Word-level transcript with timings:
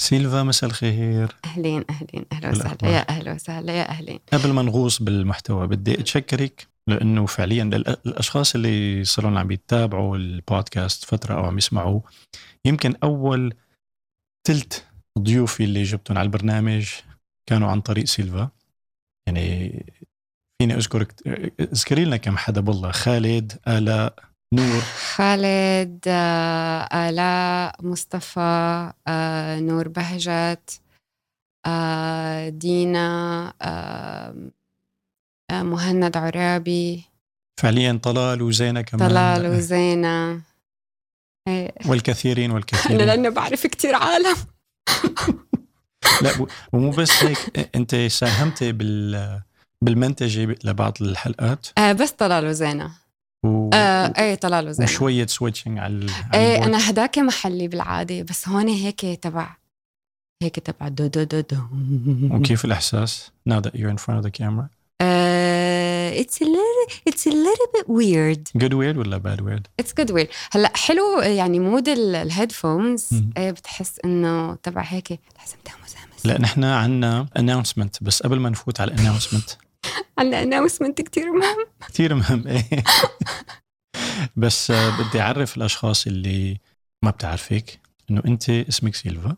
سيلفا 0.00 0.42
مساء 0.42 0.70
الخير. 0.70 1.36
أهلين 1.44 1.84
أهلين. 1.90 2.24
أهلا 2.32 2.50
وسهلا؟ 2.50 2.88
يا 2.90 3.08
أهلا 3.08 3.32
وسهلا 3.32 3.72
يا 3.72 3.88
أهلين. 3.88 4.18
قبل 4.32 4.52
ما 4.52 4.62
نغوص 4.62 5.02
بالمحتوى 5.02 5.66
بدي 5.66 6.00
أتشكرك 6.00 6.66
لأنه 6.86 7.26
فعليا 7.26 7.62
الأشخاص 8.06 8.54
اللي 8.54 9.04
صاروا 9.04 9.38
عم 9.38 9.50
يتابعوا 9.50 10.16
البودكاست 10.16 11.04
فترة 11.04 11.34
أو 11.34 11.44
عم 11.44 11.58
يسمعوا 11.58 12.00
يمكن 12.64 12.94
أول 13.02 13.54
تلت 14.46 14.86
ضيوفي 15.18 15.64
اللي 15.64 15.82
جبتهم 15.82 16.18
على 16.18 16.26
البرنامج 16.26 16.88
كانوا 17.46 17.70
عن 17.70 17.80
طريق 17.80 18.04
سيلفا. 18.04 18.50
يعني 19.26 19.70
فيني 20.58 20.74
اذكرك 20.74 21.14
أذكري 21.60 22.04
لنا 22.04 22.16
كم 22.16 22.36
حدا 22.36 22.60
بالله. 22.60 22.90
خالد 22.90 23.52
آلاء 23.68 24.29
نور. 24.54 24.80
خالد 25.14 26.04
آه، 26.06 27.08
آلاء 27.08 27.76
مصطفى 27.82 28.92
آه، 29.08 29.60
نور 29.60 29.88
بهجت 29.88 30.80
آه، 31.66 32.48
دينا 32.48 33.52
مهند 35.52 36.16
عرابي. 36.16 37.04
فعليا 37.60 38.00
طلال 38.02 38.42
وزينة 38.42 38.80
كمان. 38.80 39.08
طلال 39.08 39.46
وزينة. 39.46 40.40
إيه. 41.48 41.72
والكثيرين 41.86 42.44
أنا 42.44 42.54
والكثيرين. 42.54 42.98
لأنه 43.06 43.28
بعرف 43.28 43.66
كتير 43.66 43.94
عالم. 43.94 44.36
لا 46.22 46.46
ومو 46.72 46.90
بس 46.90 47.24
هيك. 47.24 47.68
أنت 47.74 47.94
ساهمتي 47.94 48.72
بال 48.72 49.40
بالمنتجة 49.82 50.56
لبعض 50.64 50.96
الحلقات؟ 51.00 51.66
آه، 51.78 51.92
بس 51.92 52.10
طلال 52.10 52.46
وزينة. 52.46 52.90
و... 53.44 53.70
آه، 53.74 54.12
إيه 54.18 54.34
طلال 54.34 54.68
وزينة 54.68 54.90
وشوية 54.90 55.26
switching 55.26 55.78
على 55.78 56.06
إيه. 56.34 56.64
أنا 56.64 56.90
هداك 56.90 57.18
محلي 57.18 57.68
بالعادة 57.68 58.22
بس 58.22 58.48
هون 58.48 58.68
هيك 58.68 59.00
تبع 59.00 59.56
هيك 60.42 60.58
تبع 60.58 60.88
دو 60.88 61.06
دو 61.06 61.22
دو 61.22 61.40
دو. 61.40 61.58
وكيف 62.30 62.64
الإحساس 62.64 63.30
now 63.50 63.60
that 63.60 63.74
you're 63.74 63.90
in 63.90 63.98
front 63.98 64.18
of 64.18 64.24
the 64.24 64.30
camera? 64.30 64.68
uh, 65.00 66.22
it's 66.22 66.40
a 66.40 66.44
little 66.44 66.86
it's 67.08 67.24
a 67.26 67.34
little 67.46 67.68
bit 67.76 67.86
weird. 67.88 68.42
Good 68.58 68.74
weird 68.74 68.96
ولا 68.96 69.18
bad 69.18 69.40
weird? 69.40 69.64
It's 69.82 69.92
good 69.92 70.10
weird. 70.10 70.28
هلأ 70.50 70.76
حلو 70.76 71.20
يعني 71.20 71.58
مود 71.58 71.88
ال 71.88 71.98
headphones. 71.98 73.08
إيه 73.36 73.50
بتحس 73.50 74.00
إنه 74.04 74.54
تبع 74.54 74.82
هيك. 74.82 75.08
لازم 75.08 75.56
مزامس 75.84 76.26
لا 76.26 76.40
نحن 76.40 76.64
عنا 76.64 77.26
announcement 77.38 77.98
بس 78.00 78.22
قبل 78.22 78.38
ما 78.38 78.50
نفوت 78.50 78.80
على 78.80 78.96
announcement. 78.96 79.69
عندنا 80.18 80.42
announcement 80.42 81.00
كثير 81.02 81.32
مهم. 81.32 81.66
كثير 81.88 82.14
مهم 82.14 82.46
إيه. 82.46 82.64
بس 84.36 84.70
آه، 84.70 84.90
بدي 84.90 85.20
أعرف 85.20 85.56
الأشخاص 85.56 86.06
اللي 86.06 86.58
ما 87.04 87.10
بتعرفك 87.10 87.80
إنه 88.10 88.22
أنت 88.26 88.50
اسمك 88.50 88.94
سيلفا. 88.94 89.36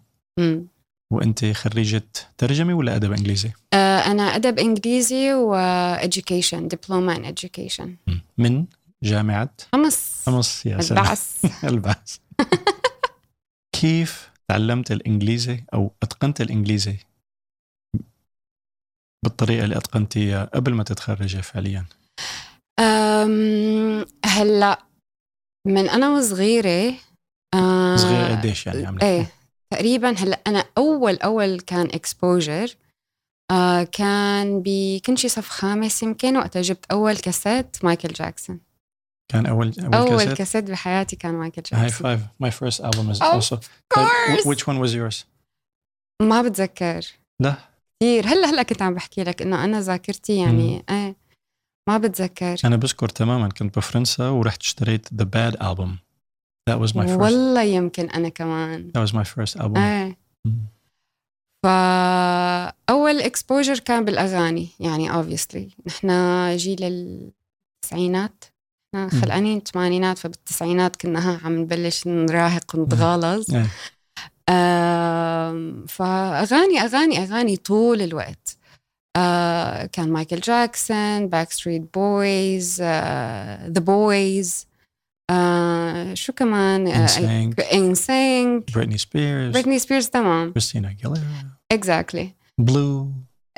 وأنت 1.12 1.45
خريجة 1.45 2.03
ترجمة 2.39 2.75
ولا 2.75 2.97
أدب 2.97 3.12
إنجليزي؟ 3.12 3.50
آه، 3.73 3.98
أنا 3.98 4.23
أدب 4.23 4.58
إنجليزي 4.58 5.34
و 5.34 5.56
education 5.98 6.55
دبلومه 6.55 7.17
in 7.16 7.34
education. 7.34 8.12
من 8.39 8.64
جامعة؟ 9.03 9.55
حمص. 9.72 10.22
حمص 10.27 10.67
يا 10.67 10.80
سلام. 10.80 11.05
البعث. 11.05 11.45
البعث 11.64 12.16
كيف 13.80 14.30
تعلمت 14.48 14.92
الإنجليزي 14.92 15.64
أو 15.75 15.92
أتقنت 16.03 16.41
الإنجليزي؟ 16.41 16.97
بالطريقة 19.24 19.64
اللي 19.64 19.76
أتقنتيها 19.76 20.44
قبل 20.44 20.74
ما 20.74 20.84
تتخرجي 20.84 21.42
فعليا؟ 21.42 21.84
هلأ 24.26 24.78
من 25.66 25.88
أنا 25.88 26.10
وصغيرة 26.10 26.94
آه، 27.54 27.96
صغيرة 27.96 28.36
قديش 28.36 28.66
يعني 28.66 28.86
عملت 28.86 29.02
إيه 29.02 29.26
تقريبا 29.72 30.10
هلأ 30.10 30.40
أنا 30.46 30.64
أول 30.78 31.16
أول 31.16 31.60
كان 31.60 31.86
exposure 31.86 32.77
آه 33.50 33.82
كان 33.82 34.62
ب 34.62 34.98
كنت 35.06 35.18
شي 35.18 35.28
صف 35.28 35.48
خامس 35.48 36.02
يمكن 36.02 36.36
وقتها 36.36 36.62
جبت 36.62 36.84
أول 36.92 37.16
كاسيت 37.16 37.84
مايكل 37.84 38.08
جاكسون. 38.08 38.60
كان 39.32 39.46
أول 39.46 39.72
أول, 39.94 40.18
كاسيت؟ 40.18 40.38
كاسيت 40.38 40.70
بحياتي 40.70 41.16
كان 41.16 41.34
مايكل 41.34 41.62
هاي 41.72 41.86
جاكسون. 41.86 42.02
فا 42.02 42.20
my 42.44 42.56
first 42.56 42.80
album 42.84 43.14
is 43.14 43.18
Of 43.18 43.34
also 43.34 43.56
course. 43.94 44.46
which 44.46 44.66
one 44.66 44.78
was 44.86 44.94
yours? 44.94 45.24
ما 46.22 46.42
بتذكر. 46.42 47.00
لا. 47.42 47.71
كثير 48.02 48.27
هلا 48.27 48.51
هلا 48.51 48.63
كنت 48.63 48.83
عم 48.83 48.95
بحكي 48.95 49.24
لك 49.24 49.42
إنه 49.42 49.64
أنا 49.64 49.80
ذاكرتي 49.80 50.36
يعني 50.36 50.85
إيه 50.90 51.17
ما 51.89 51.98
بتذكر. 51.98 52.57
أنا 52.64 52.77
بذكر 52.77 53.08
تماما 53.08 53.48
كنت 53.48 53.79
بفرنسا 53.79 54.29
ورحت 54.29 54.61
اشتريت 54.61 55.08
the 55.08 55.24
bad 55.24 55.57
album. 55.57 55.89
That 56.70 56.79
was 56.79 56.91
my 56.91 57.07
first. 57.07 57.20
والله 57.20 57.62
يمكن 57.62 58.11
أنا 58.11 58.29
كمان. 58.29 58.92
That 58.98 59.08
was 59.08 59.12
my 59.12 59.24
first 59.24 59.61
album. 59.61 59.79
إيه. 59.79 60.17
مم. 60.46 60.67
فأول 61.64 63.20
اكسبوجر 63.20 63.79
كان 63.79 64.05
بالأغاني 64.05 64.68
يعني 64.80 65.12
obviously. 65.12 65.86
نحن 65.86 66.08
جيل 66.57 66.79
التسعينات. 66.83 68.45
نحن 68.95 69.20
خلقانين 69.20 69.58
الثمانينات 69.58 70.18
فبالتسعينات 70.18 70.96
كنا 70.96 71.30
ها 71.30 71.41
عم 71.45 71.58
نبلش 71.58 72.07
نراهق 72.07 72.74
ونتغالظ 72.74 73.67
آم، 74.48 75.86
فأغاني 75.89 76.80
أغاني 76.80 77.19
أغاني 77.23 77.57
طول 77.57 78.03
الوقت. 78.03 78.57
آه، 79.17 79.86
كان 79.86 80.08
مايكل 80.13 80.41
جاكسون 80.41 81.27
Backstreet 81.28 81.95
Boys 81.95 82.83
the 82.83 83.80
boys 83.80 84.67
شو 86.14 86.33
كمان؟ 86.33 86.86
NSYNC 86.89 88.70
Britney 88.70 88.98
Spears. 88.98 89.53
بريتني 89.53 89.79
سبيرز 89.79 90.07
تمام. 90.07 90.55
Christina 90.59 90.86
Aguilera. 90.86 91.47
Exactly 91.73 92.30
Blue. 92.63 93.07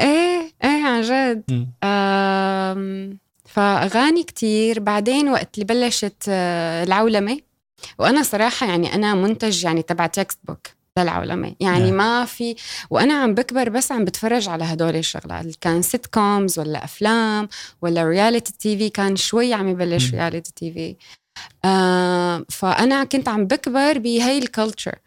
إيه 0.01 0.53
إيه 0.65 0.84
عن 0.87 1.01
جد. 1.03 1.69
فأغاني 3.49 4.22
كتير. 4.22 4.81
بعدين 4.81 5.28
وقت 5.28 5.55
اللي 5.55 5.65
بلشت 5.75 6.25
آه، 6.28 6.84
وأنا 7.99 8.22
صراحة 8.22 8.67
يعني 8.67 8.95
أنا 8.95 9.15
منتج 9.15 9.65
يعني 9.65 9.83
تبع 9.83 10.06
textbook 10.06 10.66
للعولمة 10.99 11.55
يعني 11.61 11.91
نعم. 11.91 11.97
ما 11.97 12.25
في 12.25 12.56
وأنا 12.91 13.15
عم 13.15 13.34
بكبر 13.34 13.69
بس 13.69 13.93
عم 13.93 14.05
بتفرج 14.05 14.49
على 14.49 14.65
هدول 14.65 14.97
الشغلات. 14.97 15.56
كان 15.61 15.83
sitcoms 15.82 16.59
ولا 16.59 16.84
أفلام 16.84 17.49
ولا 17.83 18.05
reality 18.09 18.53
TV 18.53 18.91
كان 18.91 19.17
شوي 19.17 19.55
عم 19.55 19.69
يبلش. 19.69 20.15
reality 20.15 20.53
TV 20.56 20.97
آه، 21.65 22.45
فأنا 22.50 23.05
كنت 23.05 23.28
عم 23.28 23.45
بكبر 23.47 23.99
بهي 23.99 24.39
ال 24.38 24.46
culture 24.46 24.98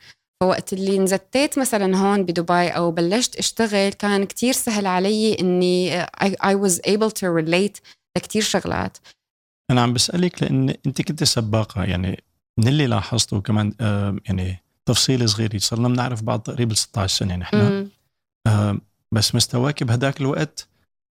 فوقت 0.42 0.74
اللي 0.74 1.00
نزلت 1.00 1.60
مثلا 1.60 1.98
هون 1.98 2.24
بدبي 2.24 2.68
أو 2.68 2.92
بلشت 2.92 3.36
أشتغل 3.36 3.90
كان 3.94 4.24
كتير 4.24 4.54
سهل 4.54 4.86
علي 4.86 5.40
إني 5.40 6.06
I 6.22 6.56
was 6.66 6.80
able 6.88 7.10
to 7.10 7.26
relate 7.42 7.82
لكتير 8.18 8.42
شغلات. 8.42 8.98
أنا 9.72 9.82
عم 9.82 9.94
بسألك 9.94 10.44
لأن 10.44 10.76
أنت 10.86 11.02
كنت 11.02 11.24
سباقة. 11.24 11.84
يعني 11.84 12.24
من 12.58 12.68
اللي 12.68 12.88
لاحظته 12.88 13.42
كمان 13.42 13.74
آه 13.82 14.16
يعني 14.26 14.64
تفصيل 14.86 15.30
صغير 15.30 15.58
صرنا 15.58 15.88
بنعرف 15.88 16.24
بعض 16.24 16.40
تقريبا 16.40 16.74
16 16.74 17.18
سنة 17.18 17.36
نحن 17.36 17.58
مم. 17.58 17.90
آه 18.48 18.78
بس 19.12 19.36
مستواك 19.36 19.84
بهداك 19.84 20.22
الوقت 20.22 20.68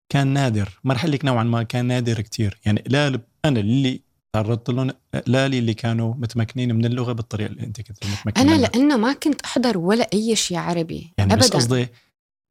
كان 0.10 0.28
نادر 0.28 0.80
ما 0.84 0.94
رح 0.94 1.06
لك 1.06 1.26
نوعا 1.26 1.44
ما 1.44 1.64
كان 1.64 1.86
نادر 1.86 2.22
كتير 2.22 2.60
يعني 2.66 2.84
لا 2.88 3.10
ل- 3.10 3.22
أنا 3.46 3.60
اللي 3.60 4.02
تعرضت 4.36 4.70
لهم 4.70 4.92
لا 5.28 5.48
لي 5.48 5.60
اللي 5.60 5.74
كانوا 5.74 6.14
متمكنين 6.18 6.76
من 6.76 6.86
اللغة 6.86 7.12
بالطريقة 7.12 7.48
اللي 7.48 7.64
أنت 7.64 7.82
كنت 7.82 8.06
متمكن 8.06 8.42
أنا. 8.42 8.56
لأنه 8.56 8.98
ما 8.98 9.14
كنت 9.14 9.42
أحضر 9.42 9.78
ولا 9.78 10.10
أي 10.14 10.36
شيء 10.36 10.58
عربي 10.58 11.14
يعني 11.18 11.36
بس 11.36 11.46
ابدا 11.46 11.58
قصدي 11.58 11.88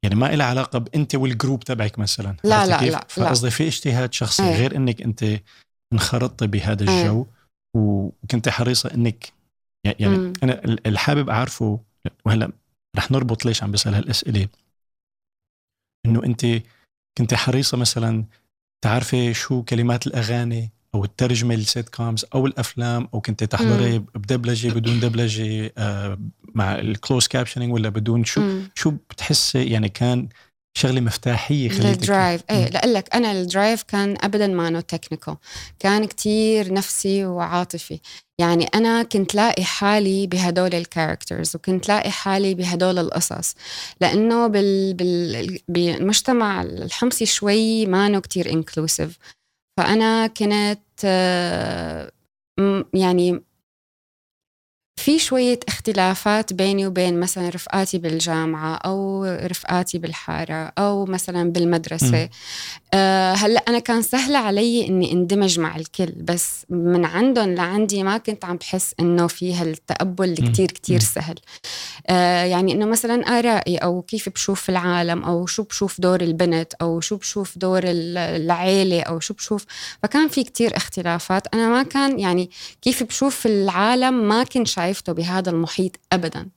يعني 0.03 0.15
ما 0.15 0.35
لها 0.35 0.45
علاقة 0.45 0.79
بأنت 0.79 1.15
والجروب 1.15 1.63
تبعك 1.63 1.99
مثلا 1.99 2.35
لا، 2.43 2.65
لا،؟ 2.65 2.81
لا،. 2.81 3.05
فقصدي 3.09 3.51
في 3.51 3.67
اجتهاد 3.67 4.13
شخصي 4.13 4.43
إيه. 4.43 4.55
غير 4.55 4.75
إنك 4.75 5.01
أنت 5.01 5.25
انخرطتي 5.93 6.47
بهذا 6.47 6.89
إيه. 6.89 7.01
الجو 7.01 7.25
وكنت 7.75 8.49
حريصة 8.49 8.93
انك 8.93 9.33
يعني 9.85 10.17
مم. 10.17 10.33
أنا 10.43 10.65
ال- 10.65 10.87
الحابب 10.87 11.29
أعرفه 11.29 11.79
وهلا 12.25 12.51
رح 12.97 13.11
نربط 13.11 13.45
ليش 13.45 13.63
عم 13.63 13.71
بسأل 13.71 13.93
هالأسئلة 13.95 14.47
إنه 16.05 16.23
أنت 16.23 16.45
كنت 17.17 17.33
حريصة 17.33 17.77
مثلا 17.77 18.25
تعرفي 18.81 19.33
شو 19.33 19.63
كلمات 19.63 20.07
الأغاني 20.07 20.71
أو 20.95 21.03
الترجمة 21.03 21.55
لل 21.55 21.89
sitcoms 21.89 22.25
أو 22.35 22.45
الأفلام 22.47 23.07
أو 23.13 23.21
كنت 23.21 23.43
تحضري 23.43 23.99
بدبلجة 23.99 24.69
بدون 24.69 24.99
دبلجة 24.99 25.73
آه 25.77 26.19
مع 26.55 26.75
ال 26.79 26.86
closed 26.86 27.27
captioning 27.27 27.73
ولا 27.73 27.89
بدون 27.89 28.23
شو 28.23 28.41
مم. 28.41 28.69
شو 28.75 28.91
بتحسي 28.91 29.65
يعني 29.65 29.89
كان 29.89 30.29
شغلة 30.77 31.01
مفتاحية 31.01 31.69
خليتك 31.69 32.01
الدرايف 32.01 32.41
إيه 32.49 32.65
مم. 32.65 32.69
لأقول 32.73 32.93
لك 32.93 33.15
أنا 33.15 33.31
ال 33.31 33.40
drive 33.40 33.83
كان 33.83 34.17
ابدا 34.21 34.47
ما 34.47 34.69
نو 34.69 34.79
technical 34.79 35.35
كان 35.79 36.05
كتير 36.05 36.73
نفسي 36.73 37.25
وعاطفي. 37.25 37.99
يعني 38.39 38.65
أنا 38.65 39.03
كنت 39.03 39.35
لاقي 39.35 39.63
حالي 39.63 40.27
بهدول 40.27 40.75
ال 40.75 40.82
characters 40.82 41.55
وكنت 41.55 41.87
لاقي 41.87 42.11
حالي 42.11 42.53
بهدول 42.53 42.99
القصص. 42.99 43.55
لأنه 44.01 44.47
بال... 44.47 44.93
بال... 44.93 45.59
بالمجتمع 45.67 46.61
الحمصي 46.61 47.25
شوي 47.25 47.85
ما 47.85 48.09
نو 48.09 48.21
كتير 48.21 48.51
inclusive 48.51 49.17
فأنا 49.77 50.27
كنت 50.27 50.79
آه، 51.05 52.11
يعني 52.93 53.41
في 54.97 55.19
شوية 55.19 55.59
اختلافات 55.67 56.53
بيني 56.53 56.87
وبين 56.87 57.19
مثلا 57.19 57.49
رفقاتي 57.49 57.97
بالجامعة 57.97 58.75
أو 58.75 59.25
رفقاتي 59.25 59.97
بالحارة 59.97 60.71
أو 60.77 61.05
مثلا 61.05 61.51
بالمدرسة. 61.51 62.29
آه 62.93 63.33
هلأ 63.33 63.63
أنا 63.67 63.79
كان 63.79 64.01
سهل 64.01 64.35
علي 64.35 64.87
إني 64.87 65.11
اندمج 65.11 65.59
مع 65.59 65.75
الكل 65.75 66.05
بس 66.05 66.65
من 66.69 67.05
عندهم 67.05 67.55
لعندي 67.55 68.03
ما 68.03 68.17
كنت 68.17 68.45
عم 68.45 68.55
بحس 68.55 68.95
إنه 68.99 69.27
في 69.27 69.53
هالتقبل 69.53 70.25
اللي 70.25 70.51
كتير 70.51 70.67
كتير 70.67 70.99
سهل. 70.99 71.35
آه 72.07 72.43
يعني 72.43 72.71
إنه 72.71 72.85
مثلا 72.85 73.39
آرائي 73.39 73.77
أو 73.77 74.01
كيف 74.01 74.29
بشوف 74.29 74.69
العالم 74.69 75.23
أو 75.23 75.45
شو 75.45 75.63
بشوف 75.63 76.01
دور 76.01 76.21
البنت 76.21 76.73
أو 76.81 77.01
شو 77.01 77.15
بشوف 77.15 77.57
دور 77.57 77.81
العيلة 77.85 79.01
أو 79.01 79.19
شو 79.19 79.33
بشوف 79.33 79.65
فكان 80.03 80.27
في 80.27 80.43
كتير 80.43 80.77
اختلافات. 80.77 81.47
أنا 81.53 81.69
ما 81.69 81.83
كان 81.83 82.19
يعني 82.19 82.49
كيف 82.81 83.03
بشوف 83.03 83.45
العالم 83.45 84.27
ما 84.27 84.43
كنت 84.43 84.67
شايفته 84.85 85.13
بهذا 85.13 85.49
المحيط 85.49 85.91
أبدا. 86.13 86.47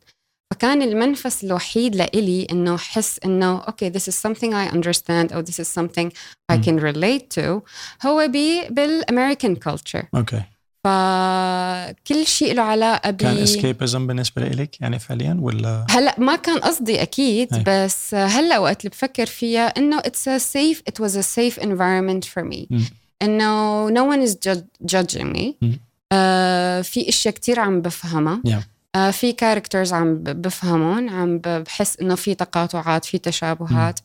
فكان 0.53 0.83
المنفس 0.83 1.45
الوحيد 1.45 1.97
لإلي 1.97 2.47
إنه 2.51 2.77
حس 2.77 3.21
إنه 3.25 3.59
okay 3.59 3.91
this 3.91 4.03
is 4.03 4.15
something 4.15 4.53
I 4.53 4.75
understand. 4.75 5.33
أو 5.33 5.45
this 5.45 5.55
is 5.65 5.69
something 5.81 6.09
I 6.53 6.57
can 6.57 6.79
relate 6.81 7.41
to. 7.41 7.61
هو 8.07 8.29
بي 8.29 8.69
بال 8.71 8.88
American 8.88 9.57
culture. 9.57 10.05
Okay 10.15 10.43
فكل 10.85 12.27
شيء 12.27 12.55
له 12.55 12.63
علاقة 12.63 13.11
ب 13.11 13.17
كان 13.17 13.37
escapism 13.37 14.07
بالنسبة 14.07 14.43
لك 14.43 14.81
يعني 14.81 14.99
فعليا 14.99 15.39
ولا؟ 15.41 15.87
هلأ 15.91 16.15
ما 16.19 16.37
كان 16.37 16.59
قصدي 16.59 17.03
أكيد 17.03 17.55
أي. 17.55 17.65
بس 17.67 18.15
هلأ 18.15 18.59
وقت 18.59 18.81
اللي 18.81 18.91
بفكر 18.91 19.27
فيها 19.27 19.67
إنه 19.67 20.01
it's 20.01 20.29
a 20.39 20.41
safe 20.41 20.79
it 20.91 21.05
was 21.05 21.13
a 21.17 21.23
safe 21.23 21.63
environment 21.63 22.25
for 22.35 22.43
me. 22.43 22.67
مم. 22.71 22.85
إنه 23.23 23.89
no 23.91 24.17
one 24.17 24.29
is 24.29 24.35
jud- 24.35 24.87
judging 24.95 25.33
me. 25.37 25.53
مم. 25.63 25.81
آه 26.13 26.81
في 26.83 27.09
أشياء 27.09 27.35
كتير 27.35 27.61
عم 27.61 27.81
بفهمها. 27.81 28.43
Yeah. 28.49 28.63
آه 28.97 29.11
في 29.11 29.33
characters 29.33 29.93
عم 29.93 30.15
بفهمهم 30.23 31.11
عم 31.11 31.39
بحس 31.39 32.01
إنه 32.01 32.15
في 32.15 32.35
تقاطعات 32.35 33.05
في 33.05 33.19
تشابهات. 33.19 34.01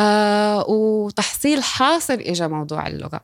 آه 0.00 0.64
وتحصيل 0.70 1.62
حاصل 1.62 2.14
اجى 2.14 2.48
موضوع 2.48 2.86
اللغة. 2.86 3.20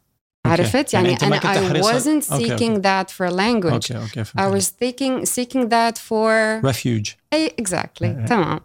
عرفت؟ 0.46 0.94
يعني 0.94 1.08
يعني, 1.12 1.37
أنا 1.37 1.81
I 1.81 1.84
wasn't 1.84 2.25
seeking 2.28 2.62
okay. 2.62 2.82
that 2.82 3.11
for 3.11 3.31
language. 3.31 3.93
okay 3.92 3.96
okay 3.96 4.25
I 4.25 4.58
was 4.58 4.64
seeking 4.64 5.26
seeking 5.26 5.69
that 5.69 5.99
for 6.08 6.64
refuge 6.66 7.10
إي 7.32 7.55
exactly 7.58 8.08
إيه. 8.08 8.26
تمام. 8.26 8.60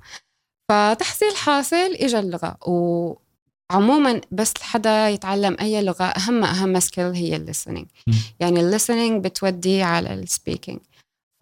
فتحصيل 0.72 1.36
حاصل 1.36 1.94
اجى 2.00 2.20
اللغة. 2.20 2.58
وعموما 3.72 4.22
بس 4.32 4.54
حدا 4.62 5.10
يتعلم 5.10 5.58
أي 5.62 5.82
لغة 5.82 6.04
أهم 6.04 6.44
أهم 6.44 6.80
skill 6.80 7.06
هي 7.06 7.36
ال 7.36 7.40
listening. 7.40 7.86
يعني 8.40 8.60
ال 8.60 8.66
listening 8.66 9.24
بتودي 9.24 9.82
على 9.84 10.14
ال 10.14 10.21
speaking 10.21 10.80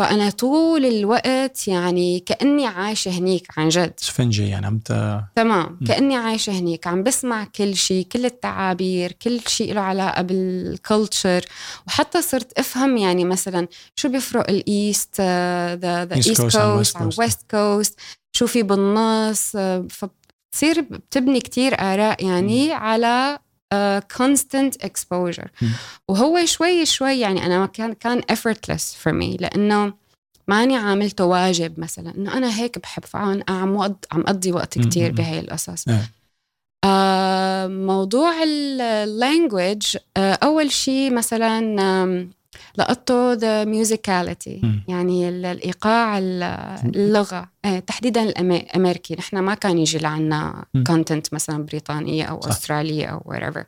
فأنا 0.01 0.29
طول 0.29 0.85
الوقت 0.85 1.67
يعني 1.67 2.19
كأني 2.19 2.67
عايشة 2.67 3.11
هنيك 3.11 3.47
عن 3.57 3.69
جد 3.69 3.93
سفنجي 3.97 4.47
يعني 4.49 4.65
عم 4.65 4.79
تمام. 5.35 5.79
كأني 5.87 6.15
عايشة 6.15 6.51
هنيك 6.51 6.87
عم 6.87 7.03
بسمع 7.03 7.43
كل 7.43 7.75
شيء 7.75 8.05
كل 8.11 8.25
التعابير 8.25 9.11
كل 9.11 9.39
شيء 9.47 9.73
له 9.73 9.81
علاقة 9.81 10.21
بال 10.21 10.49
culture 10.49 11.45
وحتى 11.87 12.21
صرت 12.21 12.59
أفهم 12.59 12.97
يعني 12.97 13.25
مثلا 13.25 13.67
شو 13.95 14.09
بيفرق 14.09 14.49
ال 14.49 14.64
East 14.64 15.21
the 15.21 16.15
East 16.15 16.57
Coast 16.57 16.97
عن. 16.97 17.09
West 17.17 17.51
Coast 17.51 17.99
شو 18.35 18.47
في 18.47 18.63
بالنص 18.63 19.55
آه، 19.55 19.87
فبتصير 20.57 20.81
بتبني 20.81 21.39
كتير 21.39 21.79
آراء 21.81 22.25
يعني 22.25 22.73
على 22.73 23.39
constant 24.17 24.83
exposure 24.83 25.51
مم. 25.61 25.69
وهو 26.07 26.45
شوي 26.45 26.85
شوي 26.85 27.19
يعني 27.19 27.45
أنا 27.45 27.65
كان 27.65 27.93
كان 27.93 28.21
effortless 28.21 29.03
for 29.03 29.11
me 29.11 29.41
لأنه 29.41 29.93
ماني 30.47 30.77
عاملته 30.77 31.25
واجب 31.25 31.79
مثلا 31.79 32.15
إنه 32.17 32.33
أنا 32.37 32.59
هيك 32.59 32.79
بحب 32.79 33.05
فعم 33.05 33.43
عم 33.49 33.77
عم 34.11 34.21
أقضي 34.21 34.51
وقت 34.51 34.79
كتير. 34.79 35.11
بهي 35.11 35.39
القصص 35.39 35.87
إيه. 35.87 36.11
آه 36.85 37.67
موضوع 37.67 38.43
ال 38.43 38.61
language 38.61 39.97
آه 40.17 40.33
أول 40.33 40.71
شيء 40.71 41.13
مثلا 41.13 41.59
لقطته 42.77 43.33
the 43.33 43.65
مم. 44.63 44.83
يعني 44.87 45.29
ال- 45.29 45.45
الإيقاع 45.45 46.17
ال- 46.17 46.43
اللغة 46.95 47.49
آه 47.65 47.79
تحديدا 47.79 48.23
الامريكي 48.23 49.15
نحن 49.15 49.37
ما 49.37 49.53
كان 49.53 49.77
يجي 49.77 49.97
لعنا. 49.97 50.65
content 50.87 51.33
مثلا 51.33 51.65
بريطانية 51.65 52.23
أو 52.23 52.41
صح. 52.41 52.49
أسترالية 52.49 53.05
أو 53.05 53.33
whatever 53.33 53.63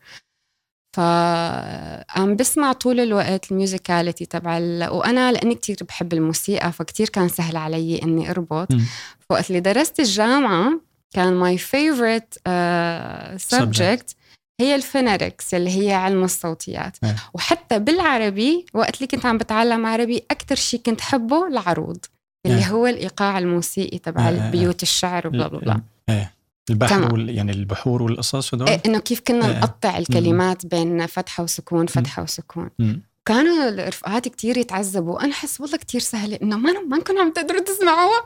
فعم 0.95 2.35
بسمع 2.35 2.73
طول 2.73 2.99
الوقت 2.99 3.51
ال 3.51 3.58
musicality 3.58 4.25
تبع 4.25 4.57
ال... 4.57 4.89
وأنا 4.89 5.31
لأني 5.31 5.55
كتير 5.55 5.77
بحب 5.87 6.13
الموسيقى 6.13 6.71
فكتير 6.71 7.09
كان 7.09 7.27
سهل 7.29 7.57
علي 7.57 8.01
إني 8.03 8.29
أربط 8.31 8.71
مم. 8.73 8.81
فوقت 9.29 9.49
اللي 9.49 9.59
درست 9.59 9.99
الجامعة 9.99 10.81
كان 11.13 11.33
favorite 11.57 12.33
uh, 12.37 13.57
subject 13.57 14.13
هي 14.59 14.81
ال 14.81 14.88
phonetics 14.88 15.53
اللي 15.53 15.81
هي 15.81 15.93
علم 15.93 16.23
الصوتيات 16.23 16.97
إيه. 17.03 17.15
وحتى 17.33 17.79
بالعربي 17.79 18.65
وقت 18.73 18.95
اللي 18.95 19.07
كنت 19.07 19.25
عم 19.25 19.37
بتعلم 19.37 19.85
عربي 19.85 20.23
أكتر 20.31 20.55
شيء 20.55 20.81
كنت 20.85 21.01
حبه 21.01 21.47
العروض 21.47 22.05
اللي 22.45 22.57
إيه. 22.57 22.67
هو 22.71 22.87
الإيقاع 22.87 23.39
الموسيقي 23.39 23.97
تبع 23.97 24.21
إيه، 24.21 24.29
إيه، 24.35 24.41
إيه. 24.41 24.45
البيوت 24.45 24.83
الشعر 24.83 25.27
وبلا 25.27 25.47
بلا 25.47 25.59
بلا 25.59 25.81
إيه 26.09 26.33
البحر 26.69 26.95
تمام. 26.95 27.13
وال... 27.13 27.29
يعني 27.29 27.51
البحور 27.51 28.03
والقصص 28.03 28.53
هدول 28.53 28.69
إيه 28.69 28.81
إنه 28.85 28.99
كيف 28.99 29.19
كنا 29.19 29.47
إيه. 29.47 29.59
نقطع 29.59 29.97
الكلمات 29.97 30.65
بين 30.65 31.05
فتحة 31.05 31.43
وسكون 31.43 31.85
فتحة 31.85 32.23
وسكون 32.23 32.69
مم. 32.79 33.01
كانوا 33.25 33.87
رفقاتي 33.87 34.29
كتير 34.29 34.57
يتعذبوا 34.57 35.15
وأنا 35.15 35.31
أحس 35.31 35.61
والله 35.61 35.77
كتير 35.77 36.01
سهلة 36.01 36.39
إنه 36.41 36.57
ما 36.57 36.71
ما 36.71 36.97
نكون 36.97 37.19
عم 37.19 37.31
تقدروا 37.33 37.61
تسمعوها 37.61 38.25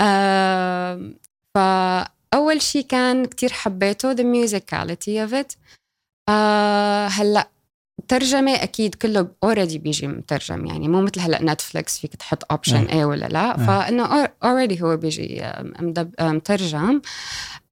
آم، 0.00 1.14
فأول 2.32 2.62
شيء 2.62 2.82
كان 2.82 3.24
كتير 3.24 3.52
حبيته 3.52 4.14
the 4.14 4.18
musicality 4.18 5.28
of 5.28 5.34
it 5.34 5.56
آه 6.28 7.06
هلأ 7.06 7.48
ترجمة 8.08 8.54
أكيد 8.54 8.94
كله 8.94 9.28
already 9.44 9.78
بيجي 9.78 10.06
مترجم 10.06 10.66
يعني 10.66 10.88
مو 10.88 11.00
مثل 11.00 11.20
هلأ 11.20 11.42
نتفليكس 11.42 11.98
فيك 11.98 12.16
تحط 12.16 12.52
option 12.52 12.84
إيه. 12.84 12.98
إيه 12.98 13.04
ولا 13.04 13.26
لا 13.26 13.58
إيه. 13.58 13.66
فإنه 13.66 14.28
already 14.44 14.82
هو 14.82 14.96
بيجي 14.96 15.52
مترجم 16.20 17.00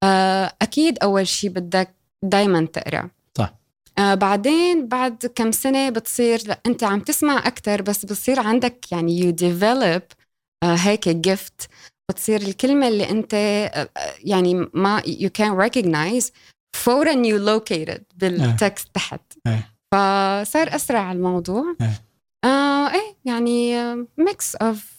آه 0.02 0.52
أكيد 0.62 0.98
أول 1.02 1.26
شيء 1.26 1.50
بدك 1.50 1.94
دايما 2.22 2.66
تقرأ 2.66 3.10
صح. 3.38 3.54
آه 3.98 4.14
بعدين 4.14 4.88
بعد 4.88 5.26
كم 5.34 5.52
سنة 5.52 5.90
بتصير 5.90 6.40
لأ 6.46 6.60
أنت 6.66 6.84
عم 6.84 7.00
تسمع 7.00 7.46
أكتر 7.46 7.82
بس 7.82 8.04
بصير 8.04 8.40
عندك 8.40 8.92
يعني 8.92 9.22
you 9.22 9.34
develop 9.34 10.02
آه 10.62 10.74
هيك 10.74 11.08
gift 11.28 11.66
بتصير 12.10 12.40
الكلمة 12.40 12.88
اللي 12.88 13.24
آه، 13.34 13.66
آه، 13.96 14.14
يعني 14.24 14.54
ما 14.74 15.00
you 15.00 15.28
can 15.38 15.68
recognize 15.68 16.30
فورا 16.76 17.12
you 17.12 17.38
located 17.38 18.00
بال 18.16 18.40
text 18.40 18.88
تحت 18.94 19.20
إيه. 19.46 19.70
فصار 19.92 20.75
أسرع 20.75 21.12
الموضوع 21.12 21.76
إيه. 21.80 22.02
آه 22.44 22.92
إيه 22.92 23.16
يعني 23.25 23.94
mix 24.18 24.56
of 24.56 24.99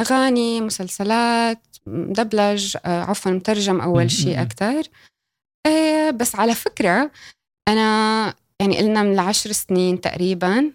أغاني 0.00 0.60
مسلسلات 0.60 1.58
دبلج 1.86 2.76
آه 2.84 3.02
عفوا 3.02 3.32
مترجم 3.32 3.80
أول 3.80 4.10
شيء. 4.10 4.42
أكتر 4.42 4.82
إيه 5.66 6.10
بس 6.10 6.36
على 6.36 6.54
فكرة 6.54 7.10
أنا 7.68 8.34
يعني 8.60 8.78
قلنا 8.78 9.02
من 9.02 9.12
العشر 9.12 9.52
سنين 9.52 10.00
تقريبا 10.00 10.72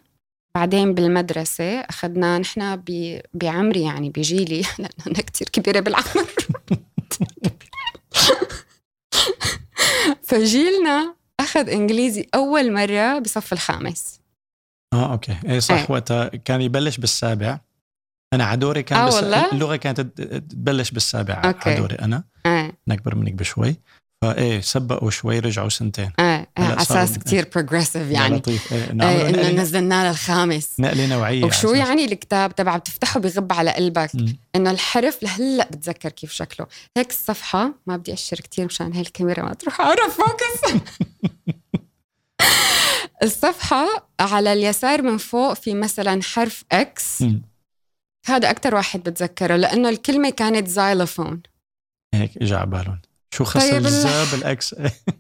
بعدين 0.55 0.93
بالمدرسة 0.93 1.79
أخذنا 1.79 2.39
نحن 2.39 2.84
بعمري 3.34 3.81
يعني 3.81 4.10
بجيلي. 4.10 4.62
لأنه 4.79 5.08
أنا 5.08 5.22
كتير 5.22 5.50
كبيرة 5.50 5.79
بالعمر. 5.79 6.27
فجيلنا 10.24 11.15
أخذ 11.39 11.70
إنجليزي 11.70 12.27
أول 12.36 12.74
مرة 12.74 13.20
بصف 13.20 13.53
الخامس. 13.53 14.22
آه 14.93 15.12
okay. 15.12 15.38
إيه 15.46 15.60
صح. 15.60 15.75
إيه. 15.75 15.86
وقتها 15.89 16.27
كان 16.27 16.62
يبلش 16.62 16.98
بالسابع. 16.98 17.60
أنا 18.34 18.43
عدوري 18.43 18.84
كان 18.84 19.00
آه 19.00 19.08
بس 19.08 19.13
والله؟ 19.13 19.51
اللغة 19.51 19.75
كانت 19.75 20.01
تبلش 20.51 20.91
بالسابع. 20.91 21.41
Okay. 21.46 21.70
عدوري 21.70 21.96
أنا. 21.96 22.24
آه 22.46 22.74
أنا 22.88 22.96
اكبر 22.96 23.15
منك 23.15 23.34
بشوي. 23.34 23.75
فإيه 24.25 24.62
سبقوا 24.62 25.10
شوي 25.10 25.40
رجعوا 25.40 25.70
سنتين. 25.70 26.12
آه 26.20 26.48
هلأ 26.58 26.68
على 26.68 26.86
صاروا- 26.86 27.04
أساس 27.04 27.20
كتير 27.20 27.48
progressive 27.55 28.12
يعني. 28.12 28.36
لطيف 28.36 28.74
إيه 28.74 28.84
إيه 28.84 28.92
نعمل 28.94 29.20
إنه 29.22 29.30
نقله 29.42 29.62
نزلنا 29.62 30.10
للخامس. 30.10 30.70
نقلة 30.80 31.06
نوعية 31.06 31.44
وشو. 31.44 31.74
يعني 31.74 32.06
الكتاب 32.06 32.56
تبع؟ 32.56 32.78
بتفتحه 32.78 33.20
بغب 33.20 33.54
على 33.54 33.72
قلبك. 33.72 34.12
إنه 34.56 34.72
الحرف 34.72 35.24
لهلأ 35.24 35.68
بتذكر 35.72 36.10
كيف 36.10 36.32
شكله. 36.32 36.68
هيك 36.98 37.10
الصفحة 37.10 37.74
ما 37.88 37.98
بدي 37.98 38.13
أشر 38.13 38.38
كتير 38.38 38.66
مشان 38.66 38.94
هاي 38.94 39.01
الكاميرا 39.01 39.44
ما 39.44 39.54
تروح 39.54 39.82
اعرف 39.82 40.18
focus. 40.17 40.74
الصفحة 43.24 44.08
على 44.20 44.54
اليسار 44.54 45.01
من 45.01 45.18
فوق 45.18 45.54
في 45.54 45.74
مثلا 45.74 46.22
حرف 46.24 46.63
X. 46.72 47.24
هذا 48.25 48.50
أكثر 48.50 48.75
واحد 48.75 49.00
بتذكره 49.04 49.56
لأنه 49.56 49.90
الكلمة 49.90 50.30
كانت 50.30 50.68
زايلوفون 50.68 51.42
هيك 52.13 52.38
اجى 52.38 52.56
على 52.56 52.66
بالهم. 52.70 53.01
شو 53.33 53.43
خسر 53.43 53.59
طيب 53.71 53.73
ال- 53.81 53.85
الزا 53.85 54.23
بال 54.31 54.61
X 54.61 54.75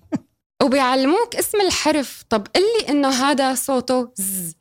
وبيعلموك 0.63 1.35
اسم 1.35 1.61
الحرف. 1.61 2.23
طب 2.29 2.47
قل 2.55 2.61
لي 2.61 2.89
إنه 2.89 3.09
هذا 3.09 3.55
صوته 3.55 4.11
ز. 4.15 4.53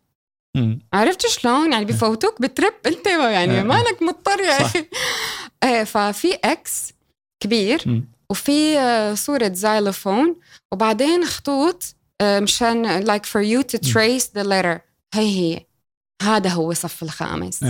عرفت 0.93 1.27
شلون؟ 1.27 1.73
يعني 1.73 1.85
بفوتوك 1.85 2.43
بترب 2.43 2.73
أنت 2.87 3.07
يعني 3.07 3.61
آه. 3.61 3.63
مالك 3.63 4.03
مضطر 4.03 4.41
يا 4.41 4.59
صح. 4.59 4.65
أخي 4.65 4.87
إيه 5.65 5.85
ففي 5.85 6.35
X 6.35 6.93
كبير. 7.43 8.03
وفي 8.31 8.79
آه، 8.79 9.15
صورة 9.15 9.53
xylophone 9.55 10.37
وبعدين 10.73 11.25
خطوط 11.25 11.95
آه، 12.21 12.41
مشان 12.41 13.05
like 13.07 13.25
for 13.27 13.43
you 13.45 13.65
to 13.73 13.79
trace 13.91 14.25
the 14.39 14.45
letter. 14.47 14.79
هي 15.15 15.27
هي. 15.37 15.67
هذا 16.23 16.51
هو 16.51 16.71
الصف 16.71 17.03
الخامس. 17.03 17.65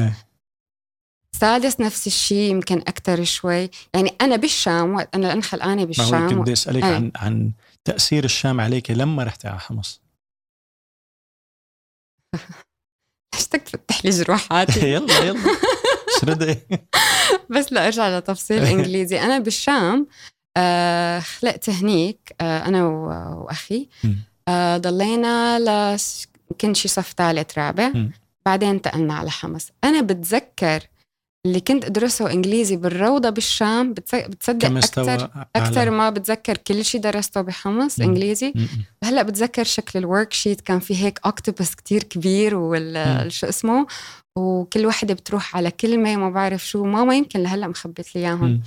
سادس 1.40 1.80
نفس 1.80 2.06
الشيء 2.06 2.50
يمكن 2.50 2.78
أكثر 2.78 3.24
شوي. 3.24 3.70
يعني 3.94 4.14
أنا 4.20 4.36
بالشام 4.36 4.94
وقت 4.94 5.16
خلقانة 5.42 5.74
ما 5.74 5.82
هو 5.82 5.86
بالشام 5.86 6.38
و... 6.38 6.42
بدي 6.42 6.52
أسألك 6.52 6.84
إيه. 6.84 6.94
عن 6.94 7.12
عن 7.16 7.52
تأثير 7.84 8.24
الشام 8.24 8.60
عليك 8.60 8.90
لما 8.90 9.24
رحتي 9.24 9.48
على 9.48 9.60
حمص؟ 9.60 10.00
بدك 13.34 13.62
تفتح 13.62 14.04
لي 14.04 14.10
جروحاتي؟ 14.10 14.80
يلا 14.94 15.18
يلا. 15.24 15.40
شردي 16.20 16.58
بس 17.50 17.72
لأرجع 17.72 18.18
لتفصيل 18.18 18.64
إنجليزي. 18.72 19.20
أنا 19.20 19.38
بالشام 19.38 20.06
آه 20.56 21.20
خلقت 21.20 21.70
هنيك 21.70 22.34
آه 22.40 22.64
أنا 22.66 22.86
و- 22.86 23.44
وأخي. 23.44 23.88
مم. 24.04 24.16
آه 24.48 24.76
ضلينا 24.78 25.58
ل 25.58 25.98
يمكن 26.50 26.74
شي 26.74 26.88
صف 26.88 27.14
ثالث 27.16 27.58
رابع. 27.58 27.92
بعدين 28.46 28.68
انتقلنا 28.68 29.14
على 29.14 29.30
حمص. 29.30 29.70
أنا 29.84 30.00
بتذكر 30.00 30.80
اللي 31.46 31.60
كنت 31.60 31.84
أدرسه 31.84 32.32
إنجليزي 32.32 32.76
بالروضة 32.76 33.30
بالشام 33.30 33.94
بتص- 33.94 34.28
بتصدق 34.28 34.68
على- 35.18 35.46
أكثر 35.56 35.90
ما 35.90 36.10
بتذكر 36.10 36.56
كل 36.56 36.84
شيء 36.84 37.00
درسته 37.00 37.40
بحمص 37.40 38.00
مم. 38.00 38.06
إنجليزي 38.06 38.52
مم. 38.56 38.68
هلأ 39.04 39.22
بتذكر 39.22 39.64
شكل 39.64 39.98
ال 39.98 40.32
worksheet 40.32 40.60
كان 40.60 40.78
في 40.80 40.96
هيك 41.04 41.18
octopus 41.26 41.74
كتير 41.74 42.02
كبير. 42.02 42.54
وال 42.56 43.32
شو 43.32 43.46
اسمه 43.46 43.86
وكل 44.36 44.86
وحدة 44.86 45.14
بتروح 45.14 45.56
على 45.56 45.70
كلمة 45.70 46.16
ما 46.16 46.30
بعرف 46.30 46.66
شو 46.66 46.84
ماما 46.84 47.14
يمكن 47.16 47.40
لهلأ 47.40 47.68
مخبت 47.68 48.14
لي 48.16 48.20
إياهم 48.20 48.60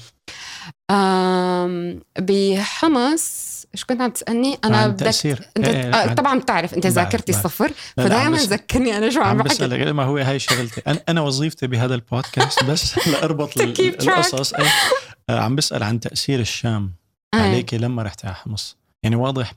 بحمص 2.19 3.53
إيش 3.75 3.85
كنت 3.85 4.01
عم 4.01 4.09
تسألني 4.11 4.57
أنا 4.65 4.87
بدك 4.87 4.99
تأثير 5.05 5.49
أنت 5.57 5.67
إيه، 5.67 5.93
آه 5.93 6.09
عن- 6.09 6.15
طبعا 6.15 6.39
بتعرف 6.39 6.73
أنت 6.73 6.87
ذاكرتي. 6.87 7.33
صفر 7.33 7.71
فدائما 7.97 8.37
ذكرني 8.37 8.97
أنا 8.97 9.09
شو 9.09 9.21
عم 9.21 9.37
بحكي 9.37 9.91
ما 9.91 10.03
هو 10.03 10.17
هاي 10.17 10.39
شغلتي 10.39 10.81
أنا 10.87 10.99
أنا 11.09 11.21
وظيفتي 11.21 11.67
بهذا 11.67 11.95
البودكاست 11.95 12.63
بس 12.63 12.97
لأربط. 13.07 13.57
القصص 13.61 14.53
إيه. 14.53 14.67
آه، 15.29 15.39
عم 15.39 15.55
بسأل 15.55 15.83
عن 15.83 15.99
تأثير 15.99 16.39
الشام 16.39 16.93
آه. 17.33 17.37
عليك 17.37 17.73
لما 17.73 18.03
رحت 18.03 18.25
على 18.25 18.35
حمص 18.35 18.77
يعني 19.03 19.15
واضح 19.15 19.53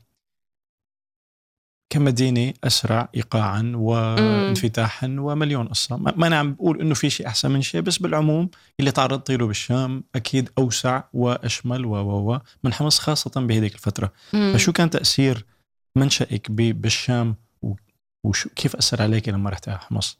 كمدينة 1.89 2.53
أسرع 2.63 3.09
إيقاعا 3.15 3.71
وانفتاحا 3.75 5.15
ومليون 5.19 5.67
قصة. 5.67 5.97
ما 5.97 6.27
أنا 6.27 6.39
عم 6.39 6.53
بقول 6.53 6.81
إنه 6.81 6.93
في 6.93 7.09
شيء 7.09 7.27
أحسن 7.27 7.51
من 7.51 7.61
شيء 7.61 7.81
بس 7.81 7.97
بالعموم 7.97 8.49
اللي 8.79 8.91
تعرضت 8.91 9.31
له 9.31 9.47
بالشام 9.47 10.03
أكيد 10.15 10.49
أوسع 10.57 11.03
وأشمل 11.13 11.85
و 11.85 11.89
و 11.95 12.33
و 12.33 12.39
من 12.63 12.73
حمص 12.73 12.99
خاصة 12.99 13.41
بهذيك 13.41 13.73
الفترة. 13.73 14.13
مم. 14.33 14.51
فشو 14.53 14.71
كان 14.71 14.89
تأثير 14.89 15.45
منشأك 15.97 16.51
ب- 16.51 16.81
بالشام؟ 16.81 17.35
وشو 18.25 18.49
كيف 18.49 18.75
أثر 18.75 19.01
عليك 19.01 19.29
لما 19.29 19.49
رحت 19.49 19.69
على 19.69 19.79
حمص؟ 19.79 20.17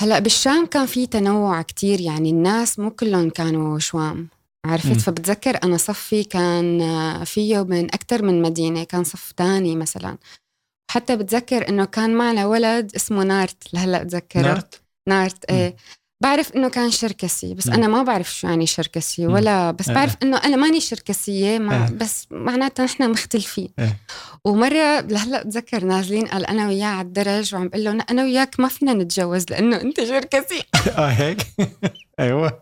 هلأ 0.00 0.18
بالشام 0.18 0.66
كان 0.66 0.86
في 0.86 1.06
تنوع 1.06 1.62
كتير 1.62 2.00
يعني 2.00 2.30
الناس 2.30 2.78
مو 2.78 2.90
كلهم 2.90 3.30
كانوا 3.30 3.78
شوام 3.78 4.16
مم. 4.16 4.28
عرفت 4.72 5.00
فبتذكر 5.00 5.58
أنا 5.64 5.76
صفي 5.76 6.24
كان 6.24 6.80
آه، 6.80 7.24
فيه 7.24 7.64
من 7.64 7.84
أكثر 7.84 8.22
من 8.22 8.42
مدينة 8.42 8.84
كان 8.84 9.04
صف 9.04 9.32
تاني 9.32 9.76
مثلا. 9.76 10.18
حتى 10.90 11.16
بتذكر 11.16 11.68
إنه 11.68 11.84
كان 11.84 12.14
معنا 12.14 12.46
ولد 12.46 12.92
اسمه 12.96 13.24
نارت 13.24 13.74
لهلأ 13.74 14.02
بتذكره 14.02 14.40
نارت 14.42 14.80
نارت 15.08 15.44
إيه 15.44 15.76
بعرف 16.22 16.52
إنه 16.56 16.68
كان 16.68 16.90
شركسي 16.90 17.54
بس 17.54 17.66
مم. 17.66 17.72
أنا 17.74 17.88
ما 17.88 18.02
بعرف 18.02 18.34
شو 18.34 18.46
يعني 18.48 18.66
شركسي. 18.66 19.26
ولا 19.26 19.70
بس 19.70 19.88
آه. 19.88 19.94
بعرف 19.94 20.16
إنه 20.22 20.36
أنا 20.36 20.56
ماني 20.56 20.80
شركسية 20.80 21.58
مع 21.58 21.84
آه. 21.86 21.90
بس 21.90 22.26
معناتها 22.30 22.84
نحن 22.84 23.10
مختلفين 23.10 23.68
إيه. 23.78 23.96
ومرة 24.44 25.00
لهلأ 25.00 25.42
بتذكر 25.42 25.84
نازلين 25.84 26.26
قال 26.26 26.46
أنا 26.46 26.68
وياه 26.68 26.86
على 26.86 27.06
الدرج 27.06 27.54
وعم 27.54 27.68
بقول 27.68 27.84
له 27.84 28.04
أنا 28.10 28.22
وياك 28.24 28.60
ما 28.60 28.68
فينا 28.68 28.92
نتجوز 28.92 29.44
لأنه 29.50 29.80
أنت 29.80 30.04
شركسي 30.04 30.62
آه 30.98 31.06
هيك 31.08 31.46
أيوة 32.20 32.60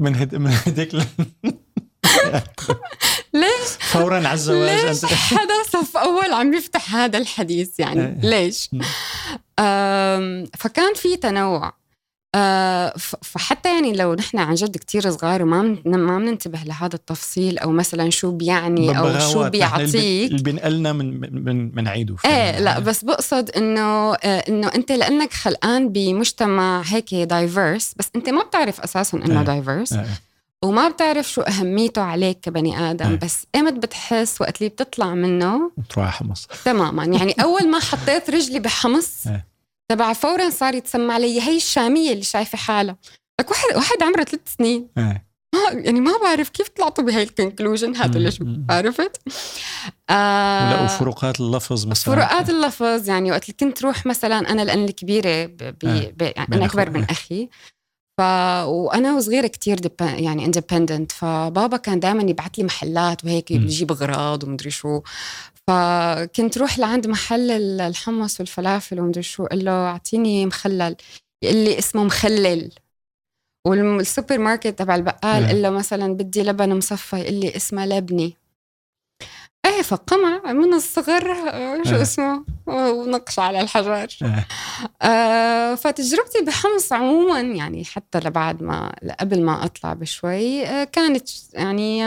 من 0.00 0.16
هد 0.16 0.34
من 0.34 0.50
هديك 0.66 0.94
ل- 0.94 1.04
ليش؟ 3.34 3.68
فورا 3.80 4.16
على 4.16 4.32
الزواج 4.32 4.86
ليش 4.86 5.04
حدا 5.04 5.62
صف 5.72 5.96
اول 5.96 6.32
عم 6.32 6.54
يفتح 6.54 6.94
هذا 6.94 7.18
الحديث 7.18 7.80
يعني. 7.80 8.00
إيه. 8.02 8.30
ليش؟ 8.30 8.70
فكان 10.58 10.94
في 10.94 11.16
تنوع. 11.16 11.72
ف- 12.98 13.16
فحتى 13.22 13.74
يعني 13.74 13.92
لو 13.92 14.14
نحن 14.14 14.38
عن 14.38 14.54
جد 14.54 14.76
كتير 14.76 15.10
صغار 15.10 15.42
وما 15.42 15.62
من 15.62 15.98
ما 15.98 16.18
بننتبه 16.18 16.58
لهذا 16.64 16.94
التفصيل 16.94 17.58
أو 17.58 17.70
مثلا 17.70 18.10
شو 18.10 18.30
بيعني 18.30 18.98
أو 18.98 19.18
شو 19.18 19.48
بيعطيك. 19.48 20.30
اللي 20.30 20.42
بينقلنا 20.42 20.92
من 20.92 21.20
من 21.44 21.74
من 21.74 21.88
عيده. 21.88 22.16
إيه 22.24 22.58
لا 22.60 22.78
بس 22.78 23.04
بقصد 23.04 23.50
إنه 23.50 24.14
آه، 24.14 24.16
إنه 24.48 24.68
أنت 24.74 24.92
لأنك 24.92 25.32
خلقان 25.32 25.88
بمجتمع 25.92 26.82
هيك 26.86 27.14
diverse 27.14 27.92
بس 27.96 28.08
أنت 28.16 28.28
ما 28.28 28.42
بتعرف 28.42 28.80
أساسا 28.80 29.16
إنه. 29.18 29.42
diverse 29.42 29.92
آه. 29.92 30.06
وما 30.64 30.88
بتعرف 30.88 31.32
شو 31.32 31.40
أهميته 31.40 32.02
عليك 32.02 32.40
كبني 32.40 32.90
آدم 32.90 33.10
إيه. 33.10 33.16
بس 33.16 33.46
ايمت 33.54 33.72
بتحس 33.72 34.40
وقت 34.40 34.58
اللي 34.58 34.68
بتطلع 34.68 35.14
منه 35.14 35.70
تروح 35.90 36.04
على 36.04 36.12
حمص 36.12 36.46
تماما 36.64 37.04
يعني 37.04 37.34
أول 37.42 37.70
ما 37.70 37.80
حطيت 37.80 38.30
رجلي 38.30 38.58
بحمص 38.58 39.26
إيه. 39.26 39.46
تبع 39.88 40.12
فورا 40.12 40.50
صار 40.50 40.74
يتسمى 40.74 41.12
علي 41.12 41.40
هي 41.40 41.56
الشامية 41.56 42.12
اللي 42.12 42.22
شايفة 42.22 42.58
حالها 42.58 42.96
لك 43.40 43.50
واحد 43.50 43.76
واحد 43.76 44.02
عمره 44.02 44.24
ثلاث 44.24 44.40
سنين 44.58 44.88
إيه. 44.98 45.32
ما 45.54 45.80
يعني 45.80 46.00
ما 46.00 46.12
بعرف 46.22 46.48
كيف 46.48 46.68
طلعتوا 46.68 47.04
بهي 47.04 47.22
ال 47.22 47.29
conclusion 47.29 47.96
هذا 47.96 48.32
مم. 48.40 48.66
عرفت؟ 48.70 49.20
آه 50.10 50.72
ولا 50.72 50.82
وفروقات 50.82 51.40
اللفظ 51.40 51.86
مثلا 51.86 52.14
فروقات 52.14 52.50
اللفظ 52.50 53.08
يعني 53.08 53.30
وقت 53.30 53.44
اللي 53.44 53.56
كنت 53.60 53.82
روح 53.82 54.06
مثلا 54.06 54.38
أنا 54.38 54.62
لأن 54.62 54.84
الكبيرة 54.84 55.46
ب... 55.46 55.56
ب... 55.56 55.84
آه. 55.84 56.12
ب... 56.16 56.22
يعني 56.22 56.54
أنا 56.54 56.64
أكبر. 56.64 56.90
من 56.90 57.04
أخي 57.04 57.48
ف 58.18 58.20
وأنا 58.66 59.16
وصغيرة 59.16 59.46
كتير 59.46 59.78
دب... 59.78 59.92
يعني 60.00 60.44
independent 60.44 61.12
فبابا 61.12 61.76
كان 61.76 62.00
دائما 62.00 62.22
يبعث 62.22 62.50
لي 62.58 62.64
محلات 62.64 63.24
وهيك 63.24 63.52
مم. 63.52 63.58
بيجيب 63.58 63.92
أغراض 63.92 64.44
ومدري 64.44 64.70
شو 64.70 65.00
فكنت 65.68 66.58
روح 66.58 66.78
لعند 66.78 67.06
محل 67.06 67.50
ال- 67.50 67.80
الحمص 67.80 68.40
والفلافل 68.40 69.00
ومدري 69.00 69.22
شو 69.22 69.44
قال 69.46 69.64
له 69.64 69.72
أعطيني 69.72 70.46
مخلل 70.46 70.96
يقول 71.44 71.56
لي 71.56 71.78
اسمه 71.78 72.04
مخلل 72.04 72.70
والسوبر 73.66 74.38
ماركت 74.38 74.78
تبع 74.78 74.94
البقال. 74.94 75.46
قال 75.46 75.62
له 75.62 75.70
مثلا 75.70 76.14
بدي 76.14 76.42
لبن 76.42 76.76
مصفى 76.76 77.16
يقول 77.16 77.34
لي 77.34 77.56
اسمه 77.56 77.86
لبني 77.86 78.36
إيه 79.66 79.82
فقمع 79.82 80.52
من 80.52 80.74
الصغر 80.74 81.32
آه، 81.32 81.82
شو 81.82 81.94
آه. 81.96 82.02
اسمه 82.02 82.44
ونقش 82.66 83.38
على 83.38 83.60
الحجر 83.60 83.92
آه. 84.22 84.44
آه 85.06 85.74
فتجربتي 85.74 86.44
بحمص 86.46 86.92
عموما 86.92 87.40
يعني 87.40 87.84
حتى 87.84 88.18
لبعد 88.18 88.62
ما 88.62 88.92
قبل 89.20 89.42
ما 89.42 89.64
أطلع 89.64 89.92
بشوي 89.92 90.66
آه 90.66 90.84
كانت 90.84 91.28
يعني 91.54 92.02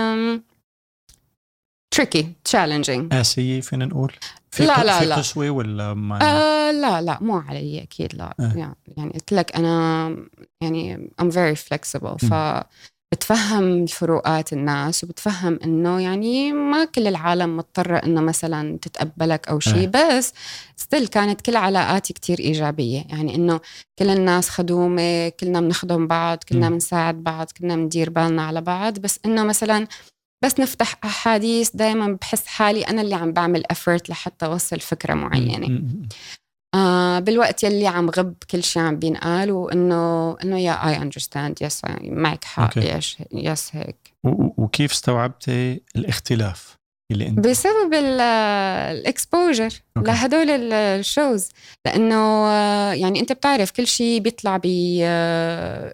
tricky 1.92 2.32
challenging 2.44 3.14
آسية 3.14 3.62
فينا 3.62 3.86
نقول 3.86 4.14
في 4.52 4.66
لا، 4.66 4.84
لا، 4.84 5.00
في 5.00 5.06
لا. 5.06 5.16
قسوة 5.16 5.50
ولا 5.50 5.94
ما 5.94 6.20
آه 6.22 6.72
لا 6.72 7.02
لا 7.02 7.18
مو 7.22 7.38
علي 7.38 7.84
أكيد 7.84 8.16
لا 8.16 8.36
آه. 8.40 8.74
يعني, 8.98 9.12
قلت 9.14 9.34
لك 9.34 9.56
أنا 9.56 10.08
يعني 10.62 11.10
I'm 11.22 11.26
very 11.26 11.58
flexible 11.68 12.16
ف 12.30 12.34
بتفهم 13.12 13.64
الفروقات 13.84 14.54
الناس 14.54 15.04
وبتفهم 15.04 15.60
إنه 15.64 16.02
يعني 16.02 16.52
ما 16.54 16.86
كل 16.86 17.08
العالم 17.08 17.58
مضطره 17.58 17.98
إنه 17.98 18.22
مثلا 18.22 18.78
تتقبلك 18.82 19.48
أو 19.48 19.60
شيء 19.60 19.88
بس 19.94 20.34
still 20.76 21.08
كانت 21.08 21.42
كل 21.42 21.56
علاقاتي 21.56 22.14
كتير 22.14 22.40
إيجابية. 22.40 23.04
يعني 23.10 23.36
إنه 23.36 23.60
كل 24.00 24.10
الناس 24.10 24.50
خدومة 24.50 25.30
كلنا 25.30 25.62
بنخدم 25.62 26.08
بعض 26.08 26.44
كلنا 26.50 26.68
مم. 26.70 26.74
بنساعد 26.74 27.16
بعض 27.24 27.52
كلنا 27.52 27.76
بندير 27.76 28.10
بالنا 28.10 28.42
على 28.46 28.62
بعض. 28.62 29.00
بس 29.00 29.20
إنه 29.26 29.44
مثلا 29.44 29.88
بس 30.44 30.60
نفتح 30.60 30.96
أحاديث 31.04 31.70
دائما 31.76 32.18
بحس 32.22 32.46
حالي 32.48 32.82
أنا 32.82 33.02
اللي 33.02 33.16
عم 33.16 33.32
بعمل 33.34 33.64
effort 33.72 34.10
لحتى 34.10 34.46
أوصل 34.46 34.80
فكرة 34.80 35.14
معينة. 35.14 35.68
م- 35.68 36.08
آه 36.76 37.20
بالوقت 37.20 37.64
يلي 37.64 37.88
عم 37.88 38.10
غب 38.10 38.34
كل 38.52 38.64
شيء 38.64 38.82
عم 38.82 38.96
بينقال 39.00 39.52
وإنه 39.52 40.38
إنه 40.44 40.60
yeah 40.60 40.88
I 40.88 40.98
understand 40.98 41.62
yes 41.62 41.82
معك 42.04 42.44
حق. 42.44 42.78
yes 42.78 43.18
yes 43.34 43.70
هيك. 43.76 44.14
وكيف 44.58 44.92
استوعبتي 44.92 45.82
الاختلاف 45.96 46.76
اللي 47.12 47.28
أنت؟ 47.28 47.40
بسبب 47.40 47.94
ال 47.94 48.12
exposure. 48.12 49.70
لهدول 49.98 50.50
ال- 50.50 50.74
ال 50.74 50.85
shows. 50.85 51.50
لأنه 51.86 52.16
آه، 52.48 52.94
يعني 52.94 53.20
أنت 53.20 53.32
بتعرف 53.32 53.72
كل 53.72 53.88
شيء 53.88 54.20
بيطلع 54.22 54.58
ب 54.64 54.68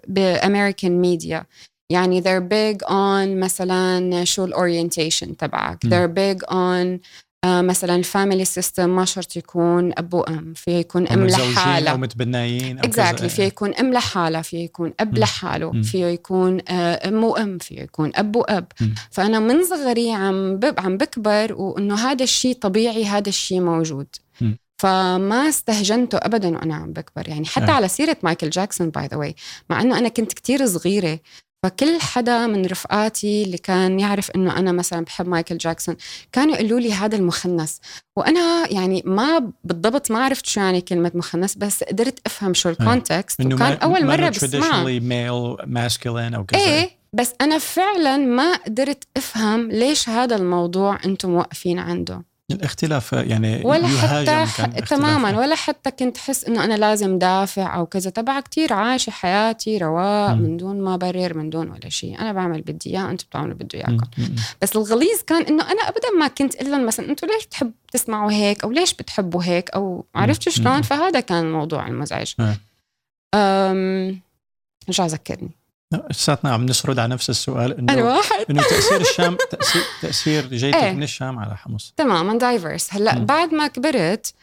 ب 0.08 0.18
American 0.18 1.00
media. 1.00 1.44
يعني 1.92 2.22
they're 2.22 2.42
big 2.52 2.86
on 2.88 3.28
مثلا 3.42 4.24
شو 4.24 4.44
ال 4.44 4.52
orientation 4.52 5.36
تبعك. 5.36 5.78
they're 5.86 6.10
big 6.10 6.46
on 6.50 6.52
آه 6.54 6.98
مثلا 7.46 7.96
ال 7.96 8.03
family 8.03 8.44
system 8.44 8.96
ما 8.96 9.04
شرط 9.04 9.36
يكون 9.36 9.92
اب 9.98 10.14
وام 10.14 10.54
فيه 10.54 10.72
يكون 10.72 11.08
أم 11.08 11.26
لحالها 11.26 11.92
أو 11.92 11.96
متبنيين 11.96 12.78
أو 12.78 12.84
exactly 12.84 13.18
كذا. 13.18 13.28
فيه 13.28 13.42
يكون 13.42 13.74
أم 13.74 13.92
لحالها 13.92 14.42
فيه 14.42 14.64
يكون 14.64 14.92
أب. 15.00 15.18
لحاله. 15.18 15.82
فيه 15.82 16.06
يكون 16.06 16.60
آه، 16.68 17.08
أم 17.08 17.24
وام 17.24 17.58
فيه 17.58 17.80
يكون 17.80 18.12
أب 18.14 18.36
واب. 18.36 18.66
فأنا 19.10 19.38
من 19.38 19.64
صغري 19.64 20.12
عم 20.12 20.56
بب 20.56 20.80
عم 20.80 20.96
بكبر 20.96 21.52
وإنه 21.52 21.94
هذا 21.94 22.22
الشيء 22.22 22.54
طبيعي 22.54 23.04
هذا 23.04 23.28
الشيء 23.28 23.60
موجود. 23.60 24.06
فما 24.78 25.48
استهجنته 25.48 26.18
ابدا 26.18 26.48
وأنا 26.56 26.74
عم 26.74 26.92
بكبر 26.92 27.28
يعني 27.28 27.46
حتى 27.46 27.70
آه. 27.70 27.74
على 27.74 27.88
سيرة 27.88 28.16
مايكل 28.22 28.50
جاكسون 28.50 28.90
by 28.90 29.06
the 29.06 29.16
way 29.16 29.34
مع 29.70 29.80
إنه 29.80 29.98
أنا 29.98 30.08
كنت 30.08 30.32
كتير 30.32 30.66
صغيرة 30.66 31.18
فكل 31.62 32.00
حدا 32.00 32.46
من 32.46 32.66
رفقاتي 32.66 33.42
اللي 33.42 33.58
كان 33.58 34.00
يعرف 34.00 34.30
إنه 34.30 34.56
أنا 34.58 34.72
مثلا 34.72 35.04
بحب 35.04 35.28
مايكل 35.28 35.58
جاكسون 35.58 35.96
كانوا 36.32 36.54
يقولوا 36.56 36.80
لي 36.80 36.92
هذا 36.92 37.16
المخنث 37.16 37.76
وأنا 38.16 38.72
يعني 38.72 39.02
ما 39.06 39.52
بالضبط 39.64 40.10
ما 40.10 40.24
عرفت 40.24 40.46
شو 40.46 40.60
يعني 40.60 40.80
كلمة 40.80 41.12
مخنث 41.14 41.54
بس 41.54 41.84
قدرت 41.84 42.18
أفهم 42.26 42.54
شو 42.54 42.68
ال 42.68 42.77
context 42.77 43.40
إنه 43.40 43.54
وكان 43.54 43.68
ما- 43.68 43.74
أول 43.78 44.06
مرة 44.06 44.28
كذا. 46.44 46.60
إيه 46.60 46.90
بس 47.12 47.32
أنا 47.40 47.58
فعلا 47.58 48.16
ما 48.16 48.54
قدرت 48.56 49.04
أفهم 49.16 49.70
ليش 49.70 50.08
هذا 50.08 50.36
الموضوع 50.36 50.98
أنتم 51.04 51.30
موقفين 51.30 51.78
عنده. 51.78 52.22
الاختلاف 52.52 53.12
يعني 53.12 53.62
ولا 53.64 53.86
حتى. 53.88 54.46
تماما 54.88 55.38
ولا 55.38 55.54
حتى 55.54 55.90
كنت 55.90 56.18
حس 56.18 56.44
إنه 56.44 56.64
أنا 56.64 56.74
لازم 56.74 57.18
دافع 57.18 57.76
أو 57.76 57.86
كذا 57.86 58.10
تبع 58.10 58.40
كتير 58.40 58.72
عايشة 58.72 59.10
حياتي 59.10 59.78
رواق. 59.78 60.30
من 60.34 60.56
دون 60.56 60.80
ما 60.80 60.96
برر 60.96 61.36
من 61.36 61.50
دون 61.50 61.70
ولا 61.70 61.88
شيء 61.88 62.20
أنا 62.20 62.32
بعمل 62.32 62.60
بدي 62.60 62.90
إياه 62.90 63.10
أنتم 63.10 63.26
بتعملوا 63.30 63.54
مم. 63.60 63.68
اياكم. 63.74 64.06
بس 64.62 64.76
الغليظ 64.76 65.20
كان 65.26 65.42
إنه 65.42 65.62
أنا 65.62 65.82
ابدا 65.82 66.10
ما 66.18 66.28
كنت 66.28 66.54
إلا 66.54 66.78
مثلا 66.78 67.08
أنتم 67.10 67.26
ليش 67.26 67.46
بتحب 67.46 67.72
تسمعوا 67.92 68.30
هيك 68.30 68.64
أو 68.64 68.70
ليش 68.72 68.94
بتحبوا 68.94 69.44
هيك 69.44 69.70
أو 69.70 70.04
عرفت. 70.14 70.48
شلون. 70.48 70.82
فهذا 70.82 71.20
كان 71.20 71.44
الموضوع 71.44 71.86
المزعج 71.88 72.34
آه. 73.34 74.16
رجع 74.88 75.06
ذكرني 75.06 75.50
لساتنا 76.10 76.52
عم 76.52 76.66
نسرد 76.66 76.98
على 76.98 77.12
نفس 77.14 77.30
السؤال 77.30 77.78
إنه 77.78 78.02
واحد. 78.04 78.44
إنه 78.50 78.62
تأثير 78.62 79.00
الشام 79.00 79.36
تاثير 79.50 79.82
تأثير 80.02 80.46
جيتك 80.46 80.76
إيه. 80.76 80.92
من 80.92 81.02
الشام 81.02 81.38
على 81.38 81.56
حمص. 81.56 81.94
تماما 81.96 82.38
diverse 82.38 82.94
هلأ 82.94 83.18
مم. 83.18 83.26
بعد 83.26 83.54
ما 83.54 83.66
كبرت 83.66 84.34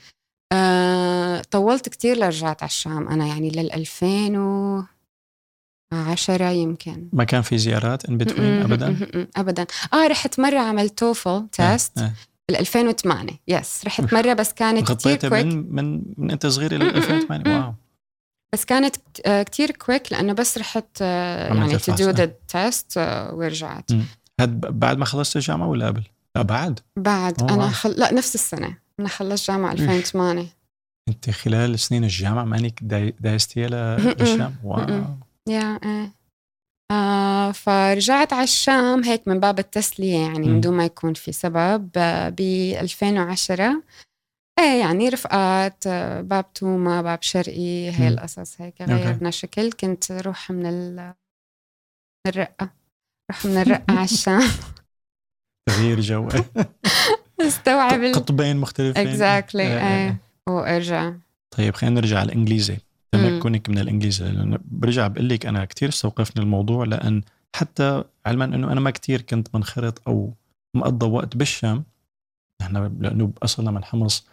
آه 0.53 1.41
طولت 1.51 1.89
كتير 1.89 2.17
لرجعت 2.17 2.63
على 2.63 2.69
الشام. 2.69 3.07
أنا 3.07 3.27
يعني 3.27 3.49
لل 3.49 3.71
2010 3.73 6.49
يمكن. 6.49 7.09
ما 7.13 7.23
كان 7.23 7.41
في 7.41 7.57
زيارات 7.57 8.05
in 8.05 8.17
between 8.17 8.61
ابدا؟ 8.61 8.95
ابدا. 9.37 9.65
آه 9.93 10.07
رحت 10.07 10.39
مرة 10.39 10.59
عملت 10.59 10.99
TOEFL 10.99 11.47
test. 11.51 11.99
بال 12.49 12.57
2008 12.57 13.31
yes 13.47 13.81
رحت 13.85 14.13
مرة 14.13 14.33
بس 14.33 14.53
كانت 14.53 14.91
غطيتها 14.91 15.29
quick 15.29 15.45
من 15.45 15.75
من 15.75 16.03
من 16.17 16.31
أنت 16.31 16.47
صغير 16.47 16.73
م- 16.73 16.81
إلى 16.81 16.85
م- 16.85 16.93
م- 16.93 16.97
2008 16.97 17.49
م. 17.49 17.51
wow. 17.63 17.73
بس 18.53 18.65
كانت 18.65 18.95
آه، 19.25 19.43
كتير 19.43 19.71
quick 19.71 20.11
لأنه 20.11 20.33
بس 20.33 20.57
رحت 20.57 20.85
آه، 21.01 21.53
يعني 21.53 21.77
to 21.77 21.95
do 21.95 22.09
آه. 22.09 22.11
the 22.11 22.25
test 22.47 22.97
ورجعت. 23.33 23.91
هاد 24.39 24.59
بعد 24.61 24.97
ما 24.97 25.05
خلصت 25.05 25.35
الجامعة 25.35 25.67
ولا 25.67 25.87
قبل؟ 25.87 26.03
لا 26.35 26.41
بعد 26.41 26.79
بعد 26.97 27.41
أوه، 27.41 27.53
أنا. 27.53 27.69
خل... 27.69 27.89
لا 27.91 28.13
نفس 28.13 28.35
السنة 28.35 28.77
أنا 28.99 29.07
خلصت 29.07 29.47
جامعة 29.51 29.71
إيش. 29.71 29.81
2008 29.81 30.45
أنت 31.09 31.29
خلال 31.29 31.79
سنين 31.79 32.03
الجامعة 32.03 32.43
مانك 32.43 32.79
داي- 32.83 33.13
دايستيها 33.19 33.67
ل- 33.67 34.01
للشام 34.19 34.55
واو. 34.63 35.03
يا 35.49 35.79
إيه 35.85 36.11
آه 36.91 37.51
فرجعت 37.51 38.33
على 38.33 38.43
الشام 38.43 39.03
هيك 39.03 39.27
من 39.27 39.39
باب 39.39 39.59
التسلية 39.59 40.17
يعني. 40.17 40.47
من 40.47 40.61
دون 40.61 40.73
ما 40.77 40.85
يكون 40.85 41.13
في 41.13 41.31
سبب 41.31 41.89
ب 41.95 42.39
2010 42.81 43.81
إيه 44.59 44.79
يعني 44.79 45.09
رفقات 45.09 45.87
باب 46.21 46.53
توما 46.53 47.01
باب 47.01 47.21
شرقي 47.21 47.91
هي. 47.91 48.07
القصص 48.07 48.61
هيك 48.61 48.81
غيرنا 48.81 49.31
شكل. 49.31 49.71
كنت 49.71 50.11
روح 50.11 50.51
من 50.51 50.65
ال- 50.65 51.13
من 52.25 52.31
الرقة. 52.33 52.69
روح 53.31 53.45
من 53.45 53.57
الرقة 53.57 53.83
على 53.93 54.03
الشام. 54.03 54.41
تغيير 55.69 55.99
جو. 56.01 56.29
استوعب. 57.47 58.03
قطبين 58.03 58.57
مختلفين. 58.57 59.07
اكزاكتلي 59.07 59.63
آه، 59.67 59.79
آه، 59.79 60.07
إيه. 60.07 60.17
وأرجع. 60.49 61.13
طيب 61.57 61.75
خلينا 61.75 61.95
نرجع 62.01 62.19
على 62.19 62.25
الإنجليزي. 62.31 62.77
تمكنك 63.11 63.69
من 63.69 63.77
الإنجليزي. 63.79 64.25
لأن 64.31 64.57
برجع 64.65 65.07
بقول 65.07 65.29
لك 65.29 65.45
أنا 65.45 65.65
كثير 65.65 65.89
استوقفني 65.89 66.43
الموضوع 66.43 66.85
لأن 66.85 67.21
حتى 67.55 68.03
علما 68.25 68.45
إنه 68.45 68.71
أنا 68.71 68.79
ما 68.79 68.89
كثير 68.91 69.21
كنت 69.21 69.55
منخرط 69.55 70.01
أو 70.07 70.33
مقضى 70.73 71.05
وقت 71.05 71.37
بالشام. 71.37 71.83
نحن 72.61 72.97
لأنه 73.01 73.25
باصلنا 73.41 73.71
من 73.71 73.83
حمص 73.83 74.27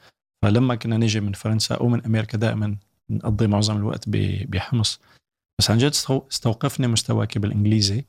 فلما 0.47 0.75
كنا 0.75 0.97
نيجي 0.97 1.21
من 1.21 1.33
فرنسا 1.33 1.75
أو 1.75 1.89
من 1.89 2.05
أمريكا 2.05 2.39
دائما 2.39 2.77
نقضي 3.11 3.47
معظم 3.47 3.77
الوقت 3.77 4.05
بحمص. 4.49 5.01
بس 5.59 5.71
عن 5.71 5.79
جد 5.79 5.93
استو- 5.95 6.23
استوقفني 6.31 6.87
مستواك 6.87 7.39
بالإنجليزي. 7.39 8.05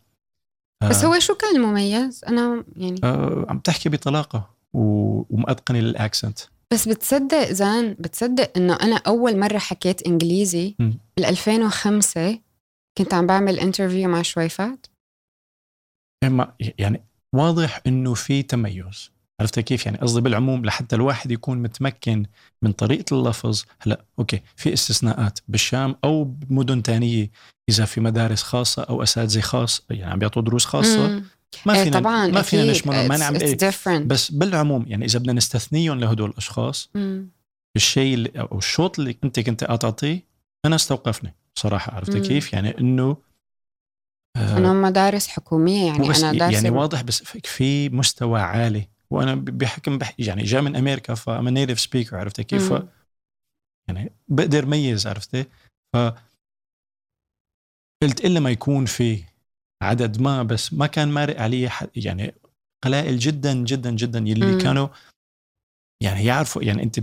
آه، 0.83 0.89
بس 0.89 1.05
هو 1.05 1.19
شو 1.19 1.35
كان 1.35 1.55
المميز؟ 1.55 2.23
أنا 2.25 2.63
يعني 2.75 2.99
آه 3.03 3.45
عم 3.49 3.59
تحكي 3.59 3.89
بطلاقة 3.89 4.49
ومأتقنة 4.73 5.79
لل 5.79 5.92
accent. 5.92 6.39
بس 6.73 6.87
بتصدق 6.87 7.51
زان 7.51 7.93
بتصدق 7.99 8.51
إنه 8.57 8.73
أنا 8.73 8.95
أول 9.07 9.39
مرة 9.39 9.57
حكيت 9.57 10.07
إنجليزي. 10.07 10.75
بال 11.17 11.25
2005 11.25 12.39
كنت 12.97 13.13
عم 13.13 13.27
بعمل 13.27 13.59
interview 13.59 14.09
مع 14.09 14.21
شويفات 14.21 14.87
إما 16.23 16.53
يعني 16.77 17.03
واضح 17.33 17.81
إنه 17.87 18.13
في 18.13 18.43
تميز. 18.43 19.11
عرفت 19.39 19.59
كيف 19.59 19.85
يعني 19.85 19.97
قصدي 19.97 20.21
بالعموم 20.21 20.65
لحتى 20.65 20.95
الواحد 20.95 21.31
يكون 21.31 21.61
متمكن 21.61 22.25
من 22.61 22.71
طريقة 22.71 23.17
اللفظ 23.17 23.63
هلا 23.79 24.05
okay 24.19 24.41
في 24.55 24.73
استثناءات 24.73 25.39
بالشام 25.47 25.95
أو 26.03 26.23
بمدن 26.23 26.83
تانية 26.83 27.31
إذا 27.69 27.85
في 27.85 28.01
مدارس 28.01 28.43
خاصة 28.43 28.83
أو 28.83 29.03
أساتذة 29.03 29.41
خاص 29.41 29.85
يعني 29.89 30.11
عم 30.11 30.19
بيعطوا 30.19 30.41
دروس 30.41 30.65
خاصة 30.65 31.07
مم. 31.07 31.23
ما 31.65 31.73
إيه 31.73 31.83
فينا 31.83 31.99
طبعا 31.99 32.27
ما 32.27 32.41
فينا. 32.41 32.71
نشملهم 32.71 33.07
ما 33.07 33.17
نعم 33.17 33.35
إيه. 33.35 33.99
بس 33.99 34.31
بالعموم 34.31 34.85
يعني 34.87 35.05
إذا 35.05 35.19
بدنا 35.19 35.33
نستثنيهم 35.33 35.99
لهدول 35.99 36.29
الأشخاص 36.29 36.89
مم. 36.95 37.29
الشيء 37.75 38.39
أو 38.39 38.57
الشوط 38.57 38.99
اللي 38.99 39.17
أنت 39.23 39.39
كنت 39.39 39.63
تعطيه 39.63 40.23
أنا 40.65 40.75
استوقفني 40.75 41.35
صراحة 41.55 41.95
عرفت 41.95 42.15
مم. 42.15 42.23
كيف 42.23 42.53
يعني 42.53 42.79
إنه 42.79 43.17
آه، 44.35 44.57
أنا 44.57 44.73
مدارس 44.73 45.27
حكومية 45.27 45.85
يعني 45.85 46.05
أنا 46.05 46.33
دارسه 46.33 46.55
يعني 46.55 46.69
واضح 46.69 47.01
بس 47.01 47.23
في 47.23 47.89
مستوى 47.89 48.41
عالي 48.41 48.87
وأنا 49.09 49.35
بحكم 49.35 49.97
بح 49.97 50.15
يعني 50.19 50.43
جاي 50.43 50.61
من 50.61 50.75
أمريكا 50.75 51.13
فانا 51.15 51.49
native 51.51 51.79
speaker 51.79 52.17
عرفت 52.17 52.41
كيف. 52.41 52.73
ف- 52.73 52.87
يعني 53.87 54.11
بقدر 54.27 54.65
ميز 54.65 55.07
عرفتي 55.07 55.43
ف 55.93 55.97
قلت 58.03 58.25
إلا 58.25 58.39
ما 58.39 58.49
يكون 58.51 58.85
في 58.85 59.23
عدد 59.81 60.21
ما 60.21 60.43
بس 60.43 60.73
ما 60.73 60.87
كان 60.87 61.07
مارق 61.09 61.41
علي 61.41 61.69
حد 61.69 61.89
يعني 61.95 62.33
قلائل 62.83 63.17
جدا 63.19 63.53
جدا 63.63 63.91
جدا 63.91 64.19
يلي 64.19 64.51
مم. 64.51 64.57
كانوا 64.57 64.87
يعني 66.03 66.25
يعرفوا 66.25 66.63
يعني 66.63 66.83
أنت 66.83 66.99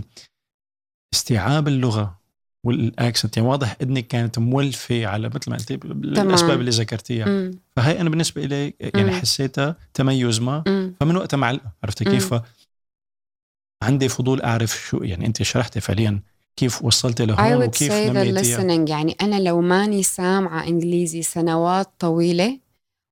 استيعاب 1.13 1.67
اللغة 1.67 2.21
والاكسنت 2.65 3.37
يعني 3.37 3.49
واضح 3.49 3.75
إنك 3.81 4.07
كانت 4.07 4.39
مولفة 4.39 5.05
على 5.05 5.29
مثل 5.29 5.49
ما 5.49 5.57
أنت 5.57 5.71
الأسباب 5.71 6.59
اللي 6.59 6.71
ذكرتيها. 6.71 7.51
فهي 7.75 8.01
أنا 8.01 8.09
بالنسبة 8.09 8.45
لي 8.45 8.73
يعني 8.79 9.11
مم. 9.11 9.19
حسيتها 9.19 9.75
تميز 9.93 10.39
ما 10.39 10.63
مم. 10.67 10.93
فمن 10.99 11.17
وقتها 11.17 11.37
معلقة 11.37 11.71
عرفت 11.83 12.03
كيف 12.03 12.33
عندي 13.83 14.09
فضول 14.09 14.41
أعرف 14.41 14.87
شو 14.89 14.97
يعني 14.97 15.25
أنت 15.25 15.43
شرحتي 15.43 15.81
فعليا 15.81 16.19
كيف 16.55 16.83
وصلتي 16.83 17.25
I 17.25 17.27
لهون 17.27 17.63
وكيف 17.63 17.93
نميتيها 17.93 18.85
يعني 18.89 19.15
أنا 19.21 19.39
لو 19.39 19.61
ماني 19.61 20.03
سامعة 20.03 20.67
إنجليزي 20.67 21.21
سنوات 21.21 21.89
طويلة 21.99 22.59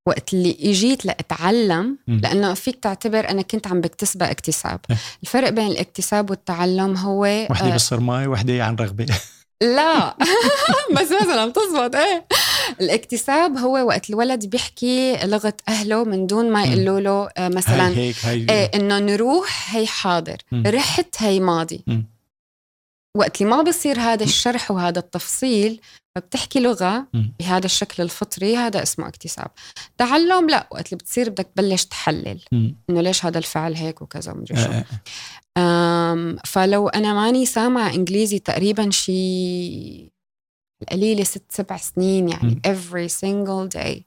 وقت 0.08 0.34
اللي 0.34 0.58
إجيت 0.60 1.06
لأتعلم. 1.06 1.98
لأنه 2.08 2.54
فيك 2.54 2.76
تعتبر 2.76 3.30
أنا 3.30 3.42
كنت 3.42 3.68
عم 3.68 3.82
بكتسبها 3.82 4.32
اكتساب 4.32 4.80
إيه. 4.90 4.98
الفرق 5.24 5.50
بين 5.50 5.68
الاكتساب 5.68 6.30
والتعلم 6.30 6.98
هو 6.98 7.48
وحدة 7.50 7.68
آه، 7.68 7.72
بالصرماي 7.72 8.28
وحدة 8.28 8.66
عن 8.66 8.76
رغبة 8.76 9.06
لا. 9.62 10.18
بس 10.96 11.12
مثلا 11.22 11.42
عم 11.42 11.52
تزبط 11.52 11.96
إيه. 11.96 12.28
الاكتساب 12.82 13.58
هو 13.58 13.88
وقت 13.88 14.10
الولد 14.10 14.46
بيحكي 14.46 15.18
لغة 15.24 15.54
أهله 15.68 16.04
من 16.04 16.28
دون 16.28 16.52
ما 16.52 16.64
يقولوا 16.64 17.00
له 17.00 17.30
آه، 17.38 17.50
مثلا 17.50 17.88
هاي 17.88 17.96
هيك 17.98 18.16
هاي 18.26 18.46
إيه 18.50 18.72
إنه 18.76 19.00
نروح 19.00 19.76
هي 19.76 19.88
حاضر. 19.88 20.38
رحت 20.54 21.16
هي 21.18 21.40
ماضي. 21.40 21.86
وقت 23.18 23.42
اللي 23.42 23.56
ما 23.56 23.62
بصير 23.62 24.00
هذا 24.00 24.24
الشرح 24.24 24.72
وهذا 24.72 25.00
التفصيل 25.00 25.82
فبتحكي 26.16 26.60
لغة. 26.60 27.08
بهذا 27.14 27.66
الشكل 27.66 28.04
الفطري 28.04 28.56
هذا 28.58 28.84
اسمه 28.84 29.08
اكتساب 29.08 29.52
تعلم 29.98 30.50
لا 30.50 30.68
وقت 30.72 30.86
اللي 30.86 30.98
بتصير 30.98 31.30
بدك 31.30 31.48
تبلش 31.56 31.86
تحلل. 31.86 32.40
إنه 32.90 33.02
ليش 33.02 33.26
هذا 33.26 33.38
الفعل 33.38 33.76
هيك 33.76 34.02
وكذا 34.02 34.32
ومدري 34.32 34.58
شو 34.58 34.70
آه، 34.70 34.86
آه. 35.58 36.36
فلو 36.46 36.88
أنا 36.88 37.14
ماني 37.14 37.46
سامعة 37.46 37.94
إنجليزي 37.94 38.40
تقريبا 38.40 38.90
شي 38.90 40.12
قليلة 40.92 41.24
ست 41.24 41.46
سبع 41.50 41.78
سنين 41.78 42.30
يعني 42.30 42.62
every 42.68 43.10
single 43.12 43.78
day 43.78 44.02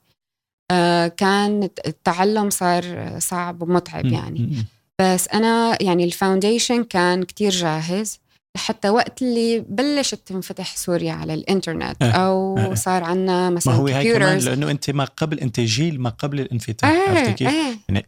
كان 1.17 1.69
التعلم 1.87 2.49
صار 2.49 3.15
صعب 3.19 3.61
ومتعب. 3.61 4.05
يعني. 4.05 4.65
بس 5.01 5.27
أنا 5.27 5.83
يعني 5.83 6.03
الفاونديشن 6.03 6.83
كان 6.83 7.23
كتير 7.23 7.51
جاهز 7.51 8.19
لحتى 8.57 8.89
وقت 8.89 9.21
اللي 9.21 9.59
بلشت 9.69 10.19
تنفتح 10.27 10.75
سوريا 10.77 11.13
على 11.13 11.33
الإنترنت 11.33 12.03
آه، 12.03 12.11
أو 12.11 12.57
آه. 12.57 12.73
صار 12.73 13.03
عنا 13.03 13.49
ما 13.49 13.55
مثلا 13.55 13.73
هو 13.73 13.87
هي 13.87 14.13
كمان. 14.13 14.37
لأنه 14.37 14.71
أنت 14.71 14.89
ما 14.89 15.03
قبل 15.03 15.39
أنت 15.39 15.59
جيل 15.59 16.01
ما 16.01 16.09
قبل 16.09 16.39
الانفتاح 16.39 16.89
عرفتي 17.09 17.27
إيه 17.29 17.35
كيف؟ 17.35 17.47
إيه 17.89 18.03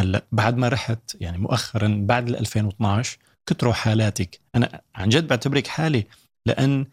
هلأ 0.00 0.24
بعد 0.32 0.56
ما 0.56 0.68
رحت 0.68 1.16
يعني 1.20 1.38
مؤخرا 1.38 1.98
بعد 2.02 2.28
ال 2.28 2.36
2012 2.38 3.18
كتروا 3.46 3.72
حالاتك 3.72 4.40
أنا 4.54 4.80
عن 4.94 5.08
جد 5.08 5.26
بعتبرك 5.26 5.66
حالي 5.66 6.04
لأن 6.46 6.86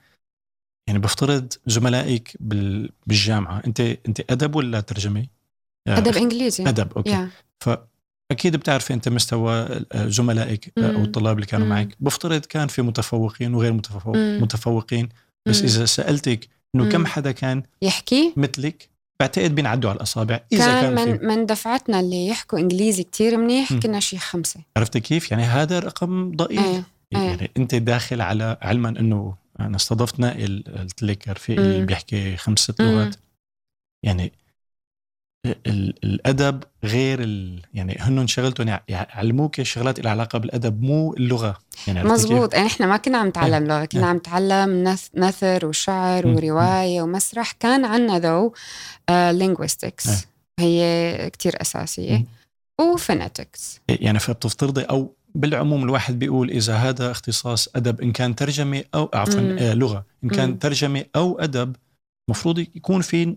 يعني 0.87 0.99
بفترض 0.99 1.53
زملائك 1.67 2.37
بال- 2.39 2.89
بالجامعة 3.07 3.61
أنت 3.67 3.79
أنت 3.81 4.31
أدب 4.31 4.55
ولا 4.55 4.79
ترجمة؟ 4.79 5.25
أدب 5.87 6.17
إنجليزي 6.17 6.63
أدب 6.69 6.93
أوكي 6.97 7.09
يا 7.09 7.29
فاكيد 8.31 8.55
بتعرفي 8.55 8.93
أنت 8.93 9.09
مستوى 9.09 9.53
آه، 9.91 10.07
زملائك 10.07 10.73
آه، 10.77 10.95
أو. 10.95 11.03
الطلاب 11.03 11.35
اللي 11.35 11.45
كانوا. 11.45 11.67
معك 11.67 11.95
بفترض 11.99 12.45
كان 12.45 12.67
في 12.67 12.81
متفوقين 12.81 13.53
وغير 13.53 13.73
متفوق. 13.73 14.17
متفوقين 14.17 15.09
بس. 15.45 15.61
إذا 15.61 15.85
سألتك 15.85 16.47
إنه 16.75 16.89
كم. 16.89 17.05
حدا 17.05 17.31
كان 17.31 17.63
يحكي 17.81 18.33
مثلك 18.37 18.89
بعتقد 19.19 19.55
بينعدوا 19.55 19.89
على 19.89 19.97
الأصابع 19.97 20.39
إذا 20.53 20.81
كان 20.81 20.95
كان, 20.95 21.09
من 21.09 21.27
من 21.27 21.45
دفعتنا 21.45 21.99
اللي 21.99 22.27
يحكوا 22.27 22.59
إنجليزي 22.59 23.03
كتير 23.03 23.37
منيح. 23.37 23.73
كنا 23.73 23.99
شي 23.99 24.17
خمسة 24.17 24.59
عرفتي 24.77 24.99
كيف؟ 24.99 25.31
يعني 25.31 25.43
هذا 25.43 25.79
رقم 25.79 26.31
ضئيل 26.31 26.59
إيه 26.59 26.83
إيه 27.15 27.19
يعني 27.19 27.51
أنت 27.57 27.75
داخل 27.75 28.21
على 28.21 28.57
علما 28.61 28.89
إنه 28.89 29.35
أنا 29.59 29.75
استضفت 29.75 30.19
نائل 30.19 30.63
قلت 30.79 31.03
لك 31.03 31.27
رفيق 31.27 31.59
اللي 31.59 31.79
مم. 31.79 31.85
بيحكي 31.85 32.37
خمس 32.37 32.59
ست. 32.59 32.81
لغات 32.81 33.15
يعني 34.05 34.31
الأدب 35.45 36.63
غير 36.83 37.19
ال 37.23 37.61
يعني 37.73 37.97
هن 37.99 38.27
شغلتهم 38.27 38.67
يع- 38.67 38.83
يعلموك 38.87 39.61
شغلات 39.61 39.99
لها 39.99 40.11
علاقة 40.11 40.39
بالأدب 40.39 40.81
مو 40.81 41.13
اللغة 41.13 41.57
يعني؟ 41.87 42.03
مزبوط 42.03 42.53
يعني 42.53 42.67
إحنا 42.67 42.85
ما 42.87 42.97
كنا 42.97 43.17
عم 43.17 43.27
نتعلم 43.27 43.67
لغة 43.67 43.85
كنا 43.85 44.01
إيه. 44.01 44.07
عم 44.07 44.15
نتعلم 44.15 44.83
نث- 44.95 45.09
نثر 45.17 45.65
وشعر. 45.65 46.27
ورواية 46.27 47.01
ومسرح 47.01 47.51
كان 47.51 47.85
عنا 47.85 48.19
ذو 48.19 48.53
إيه. 49.09 49.31
لينغويستكس 49.31 50.09
هي 50.59 51.29
كتير 51.33 51.61
أساسية 51.61 52.17
مم. 52.17 52.25
وفونetics 52.97 53.79
يعني 53.89 54.19
فبتفترضي 54.19 54.81
أو 54.81 55.15
بالعموم 55.35 55.83
الواحد 55.83 56.19
بيقول 56.19 56.49
إذا 56.49 56.75
هذا 56.75 57.11
اختصاص 57.11 57.69
أدب 57.75 58.01
إن 58.01 58.11
كان 58.11 58.35
ترجمة 58.35 58.83
أو 58.95 59.09
عفوا. 59.13 59.41
آه 59.59 59.73
لغة 59.73 60.05
إن 60.23 60.29
كان 60.29 60.49
مم. 60.49 60.57
ترجمة 60.57 61.05
أو 61.15 61.39
أدب 61.39 61.75
المفروض 62.29 62.59
يكون 62.59 63.01
في 63.01 63.35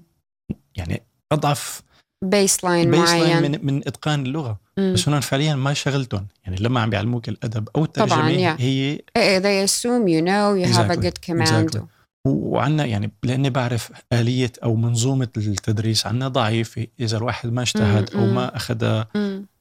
يعني 0.77 1.03
أضعف 1.33 1.83
base 2.25 2.65
لاين 2.65 2.91
معين 2.91 3.43
من 3.43 3.67
من 3.67 3.79
إتقان 3.79 4.27
اللغة 4.27 4.61
مم. 4.79 4.93
بس 4.95 5.09
هنا 5.09 5.21
فعليا 5.21 5.55
ما 5.55 5.73
شغلتهم 5.75 6.27
يعني 6.45 6.57
لما 6.61 6.81
عم 6.81 6.91
بيعلموك 6.91 7.29
الأدب 7.29 7.69
أو 7.77 7.85
الترجمة 7.85 8.17
طبعاً، 8.17 8.57
yeah. 8.57 8.61
هي 8.61 9.01
إيه 9.17 9.41
they 9.41 9.69
assume 9.69 10.07
you 10.09 10.25
know 10.27 10.55
you 10.65 10.77
have 10.77 10.91
a 10.91 10.95
Exactly. 10.95 11.07
good 11.07 11.31
command 11.31 11.75
Exactly. 11.75 11.81
وعنا 12.27 12.85
يعني 12.85 13.11
لأني 13.23 13.51
بعرف 13.51 13.91
آلية 14.13 14.53
أو 14.63 14.75
منظومة 14.75 15.29
التدريس 15.37 16.07
عنا 16.07 16.29
ضعيفة 16.29 16.87
إذا 17.01 17.17
الواحد 17.17 17.53
ما 17.53 17.63
اجتهد 17.63 18.11
أو. 18.15 18.27
ما 18.27 18.57
أخذ. 18.57 19.03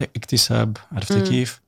اكتساب 0.01 0.77
عرفتي. 0.91 1.21
كيف؟ 1.21 1.61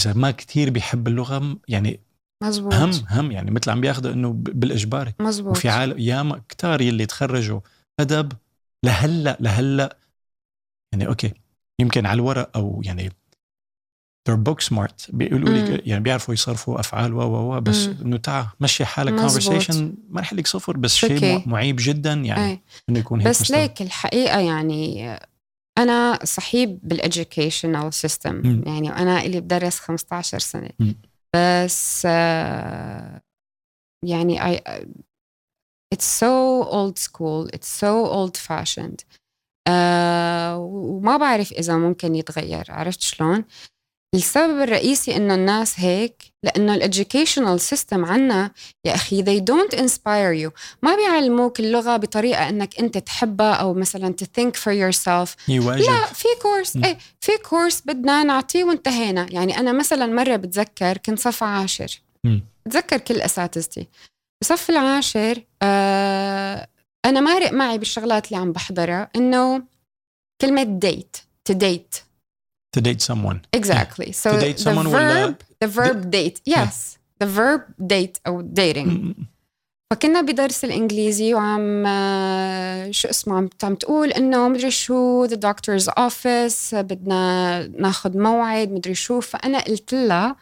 إذا 0.00 0.12
ما 0.12 0.30
كتير 0.30 0.70
بيحب 0.70 1.08
اللغة 1.08 1.56
يعني 1.68 2.00
مزبوط 2.42 2.74
هم 2.74 2.90
هم 3.10 3.30
يعني 3.32 3.50
مثل 3.50 3.70
عم 3.70 3.80
بياخذوا 3.80 4.12
إنه 4.12 4.32
بالاجباري 4.32 5.14
مزبوط 5.20 5.56
وفي 5.56 5.68
عالم 5.68 5.98
ياما 5.98 6.40
كتار 6.48 6.80
يلي 6.80 7.06
تخرجوا 7.06 7.60
أدب 8.00 8.32
لهلأ 8.84 9.36
لهلأ 9.40 9.96
يعني 10.92 11.06
أوكي 11.06 11.32
يمكن 11.80 12.06
على 12.06 12.14
الورق 12.16 12.56
أو 12.56 12.82
يعني 12.84 13.10
they're 14.28 14.42
book 14.48 14.66
smart 14.74 15.10
بيقولوا. 15.10 15.48
لك 15.48 15.86
يعني 15.86 16.02
بيعرفوا 16.02 16.34
يصرفوا 16.34 16.80
أفعال 16.80 17.14
و 17.14 17.20
و 17.22 17.56
و 17.56 17.60
بس. 17.60 17.86
إنه 17.86 18.16
تعا 18.16 18.48
مشي 18.60 18.84
حالك 18.84 19.20
conversation 19.28 19.74
ما 20.08 20.20
رح 20.20 20.32
لك 20.32 20.46
صفر 20.46 20.76
بس. 20.76 20.94
شيء 20.94 21.34
مع- 21.38 21.42
معيب 21.46 21.76
جدا 21.78 22.12
يعني 22.12 22.46
إيه. 22.50 22.62
إنه 22.88 22.98
يكون 22.98 23.20
هيك 23.20 23.28
بس 23.28 23.40
مستوى. 23.40 23.60
ليك 23.60 23.82
الحقيقة 23.82 24.40
يعني 24.40 25.16
أنا 25.78 26.18
صحيب 26.24 26.78
بالeducational 26.94 27.90
system 28.06 28.26
مم. 28.30 28.62
يعني 28.66 28.90
أنا 28.92 29.18
إلي 29.20 29.40
بدرس 29.40 29.78
15 29.80 30.38
سنة 30.38 30.70
مم. 30.78 30.94
بس 31.36 32.02
آه، 32.10 33.20
يعني 34.04 34.40
I, 34.40 34.60
it's 35.94 36.18
so 36.20 36.64
old 36.70 36.98
school 36.98 37.48
it's 37.56 37.68
so 37.80 38.06
old 38.12 38.36
fashioned 38.48 39.04
آه، 39.68 40.56
وما 40.58 41.16
بعرف 41.16 41.52
إذا 41.52 41.76
ممكن 41.76 42.14
يتغير 42.14 42.64
عرفت 42.68 43.00
شلون؟ 43.00 43.44
السبب 44.14 44.60
الرئيسي 44.62 45.16
إنه 45.16 45.34
الناس 45.34 45.80
هيك 45.80 46.22
لأنه 46.42 46.74
ال 46.74 46.81
educational 46.81 47.60
system 47.60 48.04
عنا 48.04 48.50
يا 48.84 48.94
أخي 48.94 49.24
they 49.24 49.40
don't 49.42 49.78
inspire 49.78 50.44
you 50.46 50.50
ما 50.82 50.96
بيعلموك 50.96 51.60
اللغة 51.60 51.96
بطريقة 51.96 52.48
إنك 52.48 52.80
أنت 52.80 52.98
تحبها 52.98 53.54
أو 53.54 53.74
مثلا 53.74 54.14
to 54.22 54.24
think 54.24 54.50
for 54.56 54.72
yourself 54.72 55.30
هي 55.46 55.58
واجب 55.58 55.84
لا 55.84 56.06
في 56.06 56.28
كورس. 56.42 56.76
إيه 56.76 56.98
في 57.20 57.32
كورس 57.48 57.82
بدنا 57.86 58.22
نعطيه 58.22 58.64
وانتهينا 58.64 59.26
يعني 59.30 59.58
أنا 59.58 59.72
مثلا 59.72 60.06
مرة 60.06 60.36
بتذكر 60.36 60.98
كنت 60.98 61.18
صف 61.18 61.42
عاشر 61.42 62.00
مم. 62.24 62.42
بتذكر 62.66 62.98
كل 62.98 63.20
أساتذتي 63.20 63.88
بصف 64.42 64.70
العاشر 64.70 65.42
آه 65.62 66.68
أنا 67.06 67.20
مارق 67.20 67.52
معي 67.52 67.78
بالشغلات 67.78 68.26
اللي 68.26 68.36
عم 68.36 68.52
بحضرها 68.52 69.10
إنه 69.16 69.62
كلمة 70.40 70.62
date 70.62 71.16
to 71.50 71.54
date. 71.54 72.00
To 72.76 72.82
date 72.82 73.00
someone. 73.00 73.38
Exactly. 73.56 74.12
So 74.12 74.30
to 74.30 74.40
date 74.40 74.58
the 74.58 74.64
someone 74.64 74.86
ولا 74.86 75.30
verb 75.30 75.34
the 75.64 75.68
verb 75.68 76.10
date. 76.10 76.40
Yes. 76.54 76.98
The 77.24 77.26
verb 77.26 77.62
date 77.92 78.20
أو 78.26 78.42
dating. 78.60 79.14
فكنا 79.92 80.20
بدرس 80.20 80.64
الإنجليزي 80.64 81.34
وعم 81.34 81.86
آه، 81.86 82.90
شو 82.90 83.08
اسمه 83.08 83.36
عم 83.36 83.48
عم 83.62 83.74
تقول 83.74 84.10
إنه 84.10 84.48
مدري 84.48 84.70
شو 84.70 85.24
the 85.24 85.36
doctor's 85.36 85.88
office 85.88 86.74
بدنا 86.74 87.66
ناخذ 87.66 88.18
موعد 88.18 88.72
مدري 88.72 88.94
شو. 88.94 89.20
فأنا 89.20 89.60
قلت 89.60 89.94
لها 89.94 90.36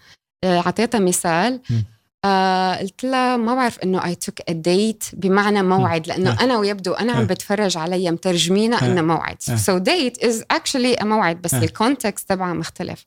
آه، 0.44 0.58
اعطيتها 0.58 1.00
مثال. 1.00 1.60
مم. 1.70 1.84
آه 2.24 2.76
قلت 2.76 3.04
لها 3.04 3.36
ما 3.36 3.54
بعرف 3.54 3.78
إنه 3.78 4.04
I 4.04 4.14
took 4.14 4.40
a 4.48 4.52
date 4.52 5.04
بمعنى 5.12 5.62
موعد 5.62 6.06
لأنه 6.06 6.30
آه. 6.30 6.44
أنا 6.44 6.58
ويبدو 6.58 6.92
أنا 6.92 7.12
عم 7.12 7.20
آه. 7.20 7.24
بتفرج 7.24 7.76
علي 7.76 8.10
مترجمينها 8.10 8.82
آه. 8.82 8.92
إنه 8.92 9.02
موعد. 9.02 9.36
So 9.40 9.78
date 9.78 10.24
is 10.24 10.44
actually 10.50 10.96
موعد 11.02 11.42
بس. 11.42 11.54
ال 11.54 11.63
context 11.63 12.28
تبعها 12.28 12.52
مختلف 12.54 13.04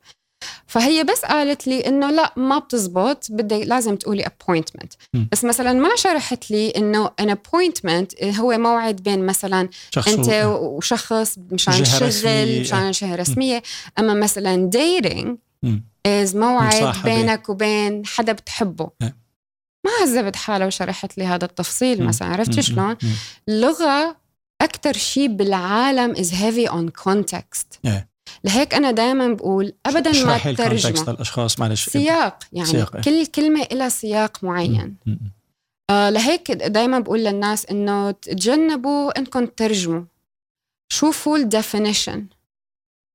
فهي 0.67 1.03
بس 1.03 1.25
قالت 1.25 1.67
لي 1.67 1.87
إنه 1.87 2.11
لا 2.11 2.33
ما 2.35 2.59
بتزبط 2.59 3.25
بدك 3.29 3.61
لازم 3.67 3.95
تقولي 3.95 4.23
appointment 4.23 4.87
مم. 5.13 5.27
بس 5.31 5.45
مثلا 5.45 5.73
ما 5.73 5.89
شرحت 5.95 6.51
لي 6.51 6.69
إنه 6.69 7.07
an 7.21 7.25
appointment 7.25 8.23
هو 8.23 8.57
موعد 8.57 8.95
بين 8.95 9.25
مثلا 9.25 9.69
شخص 9.91 10.07
أنت 10.07 10.29
وشخص 10.45 11.37
مشان 11.51 11.85
شغل. 11.85 12.59
مشان 12.61 12.93
شهر 12.93 13.19
رسمية 13.19 13.63
أما 13.99 14.13
مثلا 14.13 14.69
dating 14.75 15.25
مم. 15.25 15.37
از 16.05 16.35
موعد. 16.35 17.03
بينك 17.03 17.49
وبين 17.49 18.05
حدا 18.05 18.33
بتحبه 18.33 18.91
إيه. 19.01 19.15
ما 19.85 19.91
هذبت 20.03 20.35
حالها 20.35 20.67
وشرحت 20.67 21.17
لي 21.17 21.25
هذا 21.25 21.45
التفصيل. 21.45 22.03
مثلا 22.03 22.27
عرفت. 22.27 22.59
شلون. 22.59 22.97
اللغة 23.49 24.17
أكثر 24.61 24.93
شيء 24.93 25.27
بالعالم 25.27 26.15
heavy 26.15 26.69
on 26.69 27.03
context 27.03 27.77
إيه. 27.85 28.09
لهيك 28.43 28.73
أنا 28.73 28.91
دائما 28.91 29.27
بقول 29.27 29.73
ابدا 29.85 30.25
ما 30.25 30.37
تترجمه 30.37 31.05
للأشخاص 31.13 31.59
معلش 31.59 31.89
سياق 31.89 32.39
يعني 32.53 32.69
سياق، 32.69 32.95
إيه. 32.95 33.03
كل 33.03 33.25
كلمة 33.25 33.67
لها 33.71 33.89
سياق 33.89 34.43
معين. 34.43 34.95
آه 35.89 36.09
لهيك 36.09 36.51
دائما 36.51 36.99
بقول 36.99 37.19
للناس 37.19 37.65
إنه 37.65 38.11
تجنبوا 38.11 39.19
إنكم 39.19 39.45
تترجموا 39.45 40.03
شوفوا 40.93 41.37
ال 41.37 41.45
definition 41.45 42.25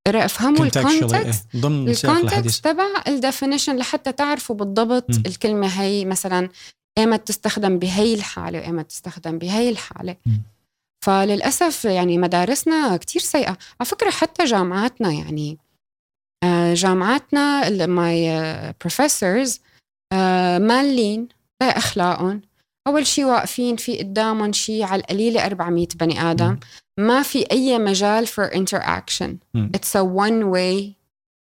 افهموا 0.08 0.66
ال 0.66 0.76
context 0.76 1.46
إيه. 1.54 1.60
ضمن 1.60 1.88
ال 1.88 1.98
context 1.98 2.64
تبع 2.64 2.86
ال 3.08 3.15
definition 3.15 3.76
لحتى 3.76 4.12
تعرفوا 4.12 4.56
بالضبط 4.56 5.10
مم. 5.10 5.22
الكلمة 5.26 5.66
هي 5.66 6.04
مثلا 6.04 6.48
ايمت 6.98 7.28
تستخدم 7.28 7.78
بهي 7.78 8.14
الحالة 8.14 8.58
وايمت 8.58 8.90
تستخدم 8.90 9.38
بهي 9.38 9.68
الحالة 9.68 10.16
مم. 10.26 10.42
فللأسف 11.04 11.84
يعني 11.84 12.18
مدارسنا 12.18 12.96
كتير 12.96 13.22
سيئة 13.22 13.58
على 13.80 13.86
فكرة 13.86 14.10
حتى 14.10 14.44
جامعاتنا 14.44 15.12
يعني 15.12 15.58
آه، 16.44 16.74
جامعاتنا 16.74 17.86
my 17.87 18.42
professors 18.80 19.61
مالين 20.58 21.28
لا 21.60 21.78
اخلاقهم 21.78 22.42
أول 22.86 23.06
شيء 23.06 23.24
واقفين 23.24 23.76
في 23.76 23.98
قدامهم 23.98 24.52
شيء 24.52 24.82
على 24.82 25.00
القليلة 25.00 25.46
400 25.46 25.86
بني 26.00 26.34
مم. 26.34 26.60
ما 26.98 27.22
في 27.22 27.50
أي 27.52 27.78
مجال 27.78 28.26
for 28.26 28.50
interaction. 28.50 29.30
it's 29.76 29.94
a 29.94 30.04
one 30.04 30.50
way 30.52 30.96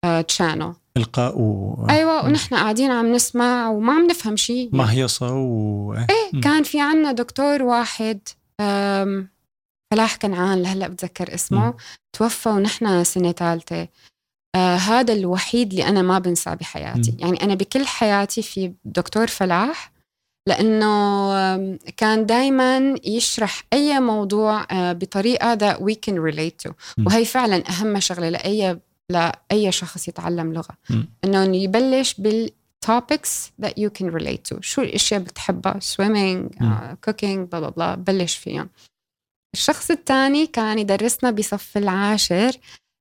uh, 0.05 0.23
channel. 0.23 0.75
إلقاء 0.97 1.37
و 1.37 1.75
مم. 1.89 2.25
ونحن 2.25 2.55
قاعدين 2.55 2.91
عم 2.91 3.11
نسمع 3.11 3.69
وما 3.69 3.93
عم 3.93 4.07
نفهم 4.07 4.35
شيء 4.35 4.69
مهيصه 4.73 5.33
و 5.35 5.93
إيه. 5.93 6.41
كان 6.41 6.63
في 6.63 6.81
عنا 6.81 7.11
دكتور 7.11 7.63
واحد 7.63 8.19
فلاح 9.91 10.15
كنعان 10.21 10.61
لهلأ 10.61 10.87
بتذكر 10.87 11.33
اسمه 11.33 11.65
مم. 11.65 11.73
توفى 12.13 12.49
ونحن 12.49 13.03
سنة 13.03 13.31
ثالثة. 13.31 13.87
آه 14.55 14.75
هذا 14.75 15.13
الوحيد 15.13 15.69
اللي 15.69 15.87
أنا 15.87 16.01
ما 16.01 16.19
بنساه 16.19 16.53
بحياتي. 16.53 17.11
مم. 17.11 17.17
يعني 17.19 17.43
أنا 17.43 17.55
بكل 17.55 17.85
حياتي 17.85 18.41
في 18.41 18.73
دكتور 18.85 19.27
فلاح 19.27 19.91
لأنه 20.49 21.77
كان 21.97 22.25
دائما 22.25 22.95
يشرح 23.03 23.63
أي 23.73 23.99
موضوع 23.99 24.65
آه، 24.71 24.93
بطريقة 24.93 25.73
we 25.73 25.93
can 25.93 26.13
relate 26.13 26.67
to 26.67 26.71
مم. 26.97 27.05
وهي 27.07 27.25
فعلا 27.25 27.63
أهم 27.69 27.99
شغلة 27.99 28.29
لأي 28.29 28.79
لأي 29.09 29.71
شخص 29.71 30.07
يتعلم 30.07 30.53
لغة. 30.53 30.77
إنه 31.23 31.57
يبلش 31.57 32.13
بال 32.13 32.51
topics 32.85 33.29
that 33.61 33.73
you 33.77 33.89
can 33.99 34.05
relate 34.05 34.53
to 34.53 34.59
شو 34.61 34.81
الأشياء 34.81 35.19
بتحبها 35.19 35.79
swimming 35.79 36.61
مم. 36.61 36.95
uh, 37.05 37.09
بلا 37.27 37.69
بلا 37.69 37.95
بلش 37.95 38.35
فيهم 38.35 38.69
الشخص 39.53 39.91
الثاني 39.91 40.47
كان 40.47 40.79
يدرسنا 40.79 41.31
بصف 41.31 41.77
العاشر 41.77 42.51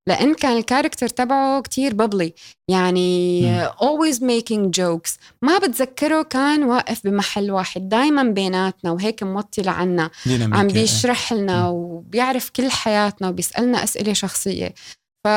لأن 0.08 0.34
كان 0.34 0.56
الكاركتر 0.56 1.08
تبعه 1.08 1.62
كتير 1.62 1.94
ببلي 1.94 2.34
يعني 2.70 3.40
مم. 3.42 3.66
always 3.68 4.16
making 4.16 4.80
jokes 4.80 5.16
ما 5.42 5.58
بتذكره 5.58 6.22
كان 6.22 6.62
واقف 6.64 7.04
بمحل 7.04 7.50
واحد 7.50 7.88
دايما 7.88 8.22
بيناتنا 8.22 8.90
وهيك 8.90 9.22
موطي 9.22 9.62
عنا 9.68 10.10
ديناميكية 10.26 10.58
عم 10.60 10.66
إيه. 10.66 10.72
بيشرح 10.72 11.32
لنا 11.32 11.62
مم. 11.62 11.74
وبيعرف 11.74 12.50
كل 12.50 12.70
حياتنا 12.70 13.28
وبيسألنا 13.28 13.84
أسئلة 13.84 14.12
شخصية 14.12 14.74
ف 15.24 15.28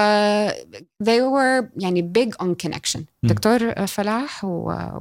they 1.04 1.22
were 1.34 1.66
يعني 1.78 2.12
big 2.18 2.30
on 2.46 2.48
connection 2.66 2.98
مم. 3.24 3.30
دكتور 3.30 3.86
فلاح 3.88 4.46
و- 4.46 4.48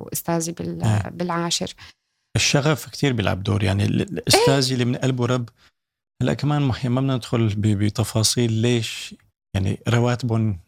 وأستاذي 0.04 0.52
بال... 0.52 0.82
آه. 0.82 1.08
بالعاشر 1.08 1.74
الشغف 2.36 2.88
كتير 2.88 3.12
بيلعب 3.12 3.42
دور 3.42 3.62
يعني 3.62 3.84
ال- 3.84 4.00
الاستاذ 4.02 4.72
اللي 4.72 4.84
من 4.84 4.96
قلبه 4.96 5.26
رب 5.26 5.48
هلأ 6.22 6.34
كمان 6.34 6.62
ما 6.62 6.74
بدنا 6.84 7.16
ندخل 7.16 7.54
بتفاصيل 7.56 8.52
ليش 8.52 9.14
يعني 9.54 9.78
رواتبهم 9.88 10.58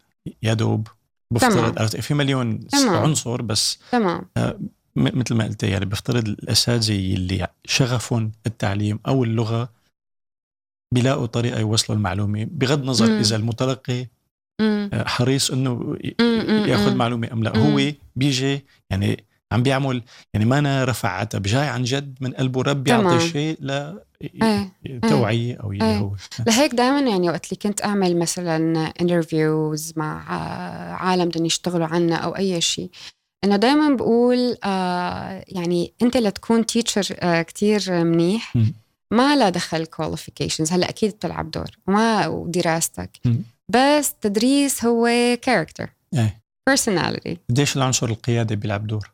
يا 0.43 0.53
دوب 0.53 0.87
بفترض. 1.31 1.79
عرفت، 1.79 1.97
في 1.99 2.13
مليون 2.13 2.67
تمام. 2.67 2.95
عنصر 2.95 3.41
بس 3.41 3.79
تمام 3.91 4.21
م- 4.95 5.19
مثل 5.19 5.35
ما 5.35 5.43
قلت 5.43 5.63
يعني 5.63 5.85
بفترض 5.85 6.27
الأساتذة 6.27 7.13
اللي 7.15 7.47
شغفهم 7.65 8.31
التعليم 8.47 8.99
أو 9.07 9.23
اللغة 9.23 9.69
بيلاقوا 10.93 11.25
طريقة 11.25 11.59
يوصلوا 11.59 11.97
المعلومة 11.97 12.47
بغض 12.51 12.79
النظر 12.79 13.05
مم. 13.11 13.19
إذا 13.19 13.35
المتلقي 13.35 14.07
مم. 14.61 14.89
آه، 14.93 15.07
حريص 15.07 15.51
إنه. 15.51 15.97
يأخذ. 16.67 16.95
معلومة 16.95 17.29
أم 17.33 17.43
لا 17.43 17.57
مم. 17.57 17.63
هو 17.77 17.91
بيجي 18.15 18.65
يعني 18.89 19.23
عم 19.53 19.63
بيعمل 19.63 20.03
يعني 20.33 20.45
ما 20.45 20.59
أنا 20.59 20.85
رفع 20.85 21.09
عتب 21.09 21.41
جاي 21.41 21.67
عن 21.67 21.83
جد 21.83 22.17
من 22.21 22.31
قلبه 22.31 22.61
رب. 22.61 22.87
يعطي 22.87 23.29
شيء 23.29 23.57
ل 23.61 23.99
إيه 24.21 24.71
توعية 25.09 25.55
أو 25.63 25.71
اللي 25.71 25.85
إيه. 25.85 25.97
هو 25.97 26.15
لهيك 26.47 26.71
دائما 26.73 26.99
يعني 26.99 27.29
وقت 27.29 27.45
اللي 27.45 27.59
كنت 27.61 27.85
أعمل 27.85 28.19
مثلا 28.19 28.57
interviews 29.01 29.93
مع 29.95 30.21
آه، 30.29 30.93
عالم 30.93 31.29
بدهم 31.29 31.45
يشتغلوا 31.45 31.87
عنا 31.87 32.15
أو 32.15 32.35
أي 32.35 32.61
شيء 32.61 32.89
انه 33.43 33.55
دائما 33.55 33.95
بقول 33.95 34.57
آه 34.63 35.45
يعني 35.47 35.93
أنت 36.01 36.17
لتكون 36.17 36.65
teacher 36.65 37.15
آه 37.19 37.41
كتير 37.41 38.03
منيح. 38.03 38.53
ما 39.11 39.35
لا 39.35 39.49
دخل 39.49 39.85
qualifications 39.85 40.71
هلأ 40.71 40.89
أكيد 40.89 41.11
بتلعب 41.11 41.51
دور. 41.51 41.69
وما 41.87 42.27
ودراستك. 42.27 43.09
بس 43.69 44.13
تدريس 44.21 44.85
هو 44.85 45.07
character 45.41 45.89
إيه. 46.13 46.43
Personality. 46.69 47.37
قديش 47.49 47.77
العنصر 47.77 48.09
القيادي 48.09 48.55
بيلعب 48.55 48.87
دور؟ 48.87 49.12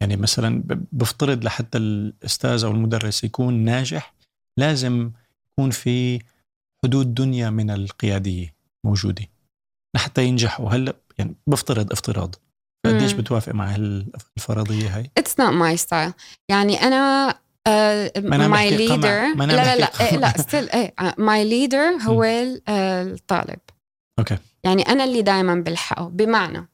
يعني 0.00 0.16
مثلا 0.16 0.62
بفترض 0.92 1.44
لحتى 1.44 1.78
الأستاذ 1.78 2.64
أو 2.64 2.70
المدرس 2.70 3.24
يكون 3.24 3.54
ناجح 3.54 4.14
لازم 4.56 5.10
يكون 5.52 5.70
في 5.70 6.18
حدود 6.84 7.14
دنيا 7.14 7.50
من 7.50 7.70
القيادية 7.70 8.54
موجودة 8.84 9.26
لحتى 9.96 10.24
ينجحوا. 10.24 10.70
هلا 10.70 10.96
يعني 11.18 11.34
بفترض 11.46 11.92
افتراض. 11.92 12.34
قديش. 12.86 13.12
بتوافق 13.12 13.52
مع 13.52 13.76
الفرضية 14.36 14.96
هاي؟ 14.96 15.10
It's 15.20 15.32
not 15.32 15.52
my 15.52 15.82
style. 15.86 16.12
يعني 16.48 16.82
أنا 16.82 17.34
آه 17.66 18.12
أنا 18.16 18.48
my 18.48 18.50
بحكي 18.50 18.88
قمع. 18.88 18.96
leader 19.02 19.36
ما 19.36 19.44
أنا 19.44 19.52
لا 19.52 19.76
لا 19.76 19.80
لا 19.80 19.90
إيه 20.00 20.16
لا 20.16 20.92
آه، 21.00 21.10
my 21.12 21.50
leader 21.50 22.02
هو 22.08 22.22
آه، 22.68 23.02
الطالب. 23.02 23.58
أوكي. 24.18 24.38
يعني 24.64 24.82
أنا 24.82 25.04
اللي 25.04 25.22
دائما 25.22 25.54
بلحقه. 25.54 26.08
بمعنى 26.08 26.68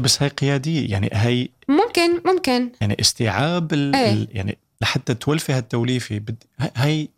بس 0.00 0.22
هاي 0.22 0.28
قيادية 0.30 0.90
يعني 0.90 1.10
هاي 1.12 1.50
ممكن 1.68 2.20
ممكن. 2.24 2.70
يعني 2.80 2.96
استيعاب 3.00 3.72
ال 3.72 3.96
إيه. 3.96 4.12
ال 4.12 4.28
يعني 4.30 4.58
لحتى 4.82 5.14
تولفي 5.14 5.52
هالتوليفة 5.52 6.18
بد- 6.18 6.42
هاي 6.76 7.08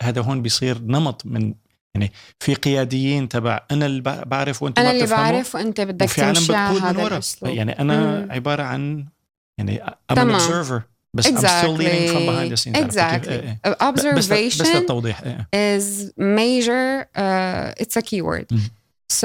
هذا 0.00 0.20
هون 0.20 0.42
بيصير 0.42 0.78
نمط 0.82 1.26
من 1.26 1.54
يعني 1.94 2.12
في 2.40 2.54
قياديين 2.54 3.28
تبع 3.28 3.60
أنا 3.70 3.86
اللي 3.86 4.02
بع- 4.02 4.24
بعرف 4.28 4.62
وانت 4.62 4.78
أنا 4.78 4.88
ما 4.88 4.94
اللي 4.94 5.06
بعرف 5.06 5.54
وأنت 5.54 5.80
بدك 5.80 6.04
وفي 6.06 6.20
تمشي 6.20 6.54
على 6.54 6.80
هذا 6.80 7.06
الأسلوب. 7.06 7.54
يعني 7.54 7.78
أنا 7.80 8.20
مم. 8.20 8.32
عبارة 8.32 8.62
عن 8.62 9.06
يعني 9.58 9.80
I'm 10.12 10.16
an 10.16 10.40
observer 10.40 10.80
بس 11.14 11.26
I'm 11.26 11.30
still 11.36 11.76
leading 11.76 12.08
from 12.12 12.26
behind 12.26 12.52
the 12.52 12.56
scenes. 12.62 12.76
exactly. 12.92 13.28
إيه 13.28 13.58
إيه. 13.66 13.74
ب- 13.74 14.14
بس 14.14 14.32
observation 14.32 14.74
للتوضيح 14.76 15.22
إيه. 15.54 15.78
is 15.80 15.84
major 16.18 17.06
uh, 17.16 17.84
it's 17.84 17.96
a 18.02 18.04
keyword. 18.06 18.56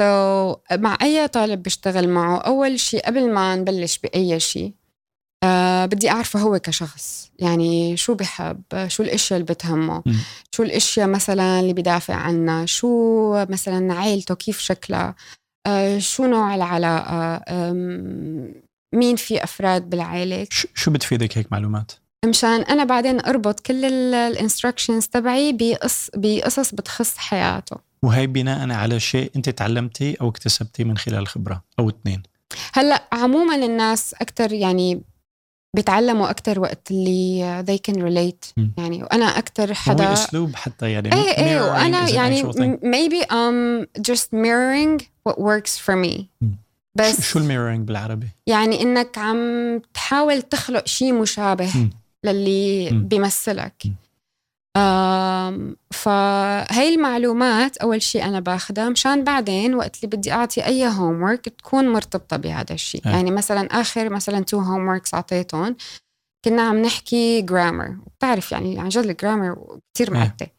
مم. 0.00 0.52
so 0.54 0.78
مع 0.78 0.98
أي 1.02 1.28
طالب 1.28 1.62
بشتغل 1.62 2.08
معه 2.08 2.38
أول 2.38 2.80
شيء 2.80 3.06
قبل 3.06 3.30
ما 3.32 3.56
نبلش 3.56 3.98
بأي 3.98 4.40
شيء 4.40 4.72
آه 5.44 5.86
بدي 5.86 6.10
أعرفه 6.10 6.40
هو 6.40 6.58
كشخص 6.58 7.30
يعني 7.38 7.96
شو 7.96 8.14
بحب 8.14 8.62
شو 8.86 9.02
الإشياء 9.02 9.40
اللي 9.40 9.52
بتهمه 9.54 10.02
مم. 10.06 10.16
شو 10.54 10.62
الإشياء 10.62 11.08
مثلا 11.08 11.60
اللي 11.60 11.72
بدافع 11.72 12.14
عنها 12.14 12.66
شو 12.66 12.88
مثلا 13.48 13.94
عائلته 13.94 14.34
كيف 14.34 14.58
شكلها 14.60 15.14
آه 15.66 15.98
شو 15.98 16.26
نوع 16.26 16.54
العلاقة 16.54 17.42
مين 18.94 19.16
في 19.16 19.44
أفراد 19.44 19.90
بالعائله 19.90 20.46
شو 20.74 20.90
بتفيدك 20.90 21.38
هيك 21.38 21.52
معلومات؟ 21.52 21.92
مشان 22.24 22.60
أنا 22.62 22.84
بعدين 22.84 23.20
أربط 23.20 23.60
كل 23.60 23.84
ال 23.84 23.93
instructions 23.93 25.06
تبعي 25.06 25.52
بقص 25.52 26.10
بقصص 26.14 26.74
بتخص 26.74 27.16
حياته 27.16 27.76
وهي 28.02 28.26
بناء 28.26 28.70
على 28.70 29.00
شيء 29.00 29.30
أنت 29.36 29.48
تعلمتيه 29.48 30.14
أو 30.20 30.28
اكتسبتيه 30.28 30.84
من 30.84 30.98
خلال 30.98 31.26
خبرة 31.28 31.62
أو 31.78 31.88
اثنين 31.88 32.22
هلأ 32.72 33.02
عموما 33.12 33.54
الناس 33.56 34.14
أكثر 34.14 34.52
يعني 34.52 35.02
بيتعلموا 35.76 36.30
أكثر 36.30 36.60
وقت 36.60 36.90
اللي 36.90 37.64
they 37.68 37.90
can 37.90 37.96
relate 37.96 38.52
مم. 38.56 38.72
يعني 38.78 39.02
وأنا 39.02 39.24
أكثر 39.24 39.70
هو 39.70 39.74
حدا 39.74 40.12
أسلوب 40.12 40.54
حتى 40.56 40.90
يعني 40.92 41.14
إيه 41.14 41.58
mirroring 41.58 41.62
وأنا 41.62 42.08
يعني. 42.10 42.42
م- 42.42 42.76
maybe 42.76 43.24
I'm 43.24 43.86
just 44.02 44.26
mirroring 44.32 45.02
what 45.28 45.38
works 45.38 45.78
for 45.86 45.94
me 46.06 46.22
مم. 46.40 46.56
بس 46.94 47.20
شو- 47.20 47.38
الميرورينج 47.38 47.88
بالعربي؟ 47.88 48.28
يعني 48.46 48.82
إنك 48.82 49.18
عم 49.18 49.38
تحاول 49.94 50.42
تخلق 50.42 50.86
شيء 50.86 51.12
مشابه 51.12 51.70
مم. 51.76 51.90
للي 52.24 52.90
مم. 52.90 53.08
بيمثلك 53.08 53.74
مم. 53.84 53.94
فهي 55.90 56.94
المعلومات 56.94 57.76
أول 57.76 58.02
شيء 58.02 58.24
أنا 58.24 58.40
باخدها 58.40 58.88
مشان 58.88 59.24
بعدين 59.24 59.74
وقت 59.74 59.96
اللي 59.96 60.16
بدي 60.16 60.32
أعطي 60.32 60.66
أي 60.66 60.88
homework 60.88 61.48
تكون 61.48 61.88
مرتبطة 61.88 62.36
بهذا 62.36 62.74
الشيء 62.74 63.06
أي. 63.06 63.12
يعني 63.12 63.30
مثلا 63.30 63.80
آخر 63.80 64.10
مثلا 64.10 64.40
two 64.40 64.58
homeworks 64.58 65.14
أعطيتهم 65.14 65.76
كنا 66.44 66.62
عم 66.62 66.82
نحكي 66.82 67.42
grammar 67.42 67.96
بتعرف 68.18 68.52
يعني 68.52 68.80
عن 68.80 68.88
جد 68.88 69.04
ال 69.04 69.13
grammar 69.13 69.78
كثير 69.94 70.08
أي. 70.08 70.14
معقدة 70.14 70.50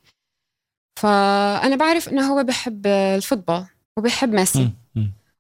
فأنا 0.99 1.75
بعرف 1.75 2.10
إنه 2.10 2.34
هو 2.34 2.43
بحب 2.43 2.88
ال 2.88 2.96
football 2.96 3.65
وبحب 3.97 4.34
ميسي. 4.34 4.71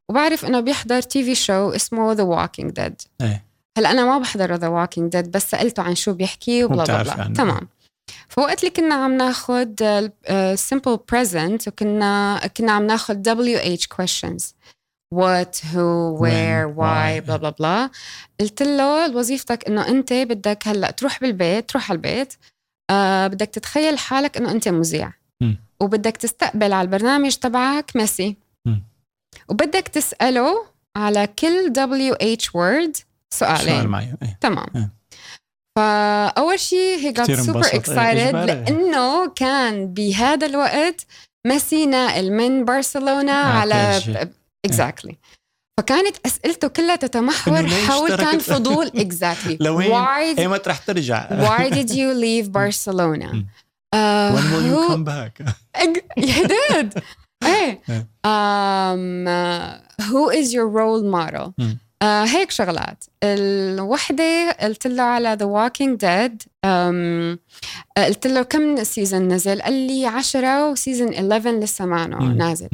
وبعرف 0.09 0.45
إنه 0.45 0.59
بيحضر 0.59 1.01
TV 1.01 1.35
شو 1.35 1.69
اسمه 1.69 2.13
The 2.13 2.23
Walking 2.23 2.71
Dead 2.71 3.01
هلأ 3.77 3.91
أنا 3.91 4.05
ما 4.05 4.17
بحضر 4.17 4.55
The 4.55 4.67
Walking 4.67 5.11
Dead 5.11 5.31
بس 5.31 5.51
سألته 5.51 5.83
عن 5.83 5.95
شو 5.95 6.13
بيحكي 6.13 6.63
و 6.63 6.73
bla 6.73 7.03
bla 7.03 7.21
عنه. 7.21 7.33
تمام 7.33 7.67
فوقت 8.29 8.59
اللي 8.59 8.71
كنا 8.71 8.95
عم 8.95 9.17
ناخذ 9.17 9.65
simple 10.55 10.97
present 11.13 11.67
وكنا 11.67 12.41
كنا 12.57 12.71
عم 12.71 12.87
ناخذ 12.87 13.15
WH 13.15 13.83
questions. 13.95 14.43
What 15.15 15.55
who 15.73 16.17
where 16.21 16.67
why. 16.77 17.19
بلا 17.25 17.37
بلا 17.37 17.49
بلا 17.49 17.89
قلت 18.39 18.63
له 18.63 19.15
وظيفتك 19.17 19.67
إنه 19.67 19.87
أنت 19.87 20.13
بدك 20.13 20.67
هلأ 20.67 20.91
تروح 20.91 21.19
بالبيت 21.21 21.69
تروح 21.69 21.91
على 21.91 21.97
البيت 21.97 22.33
آه 22.89 23.27
بدك 23.27 23.47
تتخيل 23.47 23.97
حالك 23.97 24.37
إنه 24.37 24.51
أنت 24.51 24.67
مذيع. 24.67 25.13
وبدك 25.79 26.17
تستقبل 26.17 26.73
على 26.73 26.85
البرنامج 26.85 27.35
تبعك 27.35 27.95
ميسي. 27.95 28.37
وبدك 29.49 29.87
تسأله 29.87 30.65
على 30.97 31.27
كل 31.27 31.73
WH 31.75 32.43
word 32.43 33.03
سؤال 33.29 33.59
سؤالين 33.59 33.87
معي 33.87 34.15
إيه. 34.23 34.37
تمام. 34.41 34.91
فأول 35.79 36.59
شيء 36.59 36.97
هي. 36.99 37.07
إيه، 37.07 37.13
excited 37.13 37.73
إجباري. 37.73 38.45
لأنه 38.45 39.29
كان 39.29 39.93
بهذا 39.93 40.45
الوقت 40.45 41.05
ميسي 41.47 41.85
ناقل 41.85 42.31
من 42.31 42.65
برشلونة 42.65 43.31
على 43.31 43.73
على 43.73 44.29
exactly. 44.67 45.13
فكانت 45.79 46.15
أسئلته 46.25 46.67
كلها 46.67 46.95
تتمحور 46.95 47.67
حول 47.67 48.15
كان 48.15 48.39
فضول. 48.39 48.87
Exactly. 49.05 49.57
لوين؟ 49.59 49.91
why 49.91 50.39
ايمت 50.39 50.67
رح 50.67 50.77
ترجع. 50.77 51.27
why 51.29 51.69
did 51.69 51.89
you 51.99 52.13
leave 52.13 52.51
Barcelona? 52.51 53.31
uh, 53.95 54.31
when 54.35 54.45
will 54.51 54.65
you 54.71 54.89
come 54.89 55.03
back? 55.03 55.39
you 56.17 56.47
did. 56.47 57.03
إيه. 57.43 57.81
um, 58.27 59.27
uh, 59.27 60.03
who 60.03 60.29
is 60.29 60.53
your 60.53 60.67
role 60.67 61.03
model. 61.03 61.53
آه 62.01 62.23
هيك 62.23 62.51
شغلات 62.51 63.03
الوحدة 63.23 64.51
قلت 64.51 64.87
له 64.87 65.03
على 65.03 65.37
The 65.37 65.45
Walking 65.45 65.97
Dead 66.01 66.47
أم 66.65 67.39
آه، 67.97 68.05
قلت 68.05 68.27
له 68.27 68.41
كم 68.41 68.83
season 68.83 69.27
نزل 69.27 69.61
قال 69.61 69.73
لي 69.73 70.05
10 70.05 70.69
و 70.71 70.77
season 70.77 71.13
11 71.13 71.59
لسه 71.59 71.85
ما. 71.85 72.07
نازل. 72.07 72.69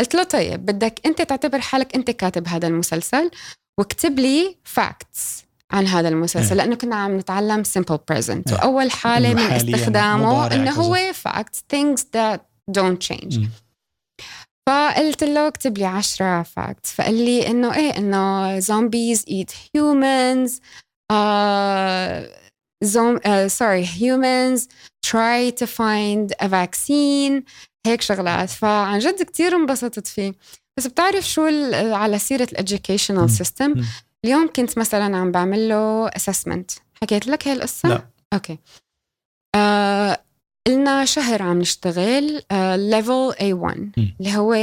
قلت 0.00 0.14
له 0.14 0.22
طيب 0.22 0.66
بدك 0.66 1.00
أنت 1.06 1.22
تعتبر 1.22 1.60
حالك 1.60 1.94
أنت 1.94 2.10
كاتب 2.10 2.48
هذا 2.48 2.66
المسلسل 2.68 3.30
واكتب 3.78 4.18
لي 4.18 4.56
facts 4.64 5.44
عن 5.70 5.86
هذا 5.86 6.08
المسلسل 6.08 6.48
إيه. 6.48 6.54
لأنه 6.54 6.74
كنا 6.74 6.96
عم 6.96 7.16
نتعلم 7.16 7.62
simple 7.64 7.98
present 8.12 8.30
إيه. 8.52 8.54
واول 8.54 8.90
حالة 8.90 9.34
من 9.34 9.38
استخدامه 9.38 10.54
إنه. 10.54 10.70
هو 10.70 10.96
facts 11.12 11.58
things 11.74 12.00
that 12.00 12.40
don't 12.78 12.98
change 13.08 13.38
مم. 13.38 13.48
فقلت 14.70 15.24
له 15.24 15.48
اكتب 15.48 15.78
لي 15.78 15.84
10 15.84 16.42
facts 16.42 16.92
فقال 16.92 17.14
لي 17.24 17.46
إنه 17.46 17.74
إيه 17.76 17.98
إنه 17.98 18.60
humans 19.76 20.50
uh, 21.12 22.26
zom 22.84 23.16
uh, 23.18 23.48
sorry 23.48 23.84
humans 23.84 24.68
try 25.06 25.50
to 25.60 25.66
find 25.66 26.32
a 26.42 26.48
vaccine 26.48 27.42
هيك 27.86 28.00
شغلات 28.00 28.50
فعن 28.50 28.98
جد 28.98 29.22
كتير 29.22 29.56
انبسطت 29.56 30.06
فيه 30.06 30.32
بس 30.76 30.86
بتعرف 30.86 31.28
شو 31.28 31.42
على. 31.92 32.18
ال 32.18 32.27
educational 32.27 33.28
system 33.40 33.62
مم. 33.76 33.84
اليوم 34.24 34.48
كنت 34.56 34.78
مثلا 34.78 35.16
عم 35.16 35.32
بعمل 35.32 35.68
له 35.68 36.08
assessment 36.10 36.80
حكيت 37.02 37.26
لك 37.26 37.48
هي 37.48 37.52
القصة؟ 37.52 37.88
لا. 37.88 38.06
okay 38.34 38.58
آه 39.54 40.20
لنا 40.68 41.04
شهر 41.04 41.42
عم 41.42 41.58
نشتغل 41.58 42.42
level 42.90 43.32
uh, 43.32 43.34
A1 43.34 43.78
اللي 44.20 44.36
هو 44.36 44.56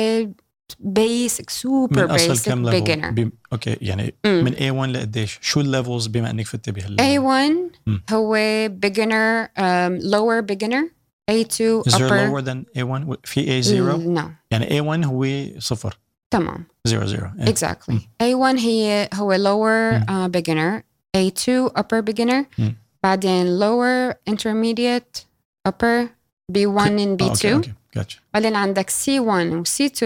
بيسك 0.80 1.50
سوبر 1.50 2.06
بيسك 2.06 2.54
بيجنر 2.54 3.30
أوكي 3.54 3.78
يعني 3.82 4.14
مم. 4.26 4.44
من 4.44 4.54
A1 4.54 4.90
لقديش؟ 4.90 5.40
شو 5.42 5.62
ال 5.62 5.69
levels 5.69 6.08
بما 6.08 6.30
إنك 6.30 6.46
فتي 6.46 6.72
بهال 6.72 6.98
A1 7.00 7.92
هو 8.14 8.34
beginner 8.70 9.48
lower 9.90 10.40
beginner 10.40 10.90
A2 11.32 11.84
upper 11.90 11.92
Is 11.92 12.00
lower 12.00 12.42
than 12.42 12.66
A1 12.78 13.16
في 13.24 13.62
A0؟ 13.64 14.08
نعم 14.08 14.36
يعني 14.52 14.82
A1 14.82 15.06
هو 15.06 15.26
صفر. 15.60 16.00
تمام. 16.32 16.64
00 16.88 17.32
exactly 17.40 18.00
exactly. 18.00 18.24
A1 18.24 18.60
هي 18.60 19.10
هو 19.14 19.38
lower 19.38 20.02
uh, 20.04 20.40
beginner 20.40 20.84
A2 21.18 21.72
upper 21.80 22.02
beginner 22.12 22.46
مم. 22.58 22.76
بعدين 23.04 23.60
lower 23.60 24.14
intermediate 24.30 25.28
upper 25.69 26.09
B1 26.53 26.89
and 26.99 27.23
آه، 27.23 27.29
اوكي 27.29 27.51
B2 27.51 27.55
اوكي 27.55 27.73
gotcha. 27.99 28.19
بعدين 28.35 28.57
عندك 28.57 28.91
C1 28.91 29.29
و 29.53 29.63
C2 29.65 30.05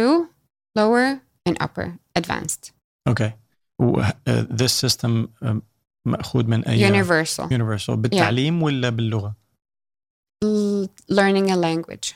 lower 0.79 1.19
and 1.49 1.57
upper 1.63 1.89
advanced 2.19 2.71
اوكي 3.09 3.33
و 3.79 4.03
uh, 4.03 4.09
this 4.63 4.87
system 4.87 5.29
um, 5.45 5.61
ماخوذ 6.07 6.45
من 6.45 6.65
اي 6.65 6.89
universal 7.03 7.45
universal 7.49 7.91
بالتعليم 7.91 8.63
ولا 8.63 8.89
باللغه 8.89 9.35
L- 10.45 10.89
learning 11.13 11.51
a 11.51 11.57
language 11.57 12.15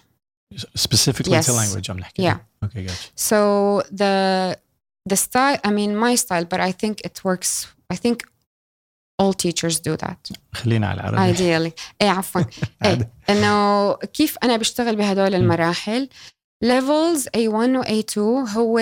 specifically 0.79 1.41
to 1.41 1.53
Yes. 1.53 1.59
language 1.61 1.91
عم 1.91 1.99
نحكي 1.99 2.31
Yeah. 2.31 2.37
اوكي 2.63 2.87
gotcha. 2.89 3.09
So 3.17 3.83
the 3.97 4.57
the 5.13 5.17
style, 5.17 5.59
I 5.65 5.71
mean 5.71 5.93
my 6.07 6.15
style, 6.25 6.45
but 6.53 6.61
I 6.61 6.73
think 6.83 6.95
it 7.09 7.15
works. 7.25 7.51
I 7.95 7.97
think 7.97 8.17
all 9.22 9.34
teachers 9.34 9.76
do 9.76 10.06
that. 10.06 10.32
خلينا 10.54 10.88
على 10.88 11.02
العربي 11.10 11.34
ideally. 11.38 11.72
إيه 12.02 12.10
عفوا. 12.10 12.42
عادي. 12.82 13.06
إنه 13.30 13.94
كيف 13.96 14.36
أنا 14.44 14.58
بشتغل 14.58 14.96
بهدول 14.96 15.36
المراحل؟ 15.36 16.10
Levels 16.66 17.22
A1 17.38 17.54
و 17.78 17.84
A2 17.84 18.18
هو 18.58 18.80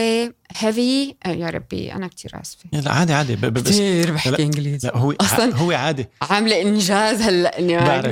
heavy. 0.53 1.13
آه 1.25 1.29
يا 1.29 1.49
ربي 1.49 1.93
أنا 1.93 2.07
كتير 2.07 2.31
آسفة. 2.41 2.63
لا 2.73 2.91
عادي 2.91 3.13
عادي. 3.13 3.35
ب- 3.35 3.39
ب- 3.45 3.53
بس 3.53 3.61
كثير. 3.61 4.11
بحكي 4.11 4.43
إنجليزي. 4.43 4.87
لا 4.87 4.97
هو 4.97 5.13
أصلاً- 5.23 5.55
هو 5.55 5.71
عادي. 5.71 6.05
عاملة 6.21 6.61
إنجاز 6.61 7.21
هلأ 7.21 7.59
إني 7.59 7.77
بعرف 7.77 8.05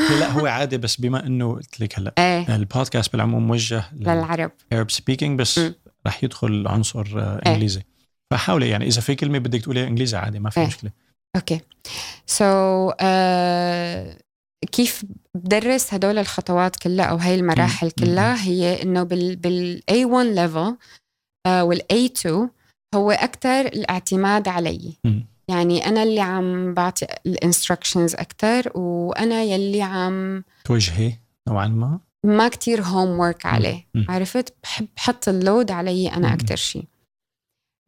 لا 0.20 0.30
هو 0.30 0.46
عادي 0.46 0.78
بس 0.78 0.96
بما 0.96 1.26
إنه 1.26 1.52
قلت 1.54 1.80
لك 1.80 1.98
هلأ 1.98 2.14
إيه. 2.18 2.56
البودكاست 2.56 3.12
بالعموم 3.12 3.46
موجه 3.46 3.84
للعرب. 3.96 4.50
لل 4.72 4.78
Arab 4.78 4.90
speaking 4.90 5.38
بس 5.40 5.58
م. 5.58 5.72
رح 6.06 6.24
يدخل 6.24 6.68
عنصر 6.68 7.06
آه، 7.16 7.40
إيه. 7.46 7.52
إنجليزي. 7.52 7.82
فحاولي 8.30 8.68
يعني 8.68 8.86
إذا 8.86 9.00
في 9.00 9.14
كلمة 9.14 9.38
بدك 9.38 9.60
تقوليها 9.60 9.86
إنجليزي 9.86 10.16
عادي 10.16 10.38
ما 10.38 10.50
في 10.50 10.60
إيه. 10.60 10.66
مشكلة. 10.66 10.90
Okay. 11.36 11.60
So 12.26 12.90
كيف 14.72 15.04
بدرس 15.34 15.94
هدول 15.94 16.18
الخطوات 16.18 16.76
كلها 16.76 17.04
أو 17.06 17.16
هاي 17.16 17.34
المراحل. 17.34 17.90
كلها؟ 17.90 18.42
هي 18.44 18.82
إنه 18.82 19.02
بال 19.02 19.36
بال 19.36 19.82
A1 19.90 20.36
level 20.38 20.74
آه 21.46 21.64
وال 21.64 21.80
A2 21.92 22.30
هو 22.94 23.10
أكثر 23.10 23.60
الاعتماد 23.60 24.48
علي. 24.48 24.96
يعني 25.48 25.86
أنا 25.86 26.02
اللي 26.02 26.20
عم 26.20 26.74
بعطي 26.74 27.06
ال 27.26 27.33
instructions 27.33 28.14
أكثر 28.14 28.78
وأنا 28.78 29.42
يلي 29.42 29.82
عم 29.82 30.44
توجهي 30.64 31.12
نوعا 31.48 31.68
ما؟ 31.68 32.00
ما 32.26 32.48
كتير 32.48 32.82
homework 32.82 33.46
عليه. 33.46 33.86
عرفت؟ 34.08 34.54
بحب 34.62 34.88
حط 34.96 35.28
ال 35.28 35.36
load 35.36 35.70
علي 35.70 36.08
أنا. 36.08 36.34
أكثر 36.34 36.56
شيء 36.56 36.84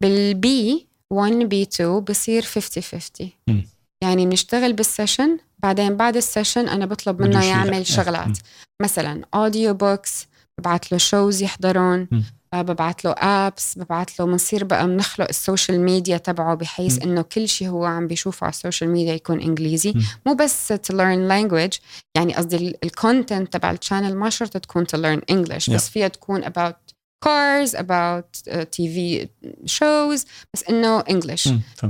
بال 0.03 0.44
B1 0.44 0.86
B2 1.13 2.01
بصير 2.01 2.43
50 2.43 2.83
50 2.83 3.31
مم. 3.49 3.67
يعني 4.03 4.27
بنشتغل 4.27 4.73
بال 4.73 4.87
session 4.87 5.39
بعدين 5.59 5.97
بعد 5.97 6.17
ال 6.17 6.23
session 6.23 6.69
أنا 6.69 6.87
بطلب 6.87 7.23
منه. 7.23 7.45
يعمل. 7.45 7.87
شغلات 7.87 8.27
مم. 8.27 8.35
مثلا 8.83 9.23
audio 9.35 9.75
books 9.75 10.27
ببعث 10.61 10.93
له 10.93 10.99
shows 10.99 11.43
يحضرون. 11.43 12.09
آه، 12.55 12.63
ببعث 12.63 13.07
له 13.07 13.11
apps 13.19 13.79
ببعث 13.79 14.09
له 14.21 14.27
بنصير 14.27 14.65
بقى 14.65 14.87
بنخلق 14.87 15.27
ال 15.29 15.36
social 15.36 15.81
media 15.81 16.17
تبعه 16.17 16.55
بحيث. 16.55 17.03
إنه 17.03 17.23
كل 17.23 17.49
شيء 17.49 17.69
هو 17.69 17.85
عم 17.85 18.07
بيشوفه 18.07 18.45
على 18.45 18.53
ال 18.53 18.58
social 18.58 18.91
media 18.91 19.15
يكون 19.15 19.41
إنجليزي 19.41 19.93
مم. 19.93 20.03
مو 20.27 20.35
بس 20.35 20.73
to 20.73 20.93
learn 20.93 21.31
language 21.31 21.79
يعني 22.17 22.35
قصدي 22.35 22.77
ال 22.85 22.93
content 22.93 23.53
تبع 23.53 23.71
ال 23.71 23.76
channel 23.77 24.17
ما 24.17 24.31
شرط 24.31 24.57
تكون 24.57 24.85
to 24.87 24.99
learn 24.99 25.21
English 25.35 25.71
بس. 25.71 25.89
فيها 25.89 26.09
تكون 26.09 26.45
about 26.45 26.86
cars 27.25 27.75
about 27.75 28.53
uh, 28.53 28.65
TV 28.77 29.27
shows 29.67 30.27
بس 30.55 30.65
إنه 30.69 31.01
English 31.01 31.49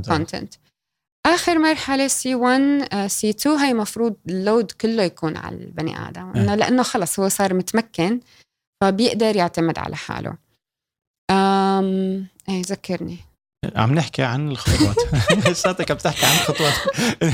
content. 0.08 0.58
آخر 1.26 1.58
مرحلة 1.58 2.06
C 2.08 2.34
1 2.34 3.06
C 3.06 3.30
2 3.30 3.56
هي 3.56 3.74
مفروض 3.74 4.16
ال 4.28 4.37
load 4.37 4.70
كله 4.72 5.02
يكون 5.02 5.36
على 5.36 5.56
البني 5.56 6.08
آدم. 6.08 6.32
إنه 6.36 6.54
لأنه 6.54 6.82
خلص 6.82 7.20
هو 7.20 7.28
صار 7.28 7.54
متمكن 7.54 8.20
فبيقدر 8.82 9.36
يعتمد 9.36 9.78
على 9.78 9.96
حاله. 9.96 10.36
أم... 11.30 12.26
إيه 12.48 12.62
ذكرني. 12.62 13.18
عم 13.76 13.94
نحكي 13.94 14.22
عن 14.22 14.48
الخطوات 14.48 14.96
لساتك 15.50 15.90
عم 15.90 15.96
تحكي 15.96 16.26
عن 16.26 16.32
الخطوات 16.32 16.74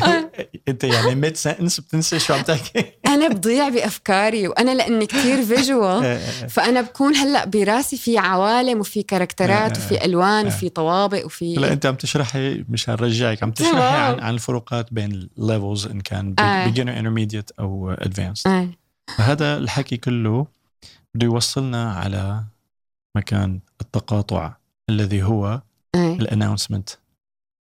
انت 0.69 0.85
يعني 0.85 1.15
mid 1.15 1.37
sentence 1.37 1.81
بتنسى 1.81 2.19
شو 2.19 2.35
عم 2.35 2.43
تحكي 2.43 2.85
أنا 3.15 3.29
بضيع 3.29 3.69
بأفكاري 3.69 4.49
وأنا 4.49 4.71
لأني 4.75 5.07
كتير 5.07 5.45
visual 5.45 6.05
إيه، 6.05 6.17
إيه. 6.17 6.47
فأنا 6.47 6.81
بكون 6.81 7.17
هلأ 7.17 7.45
براسي 7.45 7.97
في 7.97 8.19
عوالم 8.19 8.81
وفي 8.81 9.03
character 9.03 9.71
ات 9.71 9.79
آه، 9.79 9.85
وفي 9.85 10.05
ألوان 10.05 10.45
آه. 10.45 10.49
وفي 10.49 10.69
طوابق 10.69 11.25
وفي 11.25 11.55
لا 11.55 11.73
أنت 11.73 11.87
عم 11.87 11.95
تشرحي 11.95 12.65
مشان 12.69 12.95
رجعك 12.95 13.43
عم 13.43 13.51
تشرحي. 13.51 13.79
عن 13.79 14.21
عن 14.21 14.35
الفروقات 14.35 14.93
بين 14.93 15.29
ال 15.39 15.46
levels 15.46 15.87
إن 15.87 16.01
كان 16.01 16.35
آه. 16.39 16.65
beginner 16.65 16.99
intermediate 17.13 17.51
أو 17.61 17.91
advanced 17.91 18.51
آه. 18.51 18.69
هذا 19.17 19.57
الحكي 19.57 19.97
كله 19.97 20.47
بده 21.15 21.27
يوصلنا 21.27 21.93
على 21.93 22.45
مكان 23.17 23.61
التقاطع 23.81 24.57
الذي 24.91 25.23
هو 25.23 25.63
آه. 25.95 26.13
ال 26.15 26.21
announcement 26.21 26.91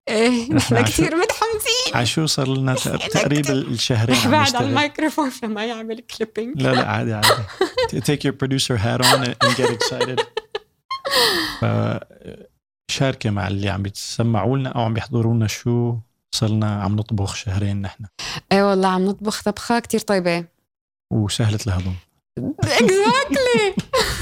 إيه 0.09 0.53
نحن 0.53 0.81
كثير 0.83 1.15
متحمسين. 1.15 1.95
عشو 1.95 2.25
صار 2.25 2.47
لنا 2.47 2.75
تقريبا 3.11 3.53
الشهرين 3.53 4.15
عم 4.15 4.31
بعد 4.31 4.55
على 4.55 4.65
الميكروفون 4.65 5.31
لما 5.43 5.65
يعمل 5.65 5.99
clipping 5.99 6.61
لا 6.61 6.73
لا 6.73 6.87
عادي 6.87 7.13
عادي. 7.13 7.27
Take 8.07 8.19
your 8.27 8.33
producer 8.33 8.77
hat 8.77 9.01
on 9.05 9.23
and 9.23 9.57
get 9.57 9.69
excited. 9.77 10.21
فشاركي 11.61 13.29
مع 13.29 13.47
اللي 13.47 13.69
عم 13.69 13.83
بيتسمعوا 13.83 14.57
لنا 14.57 14.69
أو 14.69 14.81
عم 14.81 14.93
بيحضروا 14.93 15.33
لنا 15.33 15.47
شو 15.47 15.95
صرنا 16.35 16.81
عم 16.81 16.95
نطبخ 16.95 17.35
شهرين 17.35 17.81
نحن. 17.81 18.05
إيه 18.51 18.63
والله 18.69 18.87
عم 18.87 19.05
نطبخ 19.05 19.43
طبخة 19.43 19.79
كتير 19.79 19.99
طيبة. 19.99 20.45
وسهلة 21.13 21.59
الهضم. 21.67 21.93
exactly 22.63 23.75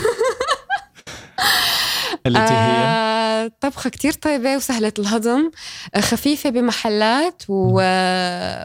التي 2.26 2.54
هي؟ 2.54 2.86
آه، 2.86 3.52
طبخة 3.62 3.90
كتير 3.90 4.14
طيبة 4.14 4.56
وسهلة 4.56 4.94
الهضم 5.00 5.52
آه، 5.96 6.00
خفيفة 6.00 6.50
بمحلات 6.50 7.44
و... 7.50 7.74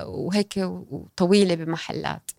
وهيك 0.06 0.54
وطويلة 0.56 1.54
بمحلات. 1.54 2.30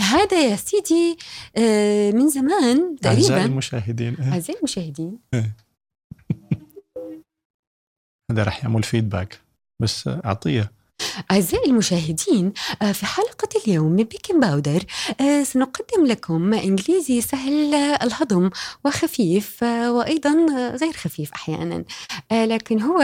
هذا 0.00 0.48
يا 0.50 0.56
سيدي 0.56 1.18
آه، 1.56 2.10
من 2.10 2.28
زمان 2.28 2.96
أعزائي 3.06 3.26
تقريبا. 3.26 3.44
المشاهدين 3.44 4.16
أعزائي 4.20 4.58
المشاهدين. 4.58 5.18
هذا 8.30 8.42
رح 8.42 8.64
يعمل 8.64 8.82
فيدباك 8.82 9.40
بس 9.80 10.08
أعطيه 10.08 10.72
أعزائي 11.30 11.70
المشاهدين 11.70 12.52
آه، 12.82 12.92
في 12.92 13.06
حلقة 13.06 13.48
اليوم 13.66 13.92
من 13.92 14.04
بيكن 14.04 14.40
باودر 14.40 14.84
آه، 15.20 15.42
سنقدم 15.42 16.06
لكم 16.06 16.54
إنجليزي 16.54 17.20
سهل 17.20 17.74
الهضم 17.74 18.50
وخفيف 18.84 19.64
آه، 19.64 19.92
وأيضا 19.92 20.46
غير 20.80 20.92
خفيف 20.92 21.32
أحيانا 21.32 21.84
لكن 22.32 22.80
هو 22.80 23.02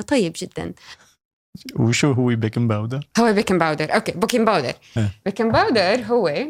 طيب 0.00 0.32
جدا. 0.36 0.72
وشو 1.76 2.12
هو 2.12 2.26
baking 2.26 2.68
powder؟ 2.68 3.08
هو 3.18 3.32
baking 3.32 3.58
powder. 3.58 3.94
okay 3.94 4.12
baking 4.12 4.44
powder. 4.44 4.72
baking 5.24 5.52
powder 5.52 6.04
هو 6.04 6.46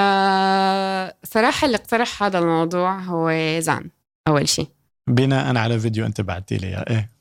آه 0.00 1.14
صراحة 1.24 1.66
اللي 1.66 1.76
اقترح 1.76 2.22
هذا 2.22 2.38
الموضوع 2.38 2.98
هو 2.98 3.32
زان 3.60 3.90
أول 4.28 4.48
شيء. 4.48 4.68
بناء 5.08 5.56
على 5.56 5.80
فيديو 5.80 6.06
أنت 6.06 6.20
بعتي 6.20 6.56
لي. 6.56 6.84
إيه. 6.90 7.13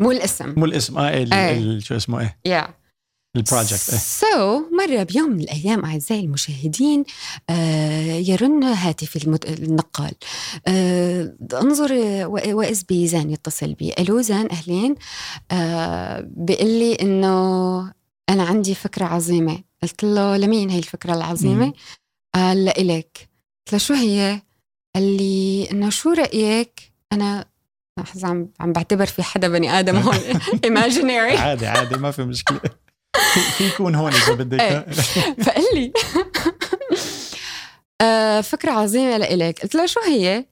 مو 0.00 0.10
الاسم. 0.10 0.54
مو 0.56 0.64
الاسم. 0.64 0.98
آه 0.98 1.22
ال 1.22 1.34
إيه. 1.34 1.78
شو 1.78 1.96
اسمه 1.96 2.20
إيه. 2.20 2.38
yeah 2.44 2.62
yeah. 2.62 2.70
ال 3.36 3.43
project 3.43 3.94
so 3.94 4.26
so, 4.26 4.74
مرة 4.74 5.02
بيوم 5.02 5.30
من 5.30 5.40
الأيام 5.40 5.84
أعزائي 5.84 6.20
المشاهدين 6.20 7.04
آه 7.50 8.16
يرن 8.16 8.64
هاتف 8.64 9.16
المد... 9.16 9.44
النقال. 9.46 10.12
آه 10.66 11.36
انظر 11.52 11.92
وإذ 12.26 12.82
بي 12.88 13.06
زان 13.06 13.30
يتصل 13.30 13.74
بي. 13.74 13.92
ألو 13.98 14.20
زان 14.20 14.48
أهلين. 14.50 14.94
آه 15.50 16.28
بيقول 16.36 16.70
لي 16.70 16.94
إنه 16.94 17.94
أنا 18.28 18.42
عندي 18.42 18.74
فكرة 18.74 19.04
عظيمة. 19.04 19.58
قلت 19.82 20.04
له 20.04 20.36
لمين 20.36 20.70
هي 20.70 20.78
الفكرة 20.78 21.14
العظيمة؟ 21.14 21.72
قال 22.34 22.64
لإلك. 22.64 23.28
قلت 23.66 23.72
له 23.72 23.78
شو 23.78 23.94
هي؟ 23.94 24.42
قال 24.94 25.16
لي 25.16 25.68
إنه 25.70 25.90
شو 25.90 26.12
رأيك؟ 26.12 26.92
أنا 27.12 27.51
لحظة 27.98 28.28
عم 28.28 28.48
عم 28.60 28.72
بعتبر 28.72 29.06
في 29.06 29.22
حدا 29.22 29.48
بني 29.48 29.78
آدم 29.78 29.96
هون. 29.96 30.18
imaginary 30.64 31.36
عادي 31.36 31.66
عادي 31.66 31.96
ما 31.96 32.10
في 32.10 32.22
مشكلة. 32.24 32.60
في 33.58 33.66
يكون 33.66 33.94
هون 33.94 34.12
إذا 34.12 34.32
بدك. 34.32 34.60
إيه. 34.60 34.80
فقال 35.42 35.64
لي. 35.74 35.92
آه، 38.02 38.40
فكرة 38.40 38.70
عظيمة 38.70 39.16
لإلك. 39.16 39.62
قلت 39.62 39.74
له 39.74 39.86
شو 39.86 40.00
هي؟ 40.00 40.46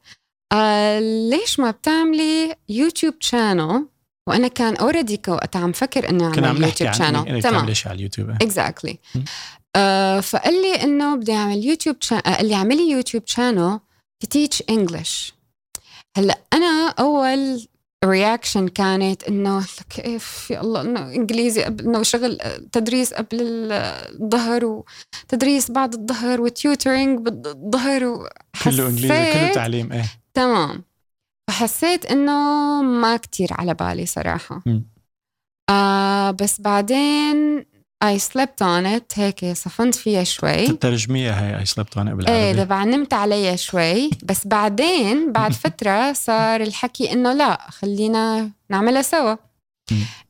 قال 0.53 1.31
ليش 1.31 1.61
ما 1.61 1.71
بتعملي 1.71 2.57
YouTube 2.69 3.15
channel 3.21 3.87
وأنا 4.29 4.49
كان 4.49 4.77
already 4.77 5.21
وقت 5.29 5.57
عم 5.57 5.73
فكر 5.73 6.09
انه 6.09 6.47
أعمل 6.47 6.65
YouTube 6.65 6.93
channel 6.93 7.43
تمام. 7.43 7.67
ليش 7.67 7.87
على 7.87 7.97
اليوتيوب. 7.97 8.31
exactly 8.31 8.99
exactly. 9.17 9.21
آه 9.77 10.21
فقال 10.21 10.63
لي 10.63 10.75
إنه 10.83 11.17
بدي 11.17 11.33
أعمل 11.33 11.65
YouTube 11.65 11.97
channel 12.01 12.23
قال 12.23 12.47
لي 12.49 12.55
اعملي 12.55 12.91
YouTube 12.91 13.23
channel 13.27 13.81
teach 14.31 14.63
English 14.71 15.35
هلأ 16.17 16.39
أنا 16.53 16.89
أول 16.99 17.67
reaction 18.05 18.69
كانت 18.69 19.25
إنه 19.25 19.67
كيف 19.91 20.51
يا 20.51 20.61
الله 20.61 20.81
إنه 20.81 21.15
إنجليزي 21.15 21.63
قبل 21.65 21.85
إنه 21.85 22.03
شغل 22.03 22.39
تدريس 22.73 23.15
قبل 23.15 23.39
الظهر 23.73 24.65
وتدريس 24.65 25.71
بعد 25.71 25.95
الظهر 25.95 26.41
و 26.41 26.49
tutoring 26.49 27.19
بالظهر 27.19 28.29
كله 28.65 28.89
إنجليزي 28.89 29.33
كله 29.33 29.53
تعليم 29.53 29.93
إيه. 29.93 30.05
تمام. 30.35 30.85
فحسيت 31.51 32.07
إنه 32.07 32.33
ما 32.83 33.17
كتير 33.17 33.49
على 33.53 33.75
بالي 33.75 34.07
صراحة. 34.07 34.63
آه 35.71 36.31
بس 36.31 36.61
بعدين 36.61 37.67
I 38.05 38.19
slept 38.19 38.63
on 38.63 38.87
it. 38.99 39.19
هيك 39.19 39.45
صفنت 39.53 39.95
فيها 39.95 40.25
شوي. 40.25 40.67
ترجميها 40.67 41.59
هي 41.61 41.65
I 41.65 41.69
slept 41.69 41.95
on 41.97 42.07
it 42.07 42.11
بالعربي. 42.11 42.29
إيه 42.29 42.53
دبا 42.53 42.85
نمت 42.85 43.13
عليها 43.15 43.57
شوي. 43.57 44.11
بس 44.23 44.47
بعدين 44.47 45.33
بعد 45.33 45.53
فترة 45.65 46.13
صار 46.13 46.61
الحكي 46.61 47.13
إنه 47.13 47.33
لا 47.33 47.71
خلينا 47.71 48.51
نعملها 48.71 49.03
سوا. 49.03 49.37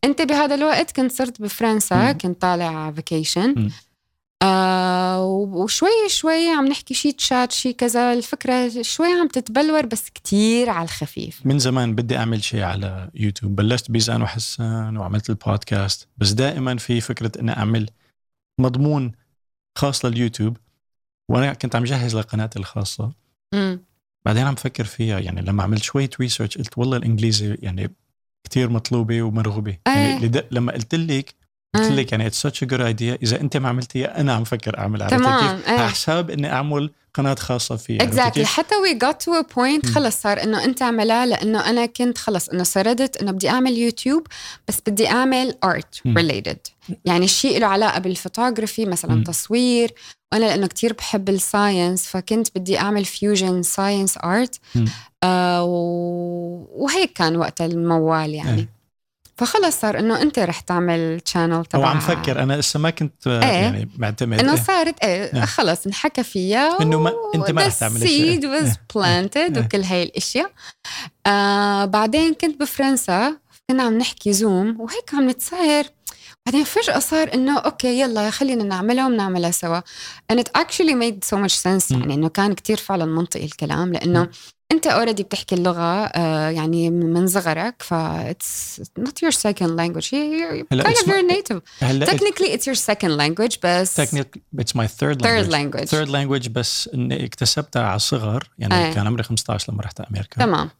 انت 0.04 0.22
بهذا 0.22 0.54
الوقت 0.54 0.96
كنت 0.96 1.12
صرت 1.12 1.42
بفرنسا 1.42 2.12
كنت 2.12 2.42
طالع 2.42 2.90
vacation 2.90 3.70
آه 4.42 5.24
وشوي 5.24 6.08
شوي 6.08 6.48
عم 6.48 6.66
نحكي 6.66 6.94
شي 6.94 7.12
تشات 7.12 7.52
شي 7.52 7.72
كذا 7.72 8.12
الفكرة 8.12 8.82
شوي 8.82 9.06
عم 9.06 9.28
تتبلور 9.28 9.86
بس 9.86 10.10
كتير 10.10 10.70
على 10.70 10.84
الخفيف 10.84 11.46
من 11.46 11.58
زمان 11.58 11.94
بدي 11.94 12.16
أعمل 12.16 12.44
شيء 12.44 12.62
على 12.62 13.10
يوتيوب 13.14 13.56
بلشت 13.56 13.90
بيزان 13.90 14.22
وحسان 14.22 14.96
وعملت 14.96 15.30
البودكاست 15.30 16.08
بس 16.16 16.32
دائما 16.32 16.76
في 16.76 17.00
فكرة 17.00 17.32
أني 17.40 17.56
أعمل 17.56 17.90
مضمون 18.58 19.12
خاص 19.78 20.04
لليوتيوب 20.04 20.56
وأنا 21.28 21.52
كنت 21.52 21.76
عم 21.76 21.84
جهز 21.84 22.16
لقناتي 22.16 22.58
الخاصة 22.58 23.12
م. 23.54 23.76
بعدين 24.24 24.46
عم 24.46 24.54
فكر 24.54 24.84
فيها 24.84 25.18
يعني 25.18 25.42
لما 25.42 25.62
عملت 25.62 25.82
شوية 25.82 26.10
research 26.20 26.58
قلت 26.58 26.78
والله 26.78 26.96
الإنجليزي 26.96 27.54
يعني 27.62 27.94
كتير 28.44 28.70
مطلوبة 28.70 29.22
ومرغوبة 29.22 29.78
يعني 29.86 30.24
أيه. 30.24 30.48
لما 30.50 30.72
قلت 30.72 30.94
لك 30.94 31.34
قلت 31.74 31.92
لك 31.92 32.12
يعني 32.12 32.26
it's 32.26 32.42
such 32.42 32.64
good 32.64 32.80
idea 32.80 33.18
إذا 33.22 33.40
أنت 33.40 33.56
ما 33.56 33.68
عملتيها 33.68 34.20
أنا 34.20 34.32
عم 34.32 34.44
فكر 34.44 34.78
أعمل 34.78 35.02
عرفتي 35.02 35.16
كيف؟ 35.16 35.68
على 35.68 35.88
حساب 35.88 36.30
إني 36.30 36.52
أعمل 36.52 36.90
قناة 37.14 37.34
خاصة 37.34 37.76
فيها. 37.76 38.02
exactly 38.02 38.46
حتى 38.46 38.76
we 38.76 38.94
got 38.94 39.22
to 39.22 39.34
a 39.34 39.44
point 39.56 39.86
خلص 39.86 40.20
صار 40.22 40.42
إنه 40.42 40.64
أنت 40.64 40.82
اعملها 40.82 41.26
لأنه 41.26 41.70
أنا 41.70 41.86
كنت 41.86 42.18
خلص 42.18 42.48
إنه 42.48 42.62
سردت 42.62 43.16
إنه 43.16 43.30
بدي 43.32 43.48
أعمل 43.48 43.78
يوتيوب 43.78 44.26
بس 44.68 44.80
بدي 44.86 45.08
أعمل 45.08 45.54
art 45.64 46.00
related 46.06 46.58
يعني 47.04 47.28
شيء 47.28 47.60
له 47.60 47.66
علاقة 47.66 47.98
بالفوتوغرافي 47.98 48.86
مثلا 48.86 49.14
م. 49.14 49.22
تصوير. 49.22 49.92
وأنا 50.32 50.44
لأنه 50.44 50.66
كتير 50.66 50.92
بحب 50.92 51.28
ال 51.28 51.38
science 51.38 52.06
فكنت 52.06 52.58
بدي 52.58 52.78
أعمل 52.78 53.04
fusion 53.04 53.62
science 53.62 54.18
art 54.24 54.60
آه 55.24 55.64
وهيك 56.72 57.12
كان 57.12 57.36
وقت 57.36 57.60
الموال 57.60 58.34
يعني. 58.34 58.60
آه. 58.60 58.79
فخلص 59.40 59.80
صار 59.80 59.98
إنه 59.98 60.22
أنت 60.22 60.38
رح 60.38 60.60
تعمل 60.60 61.20
channel 61.20 61.64
تبع 61.64 61.88
عم 61.88 62.00
فكر. 62.00 62.42
أنا 62.42 62.52
لسه 62.56 62.80
ما 62.80 62.90
كنت 62.90 63.26
إيه؟ 63.26 63.40
يعني 63.40 63.88
معتمد. 63.98 64.40
إنه 64.40 64.56
صارت 64.56 65.04
إيه, 65.04 65.34
إيه. 65.34 65.44
خلص 65.44 65.86
انحكى 65.86 66.22
فيها 66.22 66.82
إنه 66.82 67.00
ما 67.00 67.12
أنت 67.34 67.50
ما 67.50 67.66
رح 67.66 67.74
تعمل 67.74 68.08
seed 68.08 68.46
was 68.46 68.74
planted 68.94 69.58
وكل 69.58 69.82
هاي 69.82 70.02
الإشياء. 70.02 70.52
آه 71.26 71.84
بعدين 71.84 72.34
كنت 72.34 72.60
بفرنسا 72.60 73.36
كنا 73.70 73.82
عم 73.82 73.98
نحكي 73.98 74.32
زوم 74.32 74.80
وهيك 74.80 75.14
عم 75.14 75.30
نتساهر 75.30 75.84
بعدين 76.46 76.64
فجأة 76.64 76.98
صار 76.98 77.34
إنه 77.34 77.58
okay 77.58 78.00
يلا 78.00 78.30
خلينا 78.30 78.64
نعملها 78.64 79.06
ونعملها 79.06 79.50
سوا. 79.50 79.80
And 80.32 80.36
it 80.36 80.48
actually 80.58 80.94
made 80.94 81.24
so 81.24 81.36
much 81.36 81.54
sense 81.54 81.90
يعني 81.90 82.14
إنه 82.14 82.28
كان 82.28 82.52
كتير 82.54 82.76
فعلا 82.76 83.04
منطقي 83.04 83.44
الكلام 83.44 83.92
لأنه 83.92 84.28
أنت 84.72 84.86
already 84.86 85.22
بتحكي 85.22 85.54
اللغة 85.54 86.04
آه، 86.04 86.48
يعني 86.48 86.90
من 86.90 87.26
صغرك 87.26 87.74
ف 87.82 87.94
it's 87.94 88.80
not 88.98 89.22
your 89.22 89.30
second 89.30 89.70
language 89.70 90.08
هي 90.14 90.62
kind 90.70 90.86
of 90.86 91.08
your 91.08 91.20
native 91.20 91.58
technically 91.80 92.54
it's 92.54 92.66
your 92.66 92.76
second 92.76 93.10
language 93.10 93.56
بس 93.64 93.94
technically 93.94 94.42
it's 94.58 94.76
my 94.76 94.88
third 94.88 95.26
language 95.26 95.84
third 95.84 96.08
language 96.08 96.48
بس 96.48 96.90
إني 96.94 97.24
اكتسبتها 97.24 97.82
على 97.82 97.96
الصغر 97.96 98.50
يعني 98.58 98.86
أي. 98.86 98.94
كان 98.94 99.06
عمري 99.06 99.22
15 99.22 99.72
لما 99.72 99.82
رحت 99.82 100.00
أمريكا. 100.00 100.44
تمام. 100.44 100.70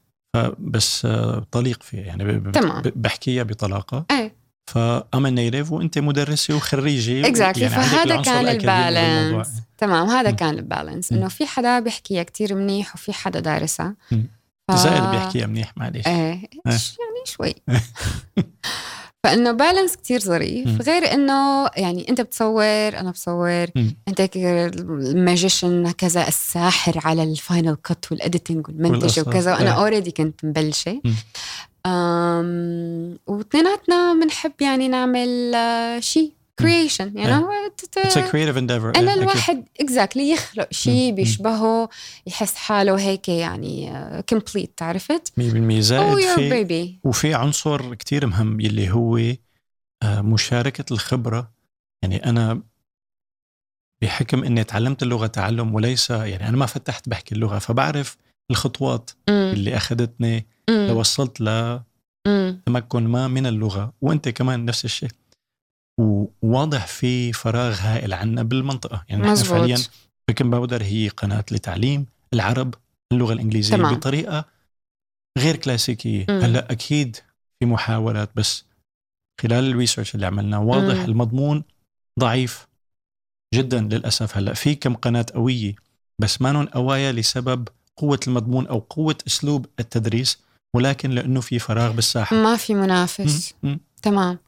بس 0.59 1.05
آه، 1.05 1.47
طليق 1.51 1.83
فيها 1.83 2.01
يعني 2.01 2.53
تمام. 2.53 2.83
بحكيها 2.97 3.43
بطلاقة. 3.43 4.05
إيه. 4.11 4.40
فأما 4.71 5.31
native 5.31 5.73
وانت 5.73 5.99
مدرسه 5.99 6.55
وخريجه 6.57 7.29
exactly 7.29 7.65
يعني 7.65 7.75
فهذا 7.75 8.23
كان 8.23 8.49
البالانس. 8.49 9.49
تمام 9.79 10.07
هذا 10.07 10.31
م. 10.31 10.37
كان 10.37 10.55
ال 10.55 10.61
balance. 10.61 11.13
إنه 11.13 11.29
في 11.29 11.47
حدا 11.47 11.81
بيحكيها 11.81 12.23
كتير 12.23 12.55
منيح 12.55 12.95
وفي 12.95 13.13
حدا 13.13 13.41
دارسها 13.41 13.95
ف... 14.69 14.75
زائد 14.75 15.03
بيحكيها 15.03 15.47
منيح 15.47 15.73
معلش 15.77 16.07
إيه, 16.07 16.15
إيه. 16.15 16.49
يعني 16.67 17.25
شوي. 17.25 17.55
فإنه 19.25 19.53
balance 19.53 19.97
كتير 19.97 20.21
ظريف. 20.21 20.69
م. 20.69 20.79
غير 20.83 21.15
إنه 21.15 21.71
يعني 21.77 22.09
أنت 22.09 22.21
بتصور 22.21 22.89
أنا 22.99 23.11
بصور. 23.11 23.67
م. 23.77 23.91
أنت 24.09 24.31
ال 24.37 24.54
magician 24.54 25.91
كذا 25.91 26.29
الساحر 26.29 27.01
على 27.05 27.23
ال 27.23 27.32
Final 27.32 27.77
Cut 27.85 28.13
وال 28.13 28.25
editing 28.25 28.69
والمنتج 28.69 29.21
وكذا 29.21 29.53
وأنا 29.53 29.71
already 29.71 30.11
كنت 30.11 30.45
مبلشة. 30.45 31.01
واثنيناتنا 33.27 34.15
بنحب 34.23 34.53
يعني 34.61 34.89
نعمل 34.89 35.55
شيء 36.03 36.33
creation 36.59 37.19
يعني 37.19 37.47
a 37.99 38.31
creative 38.31 38.57
endeavor. 38.57 38.99
أنا 38.99 39.15
الواحد 39.15 39.65
exactly 39.81 40.31
يخلق 40.31 40.73
شيء 40.73 41.13
بيشبهه 41.13 41.89
يحس 42.27 42.55
حاله 42.55 43.01
هيك 43.01 43.29
يعني 43.29 43.93
complete 44.29 44.83
عرفت 44.83 45.33
100% 45.41 45.81
زائد 45.81 46.19
في. 46.35 46.99
وفي 47.05 47.35
عنصر 47.35 47.95
كتير 47.95 48.27
مهم 48.27 48.61
يلي 48.61 48.91
هو 48.91 49.17
آه، 50.03 50.21
مشاركة 50.21 50.85
الخبرة. 50.93 51.51
يعني 52.03 52.25
أنا 52.25 52.63
بحكم 54.03 54.45
إني 54.45 54.65
تعلمت 54.65 55.03
اللغة 55.03 55.27
تعلم 55.27 55.75
وليس 55.75 56.11
يعني 56.11 56.49
أنا 56.49 56.57
ما 56.57 56.67
فتحت 56.67 57.09
بحكي 57.09 57.35
اللغة 57.35 57.59
فبعرف 57.59 58.17
الخطوات 58.51 59.11
م. 59.29 59.33
اللي 59.33 59.77
أخذتني 60.71 60.89
لوصلت 60.89 61.41
لتمكن 61.41 63.07
ما 63.07 63.29
من 63.29 63.47
اللغة 63.47 63.93
وأنت 64.01 64.29
كمان 64.29 64.65
نفس 64.65 64.85
الشيء. 64.85 65.11
وواضح 66.01 66.87
في 66.87 67.33
فراغ 67.33 67.75
هائل 67.81 68.13
عنا 68.13 68.43
بالمنطقة. 68.43 69.05
يعني 69.09 69.23
نحن 69.23 69.35
فعليا 69.35 69.79
Baking 70.29 70.51
Powder 70.51 70.83
هي 70.83 71.09
قناة 71.09 71.45
لتعليم 71.51 72.07
العرب 72.35 72.75
اللغة 73.13 73.33
الإنجليزية 73.33 73.77
تمام. 73.77 73.95
بطريقة 73.95 74.45
غير 75.39 75.57
كلاسيكية. 75.57 76.27
هلأ 76.31 76.73
أكيد 76.73 77.17
في 77.61 77.67
محاولات 77.67 78.31
بس 78.35 78.65
خلال 79.41 79.71
ال 79.71 79.76
research 79.76 80.15
اللي 80.15 80.27
عملناه 80.27 80.61
واضح 80.61 80.97
مم. 80.99 81.05
المضمون 81.05 81.65
ضعيف 82.21 82.67
جدا 83.55 83.81
للأسف. 83.81 84.37
هلأ 84.37 84.55
في 84.55 84.75
كم 84.75 84.95
قناة 84.95 85.27
قوية 85.35 85.75
بس 86.19 86.43
ما 86.43 86.65
قوايا 86.65 87.13
لسبب 87.13 87.69
قوة 87.97 88.21
المضمون 88.27 88.67
أو 88.67 88.79
قوة 88.79 89.19
أسلوب 89.27 89.67
التدريس. 89.81 90.39
ولكن 90.77 91.11
لأنه 91.11 91.41
في 91.41 91.59
فراغ 91.59 91.93
بالساحة 91.93 92.37
ما 92.37 92.57
في 92.57 92.75
منافس. 92.75 93.55
تمام 94.03 94.39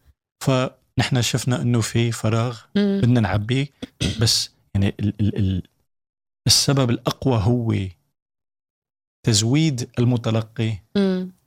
فنحن 0.44 1.22
شفنا 1.22 1.62
أنه 1.62 1.80
في 1.80 2.12
فراغ. 2.12 2.60
بدنا 2.74 3.20
نعبيه 3.20 3.66
بس 4.20 4.50
يعني 4.74 4.88
ال 5.00 5.14
ال 5.20 5.36
ال 5.38 5.62
السبب 6.46 6.90
الأقوى 6.90 7.38
هو 7.42 7.74
تزويد 9.26 9.90
المتلقي. 9.98 10.78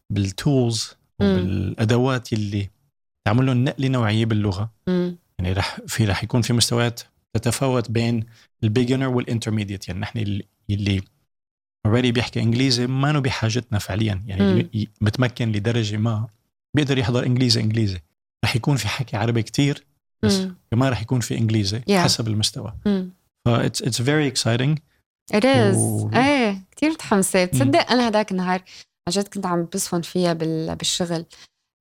بالتولز. 0.09 0.95
وبالأدوات 1.19 2.33
اللي 2.33 2.69
تعمل 3.25 3.45
لهم 3.45 3.63
نقلة 3.63 3.87
نوعية 3.87 4.25
باللغة 4.25 4.71
مم. 4.87 5.15
يعني 5.39 5.53
رح 5.53 5.79
في 5.87 6.05
رح 6.05 6.23
يكون 6.23 6.41
في 6.41 6.53
مستويات 6.53 7.01
تتفاوت 7.33 7.91
بين 7.91 8.25
ال 8.63 8.68
beginner 8.68 9.07
وال 9.07 9.18
intermediate 9.18 9.87
يعني 9.87 9.99
نحن 9.99 10.19
اللي, 10.19 10.45
اللي 10.69 11.01
already 11.85 12.11
بيحكي 12.11 12.39
إنجليزي 12.41 12.87
ما 12.87 13.11
له 13.11 13.19
بحاجتنا 13.19 13.79
فعليا 13.79 14.23
يعني 14.27 14.69
ي- 14.73 14.89
متمكن 15.01 15.51
لدرجة 15.51 15.97
ما 15.97 16.27
بيقدر 16.75 16.97
يحضر 16.97 17.25
إنجليزي 17.25 17.61
إنجليزي 17.61 17.99
رح 18.45 18.55
يكون 18.55 18.77
في 18.77 18.87
حكي 18.87 19.17
عربي 19.17 19.43
كتير 19.43 19.85
بس 20.23 20.35
مم. 20.39 20.55
كمان 20.71 20.91
رح 20.91 21.01
يكون 21.01 21.19
في 21.19 21.37
إنجليزي 21.37 21.79
Yeah. 21.79 21.91
حسب 21.91 22.27
المستوى. 22.27 22.73
ف 23.45 23.49
very 24.01 24.31
exciting 24.33 24.75
It 25.33 25.43
is 25.43 25.75
و- 25.75 26.09
إيه 26.13 26.61
كثير 26.75 26.89
متحمسة 26.89 27.45
تصدق 27.45 27.91
أنا 27.91 28.07
هداك 28.07 28.31
النهار 28.31 28.61
عن 29.07 29.11
جد 29.13 29.27
كنت 29.27 29.45
عم 29.45 29.63
بصفن 29.73 30.01
فيها 30.01 30.33
بال... 30.33 30.75
بالشغل 30.75 31.25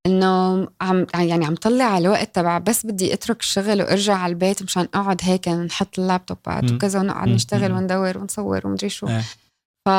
إنه 0.07 0.69
عم 0.81 1.07
يعني 1.15 1.45
عم 1.47 1.55
طلع 1.55 1.85
على 1.85 2.07
الوقت 2.07 2.35
تبع 2.35 2.59
بس 2.59 2.87
بدي 2.87 3.15
أترك 3.15 3.41
الشغل 3.41 3.83
وأرجع 3.83 4.15
على 4.15 4.31
البيت 4.31 4.63
مشان 4.63 4.89
أقعد 4.95 5.21
هيك 5.23 5.49
نحط 5.49 5.99
اللابتوبات. 5.99 6.73
وكذا 6.73 7.01
ونقعد. 7.01 7.29
نشتغل 7.29 7.71
مم. 7.73 7.77
وندور 7.79 8.19
ونصور 8.19 8.67
ومدري 8.67 8.89
شو 8.89 9.07
إيه. 9.09 9.25
ف 9.85 9.91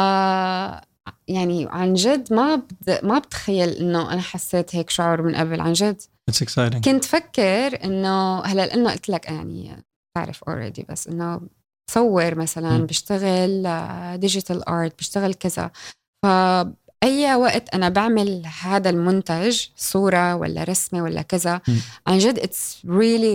يعني 1.28 1.68
عن 1.70 1.94
جد 1.94 2.34
ما 2.34 2.56
بد... 2.56 3.00
ما 3.04 3.20
بتخيل 3.20 3.70
إنه 3.70 4.14
أنا 4.14 4.22
حسيت 4.22 4.76
هيك 4.76 4.90
شعور 4.90 5.22
من 5.22 5.36
قبل 5.36 5.62
عن 5.62 5.74
جد. 5.74 6.02
It's 6.32 6.46
exciting. 6.46 6.82
كنت 6.86 7.06
فكر 7.06 7.84
إنه 7.84 8.40
هلأ 8.40 8.66
لأنه 8.66 8.92
قلت 8.92 9.10
لك 9.10 9.26
يعني 9.26 9.84
بعرف 10.18 10.44
اوريدي 10.44 10.86
بس 10.90 11.08
إنه 11.08 11.42
بصور 11.90 12.36
مثلا. 12.36 12.86
بشتغل 12.86 13.68
digital 14.20 14.70
art 14.70 15.00
بشتغل 15.00 15.34
كذا. 15.34 15.72
فأي 17.02 17.36
وقت 17.36 17.70
أنا 17.70 17.90
بعمل 17.90 18.44
هذا 18.62 18.90
المنتج 18.90 19.62
صورة 19.76 20.36
ولا 20.36 20.64
رسمة 20.64 21.04
ولا 21.04 21.22
كذا. 21.22 21.62
عن 22.08 22.18
جد 22.18 22.40
it's 22.40 22.82
really. 22.90 23.34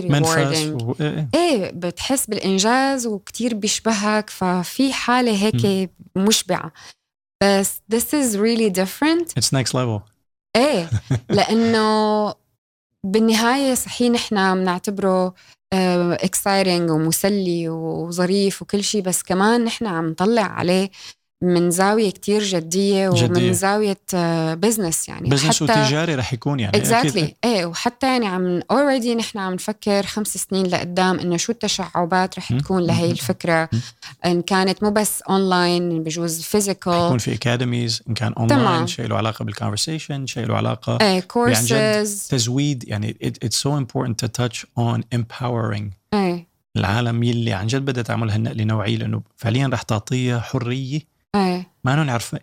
إيه. 1.01 1.29
إيه 1.35 1.71
بتحس 1.71 2.25
بالإنجاز 2.25 3.07
وكتير 3.07 3.53
بيشبهك 3.55 4.29
ففي 4.29 4.93
حالة 4.93 5.31
هيك 5.35 5.89
مشبعة 6.15 6.71
بس 7.43 7.81
this 7.93 8.13
is 8.13 8.35
really 8.35 8.69
different 8.81 9.27
it's 9.39 9.51
next 9.57 9.73
level 9.73 10.01
إيه 10.55 10.89
لأنه 11.37 12.33
بالنهاية 13.03 13.73
صحيح 13.73 14.11
نحن 14.11 14.55
بنعتبره 14.55 15.33
exciting 15.73 16.91
ومسلي 16.91 17.69
وظريف 17.69 18.61
وكل 18.61 18.83
شيء 18.83 19.01
بس 19.01 19.23
كمان 19.23 19.63
نحن 19.63 19.85
عم 19.85 20.09
نطلع 20.09 20.41
عليه 20.41 20.91
من 21.41 21.71
زاوية 21.71 22.11
كتير 22.11 22.43
جدية 22.43 23.09
ومن 23.09 23.19
جدية. 23.19 23.51
زاوية 23.51 23.97
business 24.53 25.09
يعني 25.09 25.29
business 25.29 25.61
وتجاري 25.61 26.15
رح 26.15 26.33
يكون 26.33 26.59
يعني 26.59 26.77
exactly. 26.77 27.35
إيه 27.43 27.65
وحتى 27.65 28.07
يعني 28.07 28.27
عم 28.27 28.61
already 28.71 29.15
نحن 29.15 29.37
عم 29.37 29.53
نفكر 29.53 30.03
خمس 30.03 30.37
سنين 30.37 30.65
لقدام 30.65 31.19
إنه 31.19 31.37
شو 31.37 31.51
التشعبات 31.51 32.37
رح. 32.39 32.53
تكون 32.53 32.83
لهي. 32.83 33.11
الفكرة. 33.11 33.69
إن 34.25 34.41
كانت 34.41 34.83
مو 34.83 34.91
بس 34.91 35.21
اونلاين 35.21 36.03
بجوز 36.03 36.41
physical 36.41 37.05
يكون 37.05 37.17
في 37.17 37.33
academies 37.33 38.01
إن 38.09 38.13
كان. 38.13 38.33
اونلاين 38.33 38.87
شيء 38.87 39.07
له 39.07 39.17
علاقة 39.17 39.45
بال 39.45 39.56
conversation 39.56 40.25
شيء 40.25 40.45
له 40.45 40.55
علاقة 40.55 40.97
إيه 41.01 41.19
كورسز 41.19 42.27
تزويد 42.27 42.83
يعني 42.87 43.17
it, 43.23 43.47
it's 43.47 43.57
so 43.57 43.69
important 43.83 44.15
to 44.25 44.27
touch 44.41 44.65
on 44.79 45.01
empowering 45.15 45.83
إيه 46.13 46.47
العالم 46.77 47.23
يلي 47.23 47.53
عن 47.53 47.67
جد 47.67 47.85
بدها 47.85 48.03
تعمل 48.03 48.31
هالنقله 48.31 48.63
نوعية 48.63 48.97
لأنه 48.97 49.21
فعليا 49.37 49.67
رح 49.67 49.81
تعطيها 49.81 50.39
حرية 50.39 51.10
إيه 51.35 51.67
ما 51.83 52.03
نعرف 52.03 52.35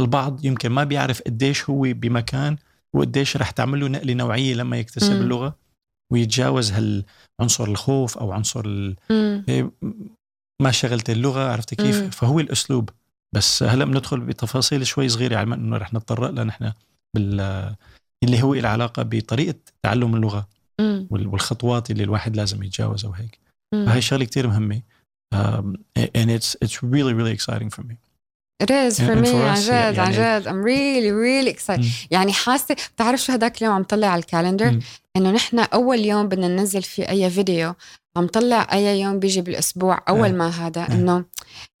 البعض 0.00 0.44
يمكن 0.44 0.68
ما 0.68 0.84
بيعرف 0.84 1.22
قديش 1.22 1.70
هو 1.70 1.82
بمكان 1.82 2.56
وقديش 2.94 3.36
رح 3.36 3.50
تعمل 3.50 3.80
له 3.80 3.88
نقلة 3.88 4.14
نوعية 4.14 4.54
لما 4.54 4.76
يكتسب 4.78 5.12
مم. 5.16 5.22
اللغة 5.22 5.58
ويتجاوز 6.12 6.72
هالعنصر 6.72 7.64
الخوف 7.64 8.18
أو 8.18 8.32
عنصر 8.32 8.64
ال... 8.66 8.96
إيه، 9.48 9.70
ما 10.62 10.70
شغلت 10.70 11.10
اللغة 11.10 11.52
عرفت 11.52 11.74
كيف 11.74 12.02
مم. 12.02 12.10
فهو 12.10 12.40
الأسلوب 12.40 12.90
بس 13.34 13.62
هلأ 13.62 13.84
بندخل 13.84 14.20
بتفاصيل 14.20 14.86
شوي 14.86 15.08
صغيرة 15.08 15.36
علما 15.36 15.54
إنه 15.54 15.76
رح 15.76 15.94
نتطرق 15.94 16.30
لها 16.30 16.44
نحن 16.44 16.72
بال 17.16 17.40
اللي 18.24 18.42
هو 18.42 18.54
العلاقه 18.54 19.02
بطريقة 19.02 19.58
تعلم 19.82 20.14
اللغة 20.16 20.48
مم. 20.80 21.06
وال- 21.10 21.26
والخطوات 21.26 21.90
اللي 21.90 22.02
الواحد 22.04 22.36
لازم 22.36 22.62
يتجاوزها 22.62 23.10
وهيك. 23.10 23.38
فهي 23.86 24.00
شغلة 24.00 24.24
كتير 24.24 24.46
مهمة 24.48 24.82
um, 25.32 25.76
and 26.18 26.28
it's 26.36 26.56
it's 26.64 26.76
really 26.82 27.14
really 27.18 27.34
exciting 27.38 27.70
for 27.76 27.82
me 27.90 27.96
It 28.64 28.70
is 28.70 28.94
for 29.00 29.16
me 29.24 29.28
عن 29.28 29.54
جد 29.54 29.98
عن 29.98 30.12
يعني- 30.12 30.40
جد 30.40 30.48
I'm 30.48 30.62
really 30.64 31.10
really 31.12 31.58
excited 31.58 31.78
مم. 31.84 31.90
يعني 32.10 32.32
حاسة 32.32 32.76
بتعرف 32.96 33.20
شو 33.20 33.32
هداك 33.32 33.58
اليوم 33.62 33.74
عم 33.74 33.82
طلع 33.82 34.06
على 34.08 34.20
ال 34.20 34.26
calendar 34.26 34.70
مم. 34.70 34.80
إنه 35.16 35.30
نحن 35.30 35.58
أول 35.58 35.98
يوم 36.04 36.28
بدنا 36.28 36.48
ننزل 36.48 36.82
فيه 36.82 37.08
أي 37.08 37.30
فيديو 37.30 37.74
عم 38.16 38.26
طلع 38.26 38.68
أي 38.72 39.00
يوم 39.00 39.18
بيجي 39.18 39.40
بالأسبوع 39.40 40.02
أول 40.08 40.24
إيه. 40.24 40.32
ما 40.32 40.48
هذا 40.48 40.80
إيه. 40.80 40.94
إنه 40.94 41.24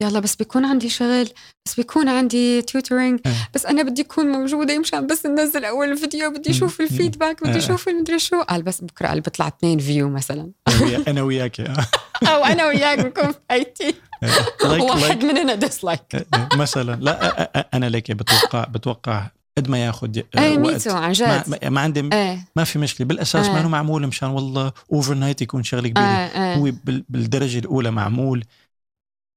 يلا 0.02 0.20
بس 0.20 0.36
بيكون 0.36 0.64
عندي 0.64 0.88
شغل 0.88 1.28
بس 1.66 1.74
بيكون 1.74 2.08
عندي 2.08 2.62
tutoring 2.62 3.20
إيه. 3.26 3.32
بس 3.54 3.66
أنا 3.66 3.82
بدي 3.82 4.02
أكون 4.02 4.26
موجودة 4.26 4.78
مشان 4.78 5.06
بس 5.06 5.26
ننزل 5.26 5.64
أول 5.64 5.96
فيديو 5.96 6.30
بدي 6.30 6.50
مم. 6.50 6.56
أشوف 6.56 6.80
مم. 6.80 6.86
ال 6.86 6.92
feedback. 6.92 7.44
بدي 7.44 7.58
أشوف 7.58 7.88
المدري 7.88 8.18
شو 8.18 8.42
قال 8.42 8.62
بس 8.62 8.80
بكرة 8.80 9.08
قال 9.08 9.20
بيطلع 9.20 9.48
اثنين 9.48 9.78
view 9.78 10.08
مثلا 10.10 10.50
أنا 11.08 11.22
وياك. 11.22 11.60
أو 12.26 12.44
أنا 12.44 12.66
وياك 12.66 12.98
بنكون 13.00 13.34
فايتين 13.48 13.92
like 14.62 14.80
واحد 14.80 15.24
مننا 15.24 15.54
dislike 15.54 16.26
مثلا. 16.56 16.96
لا 17.00 17.30
أ- 17.30 17.60
أ- 17.60 17.64
أنا 17.74 17.86
ليك 17.86 18.12
بتوقع 18.12 18.64
بتوقع 18.64 19.30
قد 19.58 19.68
ما 19.68 19.78
ياخذ 19.86 20.20
اي 20.38 20.56
وقت. 20.56 20.72
me 20.72 20.79
too 20.79 20.90
عن 20.96 21.12
جد. 21.12 21.42
ما- 21.48 21.68
ما 21.68 21.80
عندي 21.80 22.08
إيه. 22.12 22.48
ما 22.56 22.64
في 22.64 22.78
مشكلة. 22.78 23.06
بالأساس 23.06 23.46
إيه. 23.46 23.52
ما 23.52 23.60
هو 23.64 23.68
معمول 23.68 24.06
مشان 24.06 24.28
والله 24.28 24.72
overnight 24.92 25.42
يكون 25.42 25.62
شغلة 25.62 25.88
كبيرة. 25.88 26.04
إيه 26.06 26.54
هو 26.54 26.62
بال- 26.84 27.04
بالدرجة 27.08 27.58
الأولى 27.58 27.90
معمول 27.90 28.44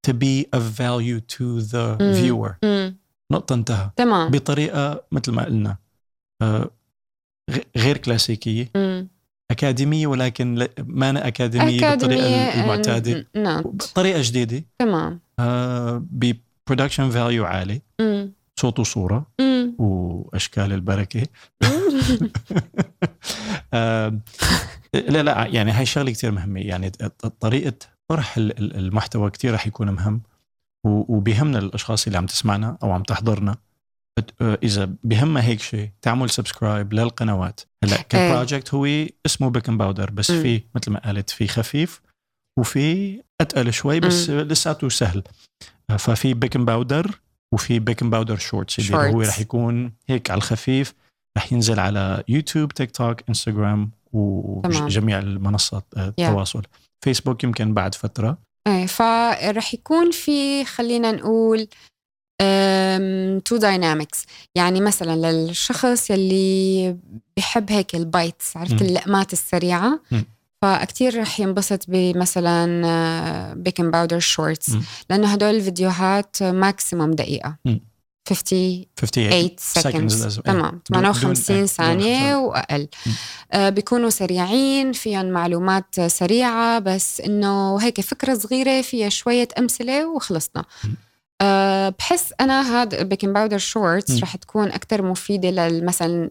to 0.07 0.11
be 0.11 0.43
of 0.55 0.61
value 0.77 1.19
to 1.35 1.65
the 1.71 2.01
مم. 2.01 2.13
viewer. 2.13 2.51
مم. 2.63 2.97
نقطة 3.31 3.53
انتهى. 3.55 3.89
تمام. 3.95 4.29
بطريقة 4.31 5.03
مثل 5.11 5.31
ما 5.31 5.43
قلنا 5.45 5.77
غير 7.77 7.97
كلاسيكية. 7.97 8.71
مم. 8.75 8.94
اكاديميه 9.51 10.07
ولكن 10.07 10.55
لا- 10.55 10.69
ما 10.79 11.09
أنا 11.09 11.27
أكاديمية 11.27 11.65
بالطريقة 11.89 11.93
أكاديمية 11.93 12.61
المعتادة. 12.63 13.27
not 13.35 13.65
بطريقة 13.91 14.19
جديدة. 14.23 14.63
تمام. 14.79 15.19
آه، 15.39 16.03
ب 16.11 16.20
production 16.20 17.09
value 17.09 17.45
عالي. 17.45 17.81
مم. 18.01 18.31
صوت 18.59 18.79
وصورة. 18.79 19.25
مم. 19.41 19.75
وأشكال 19.79 20.73
البركة. 20.73 21.23
آه، 23.73 24.19
لا 24.93 25.23
لا 25.23 25.45
يعني 25.45 25.71
هاي 25.71 25.85
شغلة 25.85 26.11
كثير 26.11 26.31
مهمة. 26.31 26.59
يعني 26.61 26.89
طريقة 27.39 27.73
طرح 28.07 28.37
ال- 28.37 28.59
ال- 28.59 28.75
المحتوى 28.77 29.29
كثير 29.29 29.53
رح 29.53 29.67
يكون 29.67 29.91
مهم. 29.91 30.21
وبيهمنا 30.83 31.59
الأشخاص 31.59 32.05
اللي 32.07 32.17
عم 32.17 32.25
تسمعنا 32.25 32.77
أو 32.83 32.91
عم 32.91 33.03
تحضرنا. 33.03 33.55
إذا 34.41 34.89
بهمها 35.03 35.43
هيك 35.43 35.59
شيء 35.59 35.89
تعمل 36.01 36.29
subscribe 36.29 36.93
للقنوات. 36.93 37.61
هلأ 37.83 38.01
ك 38.01 38.10
project 38.10 38.73
هو 38.73 38.85
اسمه 39.25 39.49
Baking 39.49 39.77
Powder 39.77 40.09
بس. 40.09 40.31
في 40.31 40.61
مثل 40.75 40.91
ما 40.91 40.99
قالت 40.99 41.29
في 41.29 41.47
خفيف 41.47 42.01
وفي 42.59 43.21
أتقل 43.41 43.73
شوي 43.73 43.99
بس 43.99 44.29
لساته 44.29 44.89
سهل. 44.89 45.23
آه، 45.89 45.97
ففي 45.97 46.33
Baking 46.33 46.65
Powder 46.65 47.19
وفي 47.53 47.79
Baking 47.79 48.09
Powder 48.09 48.37
Shorts 48.37 48.79
اللي 48.79 48.97
هو. 48.97 49.21
رح 49.21 49.39
يكون 49.39 49.93
هيك 50.07 50.31
على 50.31 50.37
الخفيف. 50.37 50.93
رح 51.37 51.53
ينزل 51.53 51.79
على 51.79 52.23
يوتيوب 52.27 52.73
تيك 52.73 52.91
توك 52.91 53.21
انستغرام. 53.29 53.91
وجميع 54.13 55.19
المنصات 55.19 55.85
آه، 55.97 56.07
التواصل. 56.07 56.61
فيسبوك 57.03 57.43
يمكن 57.43 57.73
بعد 57.73 57.95
فترة. 57.95 58.37
إيه 58.67 58.85
فرح 58.85 59.73
يكون 59.73 60.11
في 60.11 60.65
خلينا 60.65 61.11
نقول 61.11 61.67
two 63.45 63.57
dynamics 63.57 64.25
يعني 64.55 64.81
مثلا 64.81 65.31
للشخص 65.31 66.09
يلي 66.09 66.95
بحب 67.37 67.71
هيك 67.71 67.95
ال 67.95 68.05
bites 68.05 68.57
عرفت. 68.57 68.81
اللقمات 68.81 69.33
السريعة. 69.33 69.99
فكتير 70.61 71.21
رح 71.21 71.39
ينبسط 71.39 71.79
بمثلا 71.87 73.53
Baking 73.53 73.91
Powder 73.91 74.19
Shorts. 74.19 74.71
لأنه 75.09 75.27
هدول 75.27 75.55
الفيديوهات 75.55 76.43
maximum 76.43 77.11
دقيقة 77.11 77.55
مم. 77.65 77.79
58 78.29 78.85
58 78.95 80.09
seconds 80.09 80.21
لازم. 80.23 80.41
تمام 80.41 80.61
دون- 80.91 81.01
دون- 81.01 81.13
58 81.13 81.57
دون 81.57 81.65
ثانية. 81.65 82.35
وأقل. 82.35 82.87
آه 83.51 83.69
بيكونوا 83.69 84.09
سريعين 84.09 84.91
فيهم 84.91 85.25
معلومات 85.25 86.01
سريعة 86.07 86.79
بس 86.79 87.21
إنه 87.21 87.77
هيك 87.81 88.01
فكرة 88.01 88.33
صغيرة 88.33 88.81
فيها 88.81 89.09
شوية 89.09 89.47
أمثلة 89.59 90.07
وخلصنا 90.09 90.65
م. 90.83 90.87
أه 91.41 91.89
بحس 91.89 92.33
أنا 92.41 92.81
هذا 92.81 93.01
ال 93.01 93.06
Baking 93.06 93.33
Powder 93.33 93.57
Shorts. 93.57 94.23
رح 94.23 94.35
تكون 94.35 94.71
أكتر 94.71 95.01
مفيدة 95.01 95.49
للمثلا 95.49 96.29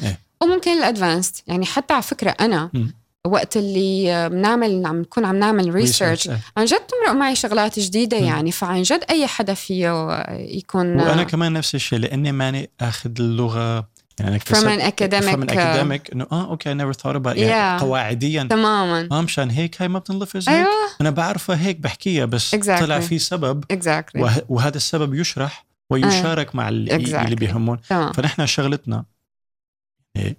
إيه، 0.00 0.06
إيه. 0.08 0.18
وممكن 0.42 0.70
ال 0.70 0.77
advanced 0.77 1.34
يعني 1.46 1.66
حتى 1.66 1.94
على 1.94 2.02
فكرة 2.02 2.34
أنا 2.40 2.70
م. 2.74 2.86
وقت 3.26 3.56
اللي 3.56 4.12
آه، 4.12 4.28
بنعمل 4.28 4.86
عم 4.86 5.00
نكون 5.00 5.24
عم 5.24 5.36
نعمل 5.36 5.74
research 5.74 6.28
إيه. 6.28 6.38
عن 6.56 6.64
جد 6.64 6.80
تمرق 6.80 7.12
معي 7.18 7.36
شغلات 7.36 7.78
جديدة 7.78 8.20
م. 8.20 8.24
يعني 8.24 8.52
فعن 8.52 8.82
جد 8.82 9.04
أي 9.10 9.26
حدا 9.26 9.54
فيه 9.54 9.90
آه، 9.90 10.32
يكون 10.32 11.00
وأنا 11.00 11.22
كمان 11.22 11.52
نفس 11.52 11.74
الشيء 11.74 11.98
لأني 11.98 12.32
ماني 12.32 12.70
أخذ 12.80 13.10
اللغة 13.18 13.93
يعني 14.20 14.40
from 14.40 14.52
an 14.52 14.80
academic 14.92 15.34
from 15.34 15.48
an 15.48 15.56
آه، 15.58 15.82
academic 15.82 16.00
إنه 16.12 16.26
آه 16.32 16.50
okay 16.50 16.74
I 16.74 16.78
never 16.78 16.96
thought 16.98 17.16
about 17.16 17.26
يعني. 17.36 17.80
قواعديا. 17.80 18.42
تماما. 18.42 19.08
آه 19.12 19.20
مشان 19.20 19.50
هيك 19.50 19.82
هاي 19.82 19.88
ما 19.88 19.98
بتنلفظ 19.98 20.48
هيك. 20.48 20.58
أيوه. 20.58 20.68
أنا 21.00 21.10
بعرفها 21.10 21.56
هيك 21.66 21.76
بحكيها 21.80 22.24
بس 22.24 22.54
Exactly. 22.54 22.80
طلع 22.80 23.00
في 23.00 23.18
سبب. 23.18 23.64
اكزاكتلي 23.70 24.22
وه- 24.22 24.42
وهذا 24.48 24.76
السبب 24.76 25.14
يشرح 25.14 25.64
ويشارك 25.90 26.54
مع 26.54 26.68
اللي, 26.68 26.90
Exactly. 26.90 27.14
اللي 27.14 27.36
بيهمهم 27.36 27.76
تمام. 27.88 28.12
فنحن 28.12 28.46
شغلتنا 28.46 29.04
إيه، 30.16 30.36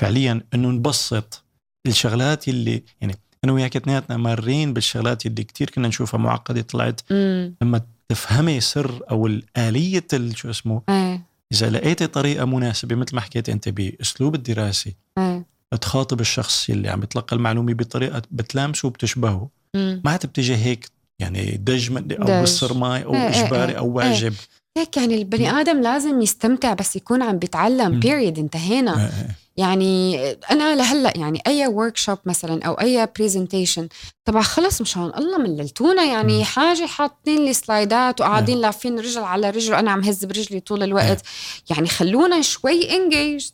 فعليا 0.00 0.40
إنه 0.54 0.68
نبسط 0.68 1.44
الشغلات 1.86 2.48
اللي 2.48 2.82
يعني 3.00 3.14
أنا 3.44 3.52
وياك 3.52 3.76
اثنيناتنا 3.76 4.16
مارين 4.16 4.72
بالشغلات 4.72 5.26
اللي 5.26 5.44
كتير 5.44 5.70
كنا 5.70 5.88
نشوفها 5.88 6.18
معقدة 6.18 6.62
طلعت 6.62 7.00
امم 7.10 7.54
لما 7.62 7.80
تفهمي 8.08 8.60
سر 8.60 9.00
أو 9.10 9.26
الآلية 9.26 10.04
ال- 10.12 10.36
شو 10.36 10.50
اسمه 10.50 10.82
إيه. 10.88 11.31
إذا 11.52 11.70
لقيتي 11.70 12.06
طريقة 12.06 12.44
مناسبة 12.44 12.96
مثل 12.96 13.14
ما 13.14 13.20
حكيت 13.20 13.48
أنت 13.48 13.68
بأسلوب 13.68 14.34
الدراسي 14.34 14.96
إيه 15.18 15.52
تخاطب 15.80 16.20
الشخص 16.20 16.70
اللي 16.70 16.88
عم 16.88 17.02
يتلقى 17.02 17.36
المعلومة 17.36 17.74
بطريقة 17.74 18.22
بتلامسه 18.30 18.88
وبتشبهه 18.88 19.48
مم. 19.74 20.00
ما 20.04 20.10
عاد 20.10 20.26
بتجي 20.26 20.56
هيك 20.56 20.90
يعني 21.18 21.50
دج 21.50 21.90
أو 21.92 21.98
دج. 21.98 22.30
بالصرماي 22.40 23.04
أو 23.04 23.14
إيه، 23.14 23.20
إيه، 23.20 23.44
إجباري 23.44 23.72
إيه، 23.72 23.78
أو 23.78 23.88
واجب 23.88 24.34
هيك 24.76 24.96
يعني 24.96 25.14
البني 25.14 25.50
آدم 25.50 25.80
لازم 25.80 26.20
يستمتع 26.20 26.74
بس 26.74 26.96
يكون 26.96 27.22
عم 27.22 27.38
بيتعلم. 27.38 28.00
period 28.00 28.38
انتهينا. 28.38 29.10
يعني 29.56 30.30
أنا 30.50 30.76
لهلأ 30.76 31.12
يعني 31.16 31.42
أي 31.46 31.66
workshop 31.66 32.18
مثلا 32.24 32.62
أو 32.64 32.72
أي 32.74 33.08
presentation 33.18 33.88
تبع 34.24 34.42
خلص 34.42 34.80
مشان 34.80 35.12
الله 35.18 35.38
مللتونا 35.38 36.04
يعني 36.04 36.38
مم. 36.38 36.44
حاجة 36.44 36.86
حاطين 36.86 37.44
لي 37.44 37.52
سلايدات 37.52 38.20
وقاعدين 38.20 38.58
لافين 38.58 38.98
رجل 38.98 39.22
على 39.22 39.50
رجل 39.50 39.72
وأنا 39.72 39.90
عم 39.90 40.00
هز 40.04 40.24
برجلي 40.24 40.60
طول 40.60 40.82
الوقت 40.82 41.22
يعني 41.70 41.88
خلونا 41.88 42.40
شوي 42.42 42.96
engaged. 42.96 43.50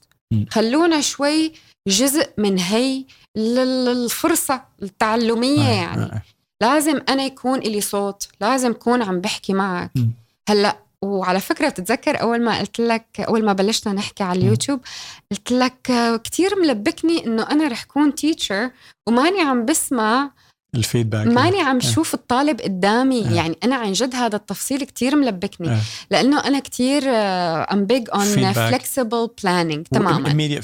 خلونا 0.51 1.01
شوي 1.01 1.53
جزء 1.89 2.29
من 2.39 2.59
هي 2.59 3.05
ال- 3.37 3.89
الفرصه 3.89 4.63
التعلمية 4.83 5.69
آه، 5.69 5.73
يعني 5.83 6.03
آه، 6.03 6.05
آه. 6.05 6.23
لازم 6.61 7.01
أنا 7.09 7.23
يكون 7.25 7.59
إلي 7.59 7.81
صوت 7.81 8.29
لازم 8.41 8.71
اكون 8.71 9.03
عم 9.03 9.21
بحكي 9.21 9.53
معك. 9.53 9.91
هلأ 10.49 10.77
وعلى 11.05 11.41
فكرة 11.41 11.69
بتتذكر 11.69 12.21
أول 12.21 12.45
ما 12.45 12.59
قلت 12.59 12.81
لك 12.81 13.07
أول 13.21 13.45
ما 13.45 13.53
بلشنا 13.53 13.93
نحكي 13.93 14.23
على. 14.23 14.39
اليوتيوب 14.41 14.81
قلت 15.31 15.53
لك 15.53 15.91
كتير 16.25 16.57
ملبكني 16.61 17.27
إنه 17.27 17.43
أنا 17.51 17.69
رح 17.69 17.85
كون 17.85 18.15
teacher 18.15 18.71
وماني 19.09 19.41
عم 19.41 19.65
بسمع 19.65 20.31
ال 20.75 20.81
feedback 20.81 21.27
ماني 21.27 21.61
عم 21.61 21.81
شوف 21.81 22.15
الطالب 22.15 22.61
قدامي 22.61 23.27
آه. 23.27 23.33
يعني 23.33 23.57
أنا 23.65 23.77
عن 23.77 23.93
جد 23.93 24.15
هذا 24.15 24.37
التفصيل 24.37 24.85
كتير 24.85 25.17
ملبكني 25.17 25.69
آه. 25.69 25.81
لأنه 26.11 26.45
أنا 26.47 26.61
كتير 26.61 27.03
I'm 27.07 27.85
big 27.87 28.09
on. 28.15 28.53
flexible 28.53 29.29
planning 29.43 29.87
تماما 29.87 30.29
immediate 30.31 30.63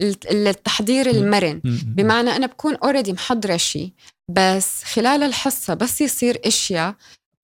الت- 0.00 0.26
التحضير 0.26 1.10
المرن. 1.10 1.60
بمعنى 1.64 2.30
أنا 2.36 2.46
بكون 2.46 2.74
already 2.74 3.12
محضرة 3.12 3.56
شيء 3.56 3.92
بس 4.30 4.84
خلال 4.84 5.22
الحصة 5.22 5.74
بس 5.74 6.00
يصير 6.00 6.40
أشياء 6.44 6.94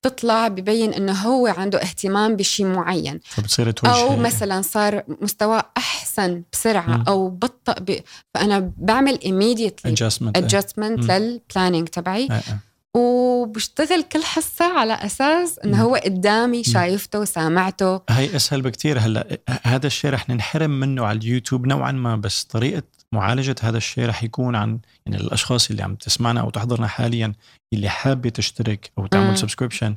بتطلع 0.03 0.49
ببين 0.49 0.95
إنه 0.95 1.13
هو 1.13 1.47
عنده 1.47 1.83
اهتمام 1.83 2.37
بشيء 2.37 2.67
معين 2.67 3.21
فبتصير 3.25 3.75
أو 3.87 4.17
مثلا 4.17 4.63
صار 4.63 5.03
مستواه 5.23 5.65
أحسن 5.77 6.43
بسرعة 6.53 6.97
مم. 6.97 7.05
أو 7.09 7.29
بطأ 7.29 7.73
ب... 7.73 8.01
فأنا 8.35 8.73
بعمل 8.77 9.19
immediately 9.19 9.91
adjustment 9.91 10.41
adjustment 10.41 10.79
مم. 10.79 11.11
لل 11.11 11.26
planning 11.26 11.89
تبعي 11.89 12.29
آه، 12.31 12.35
آه. 12.35 12.59
وبشتغل 12.99 14.03
كل 14.03 14.23
حصة 14.23 14.79
على 14.79 14.93
أساس 14.93 15.59
إنه. 15.59 15.83
هو 15.83 15.95
قدامي 15.95 16.65
شايفته 16.65 17.25
سامعته 17.25 18.01
هاي 18.11 18.37
أسهل 18.37 18.63
بكتير 18.63 18.99
هلأ 18.99 19.39
هذا 19.63 19.87
الشيء 19.87 20.11
رح 20.11 20.29
ننحرم 20.29 20.71
منه 20.71 21.05
على 21.07 21.19
اليوتيوب 21.19 21.67
نوعا 21.67 21.93
ما 21.93 22.17
بس 22.17 22.45
طريقة 22.45 22.83
معالجة 23.15 23.55
هذا 23.63 23.77
الشيء 23.77 24.07
رح 24.07 24.25
يكون 24.25 24.57
عن 24.57 24.79
يعني 25.07 25.21
الأشخاص 25.21 25.71
اللي 25.71 25.83
عم 25.83 25.95
تسمعنا 25.95 26.41
أو 26.41 26.51
تحضرنا 26.51 26.87
حاليا 26.87 27.33
اللي 27.75 27.89
حابة 27.89 28.29
تشترك 28.31 28.91
أو. 28.99 29.07
تعمل 29.07 29.39
subscription 29.39 29.97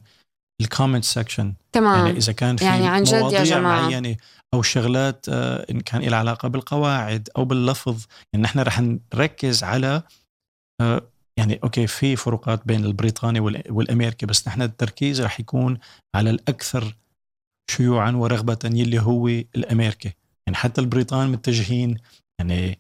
ال 0.62 0.67
comment 0.67 1.04
section 1.04 1.54
تمام 1.72 2.06
يعني 2.06 2.18
إذا 2.18 2.34
كان 2.34 2.58
في 2.58 2.66
يعني 2.66 2.88
عن 2.88 3.04
جد 3.04 3.14
يا 3.14 3.20
مواضيع 3.20 3.44
جماعة. 3.44 3.82
معينة 3.82 4.16
أو 4.54 4.62
شغلات 4.62 5.26
آه، 5.30 5.66
إن 5.72 5.80
كان 5.82 6.02
لها 6.02 6.20
علاقة 6.20 6.48
بالقواعد 6.48 7.30
أو 7.38 7.46
باللفظ 7.46 8.06
يعني 8.34 8.44
نحن 8.44 8.60
رح 8.60 8.80
نركز 9.14 9.64
على 9.64 10.04
آه، 10.82 11.02
يعني 11.38 11.60
okay 11.64 11.88
في 11.88 12.16
فروقات 12.16 12.62
بين 12.68 12.86
البريطاني 12.86 13.40
وال- 13.40 13.64
والأمريكي 13.70 14.26
بس 14.26 14.48
نحن 14.48 14.62
التركيز 14.62 15.22
رح 15.22 15.40
يكون 15.40 15.78
على 16.16 16.30
الأكثر 16.30 16.96
شيوعا 17.72 18.12
ورغبة 18.12 18.60
يلي 18.66 19.00
هو 19.02 19.28
الأمريكي 19.28 20.12
يعني 20.48 20.58
حتى 20.58 20.82
البريطان 20.82 21.30
متجهين 21.32 21.98
يعني 22.40 22.80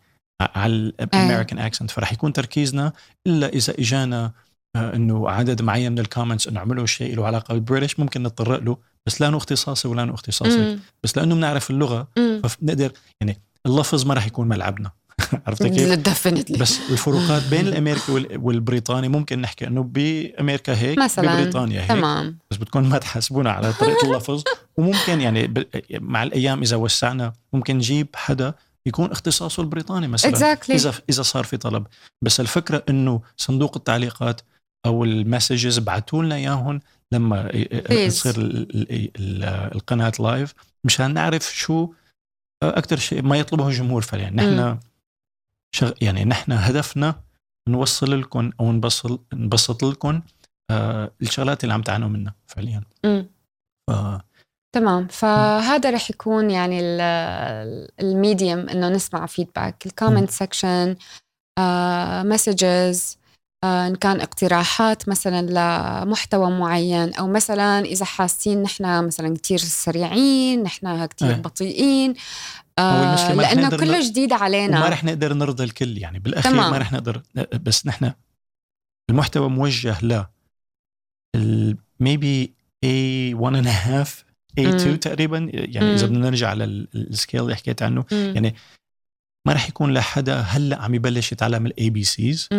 على 0.55 0.73
ال 0.73 0.83
American 0.83 1.59
accent 1.59 1.91
فرح 1.91 2.13
يكون 2.13 2.33
تركيزنا 2.33 2.93
إلا 3.27 3.47
إذا 3.47 3.73
إجانا 3.79 4.31
آه، 4.75 4.95
إنه 4.95 5.29
عدد 5.29 5.61
معين 5.61 5.91
من 5.91 5.99
ال 5.99 6.05
comments 6.05 6.47
إنه 6.47 6.59
عملوا 6.59 6.85
شيء 6.85 7.15
له 7.15 7.25
علاقة 7.25 7.53
بال 7.53 7.63
British 7.63 7.99
ممكن 7.99 8.23
نتطرق 8.23 8.59
له 8.63 8.77
بس 9.05 9.21
لا 9.21 9.27
انه 9.27 9.37
اختصاصي 9.37 9.87
ولا 9.87 10.03
انه 10.03 10.13
اختصاصي. 10.13 10.79
بس 11.03 11.17
لأنه 11.17 11.35
بنعرف 11.35 11.69
اللغة. 11.69 12.07
فبنقدر 12.43 12.91
يعني 13.21 13.37
اللفظ 13.65 14.05
ما 14.05 14.13
راح 14.13 14.25
يكون 14.27 14.47
ملعبنا. 14.47 14.91
عرفت 15.47 15.63
كيف؟ 15.77 15.89
بس 16.61 16.79
الفروقات 16.91 17.43
بين 17.47 17.67
الأمريكي 17.67 18.11
وال- 18.11 18.37
والبريطاني 18.37 19.07
ممكن 19.07 19.41
نحكي 19.41 19.67
إنه 19.67 19.83
بأمريكا 19.83 20.75
هيك 20.77 20.97
مثلا. 20.99 21.33
ببريطانيا 21.35 21.81
هيك. 21.81 21.89
تمام. 21.89 22.37
بس 22.51 22.57
بدكم 22.57 22.89
ما 22.89 22.97
تحاسبونا 22.97 23.51
على 23.51 23.73
طريقة 23.73 24.05
اللفظ. 24.11 24.43
وممكن 24.77 25.21
يعني 25.21 25.53
مع 25.91 26.23
الأيام 26.23 26.61
إذا 26.61 26.75
وسعنا 26.75 27.33
ممكن 27.53 27.75
نجيب 27.75 28.07
حدا 28.15 28.53
يكون 28.85 29.11
اختصاصه 29.11 29.63
البريطاني 29.63 30.07
مثلا. 30.07 30.31
Exactly. 30.31 30.69
اذا 30.71 30.93
إذا 31.09 31.21
صار 31.21 31.43
في 31.43 31.57
طلب. 31.57 31.87
بس 32.21 32.39
الفكرة 32.39 32.83
إنه 32.89 33.21
صندوق 33.37 33.77
التعليقات 33.77 34.41
أو 34.85 35.03
المسجز 35.03 35.77
ابعتوا 35.77 36.23
لنا 36.23 36.35
إياهم 36.35 36.79
لما. 37.11 37.47
تصير 38.07 38.35
ال- 38.35 38.75
ال- 38.75 39.11
ال- 39.17 39.43
القناة 39.75 40.11
live 40.19 40.53
مشان 40.83 41.13
نعرف 41.13 41.55
شو 41.55 41.93
أكثر 42.63 42.97
شيء 42.97 43.21
ما 43.21 43.37
يطلبه 43.39 43.67
الجمهور 43.67 44.01
فعليا. 44.01 44.29
نحن 44.29 44.79
شغ... 45.75 45.91
يعني 46.01 46.25
نحن 46.25 46.51
هدفنا 46.51 47.23
نوصل 47.69 48.21
لكم 48.21 48.51
أو 48.59 48.71
نبسط 48.71 49.21
نبسط 49.33 49.83
لكم 49.83 50.21
آه 50.71 51.11
الشغلات 51.21 51.63
اللي 51.63 51.73
عم 51.73 51.81
تعانوا 51.81 52.09
منها 52.09 52.35
فعليا. 52.47 52.83
ف... 53.87 53.91
تمام. 54.73 55.07
فهذا 55.07 55.89
رح 55.89 56.09
يكون 56.09 56.51
يعني 56.51 56.79
ال 57.99 58.08
medium 58.08 58.59
إنه 58.69 58.89
نسمع 58.89 59.25
feedback 59.25 59.85
ال 59.85 59.91
comment 59.91 60.29
section 60.29 60.95
messages 62.29 63.17
إن 63.63 63.95
كان 63.95 64.21
اقتراحات 64.21 65.09
مثلا 65.09 65.41
لمحتوى 66.05 66.51
معين 66.51 67.13
أو 67.13 67.27
مثلا 67.27 67.79
إذا 67.79 68.05
حاسين 68.05 68.61
نحن 68.63 69.05
مثلا 69.05 69.35
كتير 69.35 69.57
سريعين 69.57 70.63
نحن 70.63 71.05
كتير 71.05 71.29
إيه. 71.29 71.35
بطيئين 71.35 72.13
آه 72.79 73.33
ما 73.33 73.41
لأنه 73.41 73.69
كله 73.69 73.97
ن- 73.99 74.01
جديد 74.01 74.33
علينا. 74.33 74.77
وما 74.79 74.89
رح 74.89 75.03
نقدر 75.03 75.33
نرضي 75.33 75.63
الكل 75.63 75.97
يعني. 75.97 76.19
بالأخير 76.19 76.51
تمام. 76.51 76.71
ما 76.71 76.77
رح 76.77 76.91
نقدر 76.93 77.21
بس 77.63 77.87
نحن 77.87 78.11
المحتوى 79.09 79.49
موجه 79.49 79.97
ل 80.05 80.23
maybe 82.03 82.49
A 82.85 83.35
one 83.35 83.55
and 83.55 83.67
a 83.67 83.77
half 83.87 84.09
A2 84.59 84.87
مم. 84.87 84.95
تقريبا 84.95 85.37
يعني 85.53 85.93
إذا 85.93 86.07
مم. 86.07 86.13
بدنا 86.13 86.29
نرجع 86.29 86.49
على 86.49 86.63
ال- 86.63 86.87
السكيل 86.95 87.41
اللي 87.41 87.55
حكيت 87.55 87.81
عنه 87.83 88.05
مم. 88.11 88.31
يعني 88.35 88.55
ما 89.47 89.53
رح 89.53 89.69
يكون 89.69 89.93
لحدا 89.93 90.39
هلأ 90.39 90.81
عم 90.81 90.95
يبلش 90.95 91.31
يتعلم 91.31 91.65
ال 91.65 91.89
ABCs. 91.89 92.49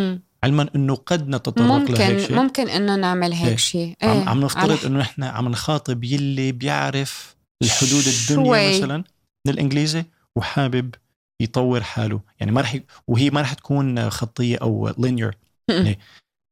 علما 0.44 0.68
إنه 0.76 0.94
قد 0.94 1.28
نتطرق 1.28 1.90
لهيك 1.90 2.18
شيء 2.26 2.36
ممكن 2.36 2.68
إنه 2.68 2.96
نعمل 2.96 3.32
إيه. 3.32 3.38
هيك 3.44 3.58
شيء 3.58 3.96
عم, 4.02 4.10
عم 4.10 4.28
على 4.28 4.40
نفترض 4.44 4.84
إنه 4.86 4.98
نحن 4.98 5.22
عم 5.22 5.48
نخاطب 5.48 6.04
يلي 6.04 6.52
بيعرف 6.52 7.36
الحدود 7.62 8.04
الدنيا 8.06 8.44
شوي. 8.44 8.78
مثلا 8.78 9.04
للانجليزي 9.46 10.04
وحابب 10.36 10.94
يطور 11.42 11.82
حاله 11.82 12.20
يعني 12.40 12.52
ما 12.52 12.60
رح 12.60 12.74
ي... 12.74 12.82
وهي 13.08 13.30
ما 13.30 13.40
رح 13.40 13.52
تكون 13.54 14.10
خطية 14.10 14.56
أو 14.56 14.94
linear 14.98 15.34
يعني 15.68 15.98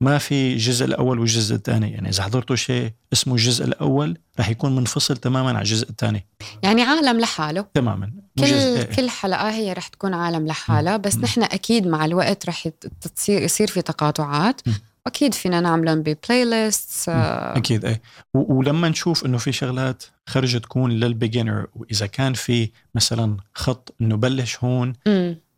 ما 0.03 0.19
في 0.19 0.53
الجزء 0.53 0.85
الأول 0.85 1.19
والجزء 1.19 1.55
الثاني. 1.55 1.91
يعني 1.93 2.09
إذا 2.09 2.23
حضرتوا 2.23 2.57
شيء 2.57 2.91
اسمه 3.13 3.35
الجزء 3.35 3.65
الأول 3.65 4.19
رح 4.41 4.49
يكون 4.49 4.77
منفصل 4.77 5.17
تماما 5.17 5.49
عن 5.51 5.57
الجزء 5.57 5.91
الثاني. 5.91 6.27
يعني 6.63 6.83
عالم 6.83 7.21
لحاله. 7.21 7.67
تماما. 7.75 8.13
كل 8.39 8.45
جزء- 8.45 8.85
كل 8.85 9.11
حلقة 9.11 9.51
هي 9.51 9.73
رح 9.73 9.89
تكون 9.89 10.15
عالم 10.15 10.47
لحالها 10.47 10.97
بس 10.97 11.17
مم. 11.17 11.23
نحن 11.23 11.43
أكيد 11.43 11.87
مع 11.87 12.05
الوقت 12.05 12.47
رح 12.47 12.69
تصير 13.17 13.43
يصير 13.43 13.67
في 13.69 13.83
تقاطعات. 13.83 14.61
مم. 14.69 14.75
واكيد 15.07 15.35
فينا 15.35 15.61
نعملهم 15.61 16.03
ببلاي 16.03 16.45
ليست 16.45 17.09
أكيد 17.09 17.85
إيه. 17.85 18.03
و- 18.35 18.55
ولما 18.55 18.89
نشوف 18.89 19.27
إنه 19.27 19.39
في 19.39 19.53
شغلات 19.53 20.03
خرجت 20.29 20.63
تكون 20.63 20.91
للبيجنر 20.91 21.67
وإذا 21.77 22.07
كان 22.07 22.33
في 22.35 22.71
مثلا 22.95 23.37
خط 23.55 23.95
إنه 24.01 24.17
بلش 24.17 24.57
هون 24.65 24.93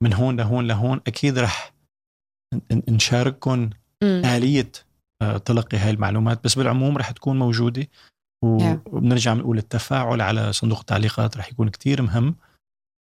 من 0.01 0.13
هون 0.13 0.37
لهون 0.37 0.67
لهون 0.67 1.01
أكيد 1.07 1.39
رح 1.39 1.73
نشارككم 2.89 3.71
آلية 4.03 4.73
آه، 5.23 5.37
تلقي 5.37 5.79
هاي 5.79 5.91
المعلومات 5.91 6.45
بس 6.45 6.55
بالعموم 6.55 6.99
رح 6.99 7.11
تكون 7.11 7.39
موجودة. 7.39 7.89
وبنرجع 8.45 9.35
بنقول 9.35 9.59
التفاعل 9.59 10.21
على 10.21 10.53
صندوق 10.53 10.79
التعليقات 10.79 11.37
رح 11.37 11.49
يكون 11.49 11.69
كتير 11.69 12.03
مهم 12.03 12.35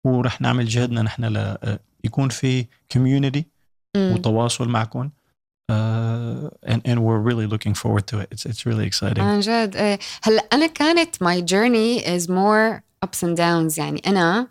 ورح 0.06 0.40
نعمل 0.40 0.66
جهدنا 0.66 1.02
نحن 1.02 1.24
ل 1.24 1.36
آه، 1.36 1.78
يكون 2.04 2.28
في 2.28 2.66
كوميونتي 2.92 3.44
وتواصل 3.96 4.68
معكم 4.68 5.10
uh, 5.72 6.48
and, 6.66 6.80
and 6.84 6.98
we're 7.04 7.18
really 7.18 7.46
looking 7.46 7.74
forward 7.74 8.06
to 8.06 8.18
it. 8.20 8.28
It's, 8.32 8.46
it's 8.46 8.66
really 8.66 8.86
exciting. 8.86 9.22
عن 9.22 9.40
جد 9.40 9.98
هلأ 10.22 10.48
أنا 10.52 10.66
كانت 10.66 11.16
my 11.16 11.40
journey 11.40 12.02
is 12.06 12.28
more 12.28 12.82
ups 13.06 13.28
and 13.28 13.36
downs 13.36 13.78
يعني 13.78 14.02
أنا. 14.06 14.46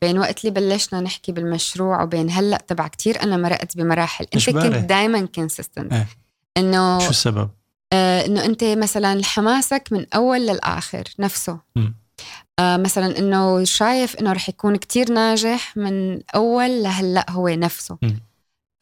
بين 0.00 0.18
وقت 0.18 0.44
اللي 0.44 0.60
بلشنا 0.60 1.00
نحكي 1.00 1.32
بالمشروع 1.32 2.02
وبين 2.02 2.30
هلأ 2.30 2.56
تبع 2.66 2.88
كتير 2.88 3.22
أنا 3.22 3.36
مرقت 3.36 3.76
بمراحل 3.76 4.26
أنت. 4.34 4.50
كنت 4.50 4.66
دائما 4.66 5.28
consistent 5.38 5.92
إيه. 5.92 6.08
إنه 6.56 6.98
شو 6.98 7.10
السبب؟ 7.10 7.50
آه 7.92 8.26
إنه 8.26 8.44
أنت 8.44 8.64
مثلا 8.64 9.24
حماسك 9.24 9.88
من 9.90 10.06
أول 10.14 10.40
للآخر 10.46 11.04
نفسه. 11.18 11.58
آه 12.58 12.76
مثلا 12.76 13.18
إنه 13.18 13.64
شايف 13.64 14.16
إنه 14.16 14.32
رح 14.32 14.48
يكون 14.48 14.76
كتير 14.76 15.12
ناجح 15.12 15.76
من 15.76 16.20
أول 16.34 16.82
لهلأ 16.82 17.30
هو 17.30 17.48
نفسه 17.48 17.98
مم. 18.02 18.20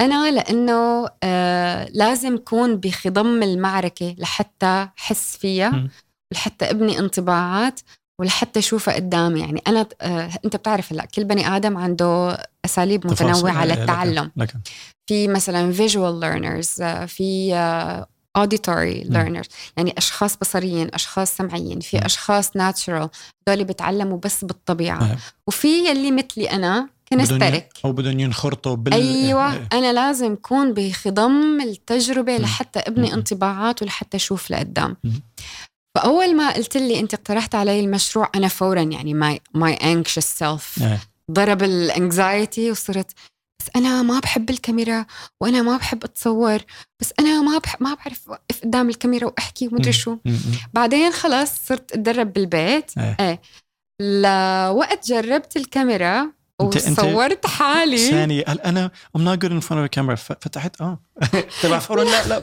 أنا 0.00 0.30
لأنه 0.30 1.08
آه 1.22 1.88
لازم 1.92 2.36
كون 2.36 2.76
بخضم 2.76 3.42
المعركة 3.42 4.14
لحتى 4.18 4.88
حس 4.96 5.36
فيها 5.36 5.70
مم. 5.70 5.90
ولحتى 6.32 6.70
أبني 6.70 6.98
انطباعات 6.98 7.80
ولحتى 8.20 8.58
أشوفها 8.58 8.94
قدامي 8.94 9.40
يعني 9.40 9.62
أنا 9.66 9.86
آه 10.00 10.30
أنت 10.44 10.56
بتعرف 10.56 10.92
هلأ 10.92 11.04
كل 11.04 11.24
بني 11.24 11.56
آدم 11.56 11.76
عنده 11.76 12.38
أساليب. 12.64 13.06
متنوعة 13.06 13.62
إيه، 13.62 13.68
لكن- 13.68 13.80
للتعلم 13.80 14.30
لكن 14.36 14.58
في 15.06 15.28
مثلا 15.28 15.72
learners 16.20 16.80
آه، 16.80 17.06
في 17.06 17.54
آه، 17.54 18.06
auditory 18.38 19.06
مم. 19.10 19.12
learners 19.12 19.46
يعني 19.76 19.94
أشخاص 19.98 20.36
بصريين 20.36 20.90
أشخاص 20.94 21.36
سمعيين 21.36 21.80
في 21.80 21.96
مم. 21.96 22.02
أشخاص 22.04 22.50
natural 22.50 23.08
دول 23.48 23.64
بيتعلموا 23.64 24.18
بس 24.24 24.44
بالطبيعة 24.44 25.02
آه. 25.02 25.16
وفي 25.46 25.68
يلي 25.88 26.10
مثلي 26.10 26.48
ي- 26.84 27.16
كنسترك 27.16 27.72
أو 27.84 27.92
بدهم 27.92 28.20
ينخرطوا 28.20 28.74
بال 28.76 28.94
أيوة 28.94 29.52
إيه. 29.54 29.68
أنا 29.72 29.92
لازم 29.92 30.34
كون 30.36 30.74
بخضم 30.74 31.60
التجربة 31.60 32.32
مم. 32.38 32.42
لحتى 32.44 32.78
أبني 32.78 33.08
مم. 33.08 33.14
انطباعات 33.14 33.82
ولحتى 33.82 34.16
أشوف 34.16 34.50
لقدام 34.50 34.96
مم. 35.96 36.02
فأول 36.02 36.36
ما 36.36 36.50
قلت 36.52 36.76
لي 36.76 37.00
أنت 37.00 37.14
اقترحت 37.14 37.54
علي 37.54 37.80
المشروع 37.80 38.30
أنا 38.34 38.48
فورا 38.48 38.82
يعني 38.82 39.38
my 39.56 39.76
anxious 39.78 40.38
self 40.38 40.82
إيه. 40.82 41.00
ضرب 41.30 41.62
الانكزايتي 41.62 42.70
وصرت 42.70 43.12
بس 43.60 43.66
أنا 43.76 44.02
ما 44.02 44.20
بحب 44.20 44.50
الكاميرا 44.50 45.06
وأنا 45.40 45.62
ما 45.62 45.76
بحب 45.76 46.04
أتصور 46.04 46.58
بس 47.00 47.12
أنا 47.20 47.42
ما 47.42 47.58
بح 47.58 47.80
ما 47.80 47.94
بعرف 47.94 48.28
أوقف 48.28 48.60
قدام 48.64 48.88
الكاميرا 48.88 49.26
وأحكي 49.26 49.66
ومدري. 49.68 49.92
شو. 49.92 50.16
بعدين 50.72 51.12
خلص 51.12 51.50
صرت 51.66 51.92
أتدرب 51.92 52.32
بالبيت 52.32 52.90
إيه. 52.98 53.16
إيه 53.20 53.40
لوقت 54.00 55.08
جربت 55.08 55.56
الكاميرا 55.56 56.32
وصورت 56.60 57.46
حالي 57.46 57.98
ثانية 58.10 58.42
أنا 58.42 58.90
I'm 59.18 59.20
not 59.20 59.38
good 59.44 59.50
in 59.52 59.60
front 59.66 59.78
of 59.78 59.84
a 59.84 59.98
camera 60.00 60.14
ف- 60.14 60.32
فتحت 60.32 60.80
آه 60.80 60.98
تبع 61.62 61.78
فورا 61.78 62.04
لا 62.04 62.28
لا 62.28 62.42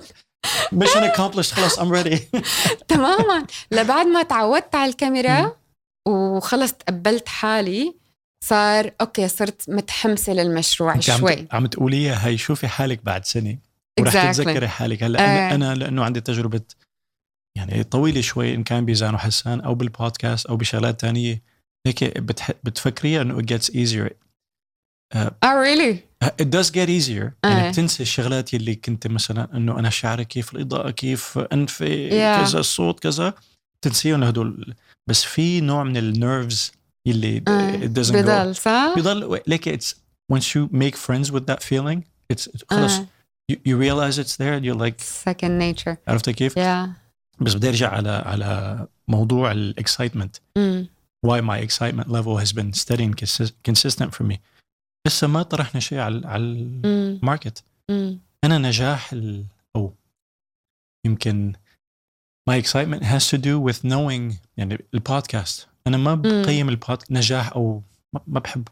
mission 0.76 1.04
accomplished. 1.14 1.54
خلاص 1.54 1.80
I'm 1.80 1.92
ready. 2.04 2.20
تماما. 2.88 3.46
لبعد 3.72 4.06
ما 4.06 4.24
تعودت 4.24 4.76
على 4.76 4.90
الكاميرا 4.92 5.56
وخلص 6.08 6.74
تقبلت 6.74 7.28
حالي 7.28 7.96
صار 8.44 8.92
okay 9.02 9.28
صرت 9.28 9.70
متحمسة 9.70 10.34
للمشروع 10.34 11.00
شوي. 11.00 11.48
عم 11.52 11.66
تقوليها 11.66 12.28
هي 12.28 12.38
شوفي 12.38 12.68
حالك 12.68 13.06
بعد 13.06 13.26
سنة. 13.26 13.58
ورح 14.00 14.14
Exactly. 14.14 14.36
تتذكري 14.36 14.68
حالك. 14.68 15.04
هلأ 15.04 15.20
إيه. 15.20 15.56
أنا 15.56 15.76
لأنه 15.76 16.04
عندي 16.04 16.22
تجربة 16.22 16.62
يعني 17.58 17.84
طويلة 17.84 18.22
شوي 18.22 18.54
إن 18.54 18.64
كان 18.64 18.86
بيزان 18.86 19.16
وحسان 19.16 19.62
أو 19.62 19.76
بالبودكاست 19.76 20.46
أو 20.46 20.58
بشغلات 20.58 21.00
تانية 21.00 21.42
هيك 21.88 22.18
بتح... 22.18 22.52
بتفكريها 22.64 23.22
إنه 23.22 23.42
it 23.42 23.46
gets 23.46 23.66
easier. 23.70 24.27
اه 25.15 25.35
ريلي 25.63 25.99
it 26.25 26.45
does 26.47 26.67
get 26.71 26.89
easier 26.89 27.11
إيه. 27.11 27.33
يعني 27.45 27.71
بتنسي 27.71 28.03
الشغلات 28.03 28.55
يلي 28.55 28.75
كنت 28.75 29.07
مثلا 29.07 29.57
انه 29.57 29.79
انا 29.79 29.91
شعري 29.91 30.25
كيف 30.25 30.53
الاضاءه 30.55 30.91
كيف 30.91 31.39
انفي 31.39 32.09
Yeah. 32.11 32.47
كذا 32.47 32.59
الصوت 32.61 33.01
كذا 33.01 33.35
تنسيهم 33.83 34.23
هدول 34.23 34.75
بس 35.09 35.25
في 35.25 35.61
نوع 35.61 35.85
من 35.85 35.97
النيرفز 35.97 36.73
يلي 37.07 37.41
it 37.85 37.99
doesn't 37.99 38.13
go 38.13 38.17
بضل 38.17 38.57
صح؟ 38.57 38.93
بيضل 38.97 39.41
ليك 39.47 39.69
it's 39.79 39.95
once 40.35 40.45
you 40.45 40.69
make 40.73 40.97
friends 40.97 41.31
with 41.33 41.47
that 41.51 41.63
feeling 41.63 42.01
it's 42.33 42.49
خلص 42.71 42.93
آه. 42.99 43.07
you, 43.53 43.57
you 43.57 43.77
realize 43.77 44.19
it's 44.19 44.37
there 44.37 44.55
and 44.59 44.65
you're 44.65 44.81
like 44.87 45.01
second 45.31 45.59
nature 45.59 45.97
عرفت 46.09 46.31
كيف؟ 46.31 46.59
yeah 46.59 46.89
بس 47.41 47.55
بدي 47.55 47.69
ارجع 47.69 47.91
على 47.91 48.11
على 48.11 48.87
موضوع 49.09 49.53
الاكسايتمنت 49.53 50.37
مم. 50.57 50.87
why 51.27 51.41
my 51.41 51.67
excitement 51.69 52.07
level 52.09 52.45
has 52.45 52.53
been 52.53 52.73
steady 52.81 53.03
and 53.03 53.17
consis- 53.25 53.53
consistent 53.71 54.11
for 54.15 54.25
me 54.33 54.37
لسه 55.08 55.28
ما 55.28 55.44
طرحنا 55.44 55.80
شيء 55.80 56.00
على 56.00 56.28
على. 56.28 56.44
الماركت. 56.44 57.64
أنا 58.44 58.58
نجاح 58.58 59.14
أو 59.76 59.94
يمكن 61.06 61.54
my 62.50 62.54
excitement 62.64 63.04
has 63.04 63.24
to 63.32 63.38
do 63.38 63.60
with 63.70 63.80
knowing 63.90 64.36
يعني 64.58 64.86
البودكاست 64.94 65.68
أنا 65.88 65.98
ما 65.98 66.16
بقيم 66.16 66.70
البودكاست 66.70 67.12
نجاح 67.12 67.52
أو 67.54 67.82
ما- 68.14 68.22
بحب 68.40 68.68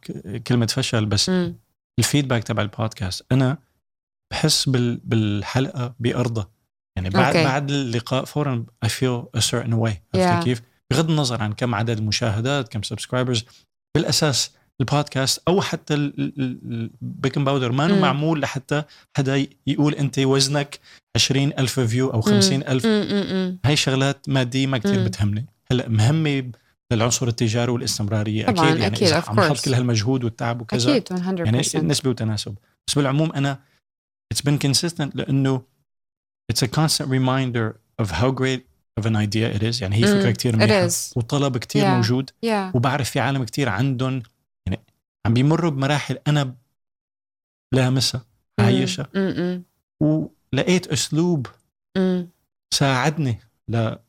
كلمة 0.48 0.66
فشل 0.66 1.06
بس 1.06 1.30
مم. 1.30 1.56
ال 2.00 2.05
feedback 2.05 2.44
تبع 2.44 2.64
البودكاست 2.64 3.26
أنا 3.32 3.58
بحس 4.32 4.70
بال 4.70 4.98
بالحلقة 5.04 5.96
بارضى 6.00 6.48
يعني 6.98 7.10
بعد 7.10 7.26
okay. 7.36 7.44
بعد 7.44 7.72
اللقاء 7.72 8.26
فورا 8.26 8.66
I 8.86 8.90
feel 8.90 9.26
a 9.40 9.42
certain 9.42 9.74
way 9.74 9.92
Yeah. 9.94 10.20
عرفت 10.20 10.44
كيف؟ 10.46 10.62
بغض 10.92 11.10
النظر 11.10 11.44
عن 11.44 11.54
كم 11.54 11.76
عدد 11.76 11.98
المشاهدات 11.98 12.70
كم 12.70 12.84
subscribers 12.84 13.44
بالأساس 13.96 14.52
البودكاست 14.82 15.42
أو 15.48 15.62
حتى 15.62 15.94
البيكنج 15.94 17.46
باودر 17.46 17.72
ما 17.72 17.88
مم. 17.88 18.02
معمول 18.02 18.42
لحتى 18.42 18.84
حدا 19.18 19.48
يقول 19.68 19.94
أنت 19.96 20.20
وزنك 20.20 20.80
20 21.16 21.54
ألف 21.60 21.80
فيو 21.80 22.10
أو 22.14 22.22
50 22.22 22.62
ألف. 22.62 22.86
هاي 23.66 23.76
شغلات 23.76 24.30
مادية 24.30 24.68
ما 24.68 24.78
كثير. 24.78 25.04
بتهمني 25.04 25.46
هلأ 25.72 25.90
مهمة 25.90 26.52
للعنصر 26.94 27.28
التجاري 27.28 27.72
والاستمرارية 27.72 28.46
طبعاً، 28.46 28.70
أكيد 28.70 28.80
يعني 28.82 28.96
إذا 28.96 29.22
of 29.22 29.30
عم 29.30 29.40
نحط 29.40 29.58
course. 29.58 29.66
كل 29.66 29.74
هالمجهود 29.74 30.24
والتعب 30.24 30.62
وكذا 30.62 30.92
أكيد 30.98 31.14
100% 31.14 31.40
يعني 31.46 31.88
نسبة 31.88 32.10
وتناسب 32.10 32.56
بس 32.88 32.96
بالعموم 32.96 33.32
أنا 33.32 33.60
it's 34.34 34.38
been 34.50 34.58
consistent 34.68 35.10
لأنه 35.16 35.62
it's 36.54 36.66
a 36.66 36.68
constant 36.68 37.08
reminder 37.08 37.76
of 38.02 38.08
how 38.12 38.32
great 38.32 38.62
of 39.02 39.06
an 39.06 39.16
idea 39.16 39.58
it 39.58 39.64
is 39.74 39.82
يعني 39.82 39.96
هي 39.96 40.02
Mm, 40.04 40.08
فكرة 40.20 40.32
كتير 40.32 40.54
it 40.54 40.56
منيحة 40.56 40.88
is. 40.90 40.94
وطلب 41.16 41.58
كتير 41.58 41.84
Yeah. 41.84 41.88
موجود 41.88 42.30
yeah 42.46 42.50
وبعرف 42.76 43.10
في 43.10 43.20
عالم 43.20 43.44
كتير 43.44 43.70
عندهم 43.70 44.24
عم 45.26 45.34
بيمروا 45.34 45.72
بمراحل 45.72 46.20
أنا 46.28 46.56
لامسها 47.74 48.26
عايشها 48.60 49.08
مم. 49.16 49.34
مم. 49.38 49.64
ولقيت 50.00 50.88
أسلوب 50.88 51.48
مم. 51.98 52.30
ساعدني 52.74 53.40
لا 53.68 54.02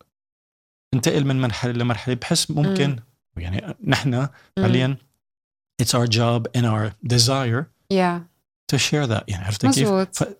انتقل 0.94 1.24
من 1.24 1.40
مرحلة 1.40 1.72
لمرحلة 1.72 2.14
بحس 2.14 2.50
ممكن 2.50 2.96
يعني 3.36 3.74
نحن 3.84 4.28
فعليا 4.56 4.96
it's 5.82 5.94
our 5.94 6.06
job 6.06 6.46
and 6.56 6.64
our 6.64 6.90
desire 7.16 7.66
yeah 7.92 8.20
to 8.72 8.78
share 8.78 9.06
that 9.06 9.24
يعني 9.28 9.44
عرفت 9.44 9.66
كيف؟ 9.66 9.88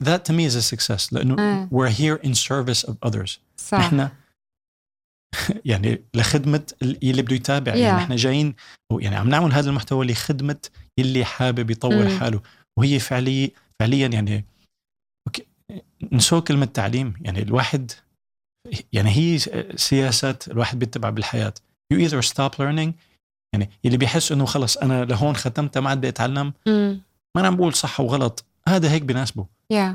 that 0.05 0.25
to 0.25 0.33
me 0.33 0.45
is 0.45 0.57
a 0.57 0.63
success 0.75 1.13
لأنه 1.13 1.37
آه. 1.39 1.69
we're 1.73 1.91
here 1.93 2.27
in 2.27 2.35
service 2.35 2.89
of 2.89 2.95
others 3.07 3.39
صح 3.57 3.79
نحن 3.79 4.09
يعني 5.65 6.05
لخدمة 6.15 6.73
ال- 6.83 7.11
اللي 7.11 7.23
بده 7.23 7.37
يتابع 7.37 7.73
Yeah. 7.73 7.77
يعني 7.77 7.97
نحن 8.03 8.17
جايين 8.17 8.55
يعني 9.01 9.17
عم 9.17 9.29
نعمل 9.29 9.53
هذا 9.53 9.71
المحتوى 9.71 10.07
لخدمة 10.07 10.57
اللي 10.99 11.25
حابب 11.25 11.71
يطور 11.71 12.05
مم. 12.09 12.19
حاله. 12.19 12.41
وهي 12.79 12.99
فعليا 12.99 13.51
فعليا 13.81 14.07
يعني 14.09 14.45
نسوا 16.13 16.41
كلمة 16.41 16.67
تعليم. 16.67 17.15
يعني 17.21 17.43
الواحد 17.43 17.93
يعني 18.93 19.11
هي 19.11 19.39
سياسات 19.77 20.49
الواحد 20.49 20.79
بيتبع 20.79 21.11
بالحياة. 21.11 21.55
You 21.95 21.97
either 21.97 22.27
stop 22.29 22.53
learning 22.59 22.91
يعني 23.55 23.71
اللي 23.85 23.97
بيحس 23.97 24.33
إنه 24.33 24.45
خلص 24.45 24.77
أنا 24.77 25.05
لهون 25.05 25.37
ختمت 25.37 25.79
ما 25.79 25.91
عاد 25.91 25.99
بدي 25.99 26.09
أتعلم 26.09 26.53
مم. 26.67 27.01
ما 27.35 27.41
أنا 27.41 27.47
عم 27.49 27.57
بقول 27.57 27.75
صح 27.75 28.01
وغلط. 28.01 28.45
هذا 28.69 28.91
هيك 28.91 29.03
بناسبه. 29.03 29.47
Yeah. 29.73 29.95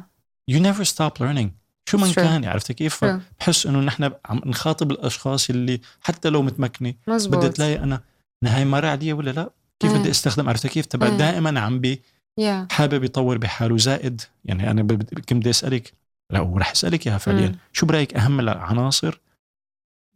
You 0.52 0.58
never 0.60 0.84
stop 0.86 1.20
learning. 1.24 1.48
شو 1.90 1.98
ما. 1.98 2.14
كان 2.14 2.46
عرفت 2.46 2.72
كيف. 2.72 3.06
بحس 3.40 3.66
إنه 3.66 3.80
نحن 3.80 4.12
عم 4.26 4.42
نخاطب 4.46 4.92
الأشخاص 4.92 5.50
اللي 5.50 5.82
حتى 6.02 6.30
لو 6.30 6.42
متمكنة 6.42 6.94
بدي 7.08 7.50
تلاقي 7.50 7.80
أنا 7.80 8.02
أنا 8.44 8.58
هاي 8.58 8.66
مرة 8.66 8.88
عادية 8.88 9.14
ولا 9.14 9.32
لا 9.32 9.50
كيف 9.80 9.92
إيه. 9.92 10.00
بدي 10.00 10.10
أستخدم 10.10 10.50
عرفت 10.50 10.68
كيف 10.68 10.86
تبع 10.86 11.08
إيه. 11.08 11.18
دائما 11.18 11.60
عم 11.60 11.80
بي 11.80 12.02
يا 12.40 12.68
حابب 12.72 13.04
يطور 13.04 13.38
بحاله 13.38 13.78
زائد 13.78 14.22
يعني 14.46 14.72
أنا 14.72 14.82
كنت 14.98 15.34
بدي 15.34 15.50
أسألك 15.50 15.94
لا 16.32 16.40
ورح 16.40 16.72
اسالك 16.72 17.08
إياها 17.08 17.18
فعليا 17.18 17.48
مم. 17.48 17.58
شو 17.74 17.86
برأيك 17.86 18.14
أهم 18.16 18.40
العناصر 18.40 19.20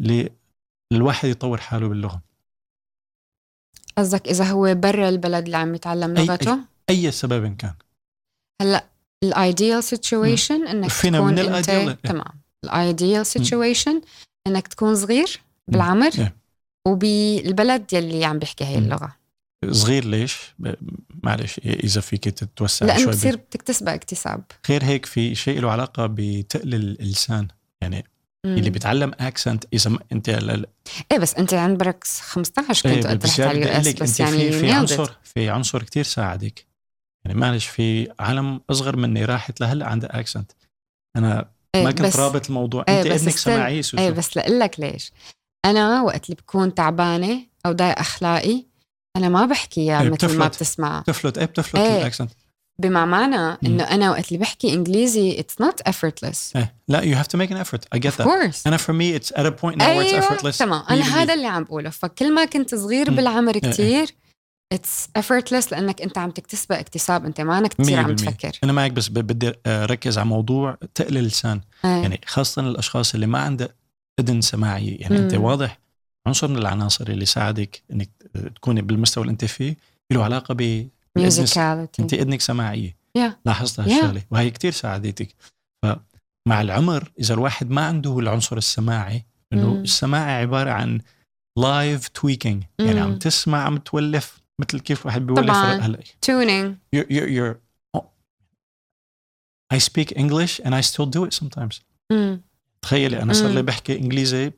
اللي 0.02 0.30
الواحد 0.94 1.30
يطور 1.30 1.58
حاله 1.58 1.88
باللغة 1.88 2.22
قصدك 3.98 4.28
إذا 4.28 4.46
هو 4.46 4.76
برا 4.76 5.10
البلد 5.10 5.46
اللي 5.46 5.58
عم 5.58 5.76
يتعلم 5.76 6.16
أي- 6.16 6.20
لغته 6.20 6.60
اي 6.90 7.12
سبب 7.12 7.56
كان 7.56 7.74
هلأ 8.62 8.86
ال 9.28 9.37
ideal 9.37 9.84
situation 9.84 10.68
إنك 10.68 10.90
فينا 10.90 11.18
تكون 11.18 11.34
من 11.34 11.40
أنت 11.40 11.66
ال 11.70 11.75
ideal- 11.75 12.10
تمام. 12.10 12.26
ال 12.64 12.74
ideal 12.74 13.26
situation 13.26 14.02
إنك 14.48 14.68
تكون 14.68 14.96
صغير 14.96 15.40
بالعمر 15.68 16.12
إيه. 16.20 16.36
وبالبلد 16.88 17.94
يلي 17.94 18.26
عم 18.26 18.40
بيحكي 18.40 18.64
مم. 18.66 18.84
اللغة. 18.84 19.16
صغير 19.72 20.06
ليش؟ 20.06 20.38
معلش 21.24 21.60
إذا 21.66 22.02
فيك 22.02 22.24
تتوسع 22.24 22.86
لأنه 22.86 23.00
شوي 23.04 23.12
بتصير 23.12 23.36
بتكتسبها 23.36 23.94
اكتساب. 23.96 24.44
غير 24.70 24.84
هيك 24.84 25.06
في 25.06 25.36
شيء 25.36 25.60
له 25.62 25.72
علاقة 25.72 26.06
بتقل 26.12 26.74
اللسان 26.76 27.48
يعني 27.82 28.06
مم. 28.46 28.54
اللي 28.58 28.70
بيتعلم 28.70 29.12
accent 29.20 29.64
إذا 29.74 29.90
ما 29.90 30.00
أنت 30.12 30.30
ال- 30.30 30.66
إيه 31.12 31.18
بس 31.20 31.36
أنت 31.36 31.54
عمرك 31.54 32.04
15 32.04 32.90
إيه، 32.90 33.02
كنت 33.02 33.24
بس 33.24 33.30
رحت 33.30 33.40
يعني 33.40 33.66
على 33.66 33.78
ال 33.78 33.92
US 33.94 33.94
بس 33.94 34.22
أنت 34.22 34.32
يعني 34.34 34.52
في 34.52 34.60
في. 34.60 34.72
عنصر 34.72 35.12
في 35.24 35.50
عنصر 35.50 35.84
كتير 35.84 36.04
ساعدك. 36.04 36.66
يعني 37.26 37.40
معلش 37.40 37.66
في 37.66 38.08
عالم 38.20 38.62
أصغر 38.70 38.96
مني 38.96 39.26
راحت 39.26 39.62
لهلا 39.62 39.86
عندها 39.88 40.20
accent 40.20 40.52
أنا 41.16 41.50
إيه، 41.76 41.84
ما 41.84 41.92
كنت 41.92 42.02
بس- 42.02 42.20
رابط 42.20 42.48
الموضوع. 42.48 42.86
إيه، 42.90 43.02
أنت 43.16 43.30
سماعيه 43.30 43.82
سوسو 43.82 44.04
إيه 44.04 44.10
بس 44.12 44.38
لأقول 44.38 44.60
لك 44.60 44.80
ليش. 44.80 45.12
أنا 45.66 46.02
وقت 46.02 46.26
اللي 46.26 46.36
بكون 46.36 46.74
تعبانة 46.76 47.40
أو 47.66 47.72
ضايق 47.72 48.00
أخلاقي 48.00 48.64
أنا 49.18 49.30
ما 49.30 49.46
بحكي 49.46 50.00
إيه، 50.02 50.10
مثل 50.10 50.38
ما. 50.38 50.48
بتسمع. 50.48 51.00
بتفلت. 51.00 51.38
إيه 51.38 51.46
بتفلت 51.46 51.76
إيه. 51.82 51.98
الأكسنت. 52.02 52.32
بما 52.82 53.06
معنى 53.06 53.58
انه 53.66 53.84
أنا 53.84 54.12
وقت 54.12 54.28
اللي 54.28 54.40
بحكي 54.40 54.74
إنجليزي 54.74 55.38
it's 55.44 55.66
not 55.66 55.92
effortless. 55.92 56.56
إيه 56.56 56.76
لا 56.88 57.24
to 57.24 57.38
make 57.38 57.50
an 57.52 57.66
effort. 57.68 57.82
I 57.96 58.00
get 58.00 58.12
of 58.12 58.18
that. 58.18 58.26
course. 58.28 58.68
أنا 58.68 58.78
for 58.78 58.92
me 58.94 59.20
it's 59.20 59.32
at 59.32 59.46
a 59.46 59.52
point 59.62 59.76
now 59.76 59.80
where 59.80 60.06
it's 60.06 60.14
أيوه 60.14 60.22
effortless. 60.22 60.58
تمام. 60.58 60.84
أنا. 60.90 61.02
هذا 61.02 61.34
اللي 61.34 61.48
عم 61.48 61.64
بقوله. 61.64 61.90
فكل 61.90 62.34
ما 62.34 62.46
كنت 62.46 62.76
صغير. 62.76 63.10
بالعمر 63.12 63.56
إيه. 63.80 64.06
It's 64.74 65.08
effortless 65.20 65.72
لأنك 65.72 66.02
أنت 66.02 66.18
عم 66.18 66.32
تكتسبها 66.32 66.80
اكتساب 66.80 67.26
أنت 67.26 67.42
ما 67.42 67.58
أنك 67.58 67.74
كثير 67.74 68.00
عم. 68.00 68.16
تفكر 68.16 68.52
أنا 68.64 68.72
معك 68.74 68.92
بس 68.92 69.10
بدي 69.10 69.54
اركز 69.68 70.18
على 70.18 70.28
موضوع 70.28 70.78
تقل 70.96 71.18
اللسان 71.18 71.62
إيه. 71.86 71.92
يعني 71.92 72.22
خاصة 72.26 72.62
الأشخاص 72.62 73.14
اللي 73.14 73.28
ما 73.28 73.40
عندها 73.40 73.70
أذن 74.20 74.42
سماعيه 74.42 75.02
يعني 75.02 75.18
أنت 75.18 75.36
مم. 75.36 75.44
واضح 75.44 75.80
عنصر 76.28 76.48
من 76.48 76.58
العناصر 76.58 77.08
اللي 77.08 77.26
ساعدك 77.26 77.84
إنك 77.92 78.10
تكوني 78.56 78.82
بالمستوى 78.82 79.22
اللي 79.22 79.32
أنت 79.32 79.46
فيه 79.46 79.76
له 80.12 80.24
علاقة 80.24 80.54
ب 80.54 80.88
أنت 82.00 82.14
أذنك 82.14 82.42
سماعية 82.42 83.06
Yeah. 83.18 83.32
لاحظت 83.46 83.76
Yeah. 83.78 83.80
هالشغله 83.84 84.22
وهي 84.32 84.50
كتير 84.52 84.72
ساعدتك 84.72 85.36
فمع 85.84 86.62
العمر 86.62 87.12
إذا 87.20 87.34
الواحد 87.34 87.70
ما 87.70 87.82
عنده 87.86 88.20
العنصر 88.20 88.58
السماعي 88.58 89.26
إنه. 89.54 89.72
السماعي 89.74 90.34
عبارة 90.42 90.72
عن 90.72 91.00
live 91.58 92.08
tweaking 92.08 92.64
يعني 92.80 93.00
عم. 93.00 93.18
تسمع 93.18 93.64
عم 93.64 93.78
تولف 93.78 94.42
مثل 94.62 94.80
كيف 94.80 95.06
واحد 95.06 95.28
بيولف 95.28 95.48
طبعاً. 95.52 95.74
هلأ 95.74 96.00
tuning 96.26 96.74
you're, 96.96 97.08
you're, 97.10 97.30
you're 97.38 97.58
oh, 97.98 98.04
I 99.74 99.78
speak 99.78 100.12
English 100.18 100.60
and 100.66 100.74
I 100.76 100.82
still 100.82 101.06
do 101.06 101.26
it 101.30 101.34
sometimes 101.44 101.82
مم. 102.12 102.42
تخيلي 102.82 103.22
أنا 103.22 103.34
صار 103.34 103.52
لي. 103.52 103.62
بحكي 103.62 104.00
إنجليزي 104.00 104.52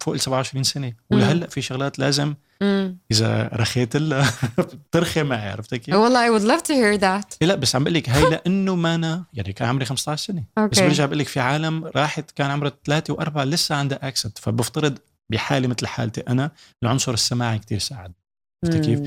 فوق 0.00 0.14
ال 0.14 0.20
27 0.20 0.62
سنة 0.64 0.92
ولهلأ 1.10 1.46
في 1.46 1.62
شغلات 1.62 1.98
لازم 1.98 2.34
مم. 2.62 2.98
إذا 3.10 3.48
رخيت 3.52 3.96
لها 3.96 4.32
بترخي 4.58 5.22
معي 5.28 5.48
عرفت 5.50 5.74
كيف؟ 5.74 5.94
والله 5.94 6.38
would 6.38 6.42
love 6.42 6.62
to 6.62 6.68
hear 6.70 7.00
that 7.02 7.36
إيه 7.42 7.48
لا 7.48 7.54
بس 7.54 7.76
عم 7.76 7.82
بقول 7.84 7.94
لك 7.94 8.08
هي 8.08 8.30
لأنه 8.30 8.74
ما 8.74 8.94
أنا 8.94 9.24
يعني 9.32 9.52
كان 9.52 9.68
عمري 9.68 9.84
15 9.84 10.26
سنة 10.26 10.40
بس 10.40 10.58
أوكي 10.58 10.82
برجع 10.82 11.06
بقول 11.06 11.18
لك 11.18 11.28
في 11.28 11.40
عالم 11.40 11.84
راحت 11.84 12.30
كان 12.30 12.50
عمرها 12.50 12.72
ثلاثة 12.84 13.14
وأربعة 13.14 13.44
لسه 13.44 13.74
عندها 13.74 14.08
accent 14.08 14.38
فبفترض 14.38 14.98
بحالي 15.30 15.68
مثل 15.68 15.86
حالتي 15.86 16.20
أنا 16.20 16.50
العنصر 16.82 17.12
السماعي 17.12 17.58
كتير 17.58 17.78
ساعد 17.78 18.12
عرفت 18.64 18.76
كيف؟ 18.84 19.00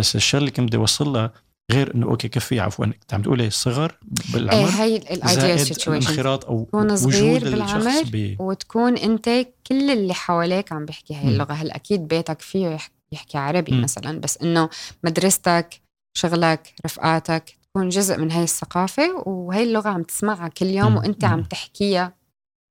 بس 0.00 0.16
الشغله 0.16 0.40
اللي 0.40 0.50
كنت 0.50 0.66
بدي 0.68 0.76
اوصلها 0.76 1.32
غير 1.72 1.94
إنه 1.94 2.06
أوكي 2.06 2.28
كفي 2.28 2.60
عفوا 2.60 2.84
انت 2.84 3.14
عم 3.14 3.22
تقولي 3.22 3.46
الصغر 3.46 3.90
إيه 4.02 4.32
بالعمر 4.34 4.68
هي 4.68 4.96
ال 4.96 5.07
ideal 5.07 5.60
situation 5.60 5.92
الانخراط 5.92 6.44
أو 6.44 6.64
تكون 6.64 6.96
صغير 6.96 7.44
بالعمر 7.50 8.02
ب 8.12 8.36
وتكون 8.40 8.96
أنت 8.96 9.46
كل 9.66 9.90
اللي 9.90 10.14
حواليك 10.14 10.72
عم 10.72 10.84
بيحكي 10.84 11.14
هاي. 11.14 11.28
اللغة 11.28 11.52
هلأ 11.52 11.76
أكيد 11.76 12.08
بيتك 12.08 12.40
فيه 12.40 12.66
يح- 12.68 12.90
يحكي 13.12 13.38
عربي 13.38 13.72
مم. 13.72 13.82
مثلا 13.82 14.20
بس 14.20 14.38
إنه 14.42 14.68
مدرستك 15.04 15.80
شغلك 16.18 16.74
رفقاتك 16.86 17.56
تكون 17.62 17.88
جزء 17.88 18.18
من 18.18 18.30
هاي 18.32 18.42
الثقافة 18.44 19.22
وهي 19.28 19.62
اللغة 19.62 19.88
عم 19.88 20.02
تسمعها 20.02 20.48
كل 20.48 20.66
يوم 20.66 20.90
مم. 20.92 20.96
وأنت 20.98 21.24
عم 21.24 21.38
مم. 21.38 21.44
تحكيها 21.44 22.12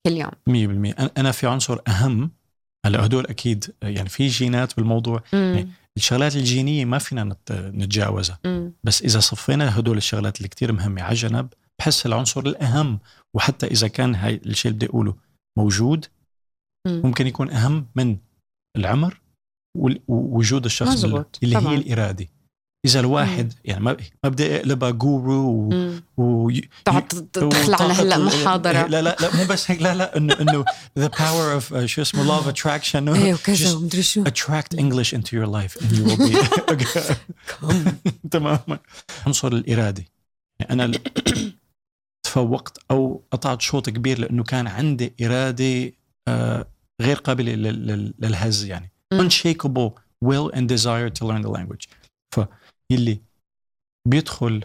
كل 0.07 0.11
يوم 0.13 0.32
100% 0.49 0.93
أنا- 0.93 1.09
أنا 1.17 1.32
في 1.32 1.47
عنصر 1.47 1.77
أهم 1.88 2.32
هلأ 2.86 3.05
هدول 3.05 3.25
أكيد 3.27 3.73
يعني 3.84 4.09
في 4.09 4.27
جينات 4.27 4.75
بالموضوع 4.77 5.23
مم. 5.34 5.69
الشغلات 6.00 6.36
الجينية 6.36 6.86
ما 6.86 6.97
فينا 6.97 7.24
نت- 7.24 7.52
نتجاوزها. 7.52 8.39
بس 8.84 9.02
إذا 9.02 9.20
صفينا 9.20 9.80
هدول 9.80 9.97
الشغلات 9.97 10.38
اللي 10.38 10.47
كتير 10.47 10.72
مهمة 10.72 11.02
على 11.02 11.16
جنب 11.16 11.47
بحس 11.80 12.06
العنصر 12.06 12.41
الأهم 12.41 13.00
وحتى 13.34 13.68
إذا 13.68 13.88
كان 13.88 14.16
هاي 14.16 14.36
الشيء 14.45 14.72
اللي 14.72 14.78
بدي 14.78 14.86
أقوله 14.91 15.16
موجود 15.58 16.06
مم. 16.88 17.02
ممكن 17.06 17.28
يكون 17.28 17.52
أهم 17.52 17.86
من 17.95 18.18
العمر 18.78 19.22
ووجود 20.08 20.66
الشخص 20.66 20.89
مزبوط، 20.91 21.39
اللي 21.43 21.60
طبعاً. 21.60 21.72
هي 21.74 21.78
الإرادة 21.78 22.28
إذا 22.86 22.99
الواحد 22.99 23.53
يعني 23.65 23.84
ما 23.84 23.97
ما 24.23 24.30
بدي 24.30 24.55
اقلبها 24.55 24.89
جورو 24.89 25.47
و, 25.49 25.69
مم. 25.69 26.03
و... 26.17 26.51
تقعد 26.86 27.07
تخلعنا 27.07 27.86
وطاقة 27.86 28.01
هلا 28.01 28.15
ال- 28.15 28.25
محاضرة. 28.25 28.88
لا 28.88 29.01
لا 29.01 29.15
لا 29.21 29.36
مو 29.36 29.43
بس 29.45 29.71
هيك 29.71 29.82
لا 29.82 29.95
لا 29.95 30.17
انه 30.17 30.34
إنه 30.41 30.65
power 31.09 31.61
of 31.61 31.73
uh, 31.73 31.86
شو 31.86 32.01
اسمه 32.01 32.39
of 32.41 32.53
attraction 32.55 32.95
إيه 32.95 33.34
وكذا 33.34 33.73
ومدري 33.73 34.01
شو. 34.03 34.23
attract 34.23 34.77
English 34.77 35.13
into 35.13 35.32
your 35.34 35.47
life 35.47 35.82
and 35.82 35.91
you 35.91 36.03
will 36.05 36.30
be 36.30 36.38
تماما. 38.32 38.80
عنصر 39.25 39.47
الإرادة. 39.47 40.05
يعني 40.59 40.84
أنا 40.84 40.91
تفوقت 42.25 42.77
أو 42.91 43.23
قطعت 43.32 43.61
شوط 43.61 43.89
كبير 43.89 44.19
لأنه 44.19 44.43
كان 44.43 44.67
عندي 44.67 45.13
إرادة 45.21 45.91
آه، 46.27 46.67
غير 47.01 47.15
قابلة 47.17 47.51
لل- 47.53 47.88
لل- 47.88 48.13
للهز 48.19 48.65
يعني. 48.65 48.91
مم. 49.13 49.30
unshakable 49.30 49.91
will 50.25 50.51
and 50.55 50.61
desire 50.67 51.09
to 51.09 51.25
learn 51.25 51.41
the 51.41 51.51
language. 51.57 51.88
فيلي 52.90 53.20
بيدخل 54.08 54.64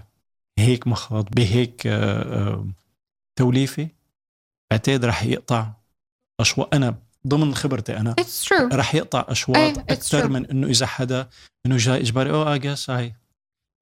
هيك 0.58 0.86
مخاض 0.86 1.28
بهيك 1.30 1.86
آه، 1.86 2.22
آه، 2.22 2.66
توليفه 3.38 3.88
بعتقد 4.70 5.04
رح 5.04 5.22
يقطع 5.22 5.72
اشواط 6.40 6.74
أنا 6.74 6.98
ضمن 7.26 7.54
خبرتي 7.54 7.96
أنا 7.96 8.14
رح 8.52 8.94
يقطع 8.94 9.24
اشواط 9.28 9.56
إيه، 9.56 9.70
أكثر. 9.70 10.28
من 10.28 10.46
انه 10.46 10.66
اذا 10.66 10.86
حدا 10.86 11.28
انه 11.66 11.76
جاي 11.76 12.00
اجباري 12.00 12.30
oh 12.30 12.58
I 12.58 12.62
guess 12.64 12.80
I 12.88 13.12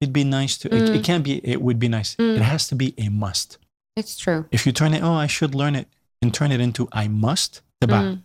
it'd 0.05 0.13
be 0.13 0.23
nice 0.23 0.57
to 0.57 0.67
it, 0.69 0.73
مم. 0.73 1.01
it 1.01 1.05
can't 1.05 1.23
be 1.23 1.49
it 1.49 1.57
would 1.61 1.79
be 1.79 1.89
nice 1.89 2.19
مم. 2.19 2.37
it 2.37 2.41
has 2.41 2.67
to 2.67 2.75
be 2.75 3.03
a 3.03 3.09
must 3.09 3.57
It's 3.99 4.17
true 4.17 4.43
if 4.55 4.59
you 4.65 4.71
turn 4.71 4.93
it 4.93 5.01
oh 5.03 5.17
I 5.25 5.27
should 5.27 5.55
learn 5.55 5.75
it 5.75 5.87
and 6.25 6.33
turn 6.33 6.51
it 6.51 6.61
into 6.61 6.87
I 6.95 7.07
must 7.07 7.61
تبع 7.83 8.01
مم. 8.01 8.21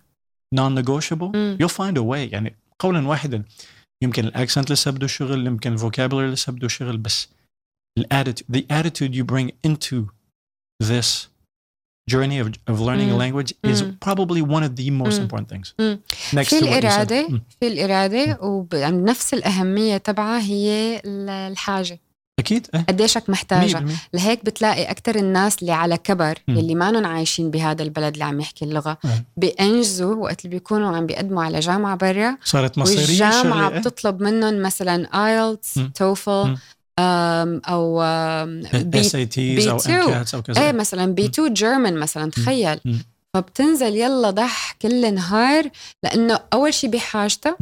non-negotiable 0.54 1.30
مم. 1.34 1.58
you'll 1.62 1.74
find 1.74 1.96
a 1.98 2.02
way 2.02 2.32
يعني 2.32 2.56
قولا 2.78 3.08
واحدا 3.08 3.44
يمكن 4.03 4.25
الاكسنت 4.25 4.71
لسه 4.71 4.91
بده 4.91 5.07
شغل 5.07 5.47
يمكن 5.47 5.73
الفوكابولري 5.73 6.31
لسه 6.31 6.51
بده 6.51 6.67
شغل 6.67 6.97
بس 6.97 7.27
attitude 7.99 8.55
the 8.57 8.61
attitude 8.71 9.13
you 9.15 9.23
bring 9.33 9.49
into 9.67 10.05
this 10.83 11.27
journey 12.11 12.37
of, 12.43 12.47
of 12.67 12.79
learning 12.79 13.09
a 13.09 13.13
مم. 13.13 13.19
language 13.19 13.51
is 13.67 13.81
مم. 13.83 13.97
probably 14.05 14.41
one 14.41 14.63
of 14.63 14.75
the 14.75 14.89
most 14.89 15.19
مم. 15.19 15.27
important 15.27 15.47
things 15.55 15.73
مم. 15.79 15.99
next 16.33 16.49
في 16.49 16.59
to 16.59 16.63
what 16.63 16.65
you 16.65 16.69
said. 16.69 17.11
الإرادة 17.11 17.27
مم. 17.29 17.41
في 17.59 17.67
الإرادة 17.67 18.39
وبنفس 18.41 19.33
الأهمية 19.33 19.97
تبعها 19.97 20.41
هي 20.41 21.01
ال- 21.05 21.29
الحاجة 21.29 21.99
أكيد 22.38 22.66
إيه 22.74 22.80
قديشك 22.88 23.30
محتاجة 23.30 23.78
100% 23.78 23.92
لهيك 24.14 24.44
بتلاقي 24.44 24.84
أكتر 24.84 25.16
الناس 25.16 25.56
اللي 25.60 25.72
على 25.72 25.96
كبر 25.96 26.38
مم. 26.48 26.58
يلي 26.58 26.74
ما 26.74 27.08
عايشين 27.08 27.50
بهذا 27.50 27.82
البلد 27.82 28.12
اللي 28.12 28.24
عم 28.24 28.40
يحكي 28.40 28.64
اللغة 28.64 28.98
أه. 29.04 29.24
بينجزوا 29.36 30.14
وقت 30.14 30.44
اللي 30.44 30.56
بيكونوا 30.56 30.96
عم 30.96 31.06
بيقدموا 31.06 31.44
على 31.44 31.60
جامعة 31.60 31.96
برا 31.96 32.36
صارت 32.44 32.78
مصيرية 32.78 33.00
والجامعة 33.00 33.40
الشغله 33.40 33.68
إيه؟ 33.68 33.78
بتطلب 33.78 34.22
منهم 34.22 34.62
مثلا 34.62 35.26
ايلتس. 35.26 35.80
توفل 35.94 36.56
بي 38.74 39.00
اس 39.00 39.14
اي 39.14 39.26
تيز 39.26 39.68
أو 39.68 39.78
B2. 39.78 39.90
انكاتس 39.90 40.34
أو 40.34 40.42
كذا 40.42 40.62
إيه 40.66 40.72
مثلا 40.72 41.14
بي 41.14 41.24
2 41.24 41.54
جيرمان 41.54 41.96
مثلا 41.96 42.30
تخيل 42.30 42.80
مم. 42.84 42.98
فبتنزل 43.34 43.96
يلا 43.96 44.30
ضح 44.30 44.76
كل 44.82 45.14
نهار 45.14 45.70
لأنه 46.02 46.40
أول 46.52 46.74
شيء 46.74 46.90
بحاجتها. 46.90 47.56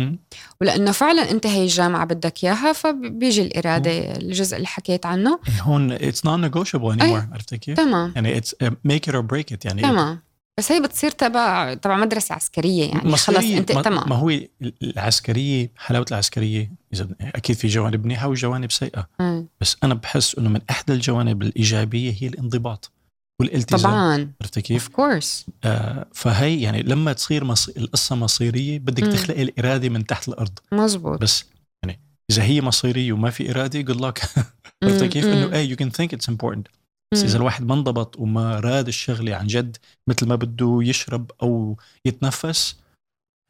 ولأنه 0.61 0.93
فعلا 0.93 1.31
أنت 1.31 1.47
هي 1.47 1.63
الجامعة 1.63 2.05
بدك 2.05 2.45
إياها 2.45 2.73
فبيجي 2.73 3.43
الإرادة 3.43 4.17
الجزء 4.17 4.57
اللي 4.57 4.67
حكيت 4.67 5.07
عنه. 5.07 5.39
هون 5.61 5.93
اتس 5.93 6.25
نون 6.27 6.41
نيغوشيبل 6.41 6.93
اني 6.93 7.07
مور 7.07 7.27
عرفت 7.33 7.55
كيف؟ 7.55 7.77
تمام. 7.77 8.13
يعني 8.15 8.37
اتس 8.37 8.55
ميك 8.85 9.09
ات 9.09 9.15
اور 9.15 9.25
بريك 9.25 9.53
ات 9.53 9.65
يعني 9.65 9.83
تمام. 9.83 10.27
بس 10.59 10.73
هي 10.73 10.81
بتصير 10.81 11.11
تبع 11.11 11.75
تبع 11.75 11.97
مدرسة 11.97 12.35
عسكرية 12.35 12.89
يعني. 12.89 13.01
خلص 13.01 13.31
مصيرية 13.31 13.59
أنت 13.59 13.73
ما, 13.73 13.83
تمام. 13.83 14.09
ما 14.09 14.17
هو 14.17 14.41
العسكرية 14.83 15.71
حلاوة 15.77 16.07
العسكرية 16.11 16.73
إذا 16.95 17.09
أكيد 17.21 17.57
في 17.57 17.69
جوانب 17.69 18.05
منيحه 18.05 18.29
وجوانب 18.29 18.73
سيئة. 18.73 19.09
مم. 19.21 19.47
بس 19.61 19.77
أنا 19.85 19.95
بحس 19.95 20.39
إنه 20.39 20.49
من 20.49 20.61
إحدى 20.71 20.93
الجوانب 20.93 21.43
الإيجابية 21.43 22.15
هي 22.19 22.27
الانضباط. 22.27 22.93
والالتزام 23.41 23.91
طبعا. 23.91 24.33
عرفت 24.41 24.57
of 24.59 24.67
كيف؟ 24.67 24.89
course 24.89 25.47
آه 25.65 26.07
فهي 26.15 26.61
يعني 26.63 26.83
لما 26.83 27.13
تصير 27.13 27.45
مص... 27.45 27.69
القصة 27.69 28.17
مصيرية 28.17 28.79
بدك 28.79 29.03
مم. 29.03 29.11
تخلقي 29.11 29.43
الاراده 29.43 29.89
من 29.89 30.07
تحت 30.07 30.29
الأرض. 30.29 30.59
مزبوط 30.73 31.21
بس 31.21 31.45
يعني 31.85 32.01
إذا 32.31 32.43
هي 32.43 32.61
مصيرية 32.61 33.13
وما 33.13 33.31
في 33.31 33.51
إرادة 33.51 33.81
good 33.81 34.01
luck 34.01 34.23
عرفت 34.85 35.05
كيف؟ 35.05 35.25
إنه 35.25 35.53
إيه 35.57 35.69
you 35.71 35.77
can 35.77 35.91
think 35.91 36.15
it's 36.15 36.29
important 36.29 36.69
بس 37.15 37.23
إذا 37.23 37.37
الواحد 37.37 37.65
ما 37.67 37.75
انضبط 37.75 38.17
وما 38.19 38.61
راد 38.61 38.89
الشغلة 38.89 39.35
عن 39.37 39.47
جد 39.47 39.77
مثل 40.09 40.27
ما 40.27 40.35
بده 40.37 40.79
يشرب 40.83 41.31
أو 41.43 41.77
يتنفس 42.05 42.77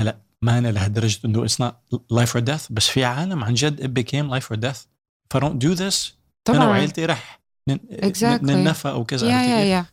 هلا 0.03 0.17
ما 0.43 0.59
أنا 0.59 0.69
لهالدرجة 0.69 1.19
إنه 1.25 1.45
it's 1.45 1.61
not 1.61 1.75
life 2.11 2.37
or 2.37 2.45
death 2.45 2.67
بس 2.73 2.89
في 2.89 3.05
عالم 3.05 3.45
عن 3.45 3.55
جد 3.55 3.81
it 3.81 4.01
became 4.03 4.31
life 4.39 4.57
or 4.57 4.61
death. 4.61 4.79
ف 5.31 5.37
don't 5.37 5.59
do 5.65 5.79
this 5.79 6.13
أنا 6.49 6.59
طبعا. 6.59 6.67
وعائلتي 6.67 7.07
رح. 7.07 7.41
Exactly. 7.71 8.51
ننفى 8.51 8.89
أو 8.89 9.05
كذا 9.05 9.29
yeah 9.29 9.43
yeah? 9.43 9.65
yeah 9.65 9.87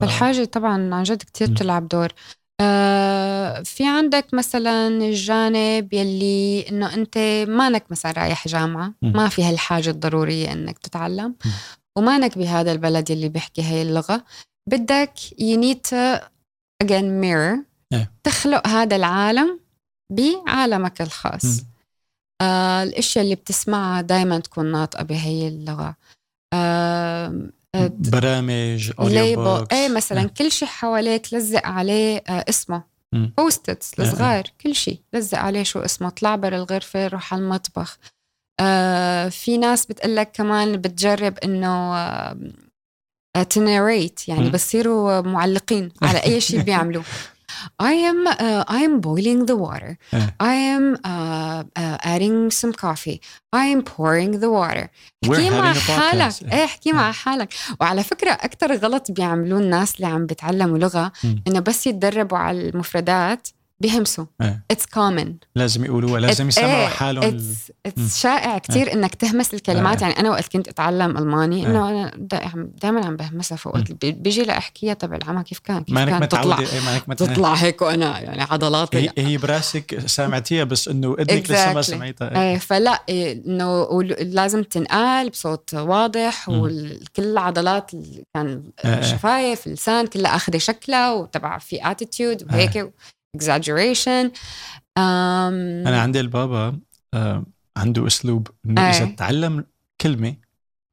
فالحاجة 0.00 0.44
طبعا 0.44 0.94
عن 0.94 1.02
جد 1.02 1.22
كتير 1.22 1.48
مم. 1.48 1.54
بتلعب 1.54 1.88
دور 1.88 2.12
آه 2.60 3.62
في 3.62 3.86
عندك 3.86 4.34
مثلا 4.34 4.88
الجانب 4.88 5.92
يلي 5.92 6.68
إنه 6.68 6.94
أنت 6.94 7.18
مانك 7.48 7.90
مثلا 7.90 8.12
رايح 8.12 8.48
جامعة 8.48 8.92
مم. 9.02 9.12
ما 9.12 9.28
في 9.28 9.44
هالحاجة 9.44 9.90
الضرورية 9.90 10.52
إنك 10.52 10.78
تتعلم 10.78 11.34
مم. 11.44 11.52
ومانك 11.98 12.38
بهذا 12.38 12.72
البلد 12.72 13.10
يلي 13.10 13.28
بيحكي 13.28 13.62
هاي 13.62 13.82
اللغة 13.82 14.24
بدك 14.68 15.12
you 15.40 15.56
need 15.56 15.78
to 15.90 16.20
again 16.84 17.22
mirror 17.24 17.58
إيه. 17.92 18.12
تخلق 18.24 18.66
هذا 18.68 18.96
العالم 18.96 19.60
بعالمك 20.12 21.02
الخاص. 21.02 21.62
آه 22.42 22.82
الأشياء 22.82 23.24
اللي 23.24 23.34
بتسمعها 23.34 24.00
دائما 24.00 24.38
تكون 24.38 24.72
ناطقة 24.72 25.02
بهي 25.04 25.48
اللغة 25.48 25.88
آه، 25.88 25.96
برامج 27.98 28.90
ليبل 28.98 29.18
اوديو 29.18 29.44
بوكس 29.44 29.72
إيه 29.74 29.88
مثلا 29.88 30.28
كل 30.28 30.52
شيء 30.52 30.68
حواليك 30.68 31.34
لزق 31.34 31.66
عليه 31.66 32.16
آه 32.28 32.44
اسمه. 32.48 32.82
بوستتس. 33.12 34.00
الصغار 34.00 34.44
كل 34.60 34.74
شيء 34.74 35.00
لزق 35.12 35.38
عليه 35.38 35.62
شو 35.62 35.78
اسمه. 35.78 36.08
طلع 36.08 36.36
برا 36.36 36.56
الغرفة 36.56 37.06
روح 37.08 37.34
على 37.34 37.42
المطبخ. 37.42 37.98
آه 38.60 39.28
في 39.28 39.58
ناس 39.58 39.86
بتقلك 39.86 40.30
كمان 40.32 40.76
بتجرب 40.76 41.38
إنه 41.38 41.96
آه 41.96 42.36
تنريت 43.50 44.28
يعني. 44.28 44.50
بصيروا 44.50 45.20
معلقين 45.20 45.92
على 46.02 46.22
أي 46.22 46.40
شيء 46.40 46.60
بيعملوه. 46.62 47.04
I 47.82 47.92
am 48.10 48.26
uh, 48.26 48.64
I 48.68 48.80
am 48.88 49.00
boiling 49.00 49.46
the 49.46 49.56
water. 49.56 49.96
إيه. 50.14 50.36
I 50.42 50.54
am 50.76 50.96
uh, 50.96 51.64
uh, 51.78 51.98
adding 52.14 52.50
some 52.50 52.72
coffee. 52.72 53.20
I 53.56 53.64
am 53.74 53.82
pouring 53.82 54.40
the 54.40 54.50
water. 54.50 54.88
احكي 55.24 55.50
مع 55.50 55.72
حالك 55.72 56.32
podcast. 56.32 56.52
إيه 56.52 56.64
احكي 56.64 56.92
مع. 56.92 57.12
حالك 57.12 57.54
وعلى 57.80 58.02
فكرة 58.02 58.30
أكتر 58.30 58.76
غلط 58.76 59.10
بيعملوه 59.10 59.60
الناس 59.60 59.96
اللي 59.96 60.06
عم 60.06 60.26
بيتعلموا 60.26 60.78
لغة 60.78 61.12
مم. 61.24 61.42
إنه 61.48 61.60
بس 61.60 61.86
يتدربوا 61.86 62.38
على 62.38 62.68
المفردات 62.68 63.48
بيهمسوا 63.80 64.24
إيه. 64.42 64.64
It's 64.72 64.84
common 64.98 65.28
لازم 65.54 65.84
يقولوها 65.84 66.20
لازم 66.20 66.48
يسمعوا 66.48 66.70
إيه، 66.80 66.86
حالهم 66.86 67.24
ال- 67.24 67.40
it's, 67.88 67.90
it's 67.90 68.16
شائع 68.16 68.58
كتير 68.58 68.92
إنك 68.92 69.14
تهمس 69.14 69.54
الكلمات 69.54 69.96
إيه. 69.96 70.02
يعني 70.08 70.20
أنا 70.20 70.30
وقت 70.30 70.52
كنت 70.52 70.68
أتعلم 70.68 71.18
ألماني 71.18 71.56
إيه. 71.56 71.66
إنه 71.66 71.88
أنا 71.90 72.12
دائما 72.82 73.06
عم 73.06 73.16
بهمسها 73.16 73.56
فوقت 73.56 73.92
بي- 73.92 74.12
بيجي 74.12 74.42
لأحكيها 74.42 74.94
تبع 74.94 75.16
العمى 75.16 75.42
كيف 75.42 75.58
كان 75.58 75.84
كيف 75.84 75.94
مانك 75.94 76.10
كان 76.10 76.28
تطلع 76.28 76.58
إيه،. 76.58 77.14
تطلع 77.16 77.54
هيك 77.54 77.82
وأنا 77.82 78.20
يعني 78.20 78.42
عضلاتي 78.42 78.98
هي 78.98 79.10
هي 79.18 79.36
براسك 79.36 80.06
سامعتيها 80.06 80.64
بس 80.64 80.88
إنه 80.88 81.14
اذنك 81.18 81.50
لسه 81.50 81.72
ما. 81.72 81.82
سمعتها 81.82 82.30
إيه. 82.30 82.50
إيه 82.52 82.58
فلا 82.58 83.02
إيه، 83.08 83.42
إنه 83.46 84.02
لازم 84.20 84.62
تنقال 84.62 85.30
بصوت 85.30 85.74
واضح. 85.74 86.48
وكل 86.48 87.02
العضلات 87.18 87.90
كان 88.34 88.62
إيه، 88.84 88.94
إيه. 88.94 88.98
الشفايف 89.00 89.66
اللسان 89.66 90.06
كلها 90.06 90.36
اخذه 90.36 90.58
شكلها 90.58 91.12
وتبع 91.12 91.58
في 91.58 91.90
attitude 91.90 92.42
وهيك 92.42 92.92
exaggeration 93.36 94.30
أم 94.98 95.86
أنا 95.86 96.00
عندي 96.00 96.20
البابا 96.20 96.78
آه 97.14 97.44
عنده 97.76 98.06
أسلوب 98.06 98.48
إنه 98.66 98.80
إذا 98.90 99.04
إيه. 99.04 99.16
تعلم 99.16 99.64
كلمة 100.00 100.34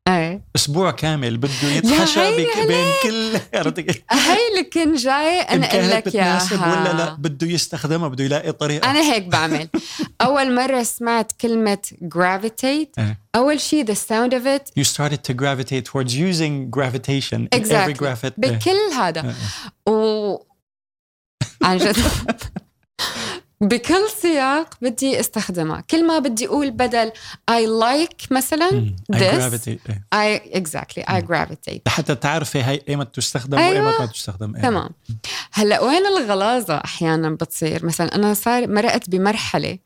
إيه 0.07 0.41
أسبوع 0.55 0.91
كامل 0.91 1.37
بده 1.37 1.67
يتحشى 1.75 2.35
بين 2.67 2.85
كل؟ 3.03 3.39
هاي 4.11 4.37
اللي 4.51 4.63
كنت 4.73 4.99
جاي 4.99 5.41
أنا 5.41 5.65
أقول 5.65 5.89
لك 5.89 6.15
ياها 6.15 6.35
بتناسب 6.45 6.61
ولا 6.61 6.93
لا 6.93 7.13
بده 7.13 7.47
يستخدمها 7.47 8.07
بده 8.07 8.23
يلاقي 8.23 8.51
طريقة 8.51 8.91
أنا 8.91 8.99
هيك 9.13 9.23
بعمل 9.27 9.67
أول 10.21 10.55
مرة 10.55 10.83
سمعت 10.83 11.31
كلمة 11.41 11.77
gravitate 12.03 12.99
إيه. 12.99 13.19
أول 13.35 13.59
شيء 13.59 13.85
the 13.85 13.95
sound 13.97 14.31
of 14.33 14.45
it 14.45 14.81
you 14.81 14.83
started 14.83 15.23
to 15.23 15.33
gravitate 15.33 15.85
towards 15.85 16.15
using 16.15 16.69
gravitation 16.79 17.39
in 17.41 17.47
every 17.51 17.59
Exactly. 17.59 17.93
graphite 17.93 18.43
إيه. 18.43 18.49
بكل 18.59 18.95
هذا. 18.99 19.35
و 19.89 20.37
عن 21.63 21.77
جد 21.77 21.97
بكل 23.61 24.09
سياق 24.21 24.73
بدي 24.81 25.19
استخدمها 25.19 25.81
كل 25.81 26.07
ما 26.07 26.19
بدي 26.19 26.47
أقول 26.47 26.71
بدل 26.71 27.11
I 27.51 27.83
like 27.83 28.31
مثلا. 28.31 28.95
I 29.13 29.15
gravitate 29.15 29.89
إيه. 29.89 30.05
I 30.15 30.39
exactly 30.57 31.03
I 31.09 31.21
gravitate 31.21 31.79
لحتى 31.87 32.15
تعرفي 32.15 32.61
هاي 32.61 32.81
ايمت 32.89 33.15
تستخدم 33.15 33.57
أيوة. 33.57 33.85
وايمت 33.85 33.99
ما 33.99 34.05
تستخدم 34.05 34.55
إيه. 34.55 34.61
تمام 34.61 34.89
هلأ 35.51 35.81
وين 35.81 36.05
الغلاظه 36.05 36.77
أحيانا 36.85 37.29
بتصير 37.29 37.85
مثلا 37.85 38.15
أنا 38.15 38.33
صار 38.33 38.67
مرقت 38.67 39.09
بمرحلة 39.09 39.77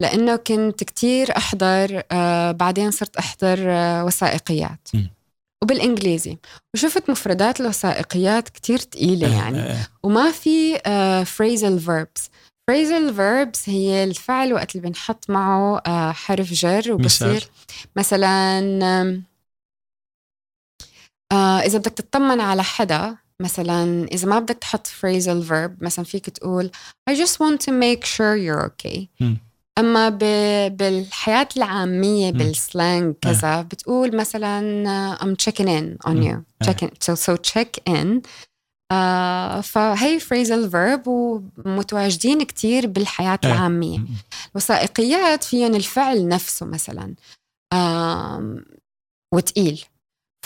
لأنه 0.00 0.36
كنت 0.36 0.84
كتير 0.84 1.36
أحضر 1.36 2.02
آه 2.12 2.52
بعدين 2.52 2.90
صرت 2.90 3.16
أحضر 3.16 3.58
آه 3.60 4.04
وثائقيات. 4.04 4.88
وبالإنجليزي. 5.62 6.38
وشفت 6.74 7.10
مفردات 7.10 7.60
الوثائقيات 7.60 8.48
كتير 8.48 8.78
تقيلة 8.78 9.26
إيه، 9.28 9.34
يعني. 9.34 9.66
إيه. 9.66 9.88
وما 10.02 10.30
في 10.30 10.76
آه 10.86 11.24
phrasal 11.24 11.80
verbs. 11.86 12.22
phrasal 12.70 13.12
verbs 13.16 13.68
هي 13.68 14.04
الفعل 14.04 14.52
وقت 14.52 14.76
اللي 14.76 14.88
بنحط 14.88 15.30
معه 15.30 15.78
آه 15.86 16.12
حرف 16.12 16.52
جر 16.52 16.92
وبصير 16.92 17.48
مثلا 17.96 18.58
آه 21.32 21.58
إذا 21.58 21.78
بدك 21.78 21.92
تطمن 21.92 22.40
على 22.40 22.62
حدا 22.62 23.16
مثلا 23.42 24.04
إذا 24.04 24.28
ما 24.28 24.38
بدك 24.38 24.54
تحط 24.56 24.86
phrasal 24.86 25.48
verb 25.48 25.70
مثلا 25.82 26.04
فيك 26.04 26.30
تقول 26.30 26.70
I 27.10 27.14
just 27.14 27.36
want 27.40 27.60
to 27.60 27.70
make 27.72 28.04
sure 28.04 28.36
you're 28.36 28.66
okay. 28.66 29.06
مم. 29.20 29.36
أما 29.78 30.08
ب- 30.08 30.76
بالحياة 30.76 31.48
العامية 31.56 32.32
مم. 32.32 32.38
بالسلانج 32.38 33.14
كذا 33.22 33.62
بتقول 33.62 34.16
مثلا 34.16 34.88
آه، 34.90 35.16
I'm 35.16 35.36
checking 35.42 35.66
in 35.68 36.08
on 36.10 36.16
you 36.16 36.36
check 36.68 36.82
in. 36.82 36.88
so, 37.04 37.14
so 37.16 37.36
check 37.52 37.92
in 37.94 38.20
آه 38.92 39.60
فهي 39.60 40.20
phrasal 40.20 40.70
verb 40.72 41.06
ومتواجدين 41.08 42.42
كتير 42.42 42.86
بالحياة. 42.86 43.38
العامية. 43.44 43.98
الوثائقيات 44.52 45.44
فيهم 45.44 45.74
الفعل 45.74 46.28
نفسه 46.28 46.66
مثلا 46.66 47.14
آم، 47.72 48.64
وتقيل 49.34 49.84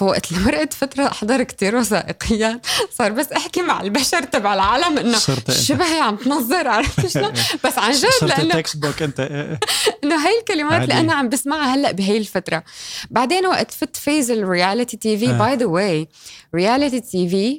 فوقت 0.01 0.33
مرقت 0.33 0.73
فترة 0.73 1.07
أحضر 1.07 1.43
كتير 1.43 1.77
وثائقيات. 1.77 2.67
صار 2.93 3.13
بس 3.13 3.33
أحكي 3.33 3.63
مع 3.63 3.81
البشر 3.81 4.23
تبع 4.23 4.55
العالم 4.55 4.99
إنه 4.99 5.19
شبهي 5.51 6.01
عم 6.01 6.17
تنظر؟ 6.17 6.69
عرفت 6.69 7.07
شلون؟ 7.15 7.33
بس 7.65 7.79
عن 7.79 7.93
جد 7.93 8.05
لأنه 8.29 8.55
تكست 8.55 8.77
بوك 8.77 9.03
إنت. 9.03 9.21
إيه. 9.21 9.61
إنه 10.05 10.27
هاي 10.27 10.39
الكلمات 10.39 10.83
اللي. 10.83 11.01
أنا 11.01 11.15
عم 11.15 11.29
بسمعها 11.29 11.75
هلأ 11.75 11.93
بهي 11.93 12.17
الفترة. 12.19 12.65
بعدين 13.11 13.47
وقت 13.47 13.71
فت 13.71 13.97
phase 13.97 14.31
ال 14.31 14.39
reality 14.39 14.97
TV. 14.97 15.33
By 15.33 15.57
the 15.57 15.67
way 15.67 16.09
reality 16.55 17.01
TV 17.01 17.59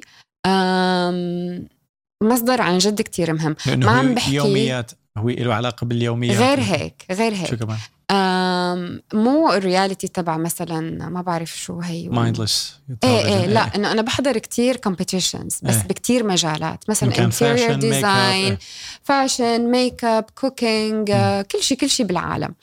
مصدر 2.22 2.62
عن 2.62 2.78
جد 2.78 3.00
كتير 3.02 3.32
مهم. 3.32 3.56
ما 3.66 3.90
عم 3.90 4.14
بحكي- 4.14 4.34
يوميات 4.34 4.90
هو 5.18 5.28
له 5.28 5.54
علاقة 5.54 5.84
باليوميات. 5.84 6.36
غير 6.36 6.60
هيك 6.60 7.04
غير 7.10 7.34
هيك. 7.34 7.50
شو 7.50 7.56
كمان؟ 7.56 7.78
مو 9.14 9.52
ال 9.52 9.59
reality 9.59 10.08
تبع 10.08 10.36
مثلا 10.36 11.08
ما 11.08 11.22
بعرف 11.22 11.58
شو 11.58 11.80
هي 11.80 12.08
mindless 12.08 12.78
إيه 13.04 13.24
إيه 13.26 13.46
لا 13.46 13.76
إنه 13.76 13.92
أنا 13.92 14.02
بحضر 14.02 14.38
كتير 14.38 14.76
competitions 14.76 15.58
بس 15.62 15.74
إيه. 15.74 15.82
بكتير 15.82 16.24
مجالات. 16.24 16.90
مثلا 16.90 17.18
interior 17.18 17.74
design 17.74 18.52
إيه. 18.52 18.58
fashion 19.02 19.70
makeup 19.70 20.24
cooking 20.34 21.12
كل 21.52 21.62
شيء 21.62 21.78
كل 21.78 21.90
شيء 21.90 22.06
بالعالم. 22.06 22.54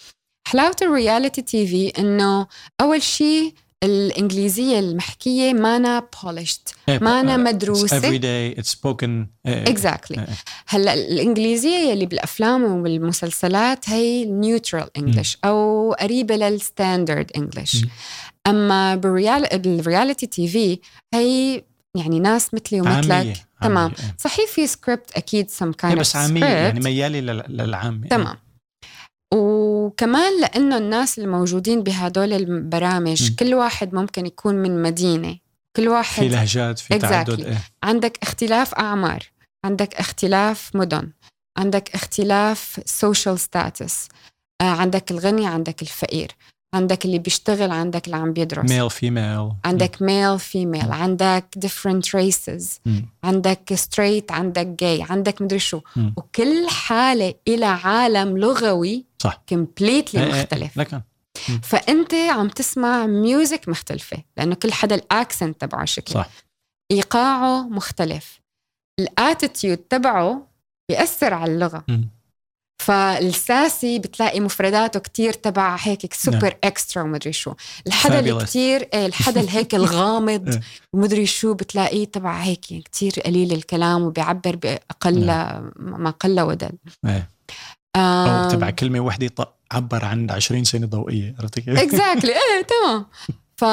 حلاوة 0.47 0.75
ال 0.81 1.41
reality 1.41 1.67
TV 1.67 1.87
إنه 1.99 2.47
أول 2.81 3.01
شيء 3.01 3.53
الإنجليزية 3.83 4.79
المحكية 4.79 5.53
مانا 5.53 6.07
polished 6.15 6.73
مانا 7.01 7.37
مدروسة. 7.37 7.99
Every 8.01 8.19
day 8.21 8.59
it's 8.61 8.69
spoken 8.73 9.09
exactly 9.45 10.27
هلأ 10.67 10.93
الإنجليزية 10.93 11.77
يلي 11.91 12.05
بالأفلام 12.05 12.63
والمسلسلات 12.63 13.89
هي 13.89 14.25
neutral 14.25 14.89
English 14.97 15.37
أو 15.45 15.91
قريبة 15.99 16.35
لل 16.35 16.54
standard 16.54 17.31
English 17.37 17.85
أما 18.47 18.95
بال 18.95 20.27
reality 20.27 20.47
TV 20.47 20.79
هي 21.13 21.63
يعني 21.95 22.19
ناس 22.19 22.53
مثلي 22.53 22.81
ومثلك. 22.81 23.11
عامية. 23.11 23.33
تمام. 23.61 23.77
عامية. 23.77 24.15
صحيح 24.17 24.49
في 24.49 24.67
سكريبت 24.67 25.11
أكيد 25.15 25.49
some 25.49 25.71
kind 25.71 25.99
بس 25.99 26.15
عامية 26.15 26.45
يعني 26.45 26.79
ميالي 26.79 27.21
لل- 27.21 27.43
للعام 27.49 28.01
تمام. 28.09 28.35
وكمان 29.89 30.41
لأنه 30.41 30.77
الناس 30.77 31.19
الموجودين 31.19 31.83
بهدول 31.83 32.33
البرامج 32.33 33.31
م. 33.31 33.35
كل 33.35 33.53
واحد 33.53 33.93
ممكن 33.93 34.25
يكون 34.25 34.55
من 34.55 34.81
مدينة 34.81 35.37
كل 35.75 35.87
واحد 35.87 36.23
في 36.23 36.29
لهجات 36.29 36.79
في 36.79 36.93
Exactly. 36.93 37.01
تعدد 37.01 37.45
إيه. 37.45 37.57
عندك 37.83 38.17
اختلاف 38.23 38.73
أعمار 38.73 39.31
عندك 39.65 39.95
اختلاف 39.95 40.75
مدن 40.75 41.11
عندك 41.57 41.95
اختلاف 41.95 42.79
status 43.35 43.93
آه، 44.61 44.63
عندك 44.63 45.11
الغني 45.11 45.47
عندك 45.47 45.81
الفقير 45.81 46.31
عندك 46.73 47.05
اللي 47.05 47.19
بيشتغل 47.19 47.71
عندك 47.71 48.05
اللي 48.05 48.17
عم 48.17 48.33
بيدرس. 48.33 48.71
ميل 48.71 48.89
فيميل 48.89 49.51
عندك 49.65 50.01
ميل 50.01 50.39
فيميل 50.39 50.91
عندك 50.91 51.45
different 51.65 52.19
races. 52.19 52.65
عندك 53.23 53.73
straight 53.73 54.31
عندك 54.31 54.67
gay 54.83 55.11
عندك 55.11 55.41
مدري 55.41 55.59
شو. 55.59 55.81
مم. 55.95 56.13
وكل 56.17 56.67
حالة 56.69 57.33
إلى 57.47 57.65
عالم 57.65 58.37
لغوي 58.37 59.05
صح. 59.23 59.43
completely 59.53 60.15
إيه، 60.15 60.23
إيه. 60.23 60.41
مختلف. 60.41 60.77
لكن 60.77 61.01
فأنت 61.63 62.13
عم 62.13 62.49
تسمع 62.49 63.05
music 63.05 63.69
مختلفة 63.69 64.17
لأنه 64.37 64.55
كل 64.55 64.71
حدا 64.73 64.95
ال 64.95 65.05
accent 65.05 65.61
تبعه 65.61 65.85
شكل. 65.85 66.13
صح. 66.13 66.29
إيقاعه 66.91 67.61
مختلف. 67.69 68.41
ال 68.99 69.08
attitude 69.08 69.77
تبعه 69.77 70.47
بيأثر 70.89 71.33
على 71.33 71.53
اللغة. 71.53 71.83
مم. 71.87 72.09
فال 72.79 73.14
sassy 73.14 73.99
بتلاقي 73.99 74.39
مفرداته 74.39 74.99
كتير 74.99 75.33
تبع 75.33 75.77
هيك 75.81 76.13
super 76.13 76.55
extra 76.63 77.03
ومدري 77.03 77.33
شو 77.33 77.53
الحدا 77.87 78.19
اللي. 78.19 78.45
كتير 78.45 78.89
إيه، 78.93 79.05
الحدا 79.05 79.41
اللي 79.41 79.51
هيك 79.51 79.75
الغامض 79.81 80.49
إيه. 80.49 80.61
ومدري 80.93 81.25
شو 81.25 81.53
بتلاقيه 81.53 82.05
تبع 82.05 82.39
هيك 82.39 82.59
كتير 82.59 83.11
قليل 83.25 83.53
الكلام 83.53 84.01
وبيعبر 84.01 84.55
بأقل 84.55 85.25
ما 85.75 86.09
قل 86.19 86.41
ودل 86.41 86.71
إيه. 87.05 87.29
أو 87.95 88.49
تبع 88.49 88.69
كلمة 88.69 88.99
وحدة 88.99 89.31
عبر 89.71 90.05
عن 90.05 90.31
20 90.31 90.63
سنة 90.63 90.87
ضوئية 90.87 91.35
عرفتي 91.39 91.61
كيف؟ 91.61 91.79
اكزاكتلي 91.79 92.31
إيه 92.39 92.61
تمام 92.61 93.05
ف 93.57 93.63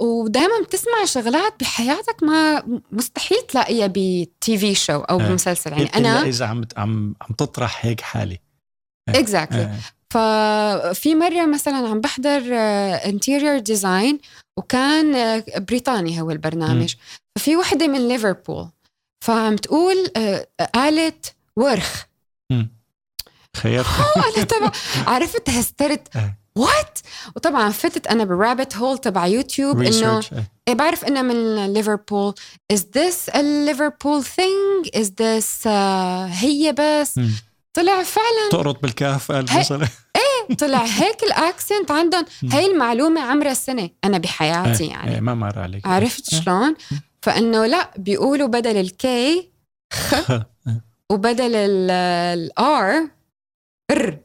ودائما 0.00 0.60
بتسمع 0.62 1.04
شغلات 1.04 1.54
بحياتك 1.60 2.22
ما 2.22 2.62
مستحيل 2.92 3.38
تلاقيها 3.48 3.86
بتي 3.86 4.58
في 4.58 4.74
شو 4.74 5.00
أو. 5.00 5.18
بمسلسل 5.18 5.72
يعني 5.72 5.94
أنا 5.96 6.22
إذا 6.22 6.46
عم 6.46 6.64
عم 6.76 7.14
عم 7.20 7.34
تطرح 7.34 7.86
هيك 7.86 8.00
حالي 8.00 8.45
exactly 9.08 9.60
إيه. 9.60 9.80
ففي 10.10 11.14
مرة 11.14 11.46
مثلا 11.46 11.76
عم 11.88 12.00
بحضر 12.00 12.42
interior 13.04 13.58
design 13.58 14.18
وكان 14.58 15.14
آه، 15.14 15.44
بريطاني 15.58 16.20
هو 16.20 16.30
البرنامج. 16.30 16.94
ففي 17.38 17.56
وحدة 17.56 17.88
من 17.88 18.08
ليفربول 18.08 18.68
فعم 19.24 19.56
تقول 19.56 20.10
آه، 20.16 20.46
قالت 20.74 21.34
ورخ. 21.56 22.02
خير. 23.56 23.86
أنا 24.16 24.44
تبع 24.52 24.70
عرفت 25.06 25.50
هسترت. 25.50 26.16
إيه. 26.16 26.38
what 26.56 26.98
وطبعا 27.36 27.70
فتت 27.70 28.06
أنا 28.06 28.24
بال 28.24 28.37
rabbit 28.37 28.76
hole 28.76 28.98
تبع 28.98 29.26
يوتيوب 29.26 29.82
إنه. 29.82 30.18
إيه. 30.32 30.50
إيه 30.68 30.74
بعرف 30.74 31.04
انها 31.04 31.22
من 31.22 31.66
ليفربول 31.72 32.34
a 32.72 33.42
Liverpool 33.68 34.22
thing? 34.22 34.90
Is 35.00 35.06
this 35.06 35.64
uh, 35.66 35.68
هي 36.30 36.74
بس؟ 36.78 37.18
مم. 37.18 37.30
طلع 37.76 38.02
فعلا 38.02 38.48
تقرط 38.50 38.82
بالكهف 38.82 39.32
قال 39.32 39.44
مثلا 39.58 39.88
طلع 40.60 40.84
هيك 40.84 41.22
ال 41.22 41.32
accent 41.32 41.90
عندهم. 41.90 42.24
هي 42.52 42.66
المعلومة 42.66 43.20
عمرها 43.20 43.54
سنه 43.54 43.90
أنا 44.04 44.18
بحياتي 44.18 44.84
إيه، 44.84 44.90
يعني 44.90 45.14
إيه، 45.14 45.20
ما 45.20 45.34
مر 45.34 45.58
عليك 45.58 45.86
عرفت 45.86 46.34
إيه. 46.34 46.40
شلون 46.40 46.74
فإنه 47.22 47.66
لا 47.66 47.90
بيقولوا 47.98 48.48
بدل 48.48 48.76
ال 48.76 48.92
K 48.92 49.08
إيه. 49.08 49.50
وبدل 51.12 51.54
ال 51.56 52.32
R 52.32 53.08
ر. 53.92 54.18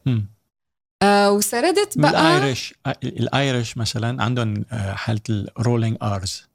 آه 1.02 1.30
وسردت 1.32 1.98
بقى 1.98 2.10
الايرش 2.10 2.74
الايرش 3.04 3.76
مثلا 3.76 4.22
عندهم 4.22 4.64
آه، 4.72 4.92
حالة 4.94 5.20
ال 5.30 5.38
rolling 5.38 5.96
Rs 6.02 6.48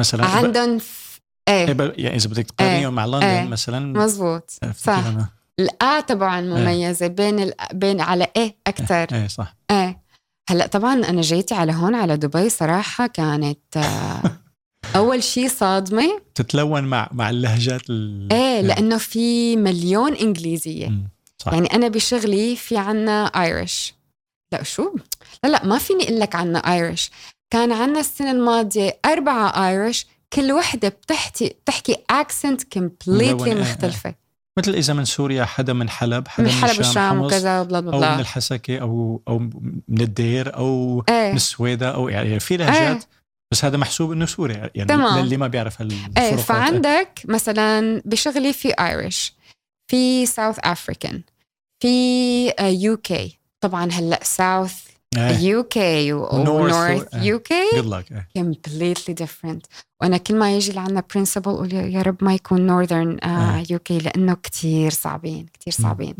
مثلا 0.00 0.26
عندهم 0.26 0.78
ف- 0.78 1.20
إيه 1.48 1.66
يعني 1.96 2.16
إذا 2.16 2.28
بدك 2.28 2.46
تقارنيهم 2.50 2.94
مع 2.94 3.06
لندن 3.06 3.26
إيه. 3.26 3.44
مثلا 3.44 3.98
مزبوط 3.98 4.50
أفتكر 4.62 4.92
صح. 5.02 5.28
الآ 5.60 6.00
تبعهم 6.00 6.44
مميزة 6.44 7.06
بين 7.06 7.38
ال... 7.40 7.52
بين 7.72 8.00
على 8.00 8.26
إيه 8.36 8.56
أكثر 8.66 9.06
إيه 9.12 9.28
صح. 9.28 9.56
إيه. 9.70 10.04
هلأ 10.50 10.66
طبعا 10.66 10.94
أنا 10.94 11.20
جيتي 11.20 11.54
على 11.54 11.72
هون 11.72 11.94
على 11.94 12.16
دبي 12.16 12.48
صراحة 12.48 13.06
كانت 13.06 13.76
آه، 13.76 14.22
أول 14.98 15.22
شيء 15.22 15.48
صادمة. 15.48 16.20
تتلون 16.34 16.84
مع 16.84 17.08
مع 17.12 17.30
اللهجات 17.30 17.82
ال... 17.90 18.28
إيه 18.32 18.60
لأنه 18.60 18.98
في 18.98 19.56
مليون 19.56 20.14
إنجليزية. 20.14 20.92
صح. 21.38 21.52
يعني 21.52 21.66
أنا 21.66 21.88
بشغلي 21.88 22.56
في 22.56 22.76
عنا 22.76 23.24
Irish 23.24 23.94
لأ 24.52 24.62
شو؟ 24.62 24.96
لا 25.44 25.48
لأ 25.48 25.66
ما 25.66 25.78
فيني 25.78 26.04
أقول 26.04 26.20
لك 26.20 26.34
عنا 26.34 26.58
Irish 26.58 27.10
كان 27.50 27.72
عنا 27.72 28.00
السنة 28.00 28.30
الماضية 28.30 29.00
أربعة 29.04 29.68
Irish 29.68 30.06
كل 30.32 30.52
وحدة 30.52 30.88
بتحكي 30.88 31.48
بتحكي 31.48 31.96
accent 32.10 32.72
completely 32.72 33.52
إيه، 33.52 33.60
مختلفة. 33.60 34.14
مثل 34.58 34.74
إذا 34.74 34.94
من 34.94 35.04
سوريا 35.04 35.44
حدا 35.44 35.72
من 35.72 35.90
حلب 35.90 36.28
حدا 36.28 36.46
من 36.46 36.52
حلب 36.52 36.80
الشام 36.80 37.20
وكذا 37.20 37.62
بلا 37.62 37.80
بلا 37.80 37.94
أو 37.94 37.98
بلا. 37.98 38.14
من 38.14 38.20
الحسكة 38.20 38.78
أو 38.78 39.22
أو 39.28 39.38
من 39.88 40.00
الدير 40.00 40.56
أو 40.56 41.04
إيه. 41.08 41.30
من 41.30 41.36
السويدة 41.36 41.94
أو 41.94 42.08
يعني 42.08 42.40
في 42.40 42.56
لهجات 42.56 43.02
إيه 43.02 43.08
بس 43.52 43.64
هذا 43.64 43.76
محسوب 43.76 44.12
إنه 44.12 44.26
سوري 44.26 44.54
يعني 44.54 44.88
تمام. 44.88 45.24
للي 45.24 45.36
ما 45.36 45.46
بيعرف 45.46 45.82
هالفروقات 45.82 46.18
إيه 46.18 46.36
فعندك 46.36 47.22
مثلا 47.24 48.02
بشغلي 48.04 48.52
في 48.52 48.68
Irish 48.68 49.34
في 49.90 50.26
South 50.26 50.58
African 50.58 51.22
في 51.82 52.46
UK 52.60 53.38
طبعا 53.60 53.90
هلأ 53.92 54.20
ساوث 54.22 54.93
يو 55.18 55.62
كي 55.62 56.12
North 56.12 56.34
و 56.34 57.14
North 57.14 57.38
UK 57.38 57.64
good 57.74 57.86
luck 57.86 58.26
completely 58.38 59.24
different. 59.24 59.60
وأنا 60.02 60.16
كل 60.16 60.34
ما 60.34 60.56
يجي 60.56 60.72
لعنا 60.72 61.02
principal 61.14 61.50
أقول 61.50 61.72
يا 61.72 62.02
رب 62.02 62.24
ما 62.24 62.34
يكون 62.34 62.66
northern. 62.66 63.18
UK 63.70 63.98
لأنه 63.98 64.34
كتير 64.34 64.90
صعبين 64.90 65.46
كتير 65.52 65.72
صعبين. 65.72 66.14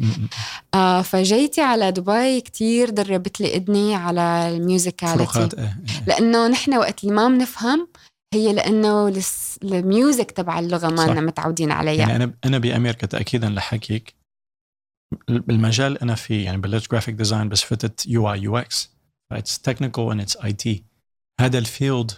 آه 0.74 1.02
فجيتي 1.02 1.60
على 1.60 1.92
دبي 1.92 2.40
كتير 2.40 2.90
دربت 2.90 3.40
لي 3.40 3.56
اذني 3.56 3.94
على 3.94 4.48
ال 4.48 4.56
musicality 4.56 5.38
إيه 5.38 5.48
إيه. 5.58 5.76
لأنه 6.06 6.48
نحن 6.48 6.74
وقت 6.74 7.04
اللي 7.04 7.14
ما 7.14 7.28
بنفهم 7.28 7.88
هي 8.34 8.52
لأنه 8.52 9.12
ال 9.64 9.75
music 9.75 10.30
تبع 10.30 10.58
اللغة 10.58 10.88
ما 10.88 11.20
متعودين 11.20 11.72
عليها. 11.72 11.94
يعني 11.94 12.16
أنا 12.16 12.32
أنا 12.44 12.58
بأمريكا 12.58 13.06
تاكيدا 13.06 13.48
لحكيك 13.48 14.14
بالمجال 15.28 15.98
أنا 15.98 16.14
فيه 16.14 16.44
يعني 16.44 16.58
بلشت 16.58 16.90
graphic 16.90 17.14
design 17.14 17.48
بس 17.48 17.62
فتت 17.62 18.06
UI 18.06 18.32
UX 18.32 18.90
it's 19.32 19.58
technical 19.58 20.10
and 20.10 20.20
it's 20.20 20.36
IT 20.36 20.84
هذا 21.40 21.58
ال 21.58 21.67
field 21.67 22.10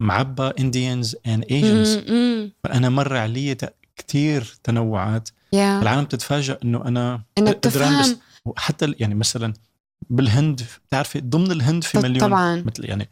معبى 0.00 0.50
Indians 0.60 1.16
and 1.26 1.44
Asians. 1.50 1.96
فأنا 2.64 2.88
مر 2.88 3.16
علي 3.16 3.56
كثير 3.96 4.54
تنوعات. 4.64 5.28
يا 5.52 5.82
العالم 5.82 6.04
تتفاجئ 6.04 6.58
إنه 6.64 6.84
أنا 6.84 7.22
إنك 7.38 7.58
تفهم. 7.58 8.16
وحتى 8.44 8.84
ال- 8.84 8.96
يعني 8.98 9.14
مثلا 9.14 9.54
بالهند 10.10 10.62
بتعرفي 10.88 11.20
ضمن 11.20 11.52
الهند 11.52 11.84
في 11.84 11.98
مليون 11.98 12.28
طبعا. 12.28 12.62
مثل 12.66 12.84
يعني. 12.84 13.08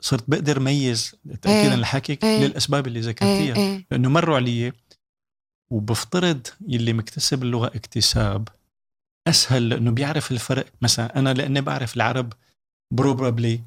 صرت 0.00 0.24
بقدر 0.30 0.60
ميز 0.60 1.16
تاكيدا 1.42 1.74
إيه. 1.74 1.80
لحكيك 1.80 2.24
إيه. 2.24 2.46
للأسباب 2.46 2.86
اللي 2.86 2.98
إيه 2.98 3.04
ذكرتيها 3.06 3.56
إيه. 3.56 3.86
لأنه 3.90 4.08
مروا 4.08 4.36
علي 4.36 4.72
وبفترض 5.70 6.46
يلي 6.68 6.92
مكتسب 6.92 7.42
اللغة 7.42 7.66
اكتساب. 7.66 8.48
أسهل 9.28 9.68
لأنه 9.68 9.90
بيعرف 9.90 10.32
الفرق. 10.32 10.66
مثلا 10.82 11.18
أنا 11.18 11.34
لأني 11.34 11.60
بعرف 11.60 11.96
العرب 11.96 12.32
بروبابلي 12.94 13.60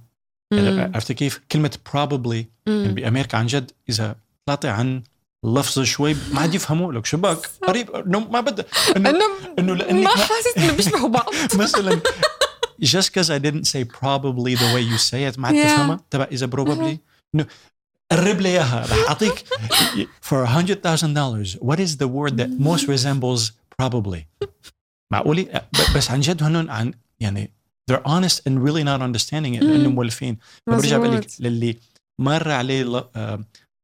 م- 0.54 0.92
عرفت 0.96 1.12
كيف؟ 1.12 1.40
كلمة 1.52 1.78
probably 1.90 2.46
يعني. 2.68 2.88
بأمريكا 2.94 3.38
عن 3.38 3.46
جد 3.48 3.72
إذا 3.90 4.16
طلعتي 4.46 4.68
عن 4.68 5.04
اللفظ 5.46 5.80
شوي 5.82 6.16
ما 6.34 6.40
عاد 6.40 6.56
يفهموا 6.56 6.94
لك 6.94 7.06
شو 7.06 7.18
بك؟ 7.18 7.50
قريب. 7.68 7.92
إنه 7.92 8.20
ما 8.20 8.42
بدي 8.42 8.64
انه 8.98 9.10
إنه 9.60 9.76
لانك 9.76 10.04
ما 10.04 10.10
حاسس 10.10 10.58
إنه 10.58 10.74
بيشبهوا 10.74 11.10
بعض. 11.10 11.26
مثلا 11.62 12.00
just 12.84 13.08
because 13.14 13.30
I 13.30 13.40
didn't 13.40 13.68
say 13.68 13.84
probably 13.84 14.56
the 14.56 14.70
way 14.76 14.82
you 14.92 14.98
say 14.98 15.34
it 15.34 15.40
ما 15.40 15.48
عاد. 15.48 15.56
تفهمها 15.66 16.00
تبع 16.10 16.24
إذا 16.32 16.48
probably. 16.48 16.98
إنه 17.36 17.46
قرب 18.12 18.42
لي 18.42 18.50
إياها. 18.50 18.86
رح 18.86 19.08
أعطيك 19.10 19.46
for 20.30 20.46
$100,000 20.46 21.58
what 21.60 21.80
is 21.80 21.98
the 21.98 22.08
word 22.08 22.38
that 22.38 22.50
most 22.60 22.88
resembles 22.88 23.52
probably 23.82 24.26
معقولي 25.12 25.44
ب- 25.44 25.98
بس 25.98 26.12
عن 26.12 26.20
جد 26.20 26.44
هنن 26.44 26.70
عن 26.70 26.94
يعني 27.20 27.52
they're 27.92 28.04
honest 28.08 28.38
and 28.50 28.52
really 28.68 28.84
not 28.84 29.02
understanding 29.02 29.56
it 29.58 29.64
لأنه 29.64 29.90
مم. 29.90 29.96
مولفين 29.96 30.38
فبرجع 30.68 30.98
بقول 30.98 31.16
لك. 31.18 31.28
للي 31.40 31.78
مر 32.22 32.52
عليه 32.52 33.10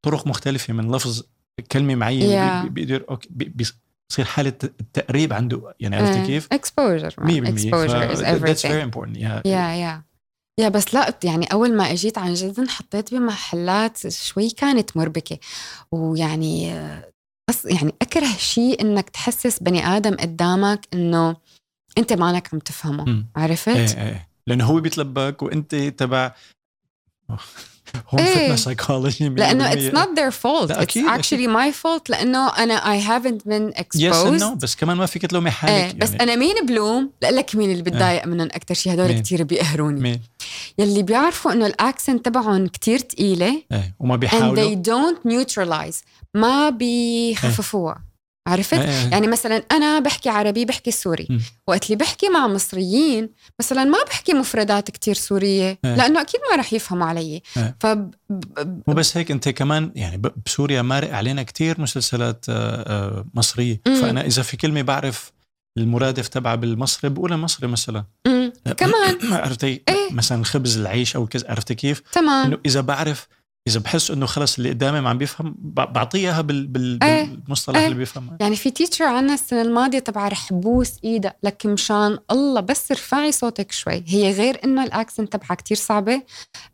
طرق 0.06 0.28
مختلفة 0.28 0.74
من 0.74 0.92
لفظ 0.96 1.24
كلمة 1.72 1.96
معينة 1.96 2.62
Yeah. 2.62 2.64
بي- 2.66 2.70
بيقدر 2.70 3.06
أوكي 3.10 3.28
بي- 3.32 3.46
بيصير 3.56 4.26
حالة 4.26 4.54
التقريب 4.64 5.34
عنده 5.34 5.74
يعني 5.80 5.96
عرفتي 5.96 6.26
كيف؟ 6.26 6.48
exposure 6.52 7.10
100% 7.10 7.48
exposure 7.50 8.12
is 8.12 8.24
everything 8.24 8.70
very 8.70 8.92
important 8.96 9.16
yeah. 9.18 9.42
يا 9.46 9.76
يا 9.76 10.04
يا 10.60 10.70
بس 10.70 10.94
لا 10.94 11.18
يعني 11.24 11.46
أول 11.46 11.78
ما 11.78 11.92
إجيت 11.92 12.18
عن 12.18 12.34
جد 12.34 12.60
انحطيت 12.60 13.14
بمحلات 13.14 14.08
شوي 14.08 14.50
كانت 14.50 14.98
مربكة 14.98 15.38
ويعني 15.92 16.74
بس 17.50 17.66
يعني 17.66 17.94
أكره 18.02 18.38
شيء 18.38 18.82
إنك 18.82 19.10
تحسس 19.10 19.60
بني 19.60 19.88
آدم 19.88 20.16
قدامك 20.16 20.88
إنه 20.94 21.36
أنت 21.98 22.14
مالك 22.14 22.50
عم 22.54 22.60
تفهمه 22.60 23.06
مم. 23.06 23.28
عرفت؟ 23.36 23.68
إيه 23.68 24.08
إيه 24.08 24.30
لأنه 24.48 24.66
هو 24.66 24.80
بيتلبك 24.80 25.44
وأنت 25.44 25.76
تبع 25.76 26.32
هون 28.10 28.22
إيه. 28.22 28.46
فتنا 28.46 28.56
سايكولوجي 28.56 29.30
لأنه 29.30 29.72
it's 29.72 29.94
not 29.94 30.08
their 30.08 30.32
fault 30.32 30.72
it's 30.72 30.78
أكيد، 30.78 31.06
actually 31.08 31.48
my 31.48 31.76
fault 31.84 32.10
لأنه 32.10 32.48
أنا 32.58 32.80
I 32.80 33.04
haven't 33.04 33.42
been 33.50 33.82
yes 33.96 34.16
exposed 34.16 34.42
no 34.42 34.56
بس 34.56 34.76
كمان 34.76 34.98
ما 34.98 35.06
فيك 35.06 35.26
تلومي 35.26 35.52
حالك 35.52 35.74
إيه 35.74 36.00
بس 36.00 36.10
يعني 36.10 36.24
أنا 36.24 36.36
مين 36.36 36.66
بلوم؟ 36.66 37.12
لك 37.24 37.56
مين 37.56 37.72
اللي 37.72 37.84
بتضايق 37.84 38.28
منهم 38.28 38.48
أكثر 38.48 38.74
شيء 38.74 38.94
هدول؟ 38.94 39.12
كثير 39.20 39.44
بيقهروني 39.44 40.02
مين؟ 40.02 40.22
يلي 40.80 41.04
بيعرفوا 41.04 41.52
إنه 41.52 41.66
ال 41.66 41.74
accent 41.74 42.26
تبعهم 42.26 42.68
كثير 42.68 43.00
ثقيله 43.00 43.64
إيه 43.72 43.96
وما 44.00 44.16
and 44.16 44.20
بيحاولوا 44.20 44.76
they 44.76 44.78
don't 44.78 45.32
neutralize 45.32 46.04
ما 46.36 46.70
بيخففوها 46.70 48.10
عرفت؟ 48.48 48.74
إيه، 48.74 48.82
إيه. 48.82 49.12
يعني 49.12 49.28
مثلا 49.28 49.64
أنا 49.72 50.00
بحكي 50.00 50.30
عربي 50.30 50.66
بحكي 50.66 50.92
سوري 50.92 51.28
م. 51.30 51.40
وقت 51.68 51.86
اللي 51.86 51.96
بحكي 51.96 52.30
مع 52.30 52.48
مصريين 52.48 53.30
مثلا 53.60 53.84
ما 53.84 53.98
بحكي 54.08 54.34
مفردات 54.34 54.92
كتير 54.92 55.16
سورية 55.16 55.80
إيه. 55.86 55.96
لأنه 55.96 56.22
أكيد 56.22 56.42
ما 56.52 56.58
رح 56.58 56.74
يفهموا 56.74 57.08
علي 57.08 57.42
إيه. 57.58 57.76
ف 57.80 57.86
مو 58.88 58.94
بس 58.94 59.18
هيك 59.18 59.32
أنت 59.32 59.50
كمان 59.50 59.92
يعني 59.96 60.22
بسوريا 60.46 60.82
مارق 60.82 61.14
علينا 61.14 61.44
كتير 61.44 61.82
مسلسلات 61.82 62.46
آه، 62.50 62.54
آه، 62.54 63.26
مصرية. 63.34 63.82
فأنا 63.86 64.26
إذا 64.26 64.42
في 64.42 64.58
كلمة 64.58 64.82
بعرف 64.82 65.32
المرادف 65.78 66.28
تبعها 66.28 66.56
بالمصري 66.56 67.10
بقولها 67.10 67.38
مصري 67.38 67.68
مثلا 67.68 68.04
م. 68.28 68.49
كمان 68.78 69.18
عرفتي 69.34 69.68
إيه. 69.68 70.12
مثلا 70.12 70.44
خبز 70.44 70.78
العيش 70.78 71.16
أو 71.16 71.28
كذا 71.28 71.46
عرفتي 71.52 71.76
كيف؟ 71.76 72.00
تمام 72.12 72.46
إنه 72.48 72.58
إذا 72.66 72.82
بعرف 72.82 73.28
إذا 73.68 73.80
بحس 73.80 74.12
إنه 74.12 74.26
خلص 74.26 74.58
اللي 74.58 74.70
قدامي 74.70 75.02
ما 75.02 75.10
عم 75.10 75.18
بيفهم 75.18 75.56
بعطيه 75.60 76.20
اياها 76.20 76.42
بال... 76.42 76.68
بال... 76.68 77.04
إيه. 77.04 77.26
بالمصطلح 77.26 77.78
إيه. 77.78 77.86
اللي 77.86 77.98
بيفهمه 77.98 78.38
يعني 78.40 78.56
في 78.56 78.72
teacher 78.72 79.06
عنا 79.06 79.34
السنة 79.34 79.62
الماضية 79.62 80.00
تبع 80.00 80.28
رح 80.28 80.54
بوس 80.54 80.92
ايدها 81.04 81.36
لك 81.44 81.66
مشان 81.66 82.18
الله 82.32 82.62
بس 82.62 82.92
ارفعي 82.92 83.32
صوتك 83.32 83.72
شوي 83.72 84.04
هي 84.08 84.32
غير 84.34 84.60
إنه 84.64 84.84
ال 84.84 84.91
accent 84.91 85.34
تبعها 85.34 85.56
كتير 85.56 85.78
صعبة 85.78 86.22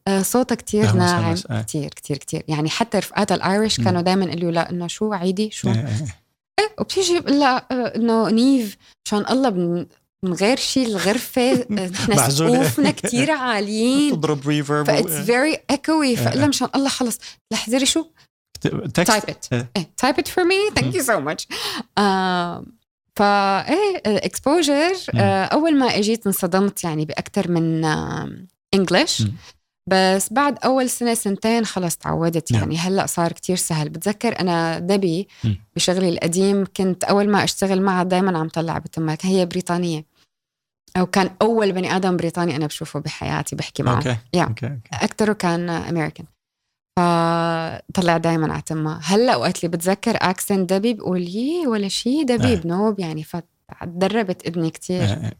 آه، 0.07 0.21
صوتها 0.21 0.55
كتير 0.55 0.91
ناعم 0.93 1.35
إيه. 1.51 1.61
كتير 1.61 1.89
كتير 1.89 2.17
كتير 2.17 2.43
يعني 2.47 2.69
حتى 2.69 2.97
رفقاتها 2.97 3.35
ال 3.35 3.42
Irish. 3.42 3.79
كانوا 3.81 4.01
دائما 4.01 4.25
يقولوا 4.25 4.51
لا 4.51 4.69
إنه 4.69 4.87
شو 4.87 5.13
عيدي 5.13 5.49
شو 5.51 5.67
إيه، 5.67 5.75
إيه. 5.75 6.15
إيه 6.59 6.75
وبتيجي 6.79 7.19
بقول 7.19 7.39
لها 7.39 7.65
آه، 7.71 7.95
إنه 7.95 8.29
Niamh 8.29 8.77
مشان 9.05 9.25
الله 9.29 9.49
بن- 9.49 9.87
من 10.23 10.33
غير 10.33 10.57
شيء 10.57 10.87
الغرفة 10.87 11.51
آه، 11.51 11.65
نحن. 11.69 12.29
سقوفنا 12.29 12.91
كتير 12.91 13.31
عاليين. 13.31 14.11
تضرب 14.11 14.47
ريفرب 14.47 14.85
فاتس 14.85 15.11
فيري 15.13 15.57
ايكوي 15.71 16.15
فقول 16.15 16.35
لها 16.35 16.43
إيه. 16.43 16.47
مشان 16.49 16.67
الله 16.75 16.89
خلص. 16.89 17.19
لحظري 17.51 17.85
شو؟ 17.85 18.05
type 18.93 19.23
it 19.29 19.45
إيه. 19.53 19.69
type 19.97 20.19
it 20.19 20.27
for 20.27 20.43
me 20.43 20.55
thank 20.75 20.95
you 20.95 21.03
so 21.03 21.19
much 21.19 21.47
فا 23.15 23.69
إيه 23.69 23.97
ال 24.05 24.15
exposure 24.15 24.93
مم. 25.13 25.19
أول 25.21 25.79
ما 25.79 25.85
أجيت 25.85 26.27
انصدمت 26.27 26.83
يعني 26.83 27.05
بأكثر 27.05 27.51
من 27.51 27.85
English 28.73 29.21
مم. 29.21 29.33
بس 29.89 30.33
بعد 30.33 30.59
أول 30.65 30.89
سنة 30.89 31.13
سنتين 31.13 31.65
خلص 31.65 31.97
تعودت. 31.97 32.51
نعم. 32.51 32.61
يعني 32.61 32.77
هلأ 32.77 33.05
صار 33.05 33.31
كتير 33.31 33.55
سهل. 33.55 33.89
بتذكر 33.89 34.39
أنا 34.39 34.79
Debbie. 34.79 35.27
بشغلي 35.75 36.09
القديم 36.09 36.65
كنت 36.77 37.03
أول 37.03 37.29
ما 37.29 37.43
أشتغل 37.43 37.81
معها 37.81 38.03
دائما 38.03 38.37
عم 38.37 38.49
طلع 38.49 38.77
بتمك. 38.77 39.25
هي 39.25 39.45
بريطانية. 39.45 40.05
أو 40.97 41.05
كان 41.05 41.29
أول 41.41 41.71
بني 41.71 41.95
آدم 41.95 42.17
بريطاني 42.17 42.55
أنا 42.55 42.67
بشوفه 42.67 42.99
بحياتي 42.99 43.55
بحكي 43.55 43.83
معه. 43.83 43.95
أوكي. 43.95 44.17
أوكي 44.35 44.65
أوكي. 44.65 44.79
اكثره 44.93 45.33
كان 45.33 45.69
امريكان 45.69 46.25
فطلع 46.99 48.17
دائما 48.17 48.53
على 48.53 48.61
تمها 48.61 48.99
هلأ 49.03 49.35
وقت 49.35 49.65
اللي 49.65 49.77
بتذكر 49.77 50.17
accent 50.21 50.73
Debbie 50.73 50.93
بقول 50.93 51.21
يي 51.21 51.67
ولا 51.67 51.87
شيء 51.87 52.25
دبيب 52.25 52.67
نوب 52.67 52.99
يعني 52.99 53.23
فتدربت 53.23 54.47
اذني 54.47 54.69
كتير. 54.69 55.01
إيه، 55.01 55.23
إيه. 55.23 55.37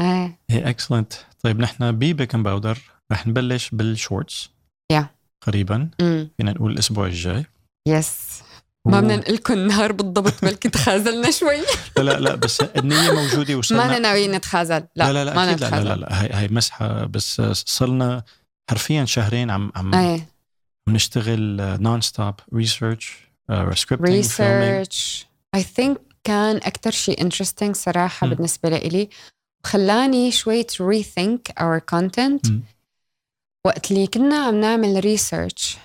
إيه. 0.00 0.38
إيه 0.50 0.70
excellent 0.70 1.12
طيب 1.42 1.60
نحن 1.60 1.92
ب 1.92 1.99
Baking 1.99 2.42
Powder؟ 2.42 2.93
رح 3.12 3.26
نبلش 3.26 3.70
بال 3.72 3.89
shorts. 3.89 4.50
يا. 4.92 5.06
قريبا. 5.46 5.90
امم 6.00 6.28
فينا 6.36 6.52
نقول 6.52 6.72
الأسبوع 6.72 7.06
الجاي. 7.06 7.44
Yes. 7.88 8.42
ما 8.86 8.98
و- 8.98 9.00
بدنا 9.00 9.16
نقول 9.16 9.34
لكم 9.34 9.54
النهار 9.54 9.92
بالضبط 9.92 10.44
بلكي 10.44 10.68
تخاذلنا 10.68 11.30
شوي. 11.30 11.56
لا 11.96 12.02
لا 12.02 12.20
لا 12.20 12.34
بس 12.34 12.60
النية 12.60 13.10
موجودة 13.12 13.52
ما 13.54 13.58
وصلنا 13.58 13.98
ناويين 13.98 14.32
نتخاذل. 14.32 14.84
لا 14.96 15.12
لا 15.12 15.24
لا 15.24 15.34
ما 15.34 15.52
لا 15.56 15.56
لا, 15.56 15.84
لا, 15.84 15.94
لا 15.94 16.22
هي 16.24 16.30
هي 16.32 16.48
مسحة 16.48 17.04
بس 17.04 17.40
صرنا 17.52 18.22
حرفيا 18.70 19.04
شهرين 19.04 19.50
عم 19.50 19.72
عم 19.76 19.94
إيه. 19.94 20.26
عم 20.88 20.94
نشتغل 20.94 21.56
non-stop 21.82 22.34
research 22.54 23.16
research 24.02 25.26
I 25.54 25.62
think 25.62 26.00
كان 26.24 26.56
أكثر 26.56 26.90
شيء 26.90 27.20
interesting 27.20 27.76
صراحة 27.76 28.26
مم. 28.26 28.34
بالنسبة 28.34 28.68
لإلي. 28.68 29.08
وخلاني 29.64 30.30
شوي 30.32 30.62
our 31.60 31.80
content. 31.94 32.50
مم. 32.50 32.62
وقت 33.66 33.90
اللي 33.90 34.06
كنا 34.06 34.36
عم 34.46 34.60
نعمل 34.60 35.04
ريسيرش 35.04 35.76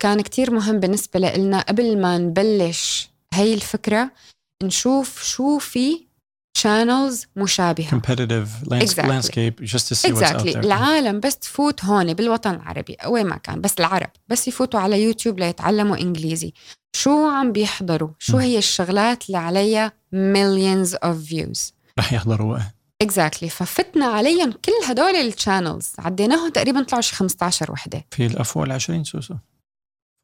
كان 0.00 0.20
كتير 0.20 0.50
مهم 0.50 0.80
بالنسبة 0.80 1.20
لنا 1.20 1.60
قبل 1.60 2.00
ما 2.00 2.18
نبلش 2.18 3.10
هي 3.34 3.54
الفكرة 3.54 4.10
نشوف 4.62 5.22
شو 5.24 5.58
في 5.58 6.00
channels 6.58 7.26
مشابهة. 7.36 7.88
Competitive 8.00 8.48
lands- 8.68 8.82
Exactly. 8.82 9.08
landscape 9.08 9.64
just 9.64 9.88
to 9.88 9.94
see 9.94 10.12
what's 10.12 10.22
out 10.22 10.40
exactly. 10.40 10.52
there. 10.52 10.56
العالم 10.64 11.20
بس 11.20 11.38
تفوت 11.38 11.84
هون 11.84 12.14
بالوطن 12.14 12.54
العربي 12.54 12.94
أو 12.94 13.14
وين 13.14 13.26
ما 13.26 13.36
كان 13.36 13.60
بس 13.60 13.74
العرب 13.80 14.10
بس 14.28 14.48
يفوتوا 14.48 14.80
على 14.80 15.02
يوتيوب 15.02 15.38
ليتعلموا 15.40 15.96
إنجليزي. 15.96 16.52
شو 16.96 17.26
عم 17.30 17.52
بيحضروا؟ 17.52 18.08
شو. 18.18 18.36
هي 18.38 18.58
الشغلات 18.58 19.26
اللي 19.26 19.38
عليها 19.38 19.92
millions 20.14 20.90
of 20.90 21.30
views 21.32 21.72
رح 21.98 22.12
يحضروا 22.12 22.58
exactly 23.06 23.46
ففتنا 23.46 24.06
عليهم 24.06 24.52
كل 24.52 24.72
هدول 24.88 25.14
ال 25.16 25.24
channels 25.24 25.92
عديناهم 25.98 26.50
تقريبا 26.50 26.82
طلعوا 26.82 27.02
شي 27.02 27.16
15 27.16 27.72
وحدة 27.72 28.04
في 28.10 28.26
ال- 28.26 28.44
فوق 28.44 28.62
ال 28.62 28.72
20 28.72 29.04
سوسو 29.04 29.34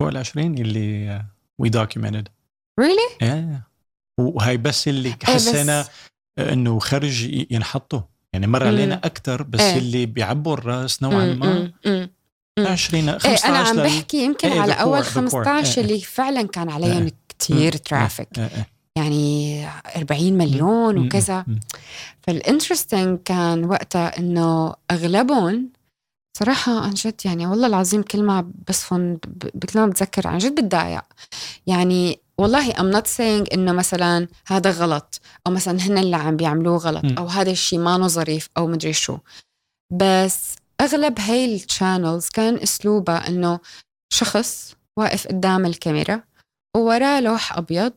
فوق 0.03 0.09
ال 0.09 0.17
20 0.17 0.59
اللي 0.59 1.23
وي 1.59 1.71
documented 1.71 2.25
really 2.81 3.25
yeah. 3.25 3.61
وهي 4.21 4.57
بس 4.57 4.89
اللي 4.89 5.09
إيه 5.09 5.17
بس- 5.35 5.49
حسينا 5.49 5.85
إنه 6.39 6.79
خرج 6.79 7.47
ينحطوا 7.53 8.01
يعني 8.33 8.47
مر. 8.47 8.67
علينا 8.67 8.95
أكثر 9.05 9.43
بس 9.43 9.61
إيه. 9.61 9.79
اللي 9.79 10.07
بيعبوا 10.07 10.55
الرأس 10.55 11.03
نوعا 11.03 11.25
ما 11.27 11.59
مم، 11.59 11.73
مم. 11.87 12.11
مم. 12.59 12.67
20 12.67 13.09
إيه 13.09 13.19
15 13.19 13.49
أنا 13.49 13.59
عم 13.59 13.77
بحكي 13.77 14.25
يمكن 14.25 14.49
إيه، 14.49 14.61
على 14.61 14.73
أول 14.73 15.03
the 15.05 15.07
core. 15.07 15.11
15 15.11 15.79
إيه. 15.79 15.85
اللي 15.87 16.01
فعلا 16.01 16.43
كان 16.49 16.71
عليهم 16.71 17.03
إيه. 17.03 17.13
كتير 17.29 17.73
مم. 17.73 17.79
traffic 17.79 18.39
إيه، 18.39 18.45
إيه. 18.45 18.80
يعني 19.03 19.67
40 19.97 20.33
مليون. 20.39 20.99
وكذا. 21.07 21.45
فال 22.23 22.38
interesting 22.38 23.19
كان 23.25 23.65
وقتها 23.65 24.19
إنه 24.19 24.75
أغلبهم 24.91 25.69
صراحة 26.39 26.81
عن 26.81 26.91
جد 26.91 27.15
يعني 27.25 27.47
والله 27.47 27.67
العظيم 27.67 28.03
كل 28.03 28.23
ما 28.23 28.51
بصفن 28.69 29.19
بكل 29.55 29.81
ما 29.81 29.87
بتذكر 29.87 30.29
عن 30.29 30.39
جد 30.39 30.55
بتضايق 30.55 31.03
يعني 31.67 32.21
والله 32.39 32.73
I'm 32.73 32.95
not 32.97 33.07
saying 33.07 33.53
إنه 33.53 33.73
مثلا 33.73 34.29
هذا 34.47 34.71
غلط 34.71 35.21
أو 35.47 35.53
مثلا 35.53 35.81
هن 35.81 35.99
اللي 35.99 36.17
عم 36.17 36.37
بيعملوه 36.37 36.77
غلط. 36.77 37.05
أو 37.19 37.27
هذا 37.27 37.51
الشيء 37.51 37.79
ما 37.79 38.09
ظريف 38.09 38.49
أو 38.57 38.67
مدري 38.67 38.93
شو 38.93 39.19
بس 39.93 40.57
أغلب 40.81 41.19
هاي 41.21 41.55
ال 41.55 41.63
channels 41.63 42.29
كان 42.29 42.55
أسلوبها 42.57 43.29
إنه 43.29 43.61
شخص 44.13 44.75
واقف 44.99 45.27
قدام 45.29 45.67
الكاميرا 45.67 46.23
ووراه 46.77 47.21
لوح 47.21 47.59
أبيض. 47.59 47.93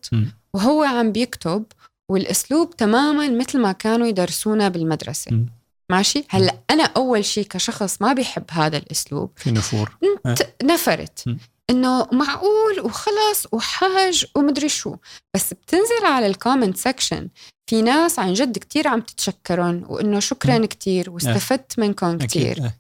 وهو 0.56 0.84
عم 0.84 1.12
بيكتب 1.12 1.66
والأسلوب 2.12 2.76
تماما 2.76 3.30
مثل 3.30 3.60
ما 3.60 3.72
كانوا 3.72 4.08
يدرسونا 4.08 4.70
بالمدرسة. 4.70 5.32
مم. 5.32 5.46
ماشي؟ 5.92 6.24
هلأ 6.30 6.58
أنا 6.70 6.84
أول 6.84 7.26
شيء 7.26 7.48
كشخص 7.48 8.02
ما 8.02 8.14
بيحب 8.14 8.44
هذا 8.52 8.78
الأسلوب. 8.78 9.32
في 9.36 9.52
نفور. 9.52 9.98
إنت 10.26 10.48
نفرت. 10.64 11.36
إنه 11.70 12.08
معقول 12.12 12.80
وخلص 12.80 13.48
وحاج 13.52 14.26
ومدري 14.36 14.70
شو. 14.70 14.96
بس 15.34 15.54
بتنزل 15.54 16.06
على 16.06 16.28
ال 16.28 16.34
comment 16.34 16.78
section 16.78 17.30
في 17.70 17.82
ناس 17.82 18.20
عن 18.20 18.34
جد 18.34 18.58
كتير 18.58 18.88
عم 18.88 19.02
تتشكرن 19.02 19.86
وإنه 19.88 20.20
شكرا 20.20 20.66
كتير 20.66 21.10
واستفدت 21.10 21.80
منكم 21.80 22.18
كتير. 22.18 22.58
إيه. 22.58 22.78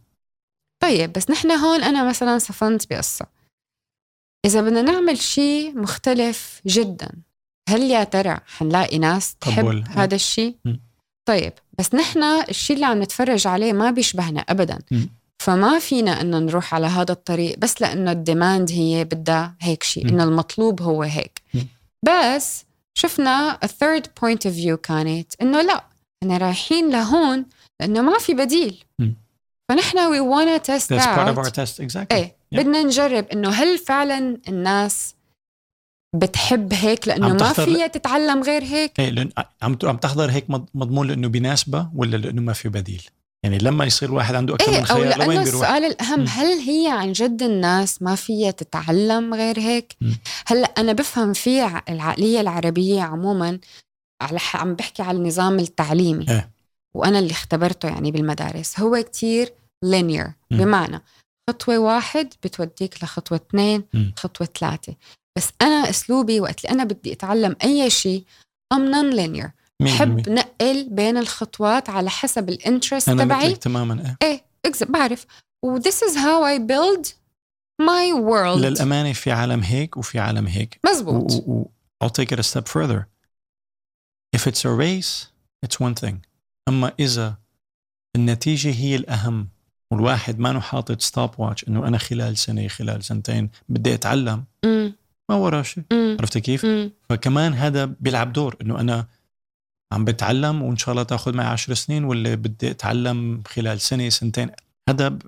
طيب 0.84 1.14
بس 1.14 1.30
نحن 1.30 1.52
هون 1.52 1.84
أنا 1.84 2.04
مثلا 2.04 2.38
صفنت 2.38 2.94
بقصة. 2.94 3.26
إذا 4.46 4.62
بدنا 4.62 4.82
نعمل 4.82 5.18
شيء 5.18 5.78
مختلف 5.78 6.62
جدا 6.66 7.12
هل 7.70 7.82
يا 7.82 8.04
ترى 8.04 8.38
حنلاقي 8.58 9.00
ناس 9.00 9.36
تحب 9.36 9.60
قبول. 9.64 9.84
هذا 9.90 10.16
الشيء؟ 10.16 10.56
طيب 11.26 11.54
بس 11.80 11.96
نحن 11.96 12.24
الشيء 12.24 12.76
اللي 12.76 12.86
عم 12.86 13.02
نتفرج 13.04 13.48
عليه 13.48 13.74
ما 13.74 13.92
بيشبهنا 13.92 14.40
أبدا 14.42 14.80
مم. 14.92 15.10
فما 15.40 15.80
فينا 15.80 16.22
إنه 16.22 16.40
نروح 16.40 16.74
على 16.76 16.88
هذا 16.88 17.12
الطريق 17.12 17.58
بس 17.58 17.82
لأنه 17.82 18.12
ال 18.12 18.20
demand 18.20 18.72
هي 18.72 19.04
بدها 19.04 19.56
هيك 19.62 19.84
شيء 19.84 20.06
م. 20.06 20.10
إنه 20.10 20.24
المطلوب 20.24 20.82
هو 20.82 21.04
هيك 21.04 21.42
م. 21.54 21.60
بس 22.04 22.66
شفنا 22.94 23.60
ال 23.64 23.71
third 23.71 24.08
point 24.22 24.46
of 24.46 24.56
view 24.56 24.78
كانت 24.78 25.34
إنه 25.42 25.62
لا 25.62 25.84
إحنا 26.24 26.38
رايحين 26.38 26.90
لهون 26.90 27.46
لأنه 27.82 28.02
ما 28.02 28.20
في 28.20 28.34
بديل 28.34 28.84
م. 29.00 29.10
فنحن 29.70 30.00
we 30.00 30.20
wanna 30.20 30.58
test 30.58 30.94
that's 30.94 31.04
part 31.06 31.36
of 31.36 31.38
our 31.38 31.46
اوت 31.46 31.60
test 31.60 31.82
exactly 31.82 32.12
إيه 32.12 32.44
Yeah. 32.54 32.58
بدنا 32.60 32.84
نجرب 32.84 33.26
إنه 33.30 33.50
هل 33.50 33.78
فعلا 33.78 34.38
الناس 34.48 35.16
بتحب 36.14 36.74
هيك 36.74 37.08
لأنه 37.08 37.34
ما 37.34 37.54
فيها 37.54 37.88
تتعلم 37.88 38.44
غير 38.44 38.64
هيك 38.64 39.00
إيه 39.00 39.10
لأن 39.10 39.30
عم 39.62 39.78
عم 39.84 39.98
تحضر 39.98 40.32
هيك 40.32 40.50
مض- 40.50 40.70
مضمون 40.74 41.08
لأنه 41.08 41.28
بيناسبه 41.28 41.90
ولا 41.96 42.18
لأنه 42.18 42.42
ما 42.42 42.54
في 42.54 42.70
بديل 42.70 43.02
يعني 43.44 43.58
لما 43.58 43.86
يصير 43.86 44.10
الواحد 44.10 44.36
عنده 44.36 44.56
أكثر 44.56 44.72
إيه 44.72 44.80
من 44.80 44.86
خيار 44.86 45.18
لوين 45.18 45.44
بيروح 45.44 45.70
السؤال 45.70 45.84
الأهم 45.86 46.20
مم. 46.20 46.26
هل 46.28 46.46
هي 46.60 46.88
عن 46.92 47.12
جد 47.12 47.44
الناس 47.44 48.02
ما 48.02 48.16
فيها 48.16 48.52
تتعلم 48.52 49.34
غير 49.34 49.60
هيك 49.60 49.96
مم. 50.02 50.16
هلأ 50.48 50.68
أنا 50.78 50.94
بفهم 50.94 51.34
في 51.34 51.82
العقلية 51.90 52.42
العربية 52.42 53.02
عموما 53.02 53.60
على 54.22 54.40
ح- 54.40 54.56
عم 54.56 54.74
بحكي 54.76 55.02
على 55.04 55.18
النظام 55.18 55.60
التعليمي 55.60 56.26
إيه. 56.30 56.50
وأنا 56.94 57.20
اللي 57.20 57.32
اختبرته 57.32 57.90
يعني 57.90 58.12
بالمدارس 58.12 58.80
هو 58.80 59.04
كتير 59.04 59.54
linear 59.86 60.30
مم. 60.52 60.58
بمعنى 60.58 61.02
خطوة 61.50 61.78
واحد 61.78 62.34
بتوديك 62.44 63.04
لخطوة 63.04 63.38
اثنين 63.50 63.84
مم. 63.94 64.14
خطوة 64.18 64.48
ثلاثة 64.60 64.96
بس 65.38 65.50
أنا 65.62 65.90
أسلوبي 65.90 66.40
وقت 66.40 66.66
اللي 66.66 66.74
أنا 66.76 66.84
بدي 66.84 67.14
أتعلم 67.14 67.56
أي 67.64 67.90
شيء 67.90 68.24
I'm 68.74 68.86
not 68.92 69.16
mean 69.16 69.52
بحب. 69.82 70.30
نقل 70.30 70.90
بين 70.90 71.18
الخطوات 71.18 71.90
على 71.90 72.10
حسب 72.10 72.50
ال 72.50 72.56
interest 72.56 73.10
أنا 73.10 73.24
تبعي. 73.24 73.48
مثلك 73.48 73.58
تماما 73.58 74.16
إيه 74.24 74.30
إيه 74.30 74.44
اكزت 74.66 74.84
بعرف. 74.92 75.26
و 75.64 75.80
this 75.80 75.96
is 76.10 76.16
how 76.16 76.44
I 76.44 76.60
build 76.60 77.08
my 77.82 78.14
world. 78.30 78.58
للأمانة 78.66 79.14
في 79.14 79.32
عالم 79.32 79.64
هيك 79.64 79.98
وفي 79.98 80.20
عالم 80.20 80.48
هيك. 80.48 80.80
مزبوط. 80.90 81.32
و- 81.32 81.36
و- 81.36 81.52
و- 81.62 81.72
I'll 82.04 82.12
take 82.12 82.36
it 82.36 82.40
a 82.40 82.44
step 82.44 82.68
further. 82.68 83.08
If 84.38 84.42
it's 84.48 84.66
a 84.66 84.74
race 84.80 85.28
it's 85.66 85.78
one 85.80 85.96
thing. 86.06 86.16
أما 86.68 86.92
إذا 87.00 87.36
النتيجة 88.16 88.72
هي 88.74 88.96
الأهم 88.96 89.48
والواحد 89.92 90.40
ما 90.40 90.60
حاطط 90.60 91.02
stopwatch 91.02 91.68
إنه 91.68 91.88
أنا 91.88 91.98
خلال 91.98 92.38
سنة 92.38 92.68
خلال 92.68 93.04
سنتين 93.04 93.50
بدي 93.70 93.94
أتعلم 93.94 94.44
مم. 94.66 94.94
ما 95.30 95.36
وراه 95.36 95.62
شيء 95.62 95.84
مم. 95.94 96.18
عرفت 96.20 96.38
كيف؟ 96.38 96.66
مم. 96.66 96.92
فكمان 97.10 97.54
هذا 97.54 97.86
بيلعب 97.86 98.34
دور 98.34 98.56
إنه 98.62 98.80
أنا 98.80 99.08
عم 99.94 100.06
بتعلم 100.06 100.62
وإن 100.62 100.78
شاء 100.78 100.92
الله 100.92 101.04
تأخذ 101.04 101.36
معي 101.36 101.48
عشر 101.48 101.74
سنين 101.74 102.04
ولا 102.04 102.36
بدي 102.36 102.72
أتعلم 102.72 103.44
خلال 103.48 103.82
سنة 103.82 104.10
سنتين 104.10 104.50
هذا 104.90 105.08
ب... 105.10 105.22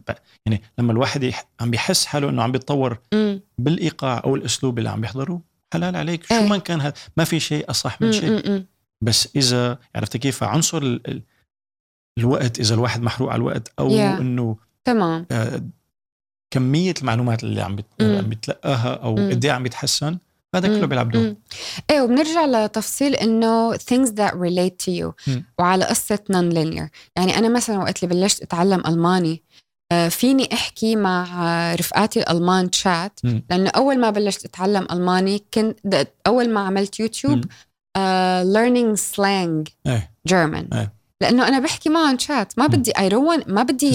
يعني 0.46 0.62
لما 0.78 0.92
الواحد 0.92 1.24
يح... 1.24 1.48
عم 1.62 1.72
بيحس 1.72 2.06
حاله 2.06 2.30
إنه 2.30 2.44
عم 2.44 2.52
بيتطور 2.52 2.98
مم. 3.14 3.42
بالإيقاع 3.58 4.22
أو 4.26 4.36
الأسلوب 4.36 4.78
اللي 4.78 4.90
عم 4.90 5.02
بيحضره 5.02 5.42
حلال 5.74 5.96
عليك 5.96 6.26
شو 6.26 6.34
إيه. 6.36 6.48
ما 6.48 6.58
كان 6.58 6.82
هذا 6.82 6.94
ما 7.18 7.24
في 7.24 7.40
شيء 7.40 7.70
أصح 7.70 8.02
من 8.02 8.12
شيء. 8.12 8.64
بس 9.04 9.30
إذا 9.36 9.80
عرفت 9.96 10.18
كيف 10.18 10.44
عنصر. 10.44 10.78
ال- 10.82 11.22
الوقت 12.20 12.60
إذا 12.60 12.76
الواحد 12.76 13.02
محروق 13.02 13.30
على 13.30 13.38
الوقت 13.40 13.72
أو 13.80 13.90
Yeah. 13.90 14.20
إنه 14.20 14.58
تمام 14.84 15.26
آه، 15.32 15.62
كمية 16.56 16.94
المعلومات 17.02 17.44
اللي 17.44 17.61
عم 17.61 17.76
بت... 17.76 17.86
مم. 17.99 18.18
عم 18.18 18.30
بيتلقاها 18.30 18.94
أو. 18.94 19.15
قد 19.15 19.45
إيه 19.45 19.52
عم 19.52 19.64
بيتحسن 19.64 20.18
هذا 20.56 20.68
كله. 20.68 20.86
بيلعب 20.86 21.11
دور. 21.11 21.36
إيه 21.91 22.02
وبنرجع 22.02 22.45
لتفصيل 22.45 23.15
إنه 23.15 23.73
things 23.77 24.07
that 24.10 24.32
relate 24.34 24.86
to 24.86 24.91
you 25.02 25.11
مم. 25.27 25.45
وعلى 25.60 25.86
قصة 25.86 26.19
non 26.32 26.53
linear 26.53 26.88
يعني 27.15 27.38
أنا 27.38 27.49
مثلا 27.49 27.77
وقت 27.77 28.03
اللي 28.03 28.15
بلشت 28.15 28.41
أتعلم 28.41 28.84
ألماني 28.88 29.44
آه، 29.91 30.07
فيني 30.07 30.53
أحكي 30.53 30.95
مع 30.95 31.26
رفقاتي 31.76 32.19
الألمان 32.19 32.72
شات 32.72 33.19
مم. 33.23 33.44
لأنه 33.49 33.69
أول 33.69 33.99
ما 33.99 34.10
بلشت 34.10 34.45
أتعلم 34.45 34.88
ألماني 34.91 35.44
كنت 35.53 36.07
أول 36.27 36.49
ما 36.49 36.60
عملت 36.60 36.99
يوتيوب 36.99 37.38
مم. 37.38 37.44
آه، 37.98 38.44
learning 38.44 38.98
لأنه 41.22 41.48
أنا 41.48 41.60
بحكي 41.60 41.90
معهم 41.90 42.18
شات 42.18 42.60
ما 42.60 42.68
بدي 42.68 42.92
don't 42.92 43.42
want 43.42 43.48
ما 43.48 43.64
بدي 43.64 43.94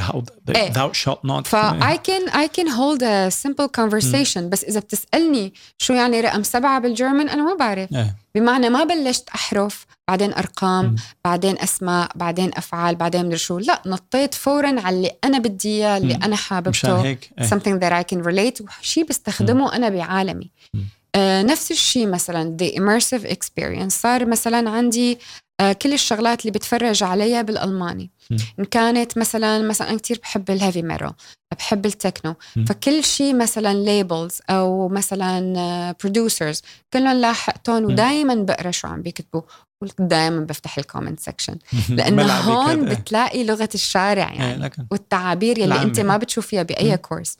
how 0.00 0.20
the, 0.20 0.56
إيه. 0.56 0.72
thou 0.72 0.92
shalt 0.92 1.22
not 1.24 1.46
ف 1.46 1.56
I 1.80 1.96
can 1.96 2.30
I 2.30 2.48
can 2.48 2.68
hold 2.68 3.02
a 3.02 3.30
simple 3.30 3.68
conversation 3.80 4.38
بس 4.38 4.64
إذا 4.64 4.80
بتسألني 4.80 5.54
شو 5.78 5.92
يعني 5.92 6.20
رقم 6.20 6.42
سبعة 6.42 6.80
بالجيرمن 6.80 7.28
أنا 7.28 7.42
ما 7.42 7.54
بعرف 7.54 7.92
إيه. 7.92 8.16
بمعنى 8.34 8.68
ما 8.68 8.84
بلشت 8.84 9.28
أحرف 9.28 9.86
بعدين 10.08 10.34
أرقام 10.34 10.84
مم. 10.84 10.96
بعدين 11.24 11.58
أسماء 11.58 12.10
بعدين 12.14 12.50
أفعال 12.56 12.94
بعدين 12.94 13.24
مدري 13.26 13.38
شو 13.38 13.58
لا 13.58 13.82
نطيت 13.86 14.34
فورا 14.34 14.80
على 14.80 14.96
اللي 14.96 15.10
أنا 15.24 15.38
بدي 15.38 15.68
إياه 15.68 15.96
اللي. 15.98 16.14
أنا 16.14 16.26
مشان 16.26 16.36
حاببته 16.36 17.02
هيك 17.02 17.30
إيه. 17.38 17.46
something 17.46 17.80
that 17.80 17.92
I 17.92 18.14
can 18.14 18.22
relate 18.24 18.64
وشيء 18.80 19.06
بستخدمه 19.06 19.76
أنا 19.76 19.88
بعالمي 19.88 20.50
مم. 20.74 20.84
آه 21.16 21.42
نفس 21.42 21.70
الشيء 21.70 22.06
مثلا 22.06 22.56
the 22.62 22.74
immersive 22.76 23.26
experience 23.30 23.88
صار 23.88 24.26
مثلا 24.26 24.70
عندي 24.70 25.18
آه 25.60 25.72
كل 25.72 25.92
الشغلات 25.92 26.40
اللي 26.40 26.50
بتفرج 26.52 27.02
عليها 27.02 27.42
بالألماني 27.42 28.10
مم. 28.30 28.36
إن 28.58 28.64
كانت 28.64 29.18
مثلا 29.18 29.62
مثلا 29.68 29.88
أنا 29.88 29.98
كتير 29.98 30.18
بحب 30.22 30.50
ال 30.50 30.55
heavy 30.55 30.82
metal 30.82 31.12
بحب 31.58 31.86
التكنو 31.86 32.34
مم. 32.56 32.64
فكل 32.64 33.04
شيء 33.04 33.34
مثلا 33.36 33.74
labels 33.74 34.38
أو 34.50 34.88
مثلا 34.88 35.94
producers 36.00 36.62
كلهم 36.92 37.16
لاحقتهم 37.20 37.84
ودائما 37.84 38.34
بقرأ 38.34 38.70
شو 38.70 38.88
عم 38.88 39.02
بيكتبوا 39.02 39.42
ودائما 39.82 40.40
بفتح 40.40 40.78
ال 40.78 40.83
comment 40.83 41.20
section 41.20 41.56
لأنه 41.88 42.32
هون. 42.32 42.88
إيه. 42.88 42.94
بتلاقي 42.94 43.44
لغة 43.44 43.68
الشارع 43.74 44.30
إيه، 44.32 44.38
يعني 44.38 44.70
والتعابير 44.90 45.58
يلي. 45.58 45.82
أنت 45.82 46.00
ما 46.00 46.16
بتشوفيها 46.16 46.62
بأي. 46.62 46.96
كورس. 46.96 47.38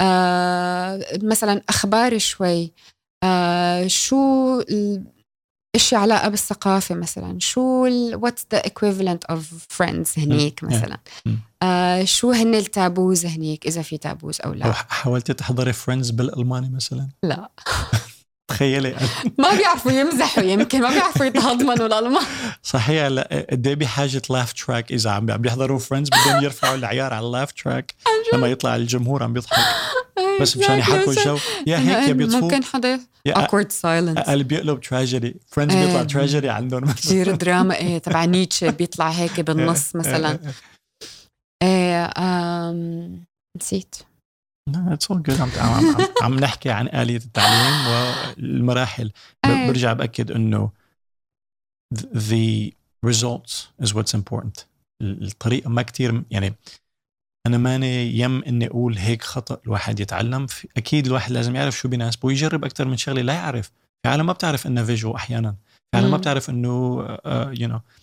آه 0.00 1.04
مثلا 1.22 1.62
أخبار 1.68 2.18
شوي. 2.18 2.72
آه 3.24 3.86
شو 3.86 4.60
ال- 4.60 5.04
اشياء 5.76 6.00
علاقة 6.00 6.28
بالثقافة 6.28 6.94
مثلا؟ 6.94 7.38
شو 7.38 7.60
what's 8.14 8.46
the 8.52 8.62
equivalent 8.62 9.18
of 9.30 9.66
Friends 9.68 10.12
هنيك. 10.18 10.64
مثلا. 10.64 10.98
آه 11.62 12.04
شو 12.04 12.30
هن 12.32 12.54
ال 12.54 12.64
taboos 12.64 13.26
هنيك 13.26 13.66
إذا 13.66 13.82
في 13.82 13.98
taboos 13.98 14.40
أو 14.40 14.50
أو 14.50 14.54
لا 14.54 14.72
حاولتي 14.72 15.32
تحضري 15.34 15.72
Friends 15.72 16.10
بالألماني 16.10 16.68
مثلا؟ 16.70 17.08
لا. 17.22 17.50
تخيلي. 18.50 18.94
ما 19.38 19.56
بيعرفوا 19.56 19.92
يمزحوا 19.92 20.42
يمكن 20.42 20.80
ما 20.80 20.90
بيعرفوا 20.90 21.26
يتهضمنوا 21.26 21.86
الألمان. 21.86 22.24
صحيح 22.62 23.04
هلا 23.04 23.46
قد 23.50 23.66
إيه 23.66 23.74
بحاجة 23.74 24.22
laugh 24.30 24.52
track 24.52 24.92
إذا 24.92 25.10
عم 25.10 25.26
بيحضروا 25.26 25.78
Friends 25.78 26.10
بدهم 26.10 26.44
يرفعوا 26.44 26.74
العيار 26.74 27.14
على 27.14 27.26
ال 27.26 27.30
laugh 27.30 27.52
track 27.52 27.94
لما 28.34 28.46
يطلع 28.46 28.76
الجمهور 28.76 29.22
عم 29.22 29.32
بيضحك. 29.32 29.64
بس 30.40 30.56
مشان 30.56 30.78
يحركوا 30.78 31.12
الجو. 31.12 31.38
يا 31.66 31.78
هيك 31.78 32.08
يا 32.08 32.12
بيطفوا 32.12 32.40
ممكن 32.40 32.64
حدا 32.64 33.00
awkward 33.28 33.68
silence. 33.82 34.20
قال 34.26 34.44
بيقلب 34.44 34.80
تراجيدي 34.80 35.36
Friends. 35.46 35.74
بيطلع 35.74 36.02
تراجيدي 36.02 36.48
عندهم. 36.48 36.92
كثير 36.92 37.34
دراما 37.34 37.76
إيه 37.76 37.98
تبع 37.98 38.24
نيتشه 38.24 38.70
بيطلع 38.70 39.08
هيك 39.08 39.40
بالنص 39.40 39.96
مثلا. 40.00 40.38
إيه 41.62 42.10
نسيت. 43.56 43.94
It's 44.76 45.10
all 45.10 45.22
good 45.22 45.40
عم 45.40 45.50
عم, 46.22 46.40
نحكي 46.40 46.70
عن 46.70 46.88
آلية 46.88 47.16
التعليم 47.16 47.86
والمراحل. 47.86 49.12
برجع 49.44 49.92
بأكد 49.92 50.30
إنه 50.30 50.70
the 52.14 52.70
results 53.06 53.52
is 53.82 53.88
what's 53.88 54.14
important. 54.20 54.64
الطريقة 55.02 55.70
ما 55.70 55.82
كتير 55.82 56.22
يعني 56.30 56.54
أنا 57.46 57.58
ماني 57.58 58.18
يم 58.18 58.42
إني 58.44 58.66
أقول 58.66 58.98
هيك 58.98 59.22
خطأ 59.22 59.60
الواحد 59.64 60.00
يتعلم. 60.00 60.46
في 60.46 60.68
أكيد 60.76 61.06
الواحد 61.06 61.32
لازم 61.32 61.56
يعرف 61.56 61.78
شو 61.78 61.88
بيناسبه 61.88 62.26
ويجرب 62.26 62.64
أكثر 62.64 62.84
من 62.84 62.96
شغلة. 62.96 63.22
لا 63.22 63.32
يعرف. 63.32 63.70
في 64.02 64.08
عالم 64.08 64.26
ما 64.26 64.32
بتعرف 64.32 64.66
إنه 64.66 64.84
visual 64.84 65.14
أحيانا. 65.14 65.56
في 65.90 65.96
عالم 65.98 66.10
ما. 66.10 66.16
بتعرف 66.16 66.50
إنه 66.50 67.06
uh, 67.16 67.20
you 67.58 67.66
know 67.66 67.78
they 67.78 67.99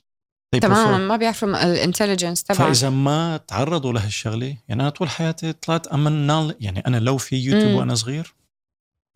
تماما 0.51 0.97
prefer. 0.97 0.99
ما 1.01 1.15
بيعرفوا 1.17 1.63
ال 1.63 1.70
intelligence 1.70 2.43
تبعك 2.43 2.59
فإذا 2.59 2.89
ما 2.89 3.37
تعرضوا 3.37 3.93
لهالشغله 3.93 4.57
يعني 4.67 4.81
أنا 4.81 4.89
طول 4.89 5.09
حياتي 5.09 5.53
طلعت 5.53 5.87
a 5.87 6.11
non-linear 6.11 6.55
يعني 6.59 6.79
أنا 6.87 6.97
لو 6.97 7.17
في 7.17 7.35
يوتيوب. 7.35 7.73
وأنا 7.79 7.95
صغير 7.95 8.33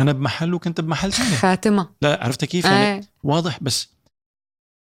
أنا 0.02 0.12
بمحل 0.12 0.54
وكنت 0.54 0.82
بمحل 0.82 1.14
ثاني. 1.14 1.36
خاتمه 1.36 1.90
لا 2.02 2.24
عرفت 2.24 2.46
كيف؟ 2.46 2.66
يعني 2.66 2.78
إيه. 2.96 3.02
واضح 3.24 3.60
بس 3.64 3.90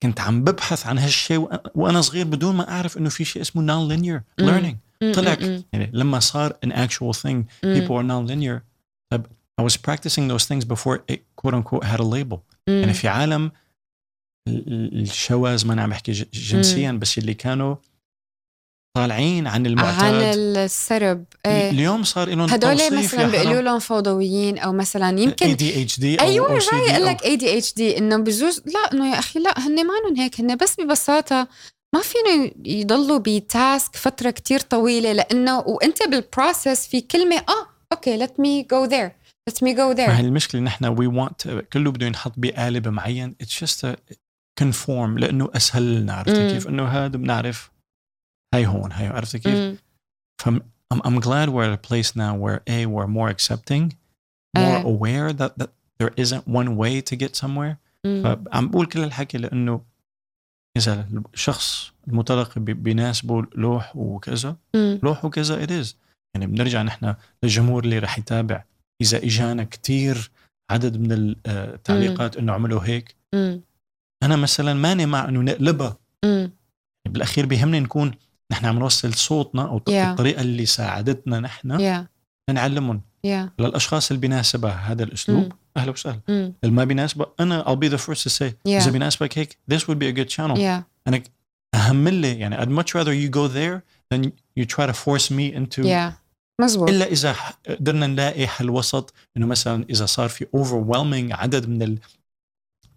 كنت 0.03 0.21
عم 0.21 0.45
ببحث 0.45 0.87
عن 0.87 0.99
هالشيء 0.99 1.49
وأنا 1.75 2.01
صغير 2.01 2.27
بدون 2.27 2.55
ما 2.57 2.71
أعرف 2.71 2.99
إنه 2.99 3.09
في 3.09 3.25
شيء 3.25 3.43
اسمه 3.43 3.63
non-linear. 3.63 4.23
learning 4.39 4.77
طلع 5.15 5.37
يعني 5.73 5.91
لما 5.93 6.21
صار 6.21 6.53
an 6.67 6.69
actual 6.69 7.13
thing 7.23 7.43
people 7.65 7.99
are 7.99 8.05
non-linear. 8.09 8.61
طب 9.13 9.27
I 9.61 9.65
was 9.65 9.75
practicing 9.77 10.29
those 10.31 10.45
things 10.47 10.65
before 10.65 10.99
it 11.13 11.19
quote 11.41 11.55
unquote 11.55 11.85
had 11.85 12.01
a 12.01 12.05
label. 12.05 12.39
يعني 12.69 12.95
في 12.95 13.09
عالم 13.09 13.45
ال- 13.45 13.51
ال- 13.51 13.53
الشواذ 14.93 15.67
ما 15.67 15.73
أنا 15.73 15.83
عم 15.83 15.91
بحكي 15.91 16.13
جنسيا 16.35 16.93
بس 16.93 17.19
اللي 17.19 17.35
كانوا 17.35 17.77
طالعين 18.97 19.47
عن 19.47 19.55
عن 19.55 19.67
المعتاد 19.67 20.37
السرب 20.37 21.25
إيه 21.47 21.71
اليوم 21.71 22.05
صار 22.05 22.29
لهم 22.29 22.51
هدول 22.51 22.99
مثلا 23.05 23.27
بيقولوا. 23.31 23.61
لهم 23.63 23.79
فوضويين 23.79 24.59
أو 24.59 24.73
مثلا 24.73 25.21
يمكن 25.21 25.57
ADHD 25.57 26.05
أو 26.21 26.27
أيوه 26.27 26.61
OCD 26.61 26.75
رح 26.75 26.81
يقول 26.91 27.07
أو- 27.07 27.09
لك 27.09 27.23
ADHD 27.25 27.99
إنه 27.99 28.17
بجوز 28.17 28.63
لا 28.67 28.93
إنه 28.93 29.13
يا 29.15 29.19
أخي 29.19 29.41
لا 29.41 29.59
هن 29.61 29.87
ما 29.87 29.95
هيك 30.19 30.41
هن 30.41 30.57
بس 30.57 30.81
ببساطة 30.81 31.49
ما 31.95 32.01
فينه 32.03 32.51
يضلوا 32.65 33.19
ب 33.19 33.34
task 33.34 33.97
فترة 33.97 34.31
كتير 34.31 34.61
طويلة 34.61 35.13
لأنه 35.13 35.59
وأنت 35.59 36.03
بال 36.03 36.22
process 36.22 36.87
في 36.89 37.01
كلمة 37.01 37.37
آه 37.37 37.67
okay 37.93 38.27
let 38.27 38.31
me 38.31 38.65
go 38.67 38.91
there 38.91 39.11
let 39.51 39.55
me 39.55 39.77
go 39.77 39.81
ما 39.81 39.95
there 39.95 40.11
هي 40.11 40.21
المشكلة 40.21 40.61
نحن 40.61 40.85
we 40.85 41.09
want 41.27 41.49
كله 41.73 41.91
بده 41.91 42.07
ينحط 42.07 42.33
بقالب 42.37 42.89
معين. 42.89 43.35
it's 43.41 43.61
just 43.61 43.97
conform 44.59 45.19
لأنه 45.19 45.51
أسهل 45.57 45.95
لنا 46.01 46.13
عرفتي. 46.13 46.51
كيف؟ 46.53 46.69
إنه 46.69 46.85
هذا 46.89 47.17
بنعرف 47.17 47.71
هاي 48.55 48.67
هون 48.67 48.93
هاي 48.93 49.07
عرفتي 49.07 49.39
كيف؟ 49.39 49.81
فم 50.43 50.61
I'm, 50.95 50.99
I'm 50.99 51.21
glad 51.21 51.49
we're 51.51 51.65
at 51.71 51.75
a 51.85 51.89
place 51.91 52.17
now 52.17 52.35
where 52.35 52.61
a 52.67 52.87
we're 52.87 53.07
more 53.07 53.29
accepting 53.29 53.93
more 54.59 54.77
آه. 54.79 54.83
aware 54.83 55.33
that, 55.33 55.53
that 55.59 55.71
there 55.99 56.13
isn't 56.17 56.45
one 56.49 56.77
way 56.77 57.01
to 57.11 57.17
get 57.17 57.37
somewhere. 57.37 57.77
فعم 58.07 58.69
بقول 58.69 58.87
كل 58.87 59.05
الحكي 59.05 59.39
لأنه 59.39 59.81
إذا 60.77 61.09
الشخص 61.35 61.93
المتلقي 62.09 62.61
بي- 62.61 62.75
بيناسبه 62.75 63.47
لوح 63.55 63.97
وكذا. 63.97 64.57
لوح 64.75 65.25
وكذا 65.25 65.67
it 65.67 65.71
is 65.85 65.95
يعني 66.35 66.47
بنرجع 66.47 66.83
نحن 66.83 67.15
للجمهور 67.43 67.85
اللي 67.85 67.99
رح 67.99 68.19
يتابع 68.19 68.65
إذا 69.03 69.19
إجانا 69.19 69.65
كتير 69.65 70.31
عدد 70.71 70.97
من 70.97 71.35
التعليقات 71.47 72.37
إنه 72.37 72.53
عملوا 72.53 72.81
هيك 72.85 73.15
مم. 73.35 73.61
أنا 74.23 74.37
مثلا 74.37 74.75
ماني 74.75 75.07
مع 75.07 75.29
إنه 75.29 75.41
نقلبها. 75.41 75.97
مم. 76.25 76.53
بالأخير 77.09 77.47
بيهمني 77.47 77.81
نكون 77.81 78.15
نحن 78.53 78.67
عم 78.67 78.79
نوصل 78.79 79.15
صوتنا 79.15 79.63
أو 79.63 79.79
Yeah. 79.79 79.91
الطريقة 79.91 80.41
اللي 80.41 80.67
ساعدتنا 80.67 81.41
نحن 81.41 81.81
يا 81.81 82.07
نعلمهم. 82.51 83.01
يا 83.25 83.51
للأشخاص 83.59 84.11
اللي 84.11 84.21
بيناسبها 84.21 84.73
هذا 84.73 85.05
الأسلوب. 85.05 85.43
مم. 85.45 85.49
أهلا 85.77 85.91
وسهلا. 85.91 86.21
مم. 86.29 86.53
اللي 86.65 86.75
ما 86.75 86.85
بيناسبه 86.85 87.27
أنا 87.41 87.65
I'll 87.65 87.79
be 87.79 87.93
the 87.93 88.01
first 88.01 88.23
to 88.23 88.31
say 88.31 88.51
Yeah. 88.51 88.69
إذا 88.69 88.91
بيناسبك 88.91 89.39
هيك 89.39 89.59
this 89.73 89.79
would 89.79 89.99
be 89.99 90.07
a 90.15 90.19
good 90.21 90.37
channel. 90.37 90.59
يا 90.59 90.85
أنا 91.09 91.23
أهم 91.75 92.09
لي 92.09 92.39
يعني 92.39 92.59
I'd 92.59 92.69
much 92.83 92.89
rather 92.95 93.13
you 93.13 93.31
go 93.31 93.49
there 93.49 93.83
than 94.15 94.31
you 94.61 94.65
try 94.65 94.87
to 94.87 94.95
force 94.95 95.31
me 95.31 95.55
into 95.57 95.79
يا 95.87 96.15
مزبوط 96.61 96.89
إلا 96.89 97.07
إذا 97.07 97.37
قدرنا 97.69 98.07
نلاقي 98.07 98.47
حل 98.47 98.71
وسط. 98.71 99.15
إنه 99.37 99.47
مثلا 99.47 99.85
إذا 99.91 100.07
صار 100.07 100.29
في 100.29 100.45
overwhelming 100.57 101.39
عدد 101.39 101.69
من 101.69 101.99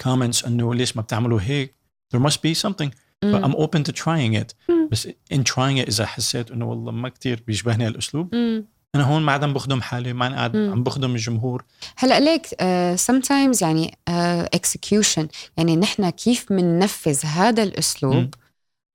الكومنتس 0.01 0.45
انه 0.45 0.75
ليش 0.75 0.95
ما 0.97 1.01
بتعملوا 1.01 1.39
هيك 1.41 1.75
there 2.15 2.19
must 2.19 2.37
be 2.37 2.69
something 2.69 2.89
مم. 3.23 3.45
I'm 3.45 3.55
open 3.55 3.83
to 3.83 3.93
trying 3.93 4.43
it 4.43 4.53
مم. 4.69 4.89
بس 4.91 5.07
in 5.07 5.37
trying 5.37 5.77
it 5.83 5.87
اذا 5.87 6.05
حسيت 6.05 6.51
إنه 6.51 6.65
والله 6.65 6.91
ما 6.91 7.09
كتير 7.09 7.43
بيشبهني 7.47 7.87
الاسلوب 7.87 8.35
مم. 8.35 8.65
أنا 8.95 9.03
هون 9.03 9.21
ما 9.21 9.31
عم 9.31 9.53
بخدم 9.53 9.81
حالي 9.81 10.13
ما 10.13 10.35
قاعد. 10.35 10.55
عم 10.57 10.83
بخدم 10.83 11.11
الجمهور 11.11 11.65
هلأ 11.97 12.19
ليك 12.19 12.47
uh, 12.47 13.01
sometimes 13.11 13.61
يعني 13.61 13.97
uh, 14.09 14.59
execution 14.59 15.25
يعني 15.57 15.75
نحن 15.75 16.09
كيف 16.09 16.53
بننفذ 16.53 17.25
هذا 17.25 17.63
الأسلوب 17.63 18.13
مم. 18.13 18.31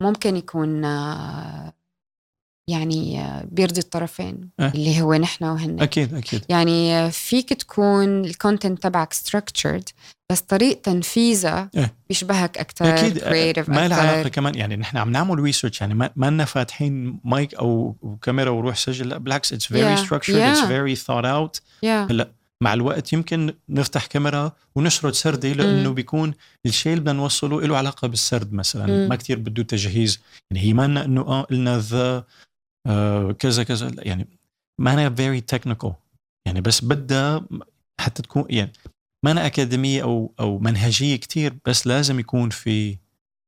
ممكن 0.02 0.36
يكون 0.36 0.82
uh, 0.82 1.72
يعني 2.68 3.22
بيرضي 3.44 3.80
الطرفين 3.80 4.50
أه. 4.60 4.72
اللي 4.74 5.02
هو 5.02 5.14
نحن 5.14 5.44
وهن 5.44 5.80
أكيد 5.80 6.14
أكيد 6.14 6.44
يعني 6.48 7.10
فيك 7.10 7.52
تكون 7.52 8.24
ال 8.24 8.32
content 8.32 8.82
تبعك 8.82 9.14
structured 9.14 9.92
بس 10.32 10.40
طريقة 10.40 10.80
تنفيذها 10.80 11.70
إيه. 11.76 11.94
بيشبهك 12.08 12.58
أكثر 12.58 12.94
أكيد 12.94 13.18
creative 13.18 13.68
ما 13.70 13.88
لها 13.88 13.96
علاقة 13.96 14.28
كمان 14.28 14.54
يعني 14.54 14.76
نحن 14.76 14.96
عم 14.96 15.10
نعمل 15.12 15.38
research 15.38 15.80
يعني 15.80 15.94
ما 15.94 16.10
ما 16.16 16.30
لنا 16.30 16.44
فاتحين 16.44 17.20
مايك 17.24 17.54
أو 17.54 17.96
كاميرا 18.22 18.50
وروح 18.50 18.76
سجل 18.76 19.08
لا 19.08 19.18
بالعكس 19.18 19.52
it's 19.52 19.66
very 19.66 19.96
Yeah. 19.96 19.98
structured 19.98 20.36
it's. 20.36 20.60
very 20.64 20.94
thought 20.94 21.24
out 21.24 21.60
هلأ 21.84 22.30
مع 22.60 22.74
الوقت 22.74 23.12
يمكن 23.12 23.54
نفتح 23.68 24.06
كاميرا 24.06 24.52
ونسرد 24.74 25.12
سردي 25.14 25.54
لأنه 25.54 25.88
مم. 25.88 25.94
بيكون 25.94 26.34
الشيء 26.66 26.92
اللي 26.92 27.00
بدنا 27.00 27.12
نوصله 27.12 27.62
له 27.62 27.76
علاقة 27.76 28.08
بالسرد 28.08 28.52
مثلا 28.52 28.86
مم. 28.86 29.08
ما 29.08 29.16
كتير 29.16 29.38
بده 29.38 29.62
تجهيز 29.62 30.20
يعني 30.50 30.64
هي 30.66 30.72
مانا 30.72 31.04
إنه 31.04 31.20
آه 31.20 31.42
قلنا 31.42 31.78
the 31.78 32.24
آه 32.86 33.32
كذا 33.32 33.62
كذا 33.62 33.90
يعني 33.98 34.28
مانا 34.80 35.10
very 35.14 35.40
technical 35.40 35.92
يعني 36.46 36.60
بس 36.60 36.84
بدها 36.84 37.46
حتى 38.00 38.22
تكون 38.22 38.44
يعني 38.50 38.72
مانا 39.26 39.46
أكاديمية 39.46 40.02
أو 40.02 40.32
أو 40.40 40.58
منهجية 40.58 41.16
كتير 41.16 41.54
بس 41.64 41.86
لازم 41.86 42.20
يكون 42.20 42.50
في 42.50 42.96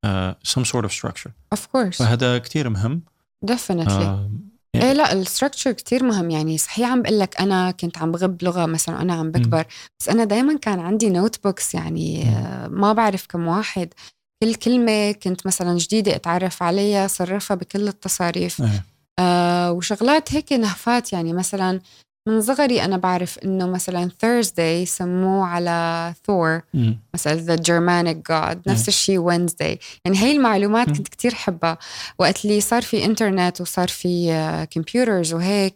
آه 0.04 0.38
some 0.48 0.64
sort 0.64 0.84
of 0.84 0.92
structure. 0.92 1.30
Of 1.54 1.58
course. 1.58 1.96
فهذا 1.98 2.38
كتير 2.38 2.68
مهم. 2.68 3.02
Definitely. 3.46 3.90
آه 3.90 4.30
إيه 4.74 4.92
لا 4.92 5.12
ال 5.12 5.18
structure 5.18 5.72
كتير 5.72 6.04
مهم. 6.04 6.30
يعني 6.30 6.58
صحيح 6.58 6.88
عم 6.90 7.02
بقول 7.02 7.18
لك 7.18 7.40
أنا 7.40 7.70
كنت 7.70 7.98
عم 7.98 8.12
بغب 8.12 8.42
لغة 8.42 8.66
مثلا 8.66 9.02
أنا 9.02 9.14
عم 9.14 9.30
بكبر 9.30 9.66
بس 10.00 10.08
أنا 10.08 10.24
دائما 10.24 10.58
كان 10.58 10.80
عندي 10.80 11.10
notebooks 11.10 11.74
يعني. 11.74 12.22
آه، 12.28 12.68
ما 12.68 12.92
بعرف 12.92 13.26
كم 13.26 13.46
واحد. 13.46 13.88
كل 14.42 14.54
كلمة 14.54 15.12
كنت 15.12 15.46
مثلا 15.46 15.78
جديدة 15.78 16.16
أتعرف 16.16 16.62
عليها 16.62 17.06
صرفها 17.06 17.54
بكل 17.54 17.88
التصاريف. 17.88 18.62
إيه. 18.62 18.84
آه 19.18 19.72
وشغلات 19.72 20.34
هيك 20.34 20.52
نهفات. 20.52 21.12
يعني 21.12 21.32
مثلا 21.32 21.80
من 22.28 22.40
صغري 22.40 22.84
أنا 22.84 22.96
بعرف 22.96 23.38
إنه 23.38 23.66
مثلا 23.66 24.10
Thursday 24.24 24.88
سموه 24.88 25.46
على 25.46 26.14
ثور. 26.26 26.62
مثلا 27.14 27.34
the 27.34 27.54
Germanic 27.54 28.28
god 28.30 28.62
نفس. 28.66 28.88
الشيء 28.88 29.18
و 29.18 29.24
Wednesday 29.24 29.78
يعني 30.04 30.18
هي 30.18 30.32
المعلومات. 30.32 30.86
كنت 30.86 31.08
كتير 31.08 31.34
حبها 31.34 31.78
وقت 32.18 32.44
اللي 32.44 32.60
صار 32.60 32.82
في 32.82 33.04
انترنت 33.04 33.60
وصار 33.60 33.88
في 33.88 34.66
computers 34.70 35.34
وهيك 35.34 35.74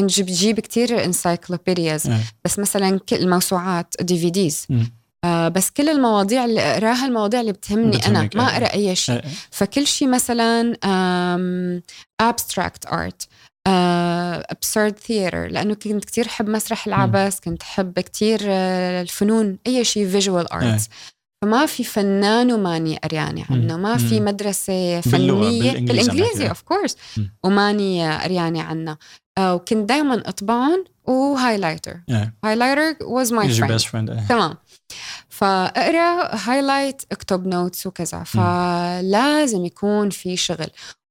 كنت 0.00 0.10
جيب 0.10 0.26
جيب 0.26 0.60
كتير 0.60 1.04
encyclopedias. 1.04 2.10
بس 2.44 2.58
مثلا 2.58 2.98
كل 2.98 3.16
الموسوعات 3.16 3.94
DVDs. 4.00 4.66
آه 5.24 5.48
بس 5.48 5.70
كل 5.70 5.88
المواضيع 5.88 6.44
اللي 6.44 6.60
أقراها 6.60 7.06
المواضيع 7.06 7.40
اللي 7.40 7.52
بتهمني 7.52 8.06
أنا 8.06 8.30
ما 8.34 8.50
إيه. 8.50 8.56
أقرأ 8.56 8.72
أي 8.74 8.96
شيء 8.96 9.14
إيه. 9.14 9.30
فكل 9.50 9.86
شيء 9.86 10.08
مثلا 10.08 10.72
abstract 12.22 12.90
art 12.90 13.26
آه، 13.66 14.46
absurd 14.52 14.92
theater 14.92 15.34
لأنه 15.34 15.74
كنت 15.74 16.04
كتير 16.04 16.28
حب 16.28 16.48
مسرح 16.48 16.86
العبث 16.86 17.40
كنت 17.40 17.62
حب 17.62 18.00
كتير 18.00 18.40
آه، 18.44 19.02
الفنون 19.02 19.58
أي 19.66 19.84
شيء 19.84 20.06
إيه. 20.16 20.44
arts 20.44 20.82
فما 21.42 21.66
في 21.66 21.84
فنان 21.84 22.52
وماني 22.52 22.96
قريانة 22.96 23.44
عنه 23.50 23.76
ما 23.76 23.96
في. 23.96 24.20
مدرسة 24.20 25.00
فنية 25.00 25.72
بالإنجليزي. 25.72 26.48
of 26.48 26.62
course 26.62 26.96
مم. 27.16 27.36
وماني 27.44 28.18
قريانة 28.18 28.62
عنها 28.62 28.98
آه، 29.38 29.54
وكنت 29.54 29.88
دائما 29.88 30.28
أطبعهم 30.28 30.84
و 31.04 31.11
highlighter. 31.11 32.00
highlighter 32.44 32.94
best 33.78 33.82
friend 33.82 34.10
إيه. 34.10 34.26
تمام 34.28 34.54
فأقرأ 35.28 36.36
highlight 36.36 37.02
اكتب 37.12 37.46
notes 37.46 37.86
وكذا 37.86 38.22
فلازم 38.22 39.64
يكون 39.64 40.10
في 40.10 40.36
شغل 40.36 40.68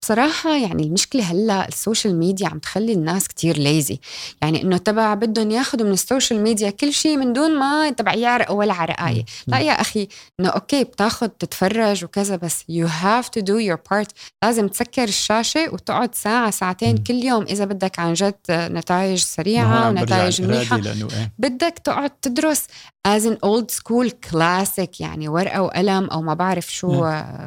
بصراحة 0.07 0.57
يعني 0.57 0.83
المشكلة 0.83 1.23
هلأ 1.23 1.67
ال 1.67 1.74
social 1.74 2.15
media 2.19 2.47
عم 2.47 2.59
تخلي 2.59 2.93
الناس 2.93 3.27
كتير 3.27 3.57
lazy 3.57 3.99
يعني 4.41 4.61
إنه 4.61 4.77
تبع 4.77 5.13
بدهم 5.13 5.51
ياخذوا 5.51 5.87
من 5.87 5.93
ال 5.93 6.00
social 6.00 6.41
media 6.43 6.69
كل 6.69 6.93
شيء 6.93 7.17
من 7.17 7.33
دون 7.33 7.59
ما 7.59 7.89
تبع 7.89 8.13
يعرقوا 8.13 8.57
ولا 8.59 8.73
عرقاية 8.73 9.25
لا 9.47 9.59
يا 9.59 9.71
أخي 9.71 10.07
إنه 10.39 10.49
okay 10.49 10.83
بتاخذ 10.83 11.27
تتفرج 11.27 12.03
وكذا 12.03 12.35
بس 12.35 12.63
you 12.71 12.87
have 12.87 13.25
to 13.39 13.43
do 13.43 13.55
your 13.71 13.77
part. 13.93 14.07
لازم 14.43 14.67
تسكر 14.67 15.03
الشاشة 15.03 15.69
وتقعد 15.73 16.15
ساعة 16.15 16.51
ساعتين. 16.51 16.97
كل 16.97 17.13
يوم 17.23 17.43
إذا 17.43 17.65
بدك 17.65 17.99
عن 17.99 18.13
جد 18.13 18.35
نتائج 18.49 19.19
سريعة 19.19 19.89
ونتائج 19.89 20.41
منيحة 20.41 20.75
إيه. 20.85 21.31
بدك 21.39 21.79
تقعد 21.83 22.09
تدرس 22.09 22.63
as 23.07 23.21
an 23.21 23.35
old 23.45 23.71
school 23.79 24.09
classic 24.31 24.89
يعني 24.99 25.27
ورقة 25.27 25.61
وقلم 25.61 26.05
أو 26.09 26.21
ما 26.21 26.33
بعرف 26.33 26.73
شو 26.73 26.87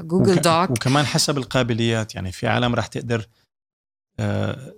جوجل 0.01 0.33
وك- 0.33 0.39
doc 0.39 0.70
وكمان 0.70 1.07
حسب 1.07 1.39
القابليات 1.39 2.15
يعني 2.15 2.33
في 2.33 2.45
عالم 2.47 2.74
رح 2.74 2.86
تقدر 2.86 3.27
آه، 4.20 4.74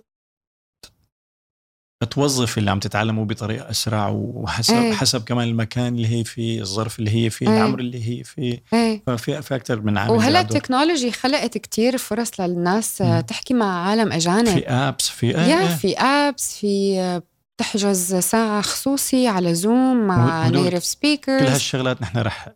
توظف 2.09 2.57
اللي 2.57 2.71
عم 2.71 2.79
تتعلمه 2.79 3.25
بطريقة 3.25 3.69
أسرع 3.69 4.07
وحسب 4.09 4.73
إيه. 4.73 4.93
حسب 4.93 5.23
كمان 5.23 5.47
المكان 5.47 5.95
اللي 5.95 6.07
هي 6.07 6.23
فيه 6.23 6.61
الظرف 6.61 6.99
اللي 6.99 7.11
هي 7.25 7.29
فيه 7.29 7.47
إيه. 7.49 7.57
العمر 7.57 7.79
اللي 7.79 8.09
هي 8.19 8.23
فيه 8.23 8.63
إيه 8.73 9.03
ففي 9.07 9.41
في 9.41 9.55
أكثر 9.55 9.81
من 9.81 9.97
عامل 9.97 10.11
وهلا. 10.11 10.41
ال 10.41 10.47
technology 10.47 11.11
خلقت 11.11 11.57
كتير 11.57 11.97
فرص 11.97 12.39
للناس 12.39 13.01
آه، 13.01 13.15
مم. 13.15 13.19
تحكي 13.21 13.53
مع 13.53 13.87
عالم 13.89 14.11
أجانب 14.11 14.47
في 14.49 14.67
apps 14.69 15.09
في 15.09 15.25
إيه، 15.29 15.37
يا 15.41 15.59
إيه. 15.69 15.75
في 15.75 15.97
apps 15.99 16.57
في 16.57 16.99
آه، 16.99 17.23
تحجز 17.57 18.15
ساعة 18.15 18.61
خصوصي 18.61 19.27
على 19.27 19.53
زوم 19.55 20.07
مع 20.07 20.25
وهدول- 20.43 20.63
native 20.63 20.73
كل 20.75 20.81
speakers 20.81 21.41
هالشغلات 21.49 22.01
نحن 22.01 22.17
رح 22.17 22.49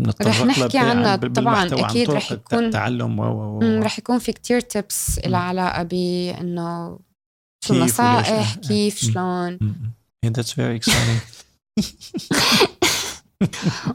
رح 0.00 0.44
نحكي 0.44 0.78
عنها 0.78 1.16
طبعاً، 1.16 1.56
عن 1.56 1.68
طرق 1.68 2.10
رح 2.10 2.32
يكون- 2.32 2.64
التعلم 2.64 3.18
و 3.18 3.60
رح 3.82 3.98
يكون 3.98 4.18
في 4.18 4.32
كتير 4.32 4.60
tips. 4.60 5.20
لها 5.26 5.40
علاقة 5.40 5.82
بأنه 5.82 6.98
شو 7.64 7.74
النصائح 7.74 8.54
كيف. 8.54 8.98
شلون. 8.98 9.58
Yeah, 10.26 10.30
that's 10.30 10.52
very 10.52 10.76
exciting. 10.80 11.20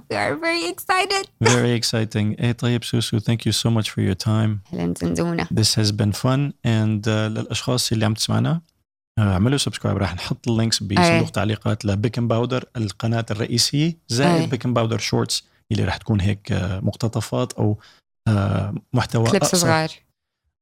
we 0.10 0.16
are 0.24 0.36
very 0.48 0.66
excited 0.74 1.24
very 1.42 1.74
exciting. 1.82 2.36
Hey, 2.40 2.52
طيب 2.58 2.84
سوسو, 2.84 3.20
thank 3.20 3.46
you 3.46 3.52
so 3.52 3.70
much 3.70 3.90
for 3.90 4.02
your 4.02 4.16
time. 4.16 4.52
This 5.60 5.76
has 5.76 5.92
been 5.92 6.12
fun 6.12 6.54
and 6.66 7.08
uh, 7.08 7.10
للأشخاص 7.10 7.92
اللي 7.92 8.06
عم 8.06 8.14
تسمعنا 8.14 8.62
uh, 9.20 9.24
اعملوا 9.24 9.58
subscribe 9.58 9.98
راح 9.98 10.16
نحط 10.16 10.48
ال 10.50 10.56
links 10.56 10.84
بصندوق. 10.84 11.30
تعليقات 11.30 11.86
لبيكن 11.86 12.28
باودر 12.28 12.66
القناة 12.78 13.26
الرئيسية 13.32 13.98
زائد. 14.08 14.50
بيكن 14.50 14.74
باودر 14.74 14.98
Shorts 14.98 15.44
اللي 15.72 15.84
راح 15.84 15.98
تكون 15.98 16.22
هيك 16.22 16.54
uh, 16.54 16.56
مقتطفات 16.84 17.54
أو 17.54 17.78
آه، 18.28 18.76
محتوى 18.94 19.30
clips 19.30 19.56
صغار 19.56 19.90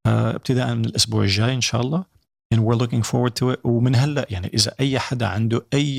آه، 0.07 0.35
ابتداء 0.35 0.75
من 0.75 0.85
الأسبوع 0.85 1.23
الجاي 1.23 1.53
إن 1.53 1.61
شاء 1.61 1.81
الله. 1.81 2.05
And 2.55 2.59
we're 2.59 2.77
looking 2.77 3.03
forward 3.03 3.33
to 3.39 3.55
it. 3.55 3.59
ومن 3.63 3.95
هلأ 3.95 4.25
يعني 4.29 4.47
إذا 4.47 4.75
أي 4.79 4.99
حدا 4.99 5.27
عنده 5.27 5.65
أي 5.73 5.97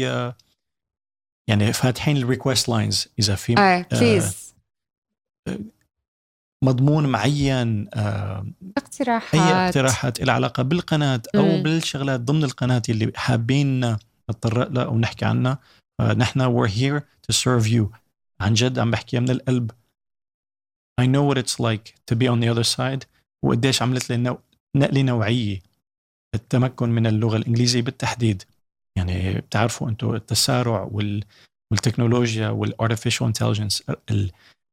يعني 1.48 1.72
فاتحين 1.72 2.16
ال 2.16 2.23
request 2.23 2.68
lines 2.68 3.08
إذا 3.18 3.34
في 3.34 3.58
إيه 3.58 3.88
please 3.90 4.54
مضمون 6.64 7.06
معين 7.06 7.88
آه، 7.94 8.46
اقتراحات 8.76 9.34
أي 9.34 9.66
اقتراحات. 9.66 10.20
لها 10.20 10.34
علاقة 10.34 10.62
بالقناة 10.62 11.22
أو 11.34 11.42
مم. 11.42 11.62
بالشغلات 11.62 12.20
ضمن 12.20 12.44
القناة 12.44 12.82
اللي 12.88 13.12
حابين 13.16 13.96
نتطرق 14.30 14.68
لها 14.68 14.84
أو 14.84 14.98
نحكي 14.98 15.24
عنها 15.24 15.58
نحن 16.02 16.56
we're 16.56 16.70
here 16.70 17.00
to 17.00 17.36
serve 17.36 17.66
you. 17.66 18.05
عن 18.40 18.54
جد 18.54 18.78
عم 18.78 18.90
بحكيها 18.90 19.20
من 19.20 19.30
القلب. 19.30 19.70
I 21.00 21.04
know 21.04 21.22
what 21.30 21.38
it's 21.38 21.58
like 21.60 21.94
to 22.10 22.14
be 22.18 22.26
on 22.28 22.40
the 22.40 22.48
other 22.54 22.76
side. 22.76 23.04
وقديش 23.44 23.82
عملت 23.82 24.10
لي 24.10 24.16
نوع- 24.16 24.42
نقله 24.76 25.02
نوعية 25.02 25.60
التمكن 26.34 26.88
من 26.88 27.06
اللغة 27.06 27.36
الإنجليزية 27.36 27.82
بالتحديد. 27.82 28.42
يعني 28.96 29.34
بتعرفوا 29.34 29.88
أنتم 29.88 30.14
التسارع 30.14 30.88
وال 30.92 31.24
والتكنولوجيا 31.72 32.48
وال 32.48 32.61
artificial 32.61 33.26
intelligence 33.26 33.82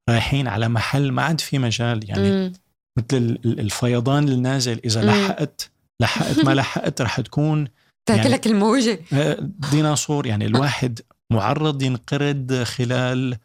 رايحين 0.10 0.48
على 0.48 0.68
محل 0.70 1.12
ما 1.12 1.22
عاد 1.22 1.42
في 1.42 1.60
مجال. 1.60 2.10
يعني 2.10 2.32
مم. 2.32 2.54
مثل 2.98 3.18
ال- 3.18 3.46
ال- 3.46 3.60
الفيضان 3.60 4.30
النازل 4.30 4.80
إذا 4.86 5.02
مم. 5.02 5.10
لحقت 5.10 5.70
لحقت 6.02 6.46
ما 6.46 6.52
لحقت 6.60 7.02
رح 7.02 7.22
تكون 7.22 7.68
تاكلك 8.06 8.48
الموجة. 8.48 9.00
آه، 9.14 9.38
ديناصور. 9.72 10.28
يعني 10.28 10.46
الواحد 10.46 11.00
معرض 11.32 11.82
ينقرض 11.84 12.64
خلال 12.64 13.38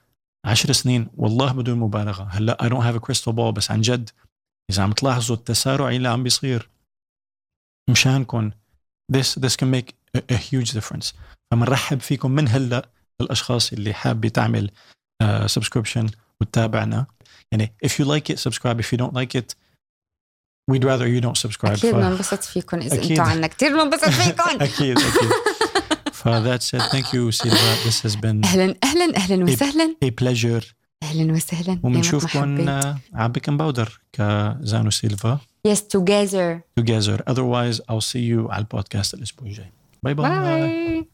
عشر 0.48 0.72
سنين. 0.72 1.08
والله 1.16 1.52
بدون 1.52 1.78
مبالغة. 1.78 2.28
هلا 2.30 2.56
I 2.62 2.66
don't 2.66 2.84
have 2.84 3.00
a 3.00 3.04
crystal 3.06 3.32
ball 3.32 3.52
بس 3.54 3.70
عن 3.70 3.80
جد 3.80 4.10
إذا 4.70 4.82
عم 4.82 4.92
تلاحظوا 4.92 5.36
التسارع 5.36 5.88
اللي 5.88 6.08
عم 6.08 6.22
بيصير 6.22 6.68
مشانكم 7.90 8.50
this 9.12 9.38
this 9.40 9.52
can 9.56 9.70
make 9.74 9.92
a, 10.16 10.20
a 10.34 10.36
huge 10.36 10.72
difference. 10.72 11.14
فمنرحب 11.50 12.00
فيكم 12.00 12.30
من 12.30 12.48
هلا 12.48 12.88
الاشخاص 13.20 13.72
اللي 13.72 13.94
حابة 13.94 14.28
تعمل 14.28 14.70
سبسكريبشن 15.46 16.06
وتتابعنا. 16.40 17.06
يعني 17.52 17.72
if 17.86 17.90
you 17.90 18.04
like 18.04 18.34
it 18.34 18.38
subscribe. 18.38 18.78
If 18.80 18.92
you 18.92 18.98
don't 18.98 19.14
like 19.14 19.40
it 19.40 19.54
we'd 20.70 20.84
rather 20.84 21.06
you 21.06 21.20
don't 21.20 21.38
subscribe. 21.48 21.70
أكيد 21.78 21.92
ف- 21.92 21.96
بنبسط 21.96 22.44
فيكم 22.44 22.78
إذا. 22.78 23.02
أنتم 23.02 23.22
عنا. 23.22 23.46
كثير 23.46 23.84
بنبسط 23.84 24.08
فيكم 24.22 24.62
أكيد 24.62 24.98
أكيد. 24.98 25.30
ف 26.18 26.28
that's 26.28 26.78
it 26.78 26.82
thank 26.82 27.12
you 27.14 27.32
Silva. 27.32 27.70
This 27.86 28.02
has 28.02 28.16
been 28.16 28.44
أهلا 28.44 28.74
أهلا 28.84 29.16
أهلا 29.16 29.44
وسهلا. 29.44 29.96
a 30.04 30.08
pleasure. 30.08 30.64
أهلا 31.02 31.32
وسهلا. 31.32 31.80
وبنشوفكم 31.82 32.68
على 33.14 33.28
بيكن 33.28 33.56
باودر 33.56 34.00
كزانو 34.12 34.90
سيلفا. 34.90 35.38
يس 35.66 35.82
توجذر 35.82 36.60
together. 36.80 37.22
Otherwise 37.30 37.80
I'll 37.88 38.00
see 38.00 38.24
you 38.32 38.50
على 38.50 38.58
البودكاست 38.58 39.14
الأسبوع 39.14 39.48
الجاي. 39.48 39.72
باي 40.02 40.14
باي 40.14 40.30
باي 40.30 41.08